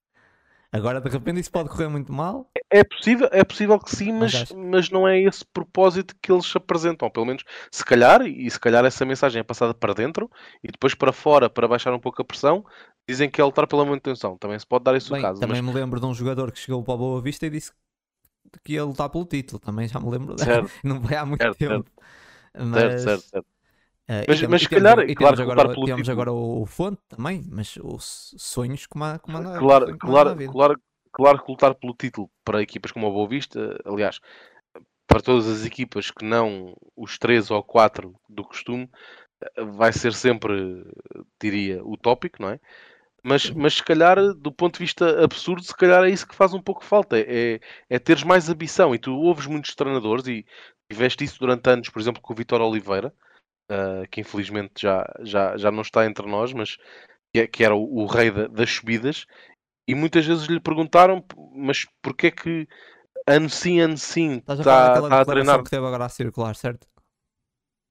Agora 0.72 1.02
de 1.02 1.10
repente 1.10 1.38
isso 1.38 1.52
pode 1.52 1.68
correr 1.68 1.88
muito 1.88 2.10
mal. 2.10 2.50
É 2.70 2.82
possível, 2.82 3.28
é 3.30 3.44
possível 3.44 3.78
que 3.78 3.94
sim, 3.94 4.10
mas, 4.10 4.32
mas, 4.32 4.52
mas, 4.52 4.90
não 4.90 5.06
é 5.06 5.20
esse 5.20 5.44
propósito 5.44 6.16
que 6.20 6.32
eles 6.32 6.50
apresentam. 6.56 7.10
Pelo 7.10 7.26
menos, 7.26 7.44
se 7.70 7.84
calhar, 7.84 8.22
e 8.22 8.50
se 8.50 8.58
calhar 8.58 8.82
essa 8.82 9.04
mensagem 9.04 9.40
é 9.40 9.42
passada 9.42 9.74
para 9.74 9.92
dentro 9.92 10.30
e 10.64 10.72
depois 10.72 10.94
para 10.94 11.12
fora 11.12 11.50
para 11.50 11.68
baixar 11.68 11.92
um 11.92 11.98
pouco 11.98 12.22
a 12.22 12.24
pressão, 12.24 12.64
dizem 13.08 13.30
que 13.30 13.40
é 13.40 13.44
lutar 13.44 13.66
pela 13.66 13.84
manutenção. 13.84 14.36
Também 14.38 14.58
se 14.58 14.66
pode 14.66 14.84
dar 14.84 14.96
esse 14.96 15.10
Bem, 15.10 15.22
caso. 15.22 15.40
Também 15.40 15.62
mas... 15.62 15.74
me 15.74 15.80
lembro 15.80 16.00
de 16.00 16.06
um 16.06 16.14
jogador 16.14 16.52
que 16.52 16.58
chegou 16.58 16.82
para 16.82 16.94
a 16.94 16.96
Boa 16.96 17.20
Vista 17.20 17.46
e 17.46 17.50
disse 17.50 17.72
que 18.64 18.74
ia 18.74 18.84
lutar 18.84 19.08
pelo 19.08 19.24
título. 19.24 19.58
Também 19.58 19.88
já 19.88 20.00
me 20.00 20.10
lembro. 20.10 20.36
Não 20.84 21.02
foi 21.02 21.16
há 21.16 21.24
muito 21.24 21.42
certo, 21.42 21.58
tempo. 21.58 21.72
Certo. 21.72 21.92
Mas... 22.54 22.80
certo, 22.80 23.00
certo, 23.00 23.22
certo. 23.30 23.46
Uh, 24.02 24.26
mas, 24.26 24.42
mas 24.42 24.62
se 24.62 24.68
calhar, 24.68 24.98
e 24.98 25.14
claro, 25.14 25.36
temos 25.36 25.52
agora, 25.52 25.74
temos 25.86 26.08
agora 26.08 26.32
o, 26.32 26.66
Fonte 26.66 27.00
também, 27.08 27.44
mas 27.48 27.78
os 27.80 28.34
sonhos 28.36 28.84
como 28.84 29.04
a, 29.04 29.18
como 29.20 29.38
a, 29.38 29.58
claro, 29.58 29.96
claro, 29.96 30.36
claro, 30.50 30.80
claro 31.12 31.44
que 31.44 31.50
lutar 31.50 31.74
pelo 31.76 31.94
título 31.94 32.28
para 32.44 32.60
equipas 32.60 32.90
como 32.90 33.06
a 33.06 33.10
Boa 33.10 33.28
Vista, 33.28 33.78
aliás, 33.84 34.18
para 35.06 35.20
todas 35.20 35.46
as 35.46 35.64
equipas 35.64 36.10
que 36.10 36.24
não 36.24 36.74
os 36.96 37.16
três 37.16 37.48
ou 37.50 37.62
quatro 37.62 38.14
do 38.28 38.42
costume, 38.42 38.90
vai 39.76 39.92
ser 39.92 40.12
sempre, 40.12 40.84
diria, 41.40 41.84
utópico, 41.84 42.42
não 42.42 42.50
é? 42.50 42.60
Mas, 43.24 43.48
mas 43.50 43.74
se 43.74 43.84
calhar, 43.84 44.16
do 44.34 44.50
ponto 44.50 44.74
de 44.74 44.80
vista 44.80 45.22
absurdo, 45.22 45.62
se 45.62 45.76
calhar 45.76 46.02
é 46.02 46.10
isso 46.10 46.26
que 46.26 46.34
faz 46.34 46.52
um 46.52 46.60
pouco 46.60 46.84
falta. 46.84 47.18
É, 47.18 47.60
é 47.88 47.98
teres 47.98 48.24
mais 48.24 48.48
ambição. 48.48 48.94
E 48.94 48.98
tu 48.98 49.14
ouves 49.14 49.46
muitos 49.46 49.74
treinadores, 49.74 50.26
e 50.26 50.44
tiveste 50.90 51.22
isso 51.22 51.38
durante 51.38 51.70
anos, 51.70 51.88
por 51.88 52.00
exemplo, 52.00 52.20
com 52.20 52.32
o 52.32 52.36
Vitor 52.36 52.60
Oliveira, 52.60 53.14
uh, 53.70 54.08
que 54.10 54.20
infelizmente 54.20 54.82
já, 54.82 55.06
já, 55.20 55.56
já 55.56 55.70
não 55.70 55.82
está 55.82 56.04
entre 56.04 56.26
nós, 56.26 56.52
mas 56.52 56.76
que, 57.32 57.40
é, 57.40 57.46
que 57.46 57.64
era 57.64 57.74
o, 57.74 58.02
o 58.02 58.06
rei 58.06 58.30
da, 58.30 58.48
das 58.48 58.70
subidas, 58.70 59.24
e 59.86 59.94
muitas 59.94 60.26
vezes 60.26 60.46
lhe 60.46 60.60
perguntaram, 60.60 61.24
mas 61.54 61.86
porquê 62.02 62.30
que 62.30 62.68
ano 63.26 63.48
sim, 63.48 63.80
ano 63.80 63.96
sim 63.96 64.38
Estás 64.38 64.60
a, 64.60 64.64
tá, 64.64 65.08
tá 65.08 65.20
a 65.20 65.24
treinar? 65.24 65.62
que 65.62 65.70
teve 65.70 65.86
agora 65.86 66.06
a 66.06 66.08
circular, 66.08 66.54
certo? 66.54 66.86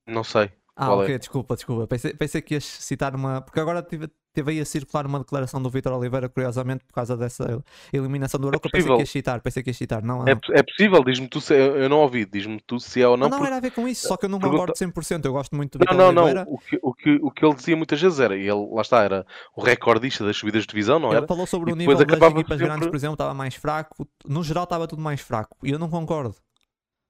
Não 0.08 0.24
sei. 0.24 0.52
Ah, 0.76 0.94
ok, 0.96 1.14
é? 1.14 1.18
desculpa, 1.18 1.56
desculpa. 1.56 1.88
Pensei, 1.88 2.14
pensei 2.14 2.42
que 2.42 2.56
ias 2.56 2.64
citar 2.64 3.16
uma. 3.16 3.42
Porque 3.42 3.60
agora 3.60 3.84
tive, 3.84 4.10
teve 4.34 4.52
aí 4.52 4.60
a 4.60 4.66
circular 4.66 5.06
uma 5.06 5.20
declaração 5.20 5.62
do 5.62 5.70
Vitor 5.70 5.94
Oliveira, 5.94 6.30
curiosamente, 6.30 6.84
por 6.86 6.94
causa 6.94 7.16
dessa 7.18 7.64
eliminação 7.92 8.40
do 8.40 8.48
Europa. 8.48 8.68
É 8.70 8.72
pensei 8.72 8.96
que 8.96 9.00
ia 9.00 9.06
citar, 9.06 9.42
pensei 9.42 9.64
que 9.64 9.70
ia 9.70 9.74
citar. 9.74 10.04
Não, 10.04 10.28
é, 10.28 10.32
é 10.32 10.64
possível, 10.64 11.04
diz-me 11.04 11.28
tu 11.28 11.42
se. 11.42 11.54
Eu 11.54 11.90
não 11.90 12.00
ouvi, 12.00 12.26
diz-me 12.26 12.60
tu 12.66 12.80
se 12.80 13.02
é 13.02 13.08
ou 13.08 13.18
não. 13.18 13.30
Não, 13.30 13.40
não 13.40 13.46
era 13.46 13.58
a 13.58 13.60
ver 13.60 13.72
com 13.72 13.88
isso, 13.88 14.08
só 14.08 14.18
que 14.18 14.26
eu 14.26 14.30
não 14.30 14.40
Pergunta... 14.40 14.74
concordo 14.74 14.94
100%. 15.02 15.26
Eu 15.26 15.34
gosto 15.34 15.56
muito 15.56 15.78
do 15.78 15.82
Vitor 15.82 15.98
não, 15.98 16.12
não, 16.12 16.24
Oliveira. 16.24 16.46
Não, 16.46 16.54
o 16.54 16.58
que, 16.58 16.80
o, 16.82 16.94
que, 16.94 17.20
o 17.22 17.32
que 17.32 17.46
ele 17.46 17.56
dizia 17.56 17.76
muitas 17.76 18.02
vezes 18.02 18.20
era, 18.20 18.36
e 18.36 18.42
ele, 18.42 18.70
lá 18.72 18.82
está, 18.82 19.04
era 19.04 19.26
o 19.56 19.62
recordista 19.62 20.26
das 20.26 20.38
subidas 20.38 20.64
de 20.64 20.68
divisão, 20.68 21.00
não 21.00 21.10
ele 21.10 21.18
era? 21.18 21.24
Ele 21.24 21.28
falou 21.28 21.46
sobre 21.46 21.72
e 21.72 21.74
o 21.74 21.76
nível 21.76 21.94
das 21.94 22.02
equipas 22.02 22.34
sempre... 22.36 22.58
grandes, 22.58 22.88
por 22.88 22.96
exemplo, 22.96 23.14
estava 23.14 23.34
mais 23.34 23.56
fraco. 23.56 24.08
No 24.26 24.44
geral, 24.44 24.64
estava 24.64 24.88
tudo 24.88 25.02
mais 25.02 25.22
fraco. 25.22 25.58
E 25.64 25.72
eu 25.72 25.80
não 25.80 25.90
concordo. 25.90 26.36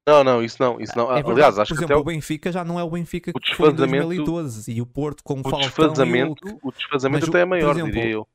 Não, 0.07 0.23
não, 0.23 0.43
isso 0.43 0.57
não. 0.59 0.79
Isso 0.79 0.97
não. 0.97 1.11
É 1.11 1.15
verdade, 1.15 1.31
Aliás, 1.31 1.59
acho 1.59 1.75
por 1.75 1.83
exemplo, 1.83 2.01
o 2.01 2.03
Benfica 2.03 2.51
já 2.51 2.63
não 2.63 2.79
é 2.79 2.83
o 2.83 2.89
Benfica 2.89 3.31
o 3.33 3.39
que 3.39 3.55
foi 3.55 3.69
em 3.69 3.75
2012 3.75 4.71
e 4.71 4.81
o 4.81 4.85
Porto 4.85 5.23
com 5.23 5.35
o, 5.35 5.39
o 5.39 5.43
Falcão 5.43 5.59
desfazamento, 5.59 6.59
o... 6.63 6.69
o 6.69 6.71
desfazamento 6.71 7.29
até 7.29 7.41
é 7.41 7.45
maior, 7.45 7.71
exemplo, 7.71 7.91
diria 7.91 8.09
eu. 8.09 8.27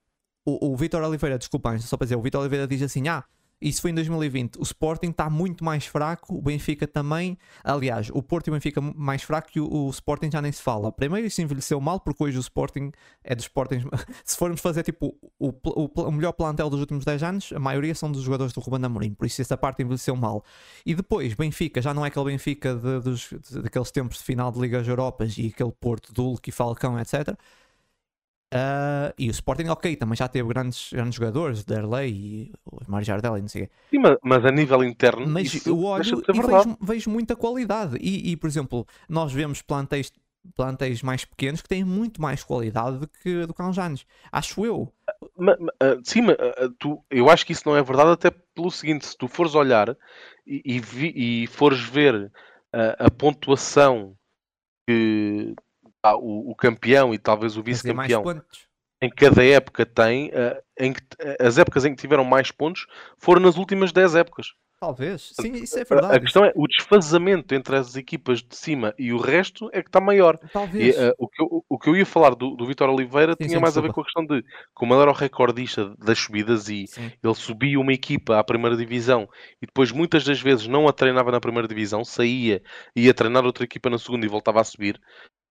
O, 0.45 0.73
o 0.73 0.77
Vitor 0.77 1.03
Oliveira, 1.03 1.39
desculpem, 1.39 1.79
só 1.79 1.97
para 1.97 2.05
dizer, 2.05 2.17
o 2.17 2.23
Vitor 2.23 2.41
Oliveira 2.41 2.69
diz 2.69 2.83
assim: 2.83 3.09
ah, 3.09 3.25
isso 3.61 3.81
foi 3.81 3.91
em 3.91 3.95
2020. 3.95 4.57
O 4.59 4.63
Sporting 4.63 5.11
está 5.11 5.31
muito 5.31 5.65
mais 5.65 5.87
fraco, 5.87 6.37
o 6.37 6.43
Benfica 6.43 6.87
também. 6.87 7.39
Aliás, 7.65 8.11
o 8.13 8.23
Porto 8.23 8.49
e 8.49 8.51
o 8.51 8.53
Benfica 8.53 8.81
mais 8.81 9.23
fraco 9.23 9.49
e 9.57 9.61
o, 9.61 9.87
o 9.87 9.91
Sporting 9.91 10.31
já 10.31 10.43
nem 10.43 10.53
se 10.53 10.61
fala. 10.61 10.93
Primeiro, 10.93 11.27
isso 11.27 11.41
envelheceu 11.41 11.81
mal, 11.81 11.99
porque 11.99 12.23
hoje 12.23 12.37
o 12.37 12.41
Sporting 12.41 12.93
é 13.25 13.35
dos 13.35 13.47
Sporting. 13.47 13.83
se 14.25 14.37
formos 14.37 14.61
fazer 14.61 14.83
tipo 14.83 15.17
o, 15.39 15.49
o, 15.49 15.91
o, 16.03 16.13
melhor 16.13 16.33
plantel 16.33 16.69
dos 16.69 16.81
últimos 16.81 17.05
10 17.05 17.23
anos, 17.23 17.53
a 17.55 17.59
maioria 17.59 17.95
são 17.95 18.13
dos 18.13 18.23
jogadores 18.23 18.53
do 18.53 18.61
Ruben 18.61 18.85
Amorim, 18.85 19.15
por 19.15 19.27
isso 19.27 19.41
essa 19.41 19.57
parte 19.57 19.83
envelheceu 19.83 20.15
mal. 20.15 20.45
E 20.85 20.95
depois, 20.95 21.33
Benfica, 21.35 21.81
já 21.81 21.95
não 21.95 22.05
é 22.05 22.09
aquele 22.09 22.27
Benfica 22.27 22.75
de, 22.75 23.01
dos, 23.01 23.31
de, 23.51 23.63
daqueles 23.63 23.91
tempos 23.91 24.19
de 24.19 24.25
final 24.25 24.53
de 24.53 24.61
Ligas 24.61 24.87
Europas 24.87 25.39
e 25.39 25.47
aquele 25.47 25.73
Porto, 25.73 26.13
Dulk 26.13 26.49
e 26.49 26.53
Falcão, 26.53 26.99
etc 26.99 27.39
Uh, 28.55 29.13
e 29.19 29.29
o 29.29 29.33
Sporting, 29.33 29.67
ok, 29.69 29.97
também 29.97 30.17
já 30.17 30.29
teve 30.29 30.49
grandes, 30.49 30.93
grandes 30.93 31.17
jogadores, 31.17 31.65
Derlei 31.65 32.11
e 32.11 32.53
o 32.65 32.79
Mário 32.87 33.05
Jardel 33.05 33.39
e 33.39 33.41
não 33.41 33.49
sei 33.49 33.65
o 33.65 33.67
quê. 33.67 33.73
Sim, 33.91 33.99
mas, 33.99 34.17
mas, 34.23 34.45
a 34.45 34.53
nível 34.53 34.85
interno, 34.85 35.27
mas 35.27 35.67
eu 35.67 35.83
olho 35.83 36.05
e 36.05 36.43
vejo, 36.43 36.79
vejo, 36.81 37.11
muita 37.11 37.35
qualidade. 37.35 37.97
E, 38.01 38.31
e, 38.31 38.37
por 38.37 38.47
exemplo, 38.47 38.87
nós 39.09 39.33
vemos 39.33 39.63
plantéis, 39.63 40.13
plantéis 40.55 41.03
mais 41.03 41.25
pequenos 41.25 41.61
que 41.61 41.69
têm 41.69 41.83
muito 41.83 42.23
mais 42.23 42.45
qualidade 42.45 42.99
do 42.99 43.09
que, 43.09 43.47
do 43.47 43.53
que 43.53 43.61
há 43.61 43.67
uns 43.67 43.79
anos. 43.79 44.07
Acho 44.31 44.65
eu. 44.65 44.93
Mas, 45.37 45.57
mas, 45.59 45.73
sim, 46.05 46.23
mas, 46.23 46.37
tu, 46.79 47.05
eu 47.11 47.29
acho 47.29 47.45
que 47.45 47.53
isso 47.53 47.69
não 47.69 47.77
é 47.77 47.83
verdade, 47.83 48.11
até 48.11 48.31
pelo 48.31 48.71
seguinte: 48.71 49.07
se 49.07 49.17
tu 49.17 49.27
fores 49.27 49.57
olhar 49.57 49.97
e, 50.47 50.63
e, 50.65 50.79
vi, 50.79 51.13
e 51.17 51.47
fores 51.49 51.81
ver 51.81 52.31
a, 52.73 53.07
a 53.07 53.11
pontuação 53.11 54.17
que 54.87 55.53
ah, 55.59 55.66
o, 56.15 56.51
o, 56.51 56.55
campeão 56.55 57.13
e 57.13 57.19
talvez 57.19 57.57
o 57.57 57.63
vice-campeão 57.63 58.23
em 59.01 59.11
cada 59.11 59.45
época 59.45 59.85
tem, 59.85 60.29
uh, 60.29 60.63
em 60.79 60.93
que, 60.93 61.01
uh, 61.01 61.37
as 61.47 61.59
épocas 61.59 61.85
em 61.85 61.95
que 61.95 62.01
tiveram 62.01 62.25
mais 62.25 62.51
pontos 62.51 62.87
foram 63.19 63.41
nas 63.41 63.57
últimas 63.57 63.93
10 63.93 64.15
épocas. 64.17 64.49
Talvez, 64.79 65.33
sim, 65.41 65.55
isso 65.55 65.79
é 65.79 65.85
verdade. 65.85 66.17
A 66.17 66.21
questão 66.21 66.45
é 66.45 66.53
o 66.55 66.67
desfazamento 66.67 67.55
entre 67.55 67.77
as 67.77 67.97
equipas 67.97 68.43
de 68.43 68.55
cima 68.55 68.95
e 68.99 69.11
o 69.11 69.17
resto 69.17 69.71
é 69.73 69.83
que 69.83 69.89
está 69.89 70.01
maior. 70.03 70.39
Talvez. 70.53 70.95
E, 70.95 71.01
uh, 71.01 71.15
o, 71.19 71.27
que 71.27 71.43
eu, 71.43 71.65
o 71.67 71.79
que 71.79 71.89
eu 71.89 71.97
ia 71.97 72.05
falar 72.05 72.35
do, 72.35 72.55
do 72.55 72.67
Vitor 72.67 72.91
Oliveira 72.91 73.33
sim, 73.33 73.47
tinha 73.47 73.57
sim, 73.57 73.63
mais 73.63 73.73
desculpa. 73.73 73.87
a 73.87 73.89
ver 73.89 73.95
com 73.95 74.01
a 74.03 74.05
questão 74.05 74.27
de 74.27 74.45
como 74.75 74.93
ele 74.93 75.01
era 75.01 75.11
o 75.11 75.15
recordista 75.15 75.95
das 75.99 76.19
subidas 76.19 76.69
e 76.69 76.87
sim. 76.89 77.11
ele 77.23 77.35
subia 77.35 77.81
uma 77.81 77.93
equipa 77.93 78.39
à 78.39 78.45
primeira 78.45 78.77
divisão 78.77 79.27
e 79.63 79.67
depois 79.67 79.91
muitas 79.93 80.25
das 80.25 80.43
vezes 80.43 80.67
não 80.67 80.87
a 80.87 80.93
treinava 80.93 81.33
na 81.33 81.41
primeira 81.41 81.67
divisão, 81.67 82.05
saía 82.05 82.63
e 82.95 83.07
ia 83.07 83.15
treinar 83.15 83.47
outra 83.47 83.65
equipa 83.65 83.89
na 83.89 83.99
segunda 83.99 84.27
e 84.27 84.29
voltava 84.29 84.61
a 84.61 84.65
subir. 84.65 85.01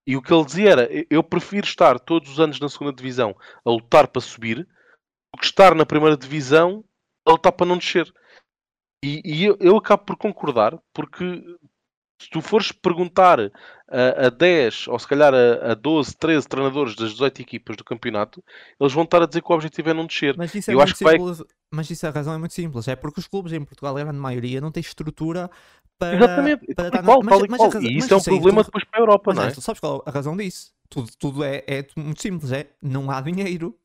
E 0.07 0.15
o 0.15 0.21
que 0.21 0.33
ele 0.33 0.45
dizia 0.45 0.69
era: 0.71 0.89
eu 1.09 1.23
prefiro 1.23 1.65
estar 1.65 1.99
todos 1.99 2.29
os 2.31 2.39
anos 2.39 2.59
na 2.59 2.69
segunda 2.69 2.93
divisão 2.93 3.35
a 3.65 3.69
lutar 3.69 4.07
para 4.07 4.21
subir 4.21 4.57
do 5.33 5.39
que 5.39 5.45
estar 5.45 5.73
na 5.75 5.85
primeira 5.85 6.15
divisão 6.17 6.83
a 7.27 7.31
lutar 7.31 7.51
para 7.51 7.65
não 7.65 7.77
descer. 7.77 8.11
E, 9.03 9.21
e 9.25 9.45
eu, 9.45 9.57
eu, 9.59 9.77
acabo 9.77 10.03
por 10.05 10.15
concordar, 10.17 10.77
porque 10.93 11.43
Se 12.21 12.29
tu 12.29 12.41
fores 12.41 12.71
perguntar 12.71 13.39
a, 13.89 14.27
a 14.27 14.29
10 14.29 14.87
ou 14.87 14.97
se 14.97 15.07
calhar 15.07 15.33
a, 15.33 15.71
a 15.71 15.75
12, 15.75 16.15
13 16.17 16.47
treinadores 16.47 16.95
das 16.95 17.11
18 17.11 17.41
equipas 17.41 17.75
do 17.75 17.83
campeonato, 17.83 18.43
eles 18.79 18.93
vão 18.93 19.03
estar 19.03 19.21
a 19.21 19.25
dizer 19.27 19.41
que 19.43 19.51
o 19.51 19.55
objetivo 19.55 19.89
é 19.89 19.93
não 19.93 20.07
descer. 20.07 20.35
Mas 20.37 20.55
isso 20.55 20.71
é 20.71 20.73
Eu 20.73 20.77
muito 20.77 20.89
acho 20.89 20.97
que 20.97 21.03
vai- 21.03 21.17
simples. 21.19 21.43
Mas 21.71 21.89
isso 21.89 22.07
a 22.07 22.09
razão 22.09 22.33
é 22.33 22.37
muito 22.37 22.53
simples. 22.53 22.87
É 22.87 22.95
porque 22.95 23.19
os 23.19 23.27
clubes 23.27 23.51
em 23.51 23.65
Portugal, 23.65 23.97
a 23.97 24.03
grande 24.03 24.17
maioria, 24.17 24.61
não 24.61 24.71
têm 24.71 24.81
estrutura 24.81 25.49
para. 25.97 26.15
Exatamente, 26.15 26.73
para 26.75 26.87
estar 26.87 26.99
e 27.01 27.05
qual, 27.05 27.23
na- 27.23 27.31
e 27.45 27.47
mas 27.49 27.61
razão- 27.61 27.81
E 27.81 27.97
isso 27.97 28.13
é 28.13 28.17
um 28.17 28.23
problema 28.23 28.63
tudo- 28.63 28.65
depois 28.65 28.83
para 28.85 28.99
a 28.99 29.01
Europa, 29.01 29.23
Mas 29.27 29.35
não 29.35 29.43
é? 29.43 29.45
Ângelo, 29.47 29.61
sabes 29.61 29.79
qual 29.79 30.03
é 30.05 30.09
a 30.09 30.11
razão 30.11 30.37
disso? 30.37 30.73
Tudo, 30.89 31.11
tudo 31.17 31.43
é, 31.43 31.63
é 31.67 31.85
muito 31.95 32.21
simples, 32.21 32.51
é 32.51 32.69
não 32.81 33.09
há 33.11 33.21
dinheiro. 33.21 33.77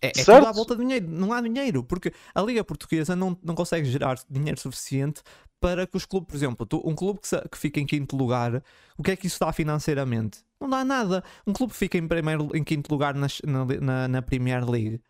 É, 0.00 0.08
é 0.08 0.24
tudo 0.24 0.46
à 0.46 0.52
volta 0.52 0.74
de 0.74 0.82
dinheiro, 0.82 1.06
não 1.08 1.30
há 1.32 1.42
dinheiro, 1.42 1.84
porque 1.84 2.10
a 2.34 2.40
Liga 2.40 2.64
Portuguesa 2.64 3.14
não, 3.14 3.36
não 3.42 3.54
consegue 3.54 3.86
gerar 3.90 4.18
dinheiro 4.30 4.58
suficiente 4.58 5.20
para 5.60 5.86
que 5.86 5.94
os 5.96 6.06
clubes, 6.06 6.28
por 6.28 6.36
exemplo, 6.36 6.64
tu- 6.64 6.82
um 6.88 6.94
clube 6.94 7.20
que, 7.20 7.48
que 7.48 7.58
fica 7.58 7.78
em 7.78 7.84
quinto 7.84 8.16
lugar, 8.16 8.62
o 8.96 9.02
que 9.02 9.10
é 9.10 9.16
que 9.16 9.26
isso 9.26 9.38
dá 9.38 9.52
financeiramente? 9.52 10.38
Não 10.58 10.70
dá 10.70 10.82
nada. 10.84 11.22
Um 11.46 11.52
clube 11.52 11.72
que 11.74 11.78
fica 11.78 11.98
em, 11.98 12.08
primeiro, 12.08 12.48
em 12.56 12.64
quinto 12.64 12.90
lugar 12.90 13.14
nas- 13.14 13.42
na, 13.44 13.64
na, 13.66 14.08
na 14.08 14.22
Premier 14.22 14.64
League 14.68 15.02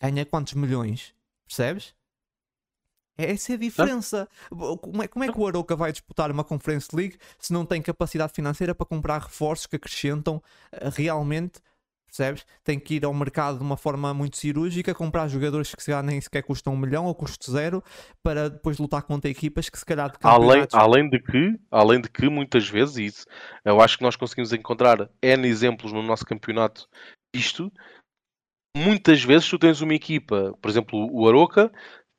ganha 0.00 0.24
quantos 0.24 0.52
milhões? 0.54 1.12
Percebes? 1.48 1.92
É 3.18 3.32
essa 3.32 3.52
é 3.52 3.54
a 3.54 3.58
diferença. 3.58 4.28
Como 4.50 5.02
é, 5.02 5.08
como 5.08 5.24
é 5.24 5.32
que 5.32 5.40
o 5.40 5.46
Aroca 5.46 5.74
vai 5.74 5.90
disputar 5.90 6.30
uma 6.30 6.44
Conference 6.44 6.94
League 6.94 7.16
se 7.38 7.52
não 7.52 7.64
tem 7.64 7.80
capacidade 7.80 8.32
financeira 8.32 8.74
para 8.74 8.86
comprar 8.86 9.18
reforços 9.22 9.66
que 9.66 9.76
acrescentam 9.76 10.42
eh, 10.72 10.90
realmente? 10.92 11.60
Percebes? 12.06 12.46
Tem 12.62 12.78
que 12.78 12.94
ir 12.94 13.04
ao 13.04 13.12
mercado 13.12 13.58
de 13.58 13.64
uma 13.64 13.76
forma 13.76 14.14
muito 14.14 14.36
cirúrgica, 14.36 14.94
comprar 14.94 15.28
jogadores 15.28 15.74
que 15.74 15.82
se 15.82 15.90
calhar 15.90 16.04
nem 16.04 16.20
sequer 16.20 16.42
custam 16.42 16.72
um 16.72 16.76
milhão 16.76 17.04
ou 17.04 17.14
custo 17.14 17.50
zero, 17.50 17.82
para 18.22 18.48
depois 18.48 18.78
lutar 18.78 19.02
contra 19.02 19.30
equipas 19.30 19.68
que 19.68 19.78
se 19.78 19.84
calhar 19.84 20.10
de 20.10 20.16
Além, 20.22 20.66
além 20.72 21.10
de 21.10 21.18
que, 21.18 21.58
além 21.70 22.00
de 22.00 22.08
que 22.08 22.28
muitas 22.28 22.68
vezes, 22.68 22.96
isso, 22.96 23.26
eu 23.64 23.80
acho 23.80 23.98
que 23.98 24.04
nós 24.04 24.16
conseguimos 24.16 24.52
encontrar 24.52 25.10
N 25.20 25.46
exemplos 25.48 25.92
no 25.92 26.02
nosso 26.02 26.24
campeonato 26.24 26.88
disto, 27.34 27.70
muitas 28.74 29.22
vezes 29.22 29.48
tu 29.48 29.58
tens 29.58 29.80
uma 29.80 29.94
equipa, 29.94 30.54
por 30.62 30.70
exemplo, 30.70 31.08
o 31.12 31.28
Aroca, 31.28 31.70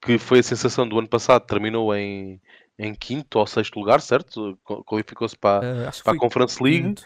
que 0.01 0.17
foi 0.17 0.39
a 0.39 0.43
sensação 0.43 0.87
do 0.87 0.97
ano 0.99 1.07
passado, 1.07 1.45
terminou 1.45 1.95
em, 1.95 2.39
em 2.77 2.93
quinto 2.93 3.39
ou 3.39 3.47
sexto 3.47 3.79
lugar, 3.79 3.99
certo? 4.01 4.57
Qu- 4.63 4.83
Qualificou-se 4.83 5.35
para, 5.37 5.61
que 5.91 6.03
para 6.03 6.13
a 6.13 6.15
Conference 6.19 6.61
League. 6.63 6.83
quinto, 6.83 7.05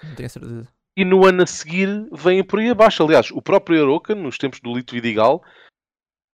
e 0.98 1.06
no 1.06 1.26
ano 1.26 1.44
a 1.44 1.48
seguir 1.48 2.08
vêm 2.12 2.44
por 2.44 2.60
aí 2.60 2.70
abaixo. 2.70 3.04
Aliás, 3.04 3.32
o 3.32 3.42
próprio 3.42 3.82
Aroca, 3.82 4.14
nos 4.14 4.38
tempos 4.38 4.60
do 4.60 4.74
Lito 4.76 4.94
Vidigal, 4.94 5.42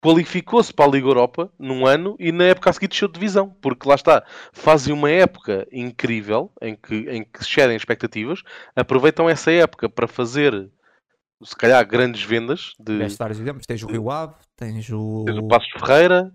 qualificou-se 0.02 0.72
para 0.72 0.86
a 0.86 0.88
Liga 0.88 1.06
Europa 1.08 1.52
num 1.58 1.86
ano 1.86 2.16
e 2.18 2.30
na 2.32 2.44
época 2.44 2.70
a 2.70 2.72
seguir 2.72 2.88
desceu 2.88 3.08
de 3.08 3.14
divisão, 3.14 3.50
porque 3.60 3.88
lá 3.88 3.94
está, 3.94 4.24
fazem 4.52 4.94
uma 4.94 5.10
época 5.10 5.66
incrível 5.72 6.52
em 6.60 6.76
que, 6.76 6.94
em 7.10 7.24
que 7.24 7.40
excedem 7.42 7.76
expectativas, 7.76 8.42
aproveitam 8.74 9.28
essa 9.28 9.50
época 9.50 9.88
para 9.88 10.06
fazer 10.06 10.70
se 11.42 11.56
calhar 11.56 11.86
grandes 11.86 12.22
vendas 12.22 12.72
de, 12.78 12.98
vários 13.16 13.38
exemplos. 13.40 13.66
Tens 13.66 13.82
o 13.82 13.86
Rio 13.88 14.10
Ave, 14.10 14.34
tens 14.56 14.88
o, 14.90 15.24
tens 15.26 15.36
o 15.38 15.48
Passos 15.48 15.70
Ferreira, 15.72 16.32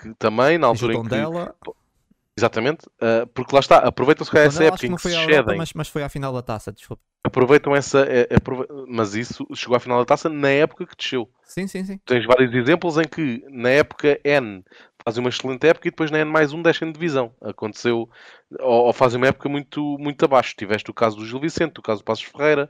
que 0.00 0.14
também 0.18 0.58
na 0.58 0.66
altura 0.66 0.94
em 0.94 0.96
que 1.02 1.08
Tondela. 1.08 1.54
exatamente, 2.36 2.86
ah, 3.00 3.26
porque 3.34 3.54
lá 3.54 3.60
está, 3.60 3.78
aproveitam 3.78 4.24
se 4.24 4.30
calhar 4.30 4.46
essa 4.48 4.64
época 4.64 4.86
em 4.86 4.94
que 4.94 5.02
se 5.02 5.08
Europa, 5.08 5.30
excedem 5.32 5.58
mas, 5.58 5.72
mas 5.72 5.88
foi 5.88 6.02
à 6.02 6.08
final 6.08 6.32
da 6.32 6.42
taça, 6.42 6.72
desculpa. 6.72 7.02
aproveitam 7.24 7.74
essa. 7.74 8.00
é- 8.06 8.22
é 8.30 8.36
Mas 8.88 9.14
isso 9.14 9.46
chegou 9.54 9.76
à 9.76 9.80
final 9.80 9.98
da 9.98 10.04
taça 10.04 10.28
na 10.28 10.48
época 10.50 10.86
que 10.86 10.96
desceu. 10.96 11.28
Sim, 11.44 11.66
sim, 11.66 11.84
sim. 11.84 12.00
Tens 12.04 12.26
vários 12.26 12.52
exemplos 12.54 12.98
em 12.98 13.04
que 13.04 13.44
na 13.48 13.68
época 13.70 14.18
N 14.24 14.64
fazem 15.04 15.20
uma 15.22 15.28
excelente 15.30 15.66
época 15.66 15.86
e 15.88 15.90
depois 15.90 16.10
na 16.10 16.18
N 16.18 16.30
mais 16.30 16.52
um 16.52 16.60
descem 16.62 16.88
de 16.88 16.94
divisão. 16.94 17.34
Aconteceu, 17.40 18.08
ou, 18.60 18.86
ou 18.86 18.92
fazem 18.92 19.18
uma 19.18 19.28
época 19.28 19.48
muito, 19.48 19.96
muito 19.98 20.24
abaixo. 20.24 20.54
Tiveste 20.56 20.90
o 20.90 20.94
caso 20.94 21.16
do 21.16 21.24
Gil 21.26 21.40
Vicente, 21.40 21.78
o 21.78 21.82
caso 21.82 22.00
do 22.00 22.04
Passos 22.04 22.24
Ferreira, 22.24 22.68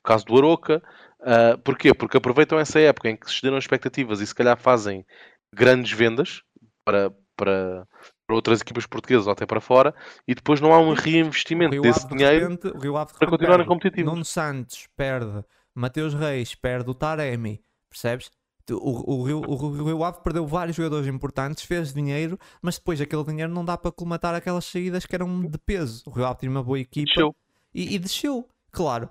o 0.00 0.06
caso 0.06 0.24
do 0.24 0.36
Aroca. 0.36 0.82
Ah, 1.20 1.58
porquê? 1.64 1.94
Porque 1.94 2.16
aproveitam 2.16 2.58
essa 2.58 2.78
época 2.78 3.08
em 3.08 3.16
que 3.16 3.26
se 3.26 3.32
excederam 3.32 3.58
expectativas 3.58 4.20
e 4.20 4.26
se 4.26 4.34
calhar 4.34 4.56
fazem 4.56 5.04
grandes 5.52 5.92
vendas 5.92 6.42
para, 6.86 7.10
para, 7.36 7.86
para 8.24 8.36
outras 8.36 8.60
equipas 8.60 8.86
portuguesas 8.86 9.26
ou 9.26 9.32
até 9.32 9.44
para 9.44 9.60
fora 9.60 9.92
e 10.26 10.34
depois 10.34 10.60
não 10.60 10.72
há 10.72 10.78
um 10.78 10.94
reinvestimento 10.94 11.80
desse 11.82 12.06
Ave, 12.06 12.08
de 12.08 12.16
dinheiro 12.16 12.48
repente, 12.48 12.68
Ave 12.96 13.14
para 13.18 13.28
repente 13.28 13.30
continuarem 13.30 13.66
perde. 13.66 13.68
competitivos. 13.68 14.12
Nuno 14.12 14.24
Santos 14.24 14.86
perde, 14.96 15.44
Mateus 15.74 16.14
Reis 16.14 16.54
perde 16.54 16.88
o 16.88 16.94
Taremi, 16.94 17.60
percebes? 17.90 18.30
O, 18.70 19.14
o, 19.14 19.22
Rio, 19.22 19.42
o 19.46 19.84
Rio 19.84 20.04
Ave 20.04 20.20
perdeu 20.24 20.46
vários 20.46 20.76
jogadores 20.76 21.06
importantes, 21.06 21.64
fez 21.64 21.92
dinheiro, 21.92 22.38
mas 22.62 22.76
depois 22.78 23.00
aquele 23.00 23.22
dinheiro 23.24 23.52
não 23.52 23.64
dá 23.64 23.76
para 23.76 23.92
colmatar 23.92 24.34
aquelas 24.34 24.64
saídas 24.64 25.06
que 25.06 25.14
eram 25.14 25.42
de 25.42 25.58
peso. 25.58 26.02
O 26.06 26.10
Rio 26.10 26.24
Ave 26.26 26.40
tinha 26.40 26.50
uma 26.50 26.64
boa 26.64 26.78
equipa 26.78 27.06
Desceu. 27.06 27.36
E, 27.72 27.94
e 27.94 27.98
desceu, 27.98 28.48
claro. 28.72 29.08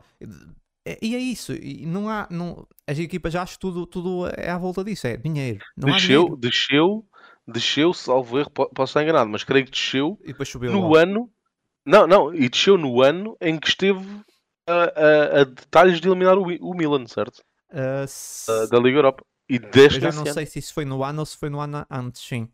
E, 1.01 1.15
é 1.15 1.19
isso, 1.19 1.53
e 1.53 1.85
não 1.85 2.09
há, 2.09 2.27
não, 2.29 2.67
as 2.85 2.99
equipas 2.99 3.33
já 3.33 3.41
acho 3.41 3.53
que 3.53 3.59
tudo, 3.59 3.87
tudo 3.87 4.27
é 4.27 4.51
à 4.51 4.57
volta 4.57 4.83
disso, 4.83 5.07
é 5.07 5.17
dinheiro. 5.17 5.59
Não 5.75 5.89
há 5.89 5.95
desceu, 5.95 6.21
dinheiro. 6.21 6.37
desceu, 6.37 7.05
desceu, 7.47 7.93
salvo 7.93 8.39
erro, 8.39 8.49
po- 8.49 8.69
posso 8.69 8.91
estar 8.91 9.03
enganado, 9.03 9.29
mas 9.29 9.43
creio 9.43 9.65
que 9.65 9.71
desceu 9.71 10.17
E 10.23 10.27
depois 10.27 10.49
subiu 10.49 10.71
no 10.71 10.79
logo. 10.81 10.95
ano. 10.95 11.31
Não, 11.85 12.07
não, 12.07 12.33
e 12.33 12.49
desceu 12.49 12.77
no 12.77 13.01
ano 13.01 13.37
em 13.41 13.59
que 13.59 13.67
esteve 13.67 14.05
a, 14.67 14.73
a- 14.73 15.41
a 15.41 15.43
detalhes 15.43 16.01
de 16.01 16.07
eliminar 16.07 16.37
o, 16.37 16.43
o 16.43 16.73
Milan, 16.75 17.05
certo? 17.07 17.43
Ah, 17.69 18.07
Da, 18.47 18.65
se- 18.65 18.67
da 18.67 18.79
Liga 18.79 18.97
Europa. 18.99 19.23
E 19.49 19.59
Eu 19.59 19.69
deste 19.71 19.99
já 19.99 20.09
esse 20.09 20.17
não 20.17 20.25
ano. 20.25 20.33
sei 20.33 20.45
se 20.45 20.59
isso 20.59 20.73
foi 20.73 20.85
no 20.85 21.03
ano 21.03 21.19
ou 21.19 21.25
se 21.25 21.37
foi 21.37 21.49
no 21.49 21.59
ano 21.59 21.85
antes, 21.89 22.21
sim. 22.21 22.49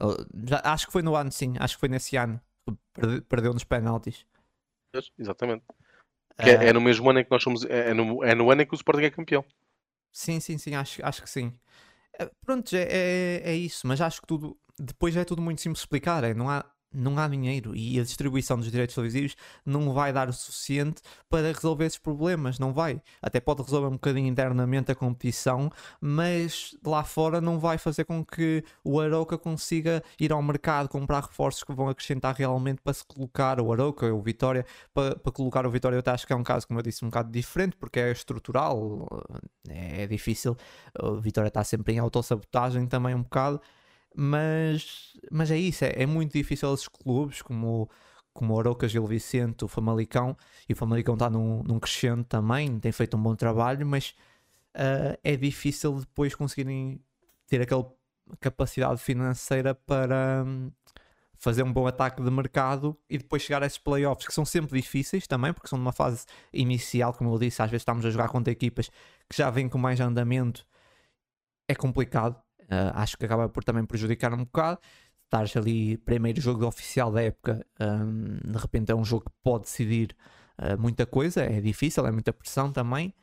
Uh, 0.00 0.24
já- 0.48 0.60
acho 0.64 0.86
que 0.86 0.92
foi 0.92 1.02
no 1.02 1.14
ano, 1.14 1.30
sim. 1.30 1.54
Acho 1.58 1.74
que 1.76 1.80
foi 1.80 1.88
nesse 1.88 2.16
ano. 2.16 2.40
Perde- 2.92 3.20
Perdeu 3.22 3.52
nos 3.52 3.64
penaltis. 3.64 4.24
Exatamente. 5.18 5.64
Que 6.42 6.50
é, 6.50 6.54
Ah, 6.58 6.64
é 6.68 6.72
no 6.72 6.80
mesmo 6.80 7.08
ano 7.10 7.20
em 7.20 7.24
que 7.24 7.30
nós 7.30 7.42
somos. 7.42 7.64
É, 7.64 7.90
é 7.90 7.94
no, 7.94 8.24
é 8.24 8.34
no 8.34 8.50
ano 8.50 8.62
em 8.62 8.66
que 8.66 8.74
o 8.74 8.76
Sporting 8.76 9.04
é 9.06 9.10
campeão. 9.10 9.44
Sim, 10.12 10.40
sim, 10.40 10.58
sim. 10.58 10.74
Acho, 10.74 11.04
acho 11.04 11.22
que 11.22 11.30
sim. 11.30 11.52
Eh, 12.18 12.30
Pronto, 12.44 12.74
é, 12.76 12.82
é, 12.82 13.42
é 13.52 13.54
isso. 13.56 13.86
Mas 13.86 14.00
acho 14.00 14.20
que 14.20 14.26
tudo. 14.26 14.56
Depois 14.78 15.16
é 15.16 15.24
tudo 15.24 15.42
muito 15.42 15.60
simples 15.60 15.78
de 15.80 15.84
explicar. 15.84 16.24
É, 16.24 16.34
não, 16.34 16.48
há, 16.48 16.64
não 16.92 17.18
há 17.18 17.28
dinheiro. 17.28 17.74
E 17.74 17.98
a 17.98 18.02
distribuição 18.02 18.56
dos 18.58 18.70
direitos 18.70 18.94
televisivos 18.94 19.36
não 19.64 19.92
vai 19.92 20.12
dar 20.12 20.28
o 20.28 20.32
suficiente 20.32 21.02
para 21.28 21.52
resolver 21.52 21.86
esses 21.86 21.98
problemas. 21.98 22.58
Não 22.58 22.72
vai. 22.72 23.00
Até 23.20 23.40
pode 23.40 23.62
resolver 23.62 23.88
um 23.88 23.92
bocadinho 23.92 24.28
internamente 24.28 24.90
a 24.92 24.94
competição, 24.94 25.70
mas 26.00 26.76
lá 26.84 27.04
fora 27.04 27.40
não 27.40 27.58
vai 27.58 27.78
fazer 27.78 28.04
com 28.04 28.24
que 28.24 28.64
o 28.84 29.00
Aroca 29.00 29.38
consiga 29.38 30.02
ir 30.18 30.32
ao 30.32 30.42
mercado 30.42 30.88
comprar 30.88 31.22
reforços 31.22 31.64
que 31.64 31.72
vão 31.72 31.88
acrescentar 31.88 32.34
realmente 32.34 32.80
para 32.82 32.92
se 32.92 33.04
colocar 33.04 33.60
o 33.60 33.72
Aroca 33.72 34.06
ou 34.06 34.18
o 34.18 34.22
Vitória 34.22 34.64
para, 34.92 35.16
para 35.16 35.32
colocar 35.32 35.66
o 35.66 35.70
Vitória 35.70 35.96
eu 35.96 36.00
até 36.00 36.10
acho 36.10 36.26
que 36.26 36.32
é 36.32 36.36
um 36.36 36.42
caso 36.42 36.66
como 36.66 36.78
eu 36.78 36.82
disse 36.82 37.04
um 37.04 37.08
bocado 37.08 37.30
diferente 37.30 37.76
porque 37.76 38.00
é 38.00 38.10
estrutural 38.10 39.08
é, 39.68 40.02
é 40.02 40.06
difícil 40.06 40.56
o 41.00 41.20
Vitória 41.20 41.48
está 41.48 41.64
sempre 41.64 41.94
em 41.94 41.98
autossabotagem 41.98 42.86
também 42.86 43.14
um 43.14 43.22
bocado 43.22 43.60
mas, 44.14 45.12
mas 45.30 45.50
é 45.50 45.58
isso, 45.58 45.84
é, 45.84 46.02
é 46.02 46.06
muito 46.06 46.32
difícil 46.32 46.72
esses 46.74 46.88
clubes 46.88 47.42
como 47.42 47.88
como 48.34 48.54
o 48.54 48.58
Aroca, 48.58 48.88
Gil 48.88 49.06
Vicente, 49.06 49.62
o 49.62 49.68
Famalicão 49.68 50.34
e 50.66 50.72
o 50.72 50.76
Famalicão 50.76 51.14
está 51.14 51.28
num, 51.28 51.62
num 51.64 51.78
crescente 51.78 52.24
também, 52.24 52.78
tem 52.80 52.90
feito 52.90 53.14
um 53.14 53.22
bom 53.22 53.34
trabalho, 53.36 53.86
mas 53.86 54.14
ah, 54.74 55.18
é 55.22 55.36
difícil 55.36 56.00
depois 56.00 56.34
conseguirem 56.34 57.00
ter 57.46 57.60
aquela 57.62 57.92
capacidade 58.40 59.00
financeira 59.00 59.74
para 59.74 60.44
hum, 60.46 60.70
fazer 61.36 61.62
um 61.62 61.72
bom 61.72 61.86
ataque 61.86 62.22
de 62.22 62.30
mercado 62.30 62.96
e 63.08 63.18
depois 63.18 63.42
chegar 63.42 63.62
a 63.62 63.66
esses 63.66 63.78
playoffs 63.78 64.26
que 64.26 64.34
são 64.34 64.44
sempre 64.44 64.80
difíceis 64.80 65.26
também, 65.26 65.52
porque 65.52 65.68
são 65.68 65.78
numa 65.78 65.92
fase 65.92 66.24
inicial, 66.52 67.12
como 67.12 67.34
eu 67.34 67.38
disse, 67.38 67.62
às 67.62 67.70
vezes 67.70 67.82
estamos 67.82 68.06
a 68.06 68.10
jogar 68.10 68.28
contra 68.28 68.52
equipas 68.52 68.88
que 69.28 69.36
já 69.36 69.50
vêm 69.50 69.68
com 69.68 69.78
mais 69.78 70.00
andamento, 70.00 70.66
é 71.68 71.74
complicado. 71.74 72.40
Ah, 72.72 73.02
acho 73.02 73.18
que 73.18 73.26
acaba 73.26 73.48
por 73.50 73.62
também 73.64 73.84
prejudicar 73.84 74.32
um 74.32 74.44
bocado. 74.44 74.80
Estares 75.24 75.56
ali, 75.56 75.96
primeiro 75.98 76.40
jogo 76.40 76.66
oficial 76.66 77.10
da 77.12 77.22
época, 77.22 77.66
hum, 77.80 78.38
de 78.44 78.58
repente 78.58 78.92
é 78.92 78.94
um 78.94 79.04
jogo 79.04 79.24
que 79.26 79.32
pode 79.42 79.64
decidir 79.64 80.16
ah, 80.58 80.76
muita 80.76 81.06
coisa, 81.06 81.42
é 81.42 81.60
difícil, 81.60 82.06
é 82.06 82.10
muita 82.10 82.32
pressão 82.32 82.72
também. 82.72 83.14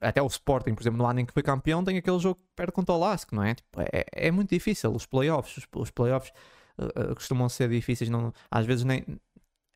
Até 0.00 0.20
o 0.20 0.26
Sporting, 0.26 0.74
por 0.74 0.82
exemplo, 0.82 0.98
no 0.98 1.06
ano 1.06 1.20
em 1.20 1.26
que 1.26 1.32
foi 1.32 1.42
campeão, 1.42 1.84
tem 1.84 1.96
aquele 1.96 2.18
jogo 2.18 2.40
que 2.40 2.46
perde 2.56 2.72
contra 2.72 2.94
o 2.94 2.98
Lask, 2.98 3.32
não 3.32 3.42
é? 3.42 3.54
Tipo, 3.54 3.80
é, 3.80 4.04
é 4.12 4.30
muito 4.30 4.50
difícil. 4.50 4.92
Os 4.92 5.06
playoffs, 5.06 5.56
os, 5.58 5.66
os 5.76 5.90
playoffs 5.90 6.32
ah, 6.78 7.14
costumam 7.14 7.48
ser 7.48 7.68
difíceis. 7.68 8.10
Não, 8.10 8.32
às 8.50 8.66
vezes 8.66 8.84
nem 8.84 9.04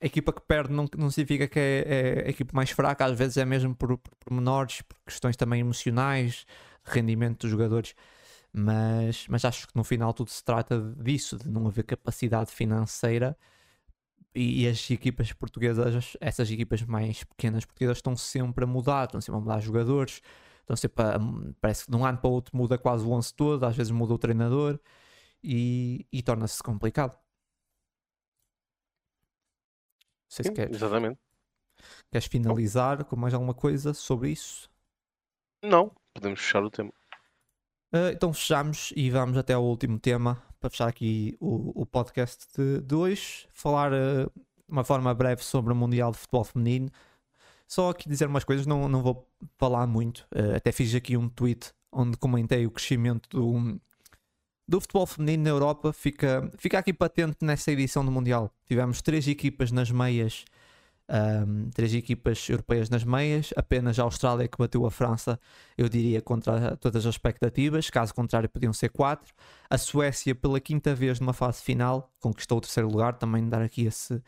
a 0.03 0.07
equipa 0.07 0.33
que 0.33 0.41
perde 0.41 0.73
não, 0.73 0.87
não 0.97 1.11
significa 1.11 1.47
que 1.47 1.59
é, 1.59 2.23
é 2.25 2.27
a 2.27 2.31
equipa 2.31 2.53
mais 2.55 2.71
fraca, 2.71 3.05
às 3.05 3.17
vezes 3.17 3.37
é 3.37 3.45
mesmo 3.45 3.75
por, 3.75 3.99
por, 3.99 4.13
por 4.19 4.33
menores, 4.33 4.83
por 4.83 4.97
questões 5.07 5.37
também 5.37 5.61
emocionais, 5.61 6.47
rendimento 6.85 7.41
dos 7.43 7.51
jogadores. 7.51 7.95
Mas, 8.53 9.27
mas 9.29 9.45
acho 9.45 9.69
que 9.69 9.77
no 9.77 9.85
final 9.85 10.13
tudo 10.13 10.31
se 10.31 10.43
trata 10.45 10.81
disso, 10.99 11.39
de 11.39 11.49
não 11.49 11.67
haver 11.69 11.85
capacidade 11.85 12.51
financeira 12.51 13.37
e, 14.35 14.67
as 14.69 14.91
equipas 14.91 15.33
portuguesas, 15.33 16.17
essas 16.21 16.51
equipas 16.51 16.83
mais 16.83 17.25
pequenas 17.25 17.65
portuguesas 17.65 17.99
estão 17.99 18.17
sempre 18.17 18.65
a 18.65 18.67
mudar, 18.67 19.05
estão 19.05 19.21
sempre 19.21 19.39
a 19.39 19.41
mudar 19.43 19.61
jogadores, 19.61 20.21
estão 20.61 20.77
sempre 20.77 21.03
a, 21.05 21.19
parece 21.61 21.85
que 21.85 21.91
de 21.91 21.97
um 21.97 22.05
ano 22.05 22.19
para 22.19 22.29
o 22.31 22.33
outro 22.33 22.57
muda 22.57 22.79
quase 22.79 23.05
o 23.05 23.11
11 23.11 23.35
todo, 23.35 23.65
às 23.65 23.77
vezes 23.77 23.93
muda 23.93 24.15
o 24.15 24.19
treinador 24.19 24.79
e, 25.43 26.07
e 26.13 26.23
torna-se 26.23 26.63
complicado. 26.63 27.19
sei 30.31 30.45
se 30.45 30.53
queres. 30.53 30.77
Exatamente. 30.77 31.19
Queres 32.11 32.27
finalizar 32.27 33.05
com 33.05 33.17
mais 33.17 33.35
alguma 33.35 33.55
coisa 33.55 33.93
sobre 33.93 34.31
isso? 34.31 34.71
Não, 35.63 35.93
podemos 36.15 36.41
fechar 36.41 36.63
o 36.63 36.71
tema. 36.71 36.93
Uh, 37.93 38.13
então 38.13 38.33
fechamos 38.33 38.93
e 38.95 39.11
vamos 39.11 39.37
até 39.37 39.53
ao 39.53 39.65
último 39.65 39.99
tema 39.99 40.41
para 40.61 40.71
fechar 40.71 40.89
aqui 40.89 41.37
o, 41.41 41.83
o 41.83 41.87
podcast 41.87 42.47
de, 42.57 42.81
de 42.83 42.95
hoje. 42.95 43.49
Falar 43.53 43.93
uh, 43.93 44.31
uma 44.69 44.85
forma 44.85 45.13
breve 45.13 45.43
sobre 45.43 45.73
o 45.73 45.77
Mundial 45.77 46.13
de 46.13 46.19
Futebol 46.19 46.45
Feminino. 46.45 46.91
Só 47.67 47.91
aqui 47.91 48.09
dizer 48.09 48.27
umas 48.27 48.45
coisas, 48.45 48.67
não, 48.67 48.89
não 48.89 49.03
vou 49.03 49.29
falar 49.59 49.87
muito. 49.87 50.27
Uh, 50.35 50.57
até 50.57 50.71
fiz 50.71 50.95
aqui 50.95 51.17
um 51.17 51.29
tweet 51.29 51.73
onde 51.91 52.17
comentei 52.17 52.65
o 52.67 52.71
crescimento 52.71 53.29
do, 53.29 53.81
do 54.69 54.81
futebol 54.81 55.07
feminino 55.07 55.43
na 55.45 55.51
Europa. 55.51 55.93
Fica, 55.93 56.49
fica 56.59 56.79
aqui 56.79 56.93
patente 56.93 57.39
nessa 57.43 57.73
edição 57.73 58.05
do 58.05 58.13
Mundial. 58.13 58.53
Tivemos 58.67 59.03
três 59.03 59.27
equipas 59.27 59.73
nas 59.73 59.91
meias 59.91 60.45
um, 61.11 61.69
três 61.71 61.93
equipas 61.93 62.49
europeias 62.49 62.89
nas 62.89 63.03
meias, 63.03 63.53
apenas 63.57 63.99
a 63.99 64.05
Austrália 64.05 64.47
que 64.47 64.57
bateu 64.57 64.87
a 64.87 64.91
França, 64.91 65.41
eu 65.77 65.89
diria, 65.89 66.23
contra 66.23 66.77
todas 66.77 67.05
as 67.05 67.15
expectativas, 67.15 67.91
caso 67.91 68.15
contrário, 68.15 68.49
podiam 68.49 68.73
ser 68.73 68.91
quatro. 68.91 69.35
A 69.69 69.77
Suécia, 69.77 70.35
pela 70.35 70.61
quinta 70.61 70.95
vez 70.95 71.19
numa 71.19 71.33
fase 71.33 71.63
final, 71.63 72.13
conquistou 72.21 72.59
o 72.59 72.61
terceiro 72.61 72.89
lugar, 72.89 73.15
também 73.19 73.49
dar 73.49 73.63
aqui 73.63 73.87
esse. 73.87 74.23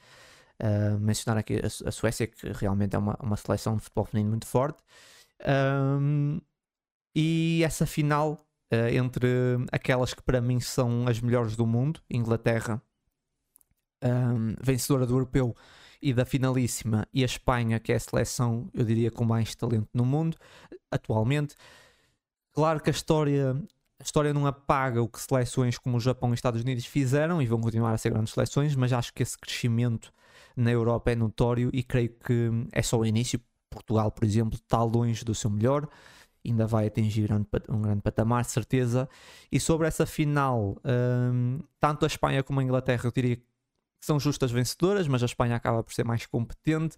Uh, 0.60 0.96
mencionar 1.00 1.38
aqui 1.38 1.54
a, 1.56 1.88
a, 1.88 1.90
Suécia, 1.90 2.26
que 2.26 2.52
realmente 2.52 2.94
é 2.94 2.98
uma, 2.98 3.16
uma 3.20 3.36
seleção 3.36 3.76
de 3.76 3.82
futebol 3.82 4.04
feminino 4.04 4.30
muito 4.30 4.46
forte. 4.46 4.80
Um, 5.44 6.40
e 7.16 7.62
essa 7.64 7.84
final 7.84 8.46
uh, 8.72 8.88
entre 8.94 9.28
aquelas 9.72 10.14
que 10.14 10.22
para 10.22 10.40
mim 10.40 10.60
são 10.60 11.09
as 11.09 11.20
melhores 11.20 11.56
do 11.56 11.66
mundo, 11.66 12.00
Inglaterra, 12.09 12.80
um, 14.04 14.54
vencedora 14.60 15.04
do 15.04 15.14
europeu 15.14 15.56
e 16.02 16.12
da 16.12 16.24
finalíssima 16.24 17.06
e 17.14 17.22
a 17.22 17.26
Espanha, 17.26 17.78
que 17.78 17.92
é 17.92 17.96
a 17.96 18.00
seleção, 18.00 18.68
eu 18.74 18.84
diria, 18.84 19.10
com 19.10 19.24
mais 19.24 19.54
talento 19.54 19.88
no 19.94 20.04
mundo 20.04 20.36
atualmente. 20.90 21.54
Claro 22.52 22.80
que 22.80 22.90
a 22.90 22.92
história, 22.92 23.52
a 23.98 24.02
história 24.02 24.34
não 24.34 24.46
apaga 24.46 25.00
o 25.00 25.08
que 25.08 25.20
seleções 25.20 25.78
como 25.78 25.96
o 25.96 26.00
Japão 26.00 26.30
e 26.30 26.32
os 26.32 26.38
Estados 26.38 26.60
Unidos 26.60 26.84
fizeram 26.84 27.40
e 27.40 27.46
vão 27.46 27.60
continuar 27.60 27.92
a 27.92 27.98
ser 27.98 28.10
grandes 28.10 28.34
seleções, 28.34 28.74
mas 28.74 28.92
acho 28.92 29.14
que 29.14 29.22
esse 29.22 29.38
crescimento 29.38 30.12
na 30.56 30.70
Europa 30.70 31.12
é 31.12 31.14
notório 31.14 31.70
e 31.72 31.82
creio 31.82 32.10
que 32.10 32.50
é 32.72 32.82
só 32.82 32.98
o 32.98 33.06
início. 33.06 33.40
Portugal, 33.70 34.10
por 34.12 34.24
exemplo, 34.24 34.58
está 34.62 34.82
longe 34.82 35.24
do 35.24 35.34
seu 35.34 35.48
melhor, 35.48 35.88
ainda 36.44 36.66
vai 36.66 36.86
atingir 36.86 37.30
um 37.70 37.80
grande 37.80 38.02
patamar, 38.02 38.44
certeza. 38.44 39.08
E 39.50 39.58
sobre 39.58 39.86
essa 39.86 40.04
final, 40.04 40.76
hum, 40.84 41.60
tanto 41.80 42.04
a 42.04 42.06
Espanha 42.06 42.42
como 42.42 42.60
a 42.60 42.62
Inglaterra, 42.62 43.00
eu 43.06 43.12
diria 43.12 43.36
que 43.36 43.44
são 44.02 44.18
justas 44.18 44.50
vencedoras, 44.50 45.06
mas 45.06 45.22
a 45.22 45.26
Espanha 45.26 45.56
acaba 45.56 45.82
por 45.82 45.94
ser 45.94 46.04
mais 46.04 46.26
competente, 46.26 46.96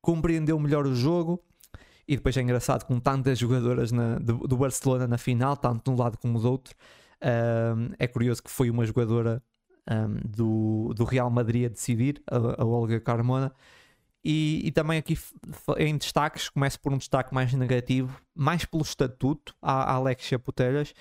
compreendeu 0.00 0.58
melhor 0.58 0.86
o 0.86 0.94
jogo. 0.94 1.40
E 2.08 2.16
depois 2.16 2.36
é 2.36 2.40
engraçado 2.40 2.84
com 2.84 2.98
tantas 2.98 3.38
jogadoras 3.38 3.92
na, 3.92 4.18
do, 4.18 4.38
do, 4.38 4.56
Barcelona 4.56 5.06
na 5.06 5.18
final, 5.18 5.56
tanto 5.56 5.84
de 5.84 5.90
um 5.90 6.02
lado 6.02 6.18
como 6.18 6.40
do 6.40 6.50
outro. 6.50 6.74
Um, 7.22 7.94
é 7.98 8.08
curioso 8.08 8.42
que 8.42 8.50
foi 8.50 8.68
uma 8.68 8.84
jogadora 8.84 9.40
um, 9.88 10.16
do, 10.24 10.94
do 10.94 11.04
Real 11.04 11.30
Madrid 11.30 11.66
a 11.66 11.68
decidir, 11.68 12.20
a, 12.28 12.62
a 12.62 12.64
Olga 12.64 12.98
Carmona. 12.98 13.52
E, 14.24 14.60
e, 14.64 14.72
também 14.72 14.98
aqui 14.98 15.16
em 15.78 15.96
destaques, 15.96 16.48
começo 16.48 16.80
por 16.80 16.92
um 16.92 16.98
destaque 16.98 17.32
mais 17.32 17.52
negativo, 17.54 18.20
mais 18.34 18.64
pelo 18.64 18.82
estatuto, 18.82 19.54
a, 19.62 19.94
Alexia 19.94 20.38
Putelhas 20.38 20.92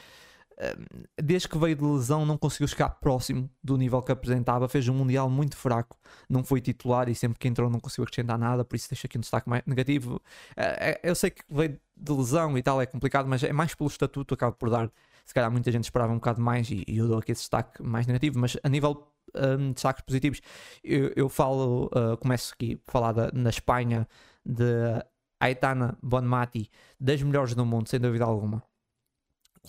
desde 1.21 1.47
que 1.47 1.57
veio 1.57 1.75
de 1.75 1.83
lesão, 1.83 2.25
não 2.25 2.37
conseguiu 2.37 2.67
chegar 2.67 2.89
próximo 2.89 3.49
do 3.63 3.77
nível 3.77 4.01
que 4.01 4.11
apresentava. 4.11 4.67
Fez 4.67 4.87
um 4.89 4.93
Mundial 4.93 5.29
muito 5.29 5.55
fraco, 5.55 5.97
não 6.29 6.43
foi 6.43 6.59
titular 6.59 7.07
e 7.07 7.15
sempre 7.15 7.39
que 7.39 7.47
entrou 7.47 7.69
não 7.69 7.79
conseguiu 7.79 8.03
acrescentar 8.03 8.37
nada. 8.37 8.65
Por 8.65 8.75
isso, 8.75 8.89
deixo 8.89 9.05
aqui 9.05 9.17
um 9.17 9.21
destaque 9.21 9.49
mais 9.49 9.63
negativo. 9.65 10.21
Eh, 10.57 10.91
eh, 10.91 11.09
eu 11.09 11.15
sei 11.15 11.31
que 11.31 11.43
veio 11.49 11.79
de 11.95 12.11
lesão 12.11 12.57
e 12.57 12.63
tal, 12.63 12.81
é 12.81 12.85
complicado, 12.85 13.27
mas 13.27 13.43
é 13.43 13.53
mais 13.53 13.73
pelo 13.73 13.89
estatuto. 13.89 14.33
Acabo 14.33 14.55
por 14.55 14.69
dar, 14.69 14.91
se 15.25 15.33
calhar, 15.33 15.49
muita 15.51 15.71
gente 15.71 15.85
esperava 15.85 16.11
um 16.11 16.17
bocado 16.17 16.41
mais 16.41 16.69
e, 16.69 16.83
eu 16.87 17.07
dou 17.07 17.19
aqui 17.19 17.31
esse 17.31 17.41
destaque 17.41 17.81
mais 17.81 18.05
negativo. 18.05 18.37
Mas 18.39 18.57
a 18.61 18.69
nível 18.69 19.07
um, 19.35 19.71
destaques 19.71 20.03
positivos, 20.03 20.41
eu, 20.83 21.13
eu 21.15 21.29
falo, 21.29 21.85
uh, 21.87 22.17
começo 22.17 22.53
aqui 22.53 22.79
a 22.87 22.91
falar 22.91 23.13
da, 23.13 23.31
na 23.33 23.49
Espanha 23.49 24.07
de 24.45 25.03
Aitana 25.39 25.97
Bonmati, 26.03 26.69
das 26.99 27.21
melhores 27.21 27.55
do 27.55 27.65
mundo, 27.65 27.87
sem 27.87 27.99
dúvida 27.99 28.25
alguma 28.25 28.63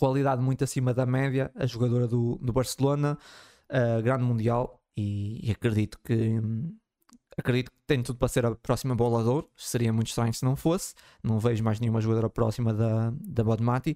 qualidade 0.01 0.41
muito 0.41 0.63
acima 0.63 0.95
da 0.95 1.05
média, 1.05 1.51
a 1.53 1.67
jogadora 1.67 2.07
do, 2.07 2.39
do 2.41 2.51
Barcelona, 2.51 3.15
uh, 3.69 4.01
grande 4.01 4.23
mundial, 4.23 4.81
e, 4.97 5.47
e 5.47 5.51
acredito 5.51 5.99
que 6.03 6.41
acredito 7.37 7.69
que 7.71 7.77
tem 7.85 8.01
tudo 8.01 8.17
para 8.17 8.27
ser 8.27 8.43
a 8.43 8.55
próxima 8.55 8.95
bola 8.95 9.23
de. 9.23 9.47
Seria 9.55 9.93
muito 9.93 10.07
estranho 10.07 10.33
se 10.33 10.43
não 10.43 10.55
fosse. 10.55 10.95
Não 11.23 11.39
vejo 11.39 11.63
mais 11.63 11.79
nenhuma 11.79 12.01
jogadora 12.01 12.31
próxima 12.31 12.73
da, 12.73 13.13
da 13.15 13.43
Bodmati. 13.43 13.95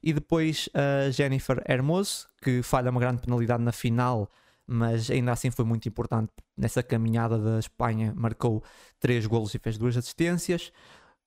E 0.00 0.12
depois 0.12 0.68
a 0.72 1.10
Jennifer 1.10 1.60
Hermoso, 1.68 2.28
que 2.40 2.62
falha 2.62 2.90
uma 2.90 3.00
grande 3.00 3.20
penalidade 3.20 3.62
na 3.62 3.72
final, 3.72 4.30
mas 4.64 5.10
ainda 5.10 5.32
assim 5.32 5.50
foi 5.50 5.64
muito 5.64 5.88
importante 5.88 6.32
nessa 6.56 6.80
caminhada 6.80 7.38
da 7.38 7.58
Espanha. 7.58 8.14
Marcou 8.16 8.62
três 9.00 9.26
golos 9.26 9.52
e 9.52 9.58
fez 9.58 9.76
duas 9.76 9.96
assistências. 9.96 10.70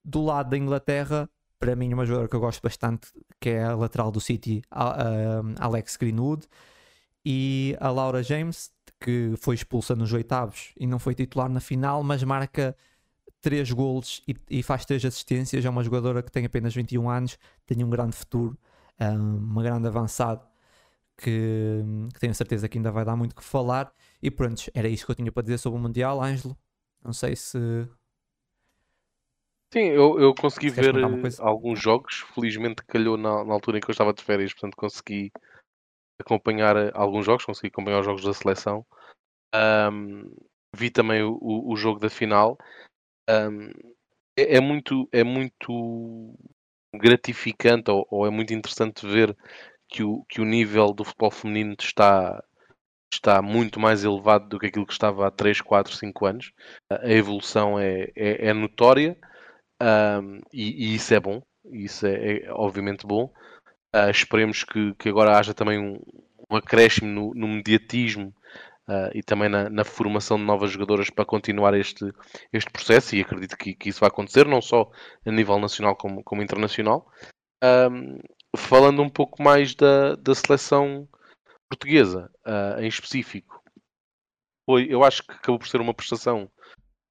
Do 0.03 0.23
lado 0.23 0.49
da 0.49 0.57
Inglaterra, 0.57 1.29
para 1.63 1.77
mim, 1.77 1.93
uma 1.93 2.05
jogadora 2.05 2.27
que 2.27 2.35
eu 2.35 2.41
gosto 2.41 2.61
bastante, 2.61 3.07
que 3.39 3.51
é 3.51 3.63
a 3.63 3.73
lateral 3.73 4.11
do 4.11 4.19
City, 4.19 4.61
Alex 5.57 5.95
Greenwood, 5.95 6.45
e 7.25 7.73
a 7.79 7.89
Laura 7.89 8.21
James, 8.21 8.69
que 8.99 9.33
foi 9.37 9.55
expulsa 9.55 9.95
nos 9.95 10.11
oitavos 10.11 10.73
e 10.77 10.85
não 10.85 10.99
foi 10.99 11.15
titular 11.15 11.47
na 11.47 11.61
final, 11.61 12.03
mas 12.03 12.21
marca 12.21 12.75
3 13.39 13.71
golos 13.71 14.21
e, 14.27 14.35
e, 14.49 14.61
faz 14.61 14.83
3 14.83 15.05
assistências. 15.05 15.63
É 15.63 15.69
uma 15.69 15.81
jogadora 15.81 16.21
que 16.21 16.29
tem 16.29 16.45
apenas 16.45 16.75
21 16.75 17.09
anos, 17.09 17.37
tem 17.65 17.81
um 17.81 17.89
grande 17.89 18.17
futuro, 18.17 18.57
uma 18.99 19.63
grande 19.63 19.87
avançada. 19.87 20.45
Que, 21.15 21.81
que 22.13 22.19
tenho 22.19 22.33
certeza 22.35 22.67
que 22.67 22.77
ainda 22.77 22.91
vai 22.91 23.05
dar 23.05 23.15
muito 23.15 23.35
que 23.35 23.43
falar. 23.43 23.93
E 24.21 24.29
pronto, 24.29 24.69
era 24.73 24.89
isso 24.89 25.05
que 25.05 25.11
eu 25.11 25.15
tinha 25.15 25.31
para 25.31 25.43
dizer 25.43 25.59
sobre 25.59 25.79
o 25.79 25.81
Mundial, 25.81 26.21
Ângelo. 26.21 26.57
Não 27.01 27.13
sei 27.13 27.37
se 27.37 27.87
Sim, 29.73 29.87
eu, 29.87 30.19
eu 30.19 30.35
consegui 30.35 30.69
ver 30.69 30.95
eh, 30.95 31.01
alguns 31.39 31.81
jogos. 31.81 32.23
Felizmente 32.35 32.83
calhou 32.85 33.17
na, 33.17 33.43
na 33.43 33.53
altura 33.55 33.79
em 33.79 33.81
que 33.81 33.89
eu 33.89 33.91
estava 33.91 34.13
de 34.13 34.21
férias, 34.23 34.53
portanto 34.53 34.75
consegui 34.75 35.31
acompanhar 36.21 36.77
eh, 36.77 36.91
alguns 36.93 37.25
jogos, 37.25 37.43
consegui 37.43 37.69
acompanhar 37.69 38.01
os 38.01 38.05
jogos 38.05 38.23
da 38.23 38.33
seleção. 38.35 38.85
vi 40.75 40.91
também 40.91 41.23
o, 41.23 41.39
o, 41.41 41.75
jogo 41.75 41.99
da 41.99 42.07
final. 42.07 42.55
é, 44.37 44.57
é 44.57 44.59
muito, 44.59 45.09
é 45.11 45.23
muito 45.23 46.35
gratificante 46.95 47.89
ou, 47.89 48.07
ou 48.11 48.27
é 48.27 48.29
muito 48.29 48.53
interessante 48.53 49.07
ver 49.07 49.35
que 49.89 50.03
o, 50.03 50.23
que 50.29 50.39
o 50.39 50.45
nível 50.45 50.93
do 50.93 51.03
futebol 51.03 51.31
feminino 51.31 51.75
está, 51.79 52.43
está 53.11 53.41
muito 53.41 53.79
mais 53.79 54.03
elevado 54.03 54.49
do 54.49 54.59
que 54.59 54.67
aquilo 54.67 54.85
que 54.85 54.93
estava 54.93 55.25
há 55.25 55.31
3, 55.31 55.61
4, 55.61 55.95
5 55.95 56.27
anos. 56.27 56.51
A 56.91 57.11
evolução 57.11 57.79
é, 57.79 58.11
é, 58.15 58.49
é 58.49 58.53
notória 58.53 59.17
um, 59.83 60.39
e, 60.53 60.91
e, 60.91 60.95
isso 60.95 61.13
é 61.13 61.19
bom, 61.19 61.41
isso 61.65 62.07
é, 62.07 62.37
é 62.37 62.53
obviamente 62.53 63.05
bom. 63.05 63.25
Uh, 63.93 64.09
esperemos 64.09 64.63
que, 64.63 64.93
que, 64.95 65.09
agora 65.09 65.37
haja 65.37 65.53
também 65.53 65.77
um, 65.77 65.99
um 66.49 66.55
acréscimo 66.55 67.11
no, 67.11 67.33
no 67.35 67.47
mediatismo 67.47 68.33
uh, 68.87 69.11
e 69.13 69.21
também 69.21 69.49
na, 69.49 69.69
na, 69.69 69.83
formação 69.83 70.37
de 70.37 70.45
novas 70.45 70.71
jogadoras 70.71 71.09
para 71.09 71.25
continuar 71.25 71.73
este, 71.73 72.11
este 72.51 72.71
processo 72.71 73.15
e 73.15 73.21
acredito 73.21 73.57
que, 73.57 73.75
que 73.75 73.89
isso 73.89 73.99
vai 73.99 74.07
acontecer, 74.07 74.47
não 74.47 74.61
só 74.61 74.89
a 75.25 75.31
nível 75.31 75.59
nacional 75.59 75.95
como, 75.95 76.23
como 76.23 76.41
internacional. 76.41 77.05
Um, 77.63 78.19
falando 78.55 79.01
um 79.01 79.09
pouco 79.09 79.43
mais 79.43 79.75
da, 79.75 80.15
da 80.15 80.33
seleção 80.33 81.07
portuguesa 81.69 82.31
uh, 82.45 82.79
em 82.79 82.87
específico, 82.87 83.61
foi, 84.65 84.87
eu 84.89 85.03
acho 85.03 85.23
que 85.23 85.33
acabou 85.33 85.59
por 85.59 85.67
ser 85.67 85.81
uma 85.81 85.93
prestação 85.93 86.49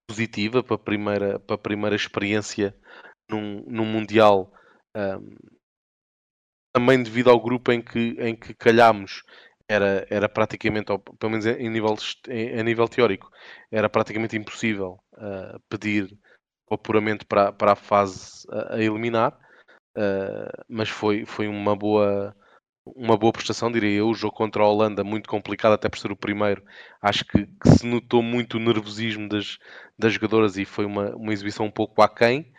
positiva 0.06 0.62
para 0.62 0.76
a 0.76 0.78
primeira, 0.78 1.38
para 1.40 1.54
a 1.54 1.58
primeira 1.58 1.96
experiência 1.96 2.74
num, 3.30 3.64
num 3.66 3.84
Mundial. 3.86 4.52
Um, 4.96 5.34
também 6.74 7.02
devido 7.02 7.30
ao 7.30 7.40
grupo 7.40 7.70
em 7.70 7.82
que, 7.82 8.16
em 8.18 8.34
que 8.34 8.54
calhámos, 8.54 9.22
era, 9.68 10.06
era 10.10 10.28
praticamente, 10.28 10.86
pelo 11.18 11.30
menos 11.30 11.46
em 11.46 11.68
nível, 11.68 11.94
em, 12.28 12.58
a 12.58 12.62
nível 12.62 12.88
teórico, 12.88 13.30
era 13.70 13.88
praticamente 13.88 14.36
impossível 14.36 14.98
uh, 15.14 15.60
pedir 15.68 16.16
o 16.70 16.74
apuramento 16.74 17.26
para, 17.26 17.52
para 17.52 17.72
a 17.72 17.76
fase 17.76 18.46
a, 18.50 18.76
a 18.76 18.82
eliminar, 18.82 19.38
uh, 19.96 20.64
mas 20.68 20.88
foi, 20.88 21.24
foi 21.26 21.46
uma 21.46 21.76
boa 21.76 22.34
uma 22.84 23.16
boa 23.16 23.32
prestação, 23.32 23.70
diria 23.70 23.98
eu. 23.98 24.08
O 24.08 24.14
jogo 24.14 24.34
contra 24.34 24.62
a 24.62 24.66
Holanda, 24.66 25.04
muito 25.04 25.28
complicado, 25.28 25.72
até 25.72 25.88
por 25.88 25.98
ser 25.98 26.10
o 26.10 26.16
primeiro. 26.16 26.62
Acho 27.00 27.24
que, 27.24 27.46
que 27.46 27.68
se 27.70 27.86
notou 27.86 28.22
muito 28.22 28.56
o 28.56 28.60
nervosismo 28.60 29.28
das, 29.28 29.58
das 29.98 30.12
jogadoras 30.14 30.56
e 30.56 30.64
foi 30.64 30.84
uma, 30.84 31.14
uma 31.14 31.32
exibição 31.32 31.66
um 31.66 31.70
pouco 31.70 32.02
aquém. 32.02 32.52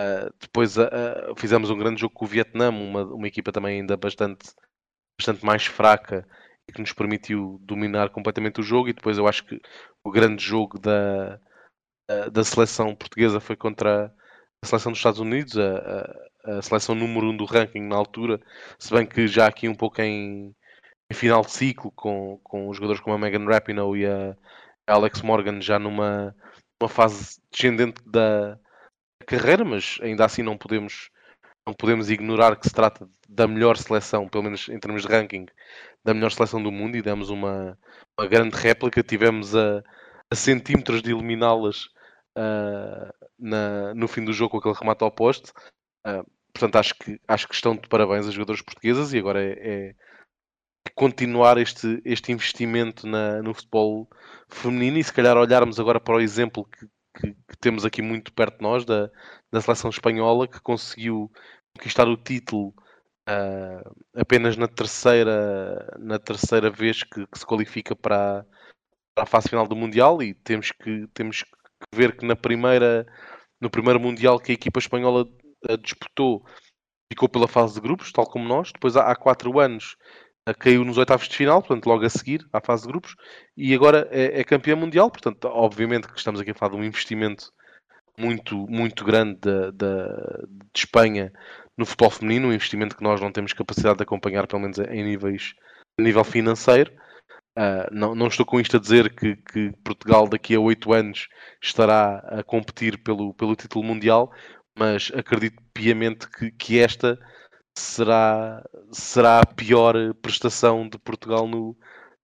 Uh, 0.00 0.32
depois 0.40 0.76
uh, 0.76 1.34
fizemos 1.36 1.70
um 1.70 1.78
grande 1.78 2.00
jogo 2.00 2.14
com 2.14 2.24
o 2.24 2.28
Vietnã, 2.28 2.70
uma, 2.70 3.04
uma 3.04 3.26
equipa 3.26 3.52
também 3.52 3.80
ainda 3.80 3.96
bastante, 3.96 4.50
bastante 5.18 5.44
mais 5.44 5.66
fraca 5.66 6.26
e 6.68 6.72
que 6.72 6.80
nos 6.80 6.92
permitiu 6.92 7.58
dominar 7.62 8.10
completamente 8.10 8.60
o 8.60 8.64
jogo. 8.64 8.88
E 8.88 8.92
depois 8.94 9.18
eu 9.18 9.26
acho 9.26 9.44
que 9.44 9.60
o 10.04 10.10
grande 10.10 10.42
jogo 10.42 10.78
da, 10.78 11.38
da 12.30 12.44
seleção 12.44 12.94
portuguesa 12.94 13.40
foi 13.40 13.56
contra 13.56 14.14
a 14.62 14.66
seleção 14.66 14.92
dos 14.92 14.98
Estados 14.98 15.20
Unidos, 15.20 15.54
a, 16.58 16.62
seleção 16.62 16.94
número 16.94 17.26
1 17.26 17.30
um 17.30 17.36
do 17.36 17.44
ranking 17.44 17.82
na 17.82 17.96
altura, 17.96 18.40
se 18.78 18.92
bem 18.92 19.06
que 19.06 19.26
já 19.26 19.46
aqui 19.46 19.68
um 19.68 19.74
pouco 19.74 20.00
em, 20.00 20.54
em 21.10 21.14
final 21.14 21.42
de 21.42 21.50
ciclo, 21.50 21.90
com, 21.92 22.38
com 22.42 22.72
jogadores 22.72 23.00
como 23.00 23.14
a 23.16 23.18
Megan 23.18 23.44
Rapinoe 23.44 24.00
e 24.00 24.06
a 24.06 24.36
Alex 24.86 25.22
Morgan 25.22 25.60
já 25.60 25.78
numa, 25.78 26.34
numa 26.80 26.88
fase 26.88 27.40
descendente 27.50 28.02
da 28.06 28.58
carreira, 29.26 29.64
mas 29.64 29.98
ainda 30.02 30.24
assim 30.24 30.42
não 30.42 30.56
podemos 30.56 31.10
não 31.66 31.74
podemos 31.74 32.08
ignorar 32.08 32.56
que 32.56 32.66
se 32.66 32.74
trata 32.74 33.06
da 33.28 33.46
melhor 33.46 33.76
seleção, 33.76 34.26
pelo 34.26 34.44
menos 34.44 34.70
em 34.70 34.78
termos 34.78 35.02
de 35.02 35.08
ranking, 35.08 35.44
da 36.02 36.14
melhor 36.14 36.32
seleção 36.32 36.62
do 36.62 36.72
mundo 36.72 36.96
e 36.96 37.02
demos 37.02 37.28
uma, 37.28 37.78
uma 38.18 38.26
grande 38.26 38.56
réplica. 38.56 39.02
Tivemos 39.02 39.54
a, 39.54 39.84
a 40.30 40.34
centímetros 40.34 41.02
de 41.02 41.10
eliminá-las 41.10 41.84
uh, 42.38 43.12
no 43.94 44.08
fim 44.08 44.24
do 44.24 44.32
jogo 44.32 44.52
com 44.52 44.58
aquele 44.58 44.74
remate 44.74 45.04
ao 45.04 45.10
poste. 45.10 45.52
Uh, 46.06 46.24
portanto, 46.58 46.76
acho 46.76 46.94
que, 46.96 47.20
acho 47.28 47.48
que 47.48 47.54
estão 47.54 47.76
de 47.76 47.88
parabéns 47.88 48.26
as 48.26 48.34
jogadoras 48.34 48.60
portuguesas 48.60 49.12
e 49.12 49.18
agora 49.18 49.40
é, 49.40 49.90
é 49.90 49.94
continuar 50.94 51.56
este, 51.58 52.02
este 52.04 52.32
investimento 52.32 53.06
na, 53.06 53.40
no 53.42 53.54
futebol 53.54 54.08
feminino 54.48 54.98
e 54.98 55.04
se 55.04 55.12
calhar 55.12 55.36
olharmos 55.36 55.78
agora 55.78 56.00
para 56.00 56.16
o 56.16 56.20
exemplo 56.20 56.64
que, 56.64 56.86
que, 57.14 57.32
que 57.32 57.56
temos 57.60 57.84
aqui 57.84 58.02
muito 58.02 58.32
perto 58.32 58.58
de 58.58 58.62
nós, 58.62 58.84
da, 58.84 59.08
da 59.52 59.60
seleção 59.60 59.88
espanhola, 59.90 60.48
que 60.48 60.60
conseguiu 60.60 61.30
conquistar 61.76 62.08
o 62.08 62.16
título 62.16 62.74
uh, 63.28 63.96
apenas 64.16 64.56
na 64.56 64.66
terceira, 64.66 65.96
na 66.00 66.18
terceira 66.18 66.70
vez 66.70 67.04
que, 67.04 67.24
que 67.24 67.38
se 67.38 67.46
qualifica 67.46 67.94
para, 67.94 68.44
para, 69.14 69.22
a 69.22 69.26
fase 69.26 69.48
final 69.48 69.68
do 69.68 69.76
Mundial 69.76 70.20
e 70.22 70.34
temos 70.34 70.72
que, 70.72 71.06
temos 71.14 71.44
que 71.44 71.96
ver 71.96 72.16
que 72.16 72.26
na 72.26 72.34
primeira, 72.34 73.06
no 73.60 73.70
primeiro 73.70 74.00
Mundial 74.00 74.40
que 74.40 74.50
a 74.50 74.54
equipa 74.54 74.80
espanhola 74.80 75.24
disputou 75.80 76.44
ficou 77.10 77.28
pela 77.28 77.48
fase 77.48 77.74
de 77.74 77.80
grupos, 77.80 78.12
tal 78.12 78.26
como 78.26 78.46
nós. 78.46 78.70
Depois 78.72 78.96
há, 78.96 79.10
há 79.10 79.16
quatro 79.16 79.58
anos 79.58 79.96
uh, 80.48 80.56
caiu 80.58 80.84
nos 80.84 80.98
oitavos 80.98 81.28
de 81.28 81.36
final, 81.36 81.60
portanto 81.62 81.86
logo 81.86 82.04
a 82.04 82.10
seguir 82.10 82.46
à 82.52 82.60
fase 82.60 82.82
de 82.82 82.88
grupos 82.88 83.14
e 83.56 83.74
agora 83.74 84.06
é, 84.10 84.40
é 84.40 84.44
campeã 84.44 84.76
mundial. 84.76 85.10
Portanto, 85.10 85.46
obviamente 85.46 86.08
que 86.08 86.18
estamos 86.18 86.40
aqui 86.40 86.50
a 86.50 86.54
falar 86.54 86.72
de 86.72 86.78
um 86.78 86.84
investimento 86.84 87.50
muito, 88.18 88.56
muito 88.68 89.04
grande 89.04 89.38
da, 89.40 89.70
da, 89.70 90.06
de 90.74 90.78
Espanha 90.78 91.32
no 91.76 91.86
futebol 91.86 92.10
feminino, 92.10 92.48
um 92.48 92.52
investimento 92.52 92.96
que 92.96 93.04
nós 93.04 93.20
não 93.20 93.30
temos 93.30 93.52
capacidade 93.52 93.98
de 93.98 94.02
acompanhar, 94.02 94.46
pelo 94.48 94.62
menos 94.62 94.78
em 94.78 95.04
níveis, 95.04 95.54
a 95.98 96.02
nível 96.02 96.24
financeiro. 96.24 96.92
Uh, 97.56 97.86
não, 97.90 98.14
não, 98.14 98.26
estou 98.26 98.46
com 98.46 98.60
isto 98.60 98.76
a 98.76 98.80
dizer 98.80 99.14
que, 99.14 99.34
que, 99.36 99.72
Portugal 99.84 100.28
daqui 100.28 100.54
a 100.54 100.60
oito 100.60 100.92
anos 100.92 101.28
estará 101.62 102.18
a 102.18 102.42
competir 102.42 103.02
pelo, 103.02 103.34
pelo 103.34 103.56
título 103.56 103.84
mundial, 103.84 104.30
mas 104.78 105.10
acredito 105.14 105.62
piamente 105.74 106.28
que, 106.30 106.50
que 106.52 106.78
esta 106.78 107.18
será, 107.76 108.62
será 108.92 109.40
a 109.40 109.46
pior 109.46 110.14
prestação 110.14 110.88
de 110.88 110.98
Portugal 110.98 111.46
no, 111.48 111.76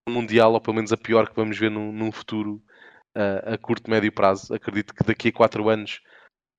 Mundial, 0.07 0.53
ou 0.53 0.61
pelo 0.61 0.75
menos 0.75 0.93
a 0.93 0.97
pior 0.97 1.27
que 1.27 1.35
vamos 1.35 1.57
ver 1.57 1.71
num, 1.71 1.91
num 1.91 2.11
futuro 2.11 2.61
uh, 3.17 3.53
a 3.53 3.57
curto, 3.57 3.89
médio 3.89 4.11
prazo. 4.11 4.53
Acredito 4.53 4.93
que 4.93 5.03
daqui 5.03 5.29
a 5.29 5.33
quatro 5.33 5.67
anos 5.67 5.99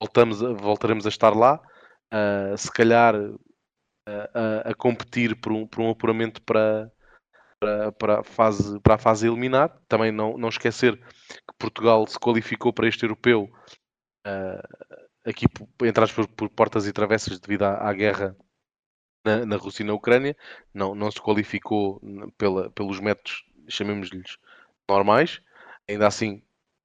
voltamos, 0.02 0.40
voltaremos 0.40 1.06
a 1.06 1.08
estar 1.08 1.30
lá 1.30 1.60
uh, 2.12 2.58
se 2.58 2.70
calhar 2.72 3.14
a, 4.34 4.70
a, 4.70 4.74
competir 4.74 5.40
por 5.40 5.52
um, 5.52 5.66
por 5.66 5.80
um 5.80 5.90
apuramento 5.90 6.42
para, 6.42 6.90
para, 7.60 7.92
para, 7.92 8.20
a 8.20 8.24
fase, 8.24 8.80
para 8.80 8.94
a 8.96 8.98
fase 8.98 9.28
eliminar. 9.28 9.80
Também 9.86 10.10
não, 10.10 10.36
não 10.36 10.48
esquecer 10.48 10.96
que 10.96 11.54
Portugal 11.56 12.04
se 12.08 12.18
qualificou 12.18 12.72
para 12.72 12.88
este 12.88 13.04
europeu 13.04 13.48
uh, 14.26 15.05
aqui 15.26 15.46
entrar 15.82 16.12
por, 16.12 16.28
por, 16.28 16.48
portas 16.48 16.86
e 16.86 16.92
travessas 16.92 17.38
devido 17.38 17.64
à, 17.64 17.88
à 17.88 17.92
guerra 17.92 18.36
na, 19.24 19.44
na, 19.44 19.56
Rússia 19.56 19.82
e 19.82 19.86
na 19.86 19.94
Ucrânia. 19.94 20.36
Não, 20.72 20.94
não 20.94 21.10
se 21.10 21.20
qualificou 21.20 22.00
pela, 22.38 22.70
pelos 22.70 23.00
métodos, 23.00 23.44
chamemos-lhes 23.68 24.38
normais. 24.88 25.40
Ainda 25.88 26.06
assim, 26.06 26.42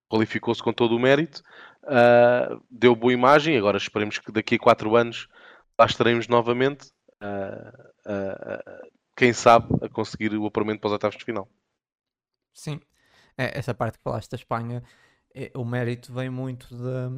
qualificou-se 0.09 0.61
com 0.61 0.73
todo 0.73 0.95
o 0.95 0.99
mérito 0.99 1.43
uh, 1.84 2.63
deu 2.69 2.95
boa 2.95 3.13
imagem. 3.13 3.57
Agora 3.57 3.77
esperemos 3.77 4.19
que 4.19 4.31
daqui 4.31 4.55
a 4.55 4.59
4 4.59 4.95
anos 4.95 5.27
lá 5.77 5.85
estaremos 5.85 6.27
novamente. 6.27 6.91
Uh, 7.22 8.11
uh, 8.11 8.91
quem 9.15 9.34
sabe 9.34 9.68
a 9.84 9.89
conseguir 9.89 10.34
o 10.35 10.45
apuramento 10.45 10.81
para 10.81 10.88
os 10.88 10.93
oitavos 10.93 11.18
de 11.18 11.26
final. 11.26 11.47
Sim, 12.53 12.80
é, 13.38 13.57
essa 13.57 13.73
parte 13.73 13.97
que 13.97 14.03
falaste 14.03 14.31
da 14.31 14.35
Espanha, 14.35 14.84
é, 15.35 15.51
o 15.55 15.63
mérito 15.63 16.11
vem 16.13 16.30
muito 16.30 16.76
da, 16.76 17.11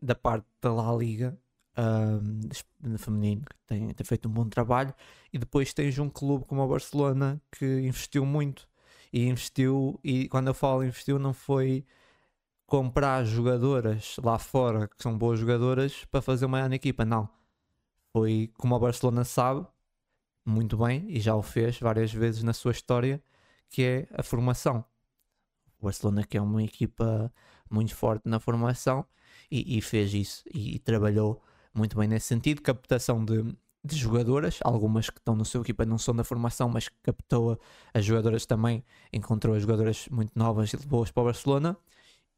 da 0.00 0.14
parte 0.14 0.46
da 0.60 0.72
La 0.72 0.94
Liga 0.94 1.38
um, 1.78 2.98
feminino, 2.98 3.42
que 3.42 3.56
tem, 3.66 3.88
tem 3.94 4.04
feito 4.04 4.28
um 4.28 4.32
bom 4.32 4.48
trabalho, 4.48 4.92
e 5.32 5.38
depois 5.38 5.72
tens 5.72 5.98
um 5.98 6.08
clube 6.08 6.44
como 6.44 6.62
o 6.62 6.68
Barcelona 6.68 7.40
que 7.52 7.64
investiu 7.80 8.26
muito. 8.26 8.68
E 9.12 9.26
investiu, 9.26 9.98
e 10.04 10.28
quando 10.28 10.48
eu 10.48 10.54
falo 10.54 10.84
investiu, 10.84 11.18
não 11.18 11.32
foi 11.32 11.86
comprar 12.66 13.24
jogadoras 13.24 14.16
lá 14.22 14.38
fora 14.38 14.88
que 14.88 15.02
são 15.02 15.16
boas 15.16 15.38
jogadoras 15.40 16.04
para 16.06 16.20
fazer 16.20 16.44
uma 16.46 16.58
grande 16.60 16.76
equipa. 16.76 17.04
Não. 17.04 17.28
Foi 18.12 18.50
como 18.58 18.74
o 18.74 18.78
Barcelona 18.78 19.24
sabe 19.24 19.66
muito 20.44 20.76
bem 20.76 21.06
e 21.08 21.20
já 21.20 21.34
o 21.34 21.42
fez 21.42 21.78
várias 21.78 22.12
vezes 22.12 22.42
na 22.42 22.52
sua 22.52 22.72
história, 22.72 23.22
que 23.70 23.82
é 23.82 24.08
a 24.12 24.22
formação. 24.22 24.84
O 25.80 25.84
Barcelona 25.84 26.24
que 26.24 26.36
é 26.36 26.42
uma 26.42 26.62
equipa 26.62 27.32
muito 27.70 27.94
forte 27.94 28.28
na 28.28 28.40
formação 28.40 29.06
e, 29.50 29.78
e 29.78 29.80
fez 29.80 30.14
isso 30.14 30.44
e, 30.52 30.76
e, 30.76 30.78
trabalhou 30.78 31.42
muito 31.74 31.96
bem 31.96 32.08
nesse 32.08 32.26
sentido, 32.26 32.62
captação 32.62 33.24
de, 33.24 33.42
de 33.84 33.96
jogadoras, 33.96 34.58
algumas 34.62 35.10
que 35.10 35.18
estão 35.18 35.36
no 35.36 35.44
seu 35.44 35.62
equipa 35.62 35.84
não 35.84 35.98
são 35.98 36.14
da 36.14 36.24
formação, 36.24 36.68
mas 36.68 36.88
captou 37.02 37.58
as 37.94 38.04
jogadoras 38.04 38.46
também, 38.46 38.84
encontrou 39.12 39.54
as 39.54 39.62
jogadoras 39.62 40.08
muito 40.10 40.32
novas 40.36 40.72
e 40.72 40.76
boas 40.86 41.10
para 41.10 41.22
o 41.22 41.26
Barcelona 41.26 41.76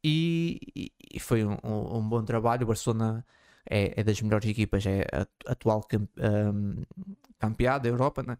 e, 0.03 0.91
e 1.13 1.19
foi 1.19 1.45
um, 1.45 1.57
um, 1.63 2.07
bom 2.07 2.23
trabalho. 2.23 2.63
O 2.63 2.67
Barcelona 2.67 3.25
é, 3.69 3.99
é, 3.99 4.03
das 4.03 4.21
melhores 4.21 4.49
equipas, 4.49 4.85
é 4.85 5.05
a 5.11 5.51
atual 5.51 5.81
um, 5.93 6.83
campeã 7.39 7.79
da 7.79 7.89
Europa, 7.89 8.23
né? 8.23 8.37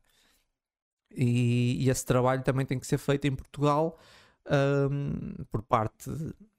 E, 1.11 1.83
e, 1.85 1.89
esse 1.89 2.05
trabalho 2.05 2.43
também 2.43 2.65
tem 2.65 2.79
que 2.79 2.87
ser 2.87 2.97
feito 2.97 3.27
em 3.27 3.35
Portugal 3.35 3.97
um, 4.49 5.43
por 5.49 5.61
parte, 5.61 6.09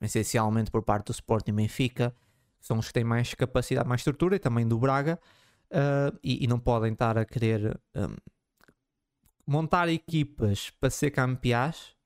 essencialmente 0.01 0.71
por 0.71 0.83
parte 0.83 1.07
do 1.07 1.13
Sporting 1.13 1.53
Benfica, 1.53 2.15
são 2.61 2.79
os 2.79 2.89
que 2.89 2.93
têm 2.93 3.05
mais 3.05 3.35
capacidade, 3.35 3.89
mais 3.89 4.01
estrutura, 4.01 4.37
e 4.37 4.39
também 4.39 4.67
do 4.67 4.79
Braga, 4.79 5.19
uh, 5.71 6.17
e, 6.23 6.45
e, 6.45 6.47
não 6.47 6.61
podem 6.61 6.93
estar 6.93 7.19
a 7.19 7.25
querer 7.25 7.79
um, 7.95 8.15
montar 9.47 9.89
equipas 9.89 10.71
para 10.71 10.91
ser 10.91 11.11
campeãs 11.11 11.97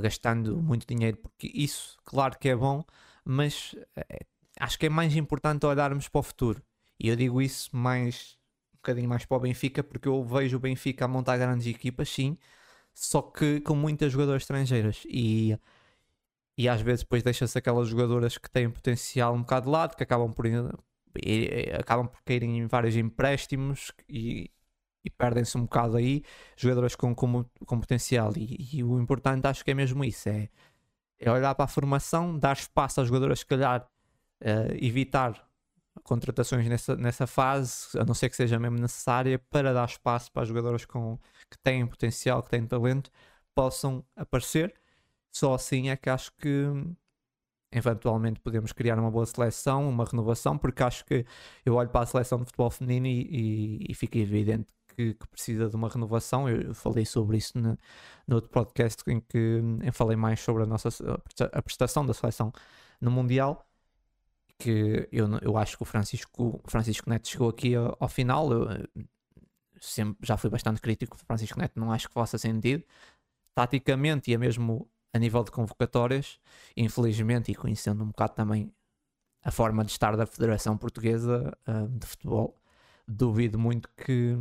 gastando 0.00 0.60
muito 0.60 0.86
dinheiro, 0.86 1.16
porque 1.16 1.50
isso, 1.54 1.96
claro 2.04 2.38
que 2.38 2.48
é 2.48 2.56
bom, 2.56 2.84
mas 3.24 3.74
é, 3.96 4.20
acho 4.58 4.78
que 4.78 4.86
é 4.86 4.88
mais 4.88 5.14
importante 5.16 5.64
olharmos 5.64 6.08
para 6.08 6.18
o 6.18 6.22
futuro. 6.22 6.62
E 6.98 7.08
eu 7.08 7.16
digo 7.16 7.40
isso 7.40 7.74
mais 7.74 8.38
um 8.74 8.76
bocadinho 8.76 9.08
mais 9.08 9.24
para 9.24 9.36
o 9.36 9.40
Benfica, 9.40 9.82
porque 9.82 10.08
eu 10.08 10.22
vejo 10.24 10.56
o 10.56 10.60
Benfica 10.60 11.04
a 11.04 11.08
montar 11.08 11.36
grandes 11.36 11.66
equipas, 11.66 12.08
sim, 12.08 12.36
só 12.94 13.22
que 13.22 13.60
com 13.60 13.74
muitas 13.74 14.12
jogadoras 14.12 14.42
estrangeiras. 14.42 15.02
E, 15.06 15.58
e 16.56 16.68
às 16.68 16.80
vezes 16.80 17.02
depois 17.02 17.22
deixa-se 17.22 17.56
aquelas 17.58 17.88
jogadoras 17.88 18.38
que 18.38 18.50
têm 18.50 18.70
potencial 18.70 19.34
um 19.34 19.40
bocado 19.40 19.66
de 19.66 19.72
lado, 19.72 19.96
que 19.96 20.02
acabam 20.02 20.32
por, 20.32 20.46
acabam 21.78 22.06
por 22.08 22.22
cair 22.22 22.42
em 22.42 22.66
vários 22.66 22.96
empréstimos 22.96 23.92
e 24.08 24.50
e 25.04 25.10
perdem-se 25.10 25.56
um 25.58 25.62
bocado 25.62 25.96
aí 25.96 26.22
jogadores 26.56 26.94
com, 26.94 27.14
com, 27.14 27.44
com 27.66 27.80
potencial. 27.80 28.32
E, 28.36 28.76
e, 28.76 28.84
o 28.84 29.00
importante 29.00 29.46
acho 29.46 29.64
que 29.64 29.70
é 29.70 29.74
mesmo 29.74 30.04
isso: 30.04 30.28
é, 30.28 30.48
é 31.18 31.30
olhar 31.30 31.54
para 31.54 31.64
a 31.64 31.68
formação, 31.68 32.38
dar 32.38 32.56
espaço 32.56 33.00
aos 33.00 33.08
jogadores, 33.08 33.40
se 33.40 33.46
calhar, 33.46 33.86
uh, 34.42 34.74
evitar 34.80 35.48
contratações 36.02 36.66
nessa, 36.68 36.96
nessa 36.96 37.26
fase, 37.26 37.98
a 37.98 38.04
não 38.04 38.14
ser 38.14 38.28
que 38.30 38.36
seja 38.36 38.58
mesmo 38.58 38.78
necessária, 38.78 39.38
para 39.50 39.72
dar 39.72 39.88
espaço 39.88 40.30
para 40.32 40.44
jogadores 40.44 40.84
com, 40.84 41.18
que 41.50 41.58
têm 41.62 41.86
potencial, 41.86 42.42
que 42.42 42.50
têm 42.50 42.66
talento, 42.66 43.10
possam 43.54 44.04
aparecer. 44.16 44.74
Só 45.30 45.54
assim 45.54 45.90
é 45.90 45.96
que 45.96 46.10
acho 46.10 46.32
que 46.36 46.66
eventualmente 47.72 48.38
podemos 48.40 48.72
criar 48.72 48.98
uma 48.98 49.10
boa 49.10 49.24
seleção, 49.26 49.88
uma 49.88 50.04
renovação, 50.04 50.58
porque 50.58 50.82
acho 50.82 51.04
que 51.04 51.24
eu 51.64 51.74
olho 51.74 51.88
para 51.88 52.02
a 52.02 52.06
seleção 52.06 52.38
de 52.38 52.44
futebol 52.46 52.70
feminino 52.70 53.06
e, 53.06 53.80
e, 53.80 53.86
e 53.88 53.94
fica 53.94 54.18
evidente 54.18 54.72
que, 54.94 55.14
que, 55.14 55.26
precisa 55.28 55.68
de 55.68 55.76
uma 55.76 55.88
renovação. 55.88 56.48
Eu 56.48 56.74
falei 56.74 57.06
sobre 57.06 57.38
isso 57.38 57.58
no, 57.58 57.78
no 58.26 58.36
outro 58.36 58.50
podcast 58.50 59.02
em 59.06 59.20
que 59.20 59.62
falei 59.92 60.16
mais 60.16 60.40
sobre 60.40 60.62
a 60.64 60.66
nossa 60.66 60.88
a 61.52 61.62
prestação 61.62 62.04
da 62.04 62.12
seleção 62.12 62.52
no 63.00 63.10
Mundial. 63.10 63.66
Que 64.62 65.08
eu, 65.10 65.28
eu 65.42 65.56
acho 65.56 65.76
que 65.76 65.82
o 65.82 65.86
Francisco, 65.86 66.60
Francisco 66.66 67.10
Neto 67.10 67.28
chegou 67.28 67.48
aqui 67.48 67.74
ao, 67.74 67.96
ao 67.98 68.08
final. 68.08 68.52
Eu, 68.52 68.68
sempre 69.80 70.24
já 70.26 70.36
fui 70.36 70.48
bastante 70.48 70.80
crítico 70.80 71.16
do 71.16 71.24
Francisco 71.24 71.58
Neto, 71.58 71.78
não 71.78 71.92
acho 71.92 72.08
que 72.08 72.14
faça 72.14 72.38
sentido. 72.38 72.84
Taticamente 73.54 74.30
e 74.30 74.34
é 74.34 74.38
mesmo 74.38 74.88
a 75.12 75.18
nível 75.18 75.44
de 75.44 75.50
convocatórias, 75.50 76.38
infelizmente, 76.76 77.50
e 77.52 77.54
conhecendo 77.54 78.02
um 78.02 78.08
bocado 78.08 78.34
também 78.34 78.72
a 79.42 79.50
forma 79.50 79.84
de 79.84 79.90
estar 79.90 80.16
da 80.16 80.24
Federação 80.24 80.76
Portuguesa 80.78 81.52
uh, 81.68 81.88
de 81.88 82.06
Futebol, 82.06 82.56
duvido 83.06 83.58
muito 83.58 83.88
que, 83.96 84.36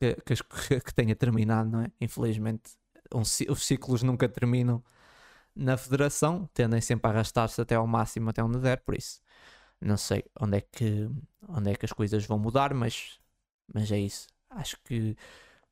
que, 0.00 0.14
que, 0.24 0.80
que, 0.80 0.94
tenha 0.94 1.14
terminado, 1.14 1.68
não 1.68 1.82
é? 1.82 1.92
Infelizmente, 2.00 2.78
um, 3.12 3.20
os 3.20 3.66
ciclos 3.66 4.02
nunca 4.02 4.28
terminam 4.28 4.82
na 5.58 5.76
Federação, 5.76 6.48
tendem 6.54 6.80
sempre 6.80 7.08
a 7.10 7.14
arrastar-se 7.14 7.60
até 7.60 7.74
ao 7.74 7.86
máximo, 7.86 8.30
até 8.30 8.42
onde 8.42 8.58
der, 8.58 8.80
por 8.82 8.94
isso 8.94 9.20
não 9.80 9.96
sei 9.96 10.24
onde 10.40 10.58
é 10.58 10.60
que, 10.60 11.08
onde 11.48 11.70
é 11.70 11.74
que 11.74 11.84
as 11.84 11.92
coisas 11.92 12.24
vão 12.26 12.38
mudar, 12.38 12.74
mas, 12.74 13.18
mas 13.72 13.90
é 13.92 13.98
isso. 13.98 14.26
Acho 14.50 14.76
que 14.84 15.16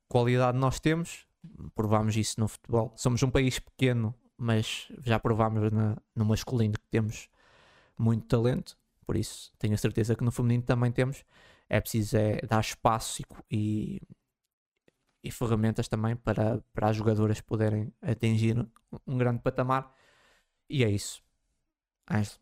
qualidade 0.09 0.59
nós 0.59 0.79
temos, 0.79 1.27
provamos 1.75 2.17
isso 2.17 2.39
no 2.41 2.49
futebol. 2.49 2.93
Somos 2.97 3.23
um 3.23 3.31
país 3.31 3.59
pequeno, 3.59 4.15
mas 4.37 4.89
já 5.05 5.19
provámos 5.19 5.73
na, 5.73 5.97
no 6.15 6.25
masculino 6.25 6.75
que 6.75 6.89
temos 6.91 7.29
muito 7.99 8.27
talento, 8.27 8.77
por 9.07 9.17
isso 9.17 9.53
tenho 9.59 9.75
a 9.75 9.79
certeza 9.79 10.15
que 10.15 10.25
no 10.25 10.31
feminino 10.31 10.63
também 10.63 10.93
temos. 10.93 11.25
É 11.69 11.81
preciso 11.81 12.17
é 12.17 12.41
dar 12.43 12.61
espaço 12.61 13.23
e, 13.23 13.27
e, 13.51 14.01
ferramentas 15.31 15.89
também 15.89 16.17
para, 16.17 16.63
para 16.73 16.89
as 16.89 16.97
jogadoras 16.97 17.41
poderem 17.41 17.93
atingir 18.03 18.57
um 19.07 19.19
grande 19.19 19.43
patamar. 19.43 19.93
E 20.69 20.85
é 20.85 20.91
isso. 20.91 21.23
Ângelo. 22.11 22.41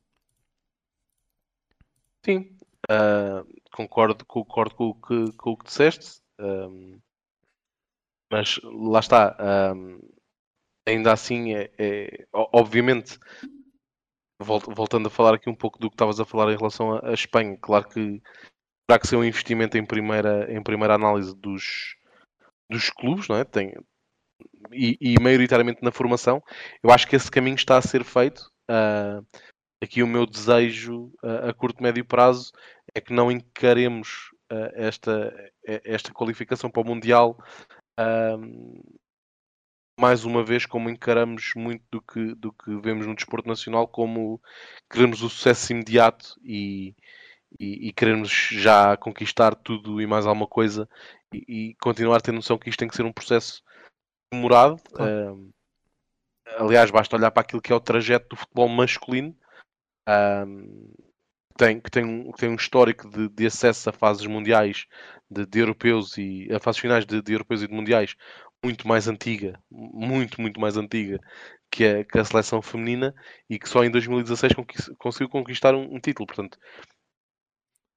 Sim, 2.25 2.57
uh, 2.91 3.47
concordo, 3.73 4.25
concordo 4.25 4.75
com 4.75 4.89
o 4.89 4.95
que, 4.95 5.33
com 5.37 5.51
o 5.51 5.57
que 5.57 5.67
disseste, 5.67 6.23
um, 6.41 6.99
mas 8.31 8.59
lá 8.63 9.01
está. 9.01 9.37
Um, 9.77 10.01
ainda 10.87 11.13
assim, 11.13 11.55
é, 11.55 11.71
é, 11.79 12.27
obviamente, 12.33 13.19
voltando 14.41 15.09
a 15.09 15.11
falar 15.11 15.35
aqui 15.35 15.49
um 15.49 15.55
pouco 15.55 15.79
do 15.79 15.89
que 15.89 15.95
estavas 15.95 16.19
a 16.21 16.25
falar 16.25 16.53
em 16.53 16.57
relação 16.57 16.99
à 17.05 17.13
Espanha, 17.13 17.59
claro 17.61 17.89
que 17.89 18.21
terá 18.87 18.99
que 18.99 19.07
ser 19.07 19.17
um 19.17 19.25
investimento 19.25 19.77
em 19.79 19.85
primeira, 19.85 20.53
em 20.53 20.63
primeira 20.63 20.95
análise 20.95 21.35
dos, 21.37 21.97
dos 22.75 22.91
clubes, 22.91 23.29
não 23.29 23.37
é? 23.37 23.45
Tem, 23.45 23.73
e, 24.73 24.97
e 25.01 25.21
maioritariamente 25.21 25.83
na 25.83 25.93
formação. 25.93 26.43
Eu 26.83 26.91
acho 26.91 27.07
que 27.07 27.17
esse 27.17 27.31
caminho 27.31 27.57
está 27.57 27.77
a 27.79 27.83
ser 27.83 28.05
feito. 28.05 28.51
Uh, 28.71 29.25
aqui 29.83 30.03
o 30.03 30.07
meu 30.07 30.27
desejo 30.27 31.13
a, 31.23 31.51
a 31.51 31.55
curto 31.55 31.83
médio 31.83 32.05
prazo 32.05 32.53
é 32.95 33.01
que 33.01 33.13
não 33.13 33.31
encaremos 33.31 34.31
uh, 34.51 34.71
esta, 34.75 35.53
esta 35.65 36.13
qualificação 36.13 36.71
para 36.71 36.81
o 36.81 36.87
Mundial 36.87 37.39
uh, 38.01 38.95
mais 40.01 40.25
uma 40.25 40.43
vez 40.43 40.65
como 40.65 40.89
encaramos 40.89 41.53
muito 41.55 41.85
do 41.93 42.01
que, 42.01 42.35
do 42.35 42.53
que 42.53 42.75
vemos 42.81 43.07
no 43.07 43.15
desporto 43.15 43.47
nacional 43.47 43.87
como 43.87 44.41
queremos 44.91 45.23
o 45.23 45.29
sucesso 45.29 45.73
imediato 45.73 46.35
e, 46.43 46.95
e, 47.61 47.89
e 47.89 47.93
queremos 47.93 48.31
já 48.31 48.97
conquistar 48.97 49.55
tudo 49.55 50.01
e 50.01 50.07
mais 50.07 50.27
alguma 50.27 50.47
coisa 50.47 50.89
e, 51.35 51.71
e, 51.71 51.75
continuar 51.77 52.19
a 52.19 52.21
ter 52.21 52.33
noção 52.33 52.59
que 52.59 52.69
isto 52.69 52.79
tem 52.79 52.89
que 52.89 52.97
ser 52.97 53.05
um 53.05 53.13
processo 53.13 53.63
demorado. 54.33 54.77
Claro. 54.93 55.35
Uh, 55.35 55.53
aliás, 56.59 56.91
basta 56.91 57.17
olhar 57.17 57.31
para 57.31 57.43
aquilo 57.43 57.63
que 57.63 57.73
é 57.73 57.75
o 57.75 57.81
trajeto 57.81 58.29
do 58.31 58.37
futebol 58.37 58.69
masculino 58.69 59.37
um, 60.09 60.93
tem, 61.57 61.81
que 61.81 61.91
tem 61.91 62.05
um, 62.05 62.33
tem 62.33 62.49
um 62.49 62.57
histórico 62.57 63.09
de, 63.09 63.29
de 63.29 63.47
acesso 63.47 63.89
a 63.89 63.93
fases 63.93 64.27
mundiais 64.27 64.87
de, 65.31 65.47
de 65.47 65.59
europeus 65.59 66.17
e 66.19 66.49
a 66.53 66.61
fases 66.61 66.81
finais 66.81 67.07
de, 67.07 67.23
de, 67.23 67.33
europeus 67.33 67.63
e 67.63 67.69
de 67.69 67.75
mundiais 67.75 68.15
muito 68.63 68.89
mais 68.89 69.09
antiga, 69.09 69.61
muito, 69.71 70.41
muito 70.41 70.61
mais 70.61 70.77
antiga 70.77 71.21
que 71.71 71.85
a, 71.85 72.05
que 72.05 72.19
a 72.19 72.25
seleção 72.25 72.63
feminina 72.63 73.15
e 73.49 73.59
que 73.59 73.69
só 73.69 73.85
em 73.85 73.91
2016 73.91 74.53
conseguiu 74.99 75.29
conquistar 75.29 75.75
um, 75.75 75.95
um 75.95 76.01
título. 76.01 76.27
Portanto, 76.27 76.59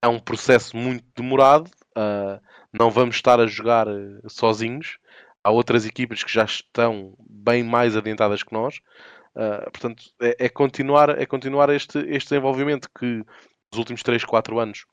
é 0.04 0.08
um 0.08 0.20
processo 0.20 0.76
muito 0.76 1.06
demorado. 1.16 1.70
Uh, 1.98 2.40
não 2.72 2.92
vamos 2.92 3.16
estar 3.16 3.40
a 3.40 3.48
jogar 3.48 3.88
uh, 3.88 4.30
sozinhos. 4.30 5.00
Há 5.44 5.50
outras 5.50 5.86
equipas 5.86 6.24
que 6.24 6.32
já 6.32 6.44
estão 6.44 7.16
bem 7.28 7.64
mais 7.64 7.98
adiantadas 7.98 8.44
que 8.44 8.54
nós. 8.54 8.80
Uh, 9.36 9.64
portanto, 9.72 10.04
é, 10.22 10.46
é, 10.46 10.50
continuar, 10.50 11.10
é 11.20 11.26
continuar 11.26 11.70
este, 11.70 11.98
este 12.00 12.30
desenvolvimento 12.30 12.88
que 12.98 13.24
nos 13.72 13.80
últimos 13.80 14.04
3, 14.04 14.24
4 14.24 14.60
anos 14.60 14.86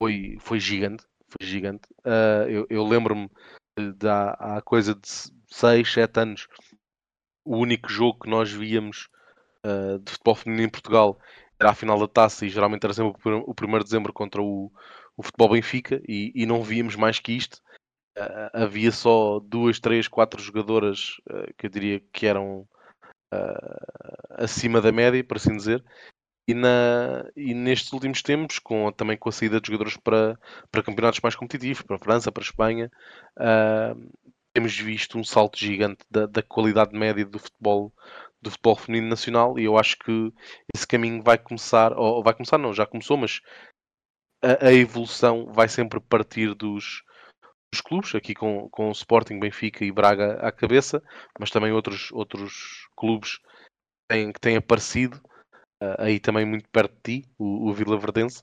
foi, 0.00 0.38
foi 0.40 0.58
gigante. 0.58 1.04
Foi 1.28 1.46
gigante. 1.46 1.88
Uh, 2.04 2.48
eu, 2.48 2.66
eu 2.70 2.84
lembro-me 2.86 3.28
há, 4.04 4.56
há, 4.56 4.62
coisa 4.62 4.94
de 4.94 5.08
6, 5.48 5.92
7 5.92 6.20
anos, 6.20 6.48
o 7.44 7.58
único 7.58 7.88
jogo 7.88 8.20
que 8.20 8.30
nós 8.30 8.50
víamos 8.50 9.08
uh, 9.64 9.98
de 9.98 10.12
futebol 10.12 10.34
feminino 10.34 10.66
em 10.66 10.70
Portugal 10.70 11.18
era 11.58 11.70
a 11.70 11.74
final 11.74 11.98
da 11.98 12.08
taça 12.08 12.46
e 12.46 12.48
geralmente 12.48 12.84
era 12.84 12.94
sempre 12.94 13.12
o 13.30 13.52
1 13.52 13.78
de 13.78 13.84
dezembro 13.84 14.12
contra 14.12 14.40
o, 14.40 14.72
o 15.20 15.22
futebol 15.22 15.50
Benfica 15.50 16.00
e, 16.08 16.32
e 16.34 16.46
não 16.46 16.62
víamos 16.62 16.96
mais 16.96 17.18
que 17.18 17.32
isto. 17.32 17.60
Uh, 18.18 18.50
havia 18.54 18.90
só 18.90 19.38
duas, 19.38 19.78
três, 19.78 20.08
quatro 20.08 20.42
jogadoras 20.42 21.18
uh, 21.30 21.52
que 21.58 21.66
eu 21.66 21.70
diria 21.70 22.02
que 22.10 22.26
eram 22.26 22.66
uh, 23.32 24.36
acima 24.38 24.80
da 24.80 24.90
média, 24.90 25.22
por 25.22 25.36
assim 25.36 25.54
dizer. 25.54 25.84
E, 26.48 26.54
na, 26.54 27.30
e 27.36 27.52
nestes 27.52 27.92
últimos 27.92 28.22
tempos, 28.22 28.58
com, 28.58 28.90
também 28.90 29.16
com 29.16 29.28
a 29.28 29.32
saída 29.32 29.60
de 29.60 29.66
jogadores 29.66 29.96
para, 29.98 30.38
para 30.70 30.82
campeonatos 30.82 31.20
mais 31.20 31.36
competitivos, 31.36 31.82
para 31.82 31.96
a 31.96 31.98
França, 31.98 32.32
para 32.32 32.42
a 32.42 32.46
Espanha, 32.46 32.90
temos 34.52 34.76
visto 34.76 35.18
um 35.18 35.22
salto 35.22 35.58
gigante 35.58 36.04
da, 36.10 36.26
da, 36.26 36.42
qualidade 36.42 36.98
média 36.98 37.24
do 37.24 37.38
futebol 37.38 37.92
do 38.42 38.50
futebol 38.50 38.74
feminino 38.74 39.08
nacional 39.08 39.58
e 39.58 39.64
eu 39.64 39.78
acho 39.78 39.98
que 39.98 40.32
esse 40.74 40.86
caminho 40.86 41.22
vai 41.22 41.36
começar, 41.36 41.92
ou 41.92 42.22
vai 42.22 42.32
começar 42.32 42.58
não, 42.58 42.72
já 42.72 42.86
começou, 42.86 43.16
mas 43.16 43.40
a, 44.42 44.66
a 44.68 44.72
evolução 44.72 45.52
vai 45.52 45.68
sempre 45.68 46.00
partir 46.00 46.54
dos, 46.54 47.02
dos 47.72 47.80
clubes, 47.80 48.14
aqui 48.14 48.34
com, 48.34 48.68
com 48.70 48.88
o 48.88 48.92
Sporting, 48.92 49.38
Benfica 49.38 49.84
e 49.84 49.92
Braga 49.92 50.34
à 50.40 50.50
cabeça, 50.50 51.02
mas 51.38 51.50
também 51.50 51.72
outros, 51.72 52.10
outros 52.12 52.88
clubes 52.96 53.38
têm, 54.08 54.32
que 54.32 54.40
têm 54.40 54.56
aparecido, 54.56 55.16
uh, 55.82 55.96
aí 55.98 56.18
também 56.18 56.44
muito 56.44 56.68
perto 56.70 56.94
de 56.96 57.22
ti, 57.22 57.28
o, 57.38 57.68
o 57.68 57.72
Vila 57.72 57.98
Verdense. 57.98 58.42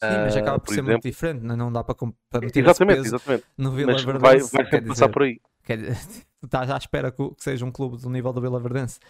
Sim, 0.00 0.16
mas 0.24 0.36
acaba 0.36 0.56
ah, 0.56 0.60
por, 0.60 0.66
por 0.66 0.74
ser 0.74 0.74
exemplo. 0.74 0.92
muito 0.92 1.08
diferente, 1.08 1.42
não 1.42 1.72
dá 1.72 1.82
para, 1.82 1.96
para 2.30 2.40
meter 2.40 2.60
exatamente, 2.60 3.00
exatamente. 3.00 3.44
no 3.56 3.72
Vila 3.72 3.92
mas 3.92 4.04
Verdense. 4.04 4.56
Vai, 4.56 4.64
vai 4.64 4.80
passar 4.82 5.08
por 5.08 5.22
aí. 5.22 5.40
Quer, 5.64 5.78
tu 6.40 6.46
estás 6.46 6.70
à 6.70 6.76
espera 6.76 7.10
que, 7.10 7.34
que, 7.34 7.42
seja 7.42 7.64
um 7.64 7.72
clube 7.72 8.00
do 8.00 8.08
nível 8.08 8.32
do 8.32 8.40
Vila 8.40 8.60
Verdense 8.60 9.00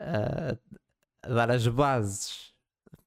uh, 0.00 0.58
a 1.22 1.28
dar 1.28 1.50
as 1.50 1.68
bases 1.68 2.51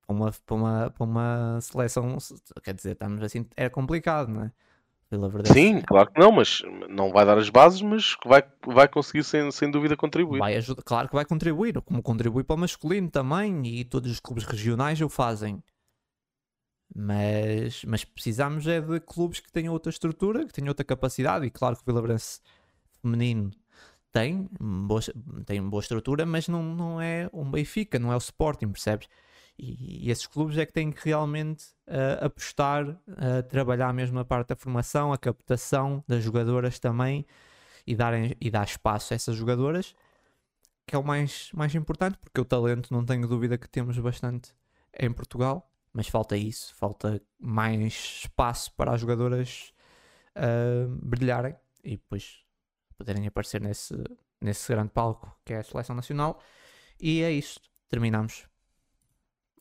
para 0.06 0.16
uma, 0.16 0.32
para, 0.32 0.56
uma, 0.56 0.92
para 0.92 1.04
uma 1.04 1.60
seleção, 1.62 2.18
quer 2.64 2.74
dizer, 2.74 2.92
estamos 2.92 3.22
assim, 3.24 3.46
é 3.56 3.70
complicado, 3.70 4.30
não 4.30 4.44
é? 4.44 4.52
Vila 5.10 5.30
Verde. 5.30 5.54
Sim, 5.54 5.82
claro 5.82 6.12
que 6.12 6.20
não, 6.20 6.32
mas 6.32 6.62
não 6.90 7.12
vai 7.12 7.26
dar 7.26 7.38
as 7.38 7.50
bases, 7.50 7.82
mas 7.82 8.16
vai, 8.26 8.44
vai 8.66 8.88
conseguir 8.88 9.24
sem, 9.24 9.52
sem 9.52 9.70
dúvida 9.70 9.96
contribuir. 9.96 10.40
Vai 10.40 10.56
ajudar, 10.56 10.82
claro 10.84 11.08
que 11.08 11.16
vai 11.16 11.26
contribuir, 11.26 11.80
como 11.82 12.02
contribui 12.02 12.44
para 12.44 12.56
o 12.56 12.60
masculino 12.60 13.10
também, 13.10 13.66
e 13.68 13.84
todos 13.84 14.12
os 14.12 14.20
clubes 14.20 14.44
regionais 14.46 15.00
o 15.02 15.10
fazem. 15.10 15.64
Mas, 16.96 17.84
mas 17.86 18.06
precisamos 18.06 18.68
é 18.68 18.80
de 18.80 19.00
clubes 19.00 19.40
que 19.40 19.52
tenham 19.52 19.74
outra 19.74 19.90
estrutura, 19.90 20.46
que 20.46 20.54
tenham 20.54 20.70
outra 20.70 20.86
capacidade, 20.86 21.46
e 21.46 21.50
claro 21.50 21.76
que 21.76 21.84
o 21.84 21.86
Vila 21.86 22.02
Branco 22.02 22.24
feminino 23.02 23.52
tem 24.12 24.48
boa, 24.60 25.02
tem 25.46 25.62
boa 25.62 25.82
estrutura, 25.82 26.26
mas 26.26 26.48
não, 26.48 26.64
não 26.64 27.02
é 27.02 27.30
um 27.34 27.50
Benfica, 27.52 28.00
não 28.00 28.12
é 28.12 28.16
o 28.16 28.20
Sporting, 28.20 28.70
percebes? 28.70 29.08
E, 29.58 30.08
e 30.08 30.12
esses 30.12 30.28
clubes 30.28 30.58
é 30.58 30.66
que 30.66 30.74
têm 30.74 30.92
que 30.92 31.06
realmente 31.06 31.66
uh, 31.88 32.26
apostar, 32.26 32.88
uh, 32.88 33.44
trabalhar 33.50 33.94
mesmo 33.94 34.20
a 34.20 34.26
parte 34.26 34.50
da 34.50 34.56
formação, 34.56 35.14
a 35.14 35.18
captação 35.18 36.04
das 36.08 36.24
jogadoras 36.24 36.78
também 36.78 37.26
e, 37.88 37.96
darem, 37.96 38.36
e 38.40 38.52
dar 38.52 38.66
espaço 38.66 39.14
a 39.14 39.16
essas 39.16 39.36
jogadoras, 39.36 39.96
que 40.86 40.96
é 40.96 41.00
o 41.00 41.04
mais, 41.04 41.50
mais 41.54 41.74
importante, 41.74 42.18
porque 42.18 42.40
o 42.40 42.46
talento 42.46 42.94
não 42.94 43.06
tenho 43.06 43.28
dúvida 43.28 43.58
que 43.58 43.70
temos 43.70 43.98
bastante 43.98 44.54
em 45.00 45.12
Portugal, 45.12 45.72
mas 45.94 46.08
falta 46.08 46.36
isso, 46.36 46.76
falta 46.76 47.22
mais 47.40 47.94
espaço 48.24 48.74
para 48.74 48.94
as 48.94 49.02
jogadoras 49.02 49.74
uh, 50.36 50.88
brilharem 51.02 51.56
e 51.84 51.92
depois 51.92 52.44
poderem 52.98 53.26
aparecer 53.28 53.62
nesse, 53.62 53.96
nesse 54.42 54.72
grande 54.72 54.92
palco 54.92 55.34
que 55.46 55.54
é 55.54 55.60
a 55.60 55.64
seleção 55.64 55.96
nacional. 55.96 56.42
E 57.00 57.22
é 57.22 57.32
isso, 57.32 57.60
terminamos. 57.90 58.46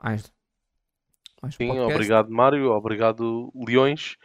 Ângelo. 0.05 0.29
Sim, 1.51 1.69
podcast. 1.69 1.93
obrigado 1.95 2.31
Mário, 2.31 2.71
obrigado 2.71 3.53
Leões. 3.55 4.17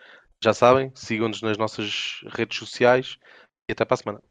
Já 0.41 0.53
sabem, 0.53 0.91
sigam-nos 0.95 1.41
nas 1.41 1.57
nossas 1.57 2.22
redes 2.27 2.57
sociais 2.57 3.18
e 3.68 3.73
até 3.73 3.84
para 3.84 3.95
a 3.95 3.97
semana. 3.97 4.23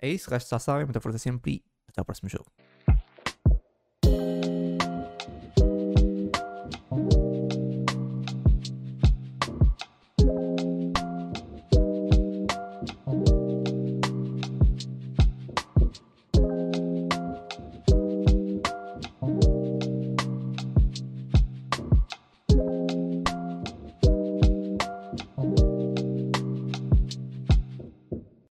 É 0.00 0.08
isso, 0.08 0.28
o 0.28 0.32
resto 0.32 0.50
já 0.50 0.58
sabem, 0.58 0.84
muita 0.84 1.00
força 1.00 1.18
sempre 1.18 1.52
e 1.52 1.64
até 1.88 2.00
o 2.00 2.04
próximo 2.04 2.28
jogo. 2.28 2.50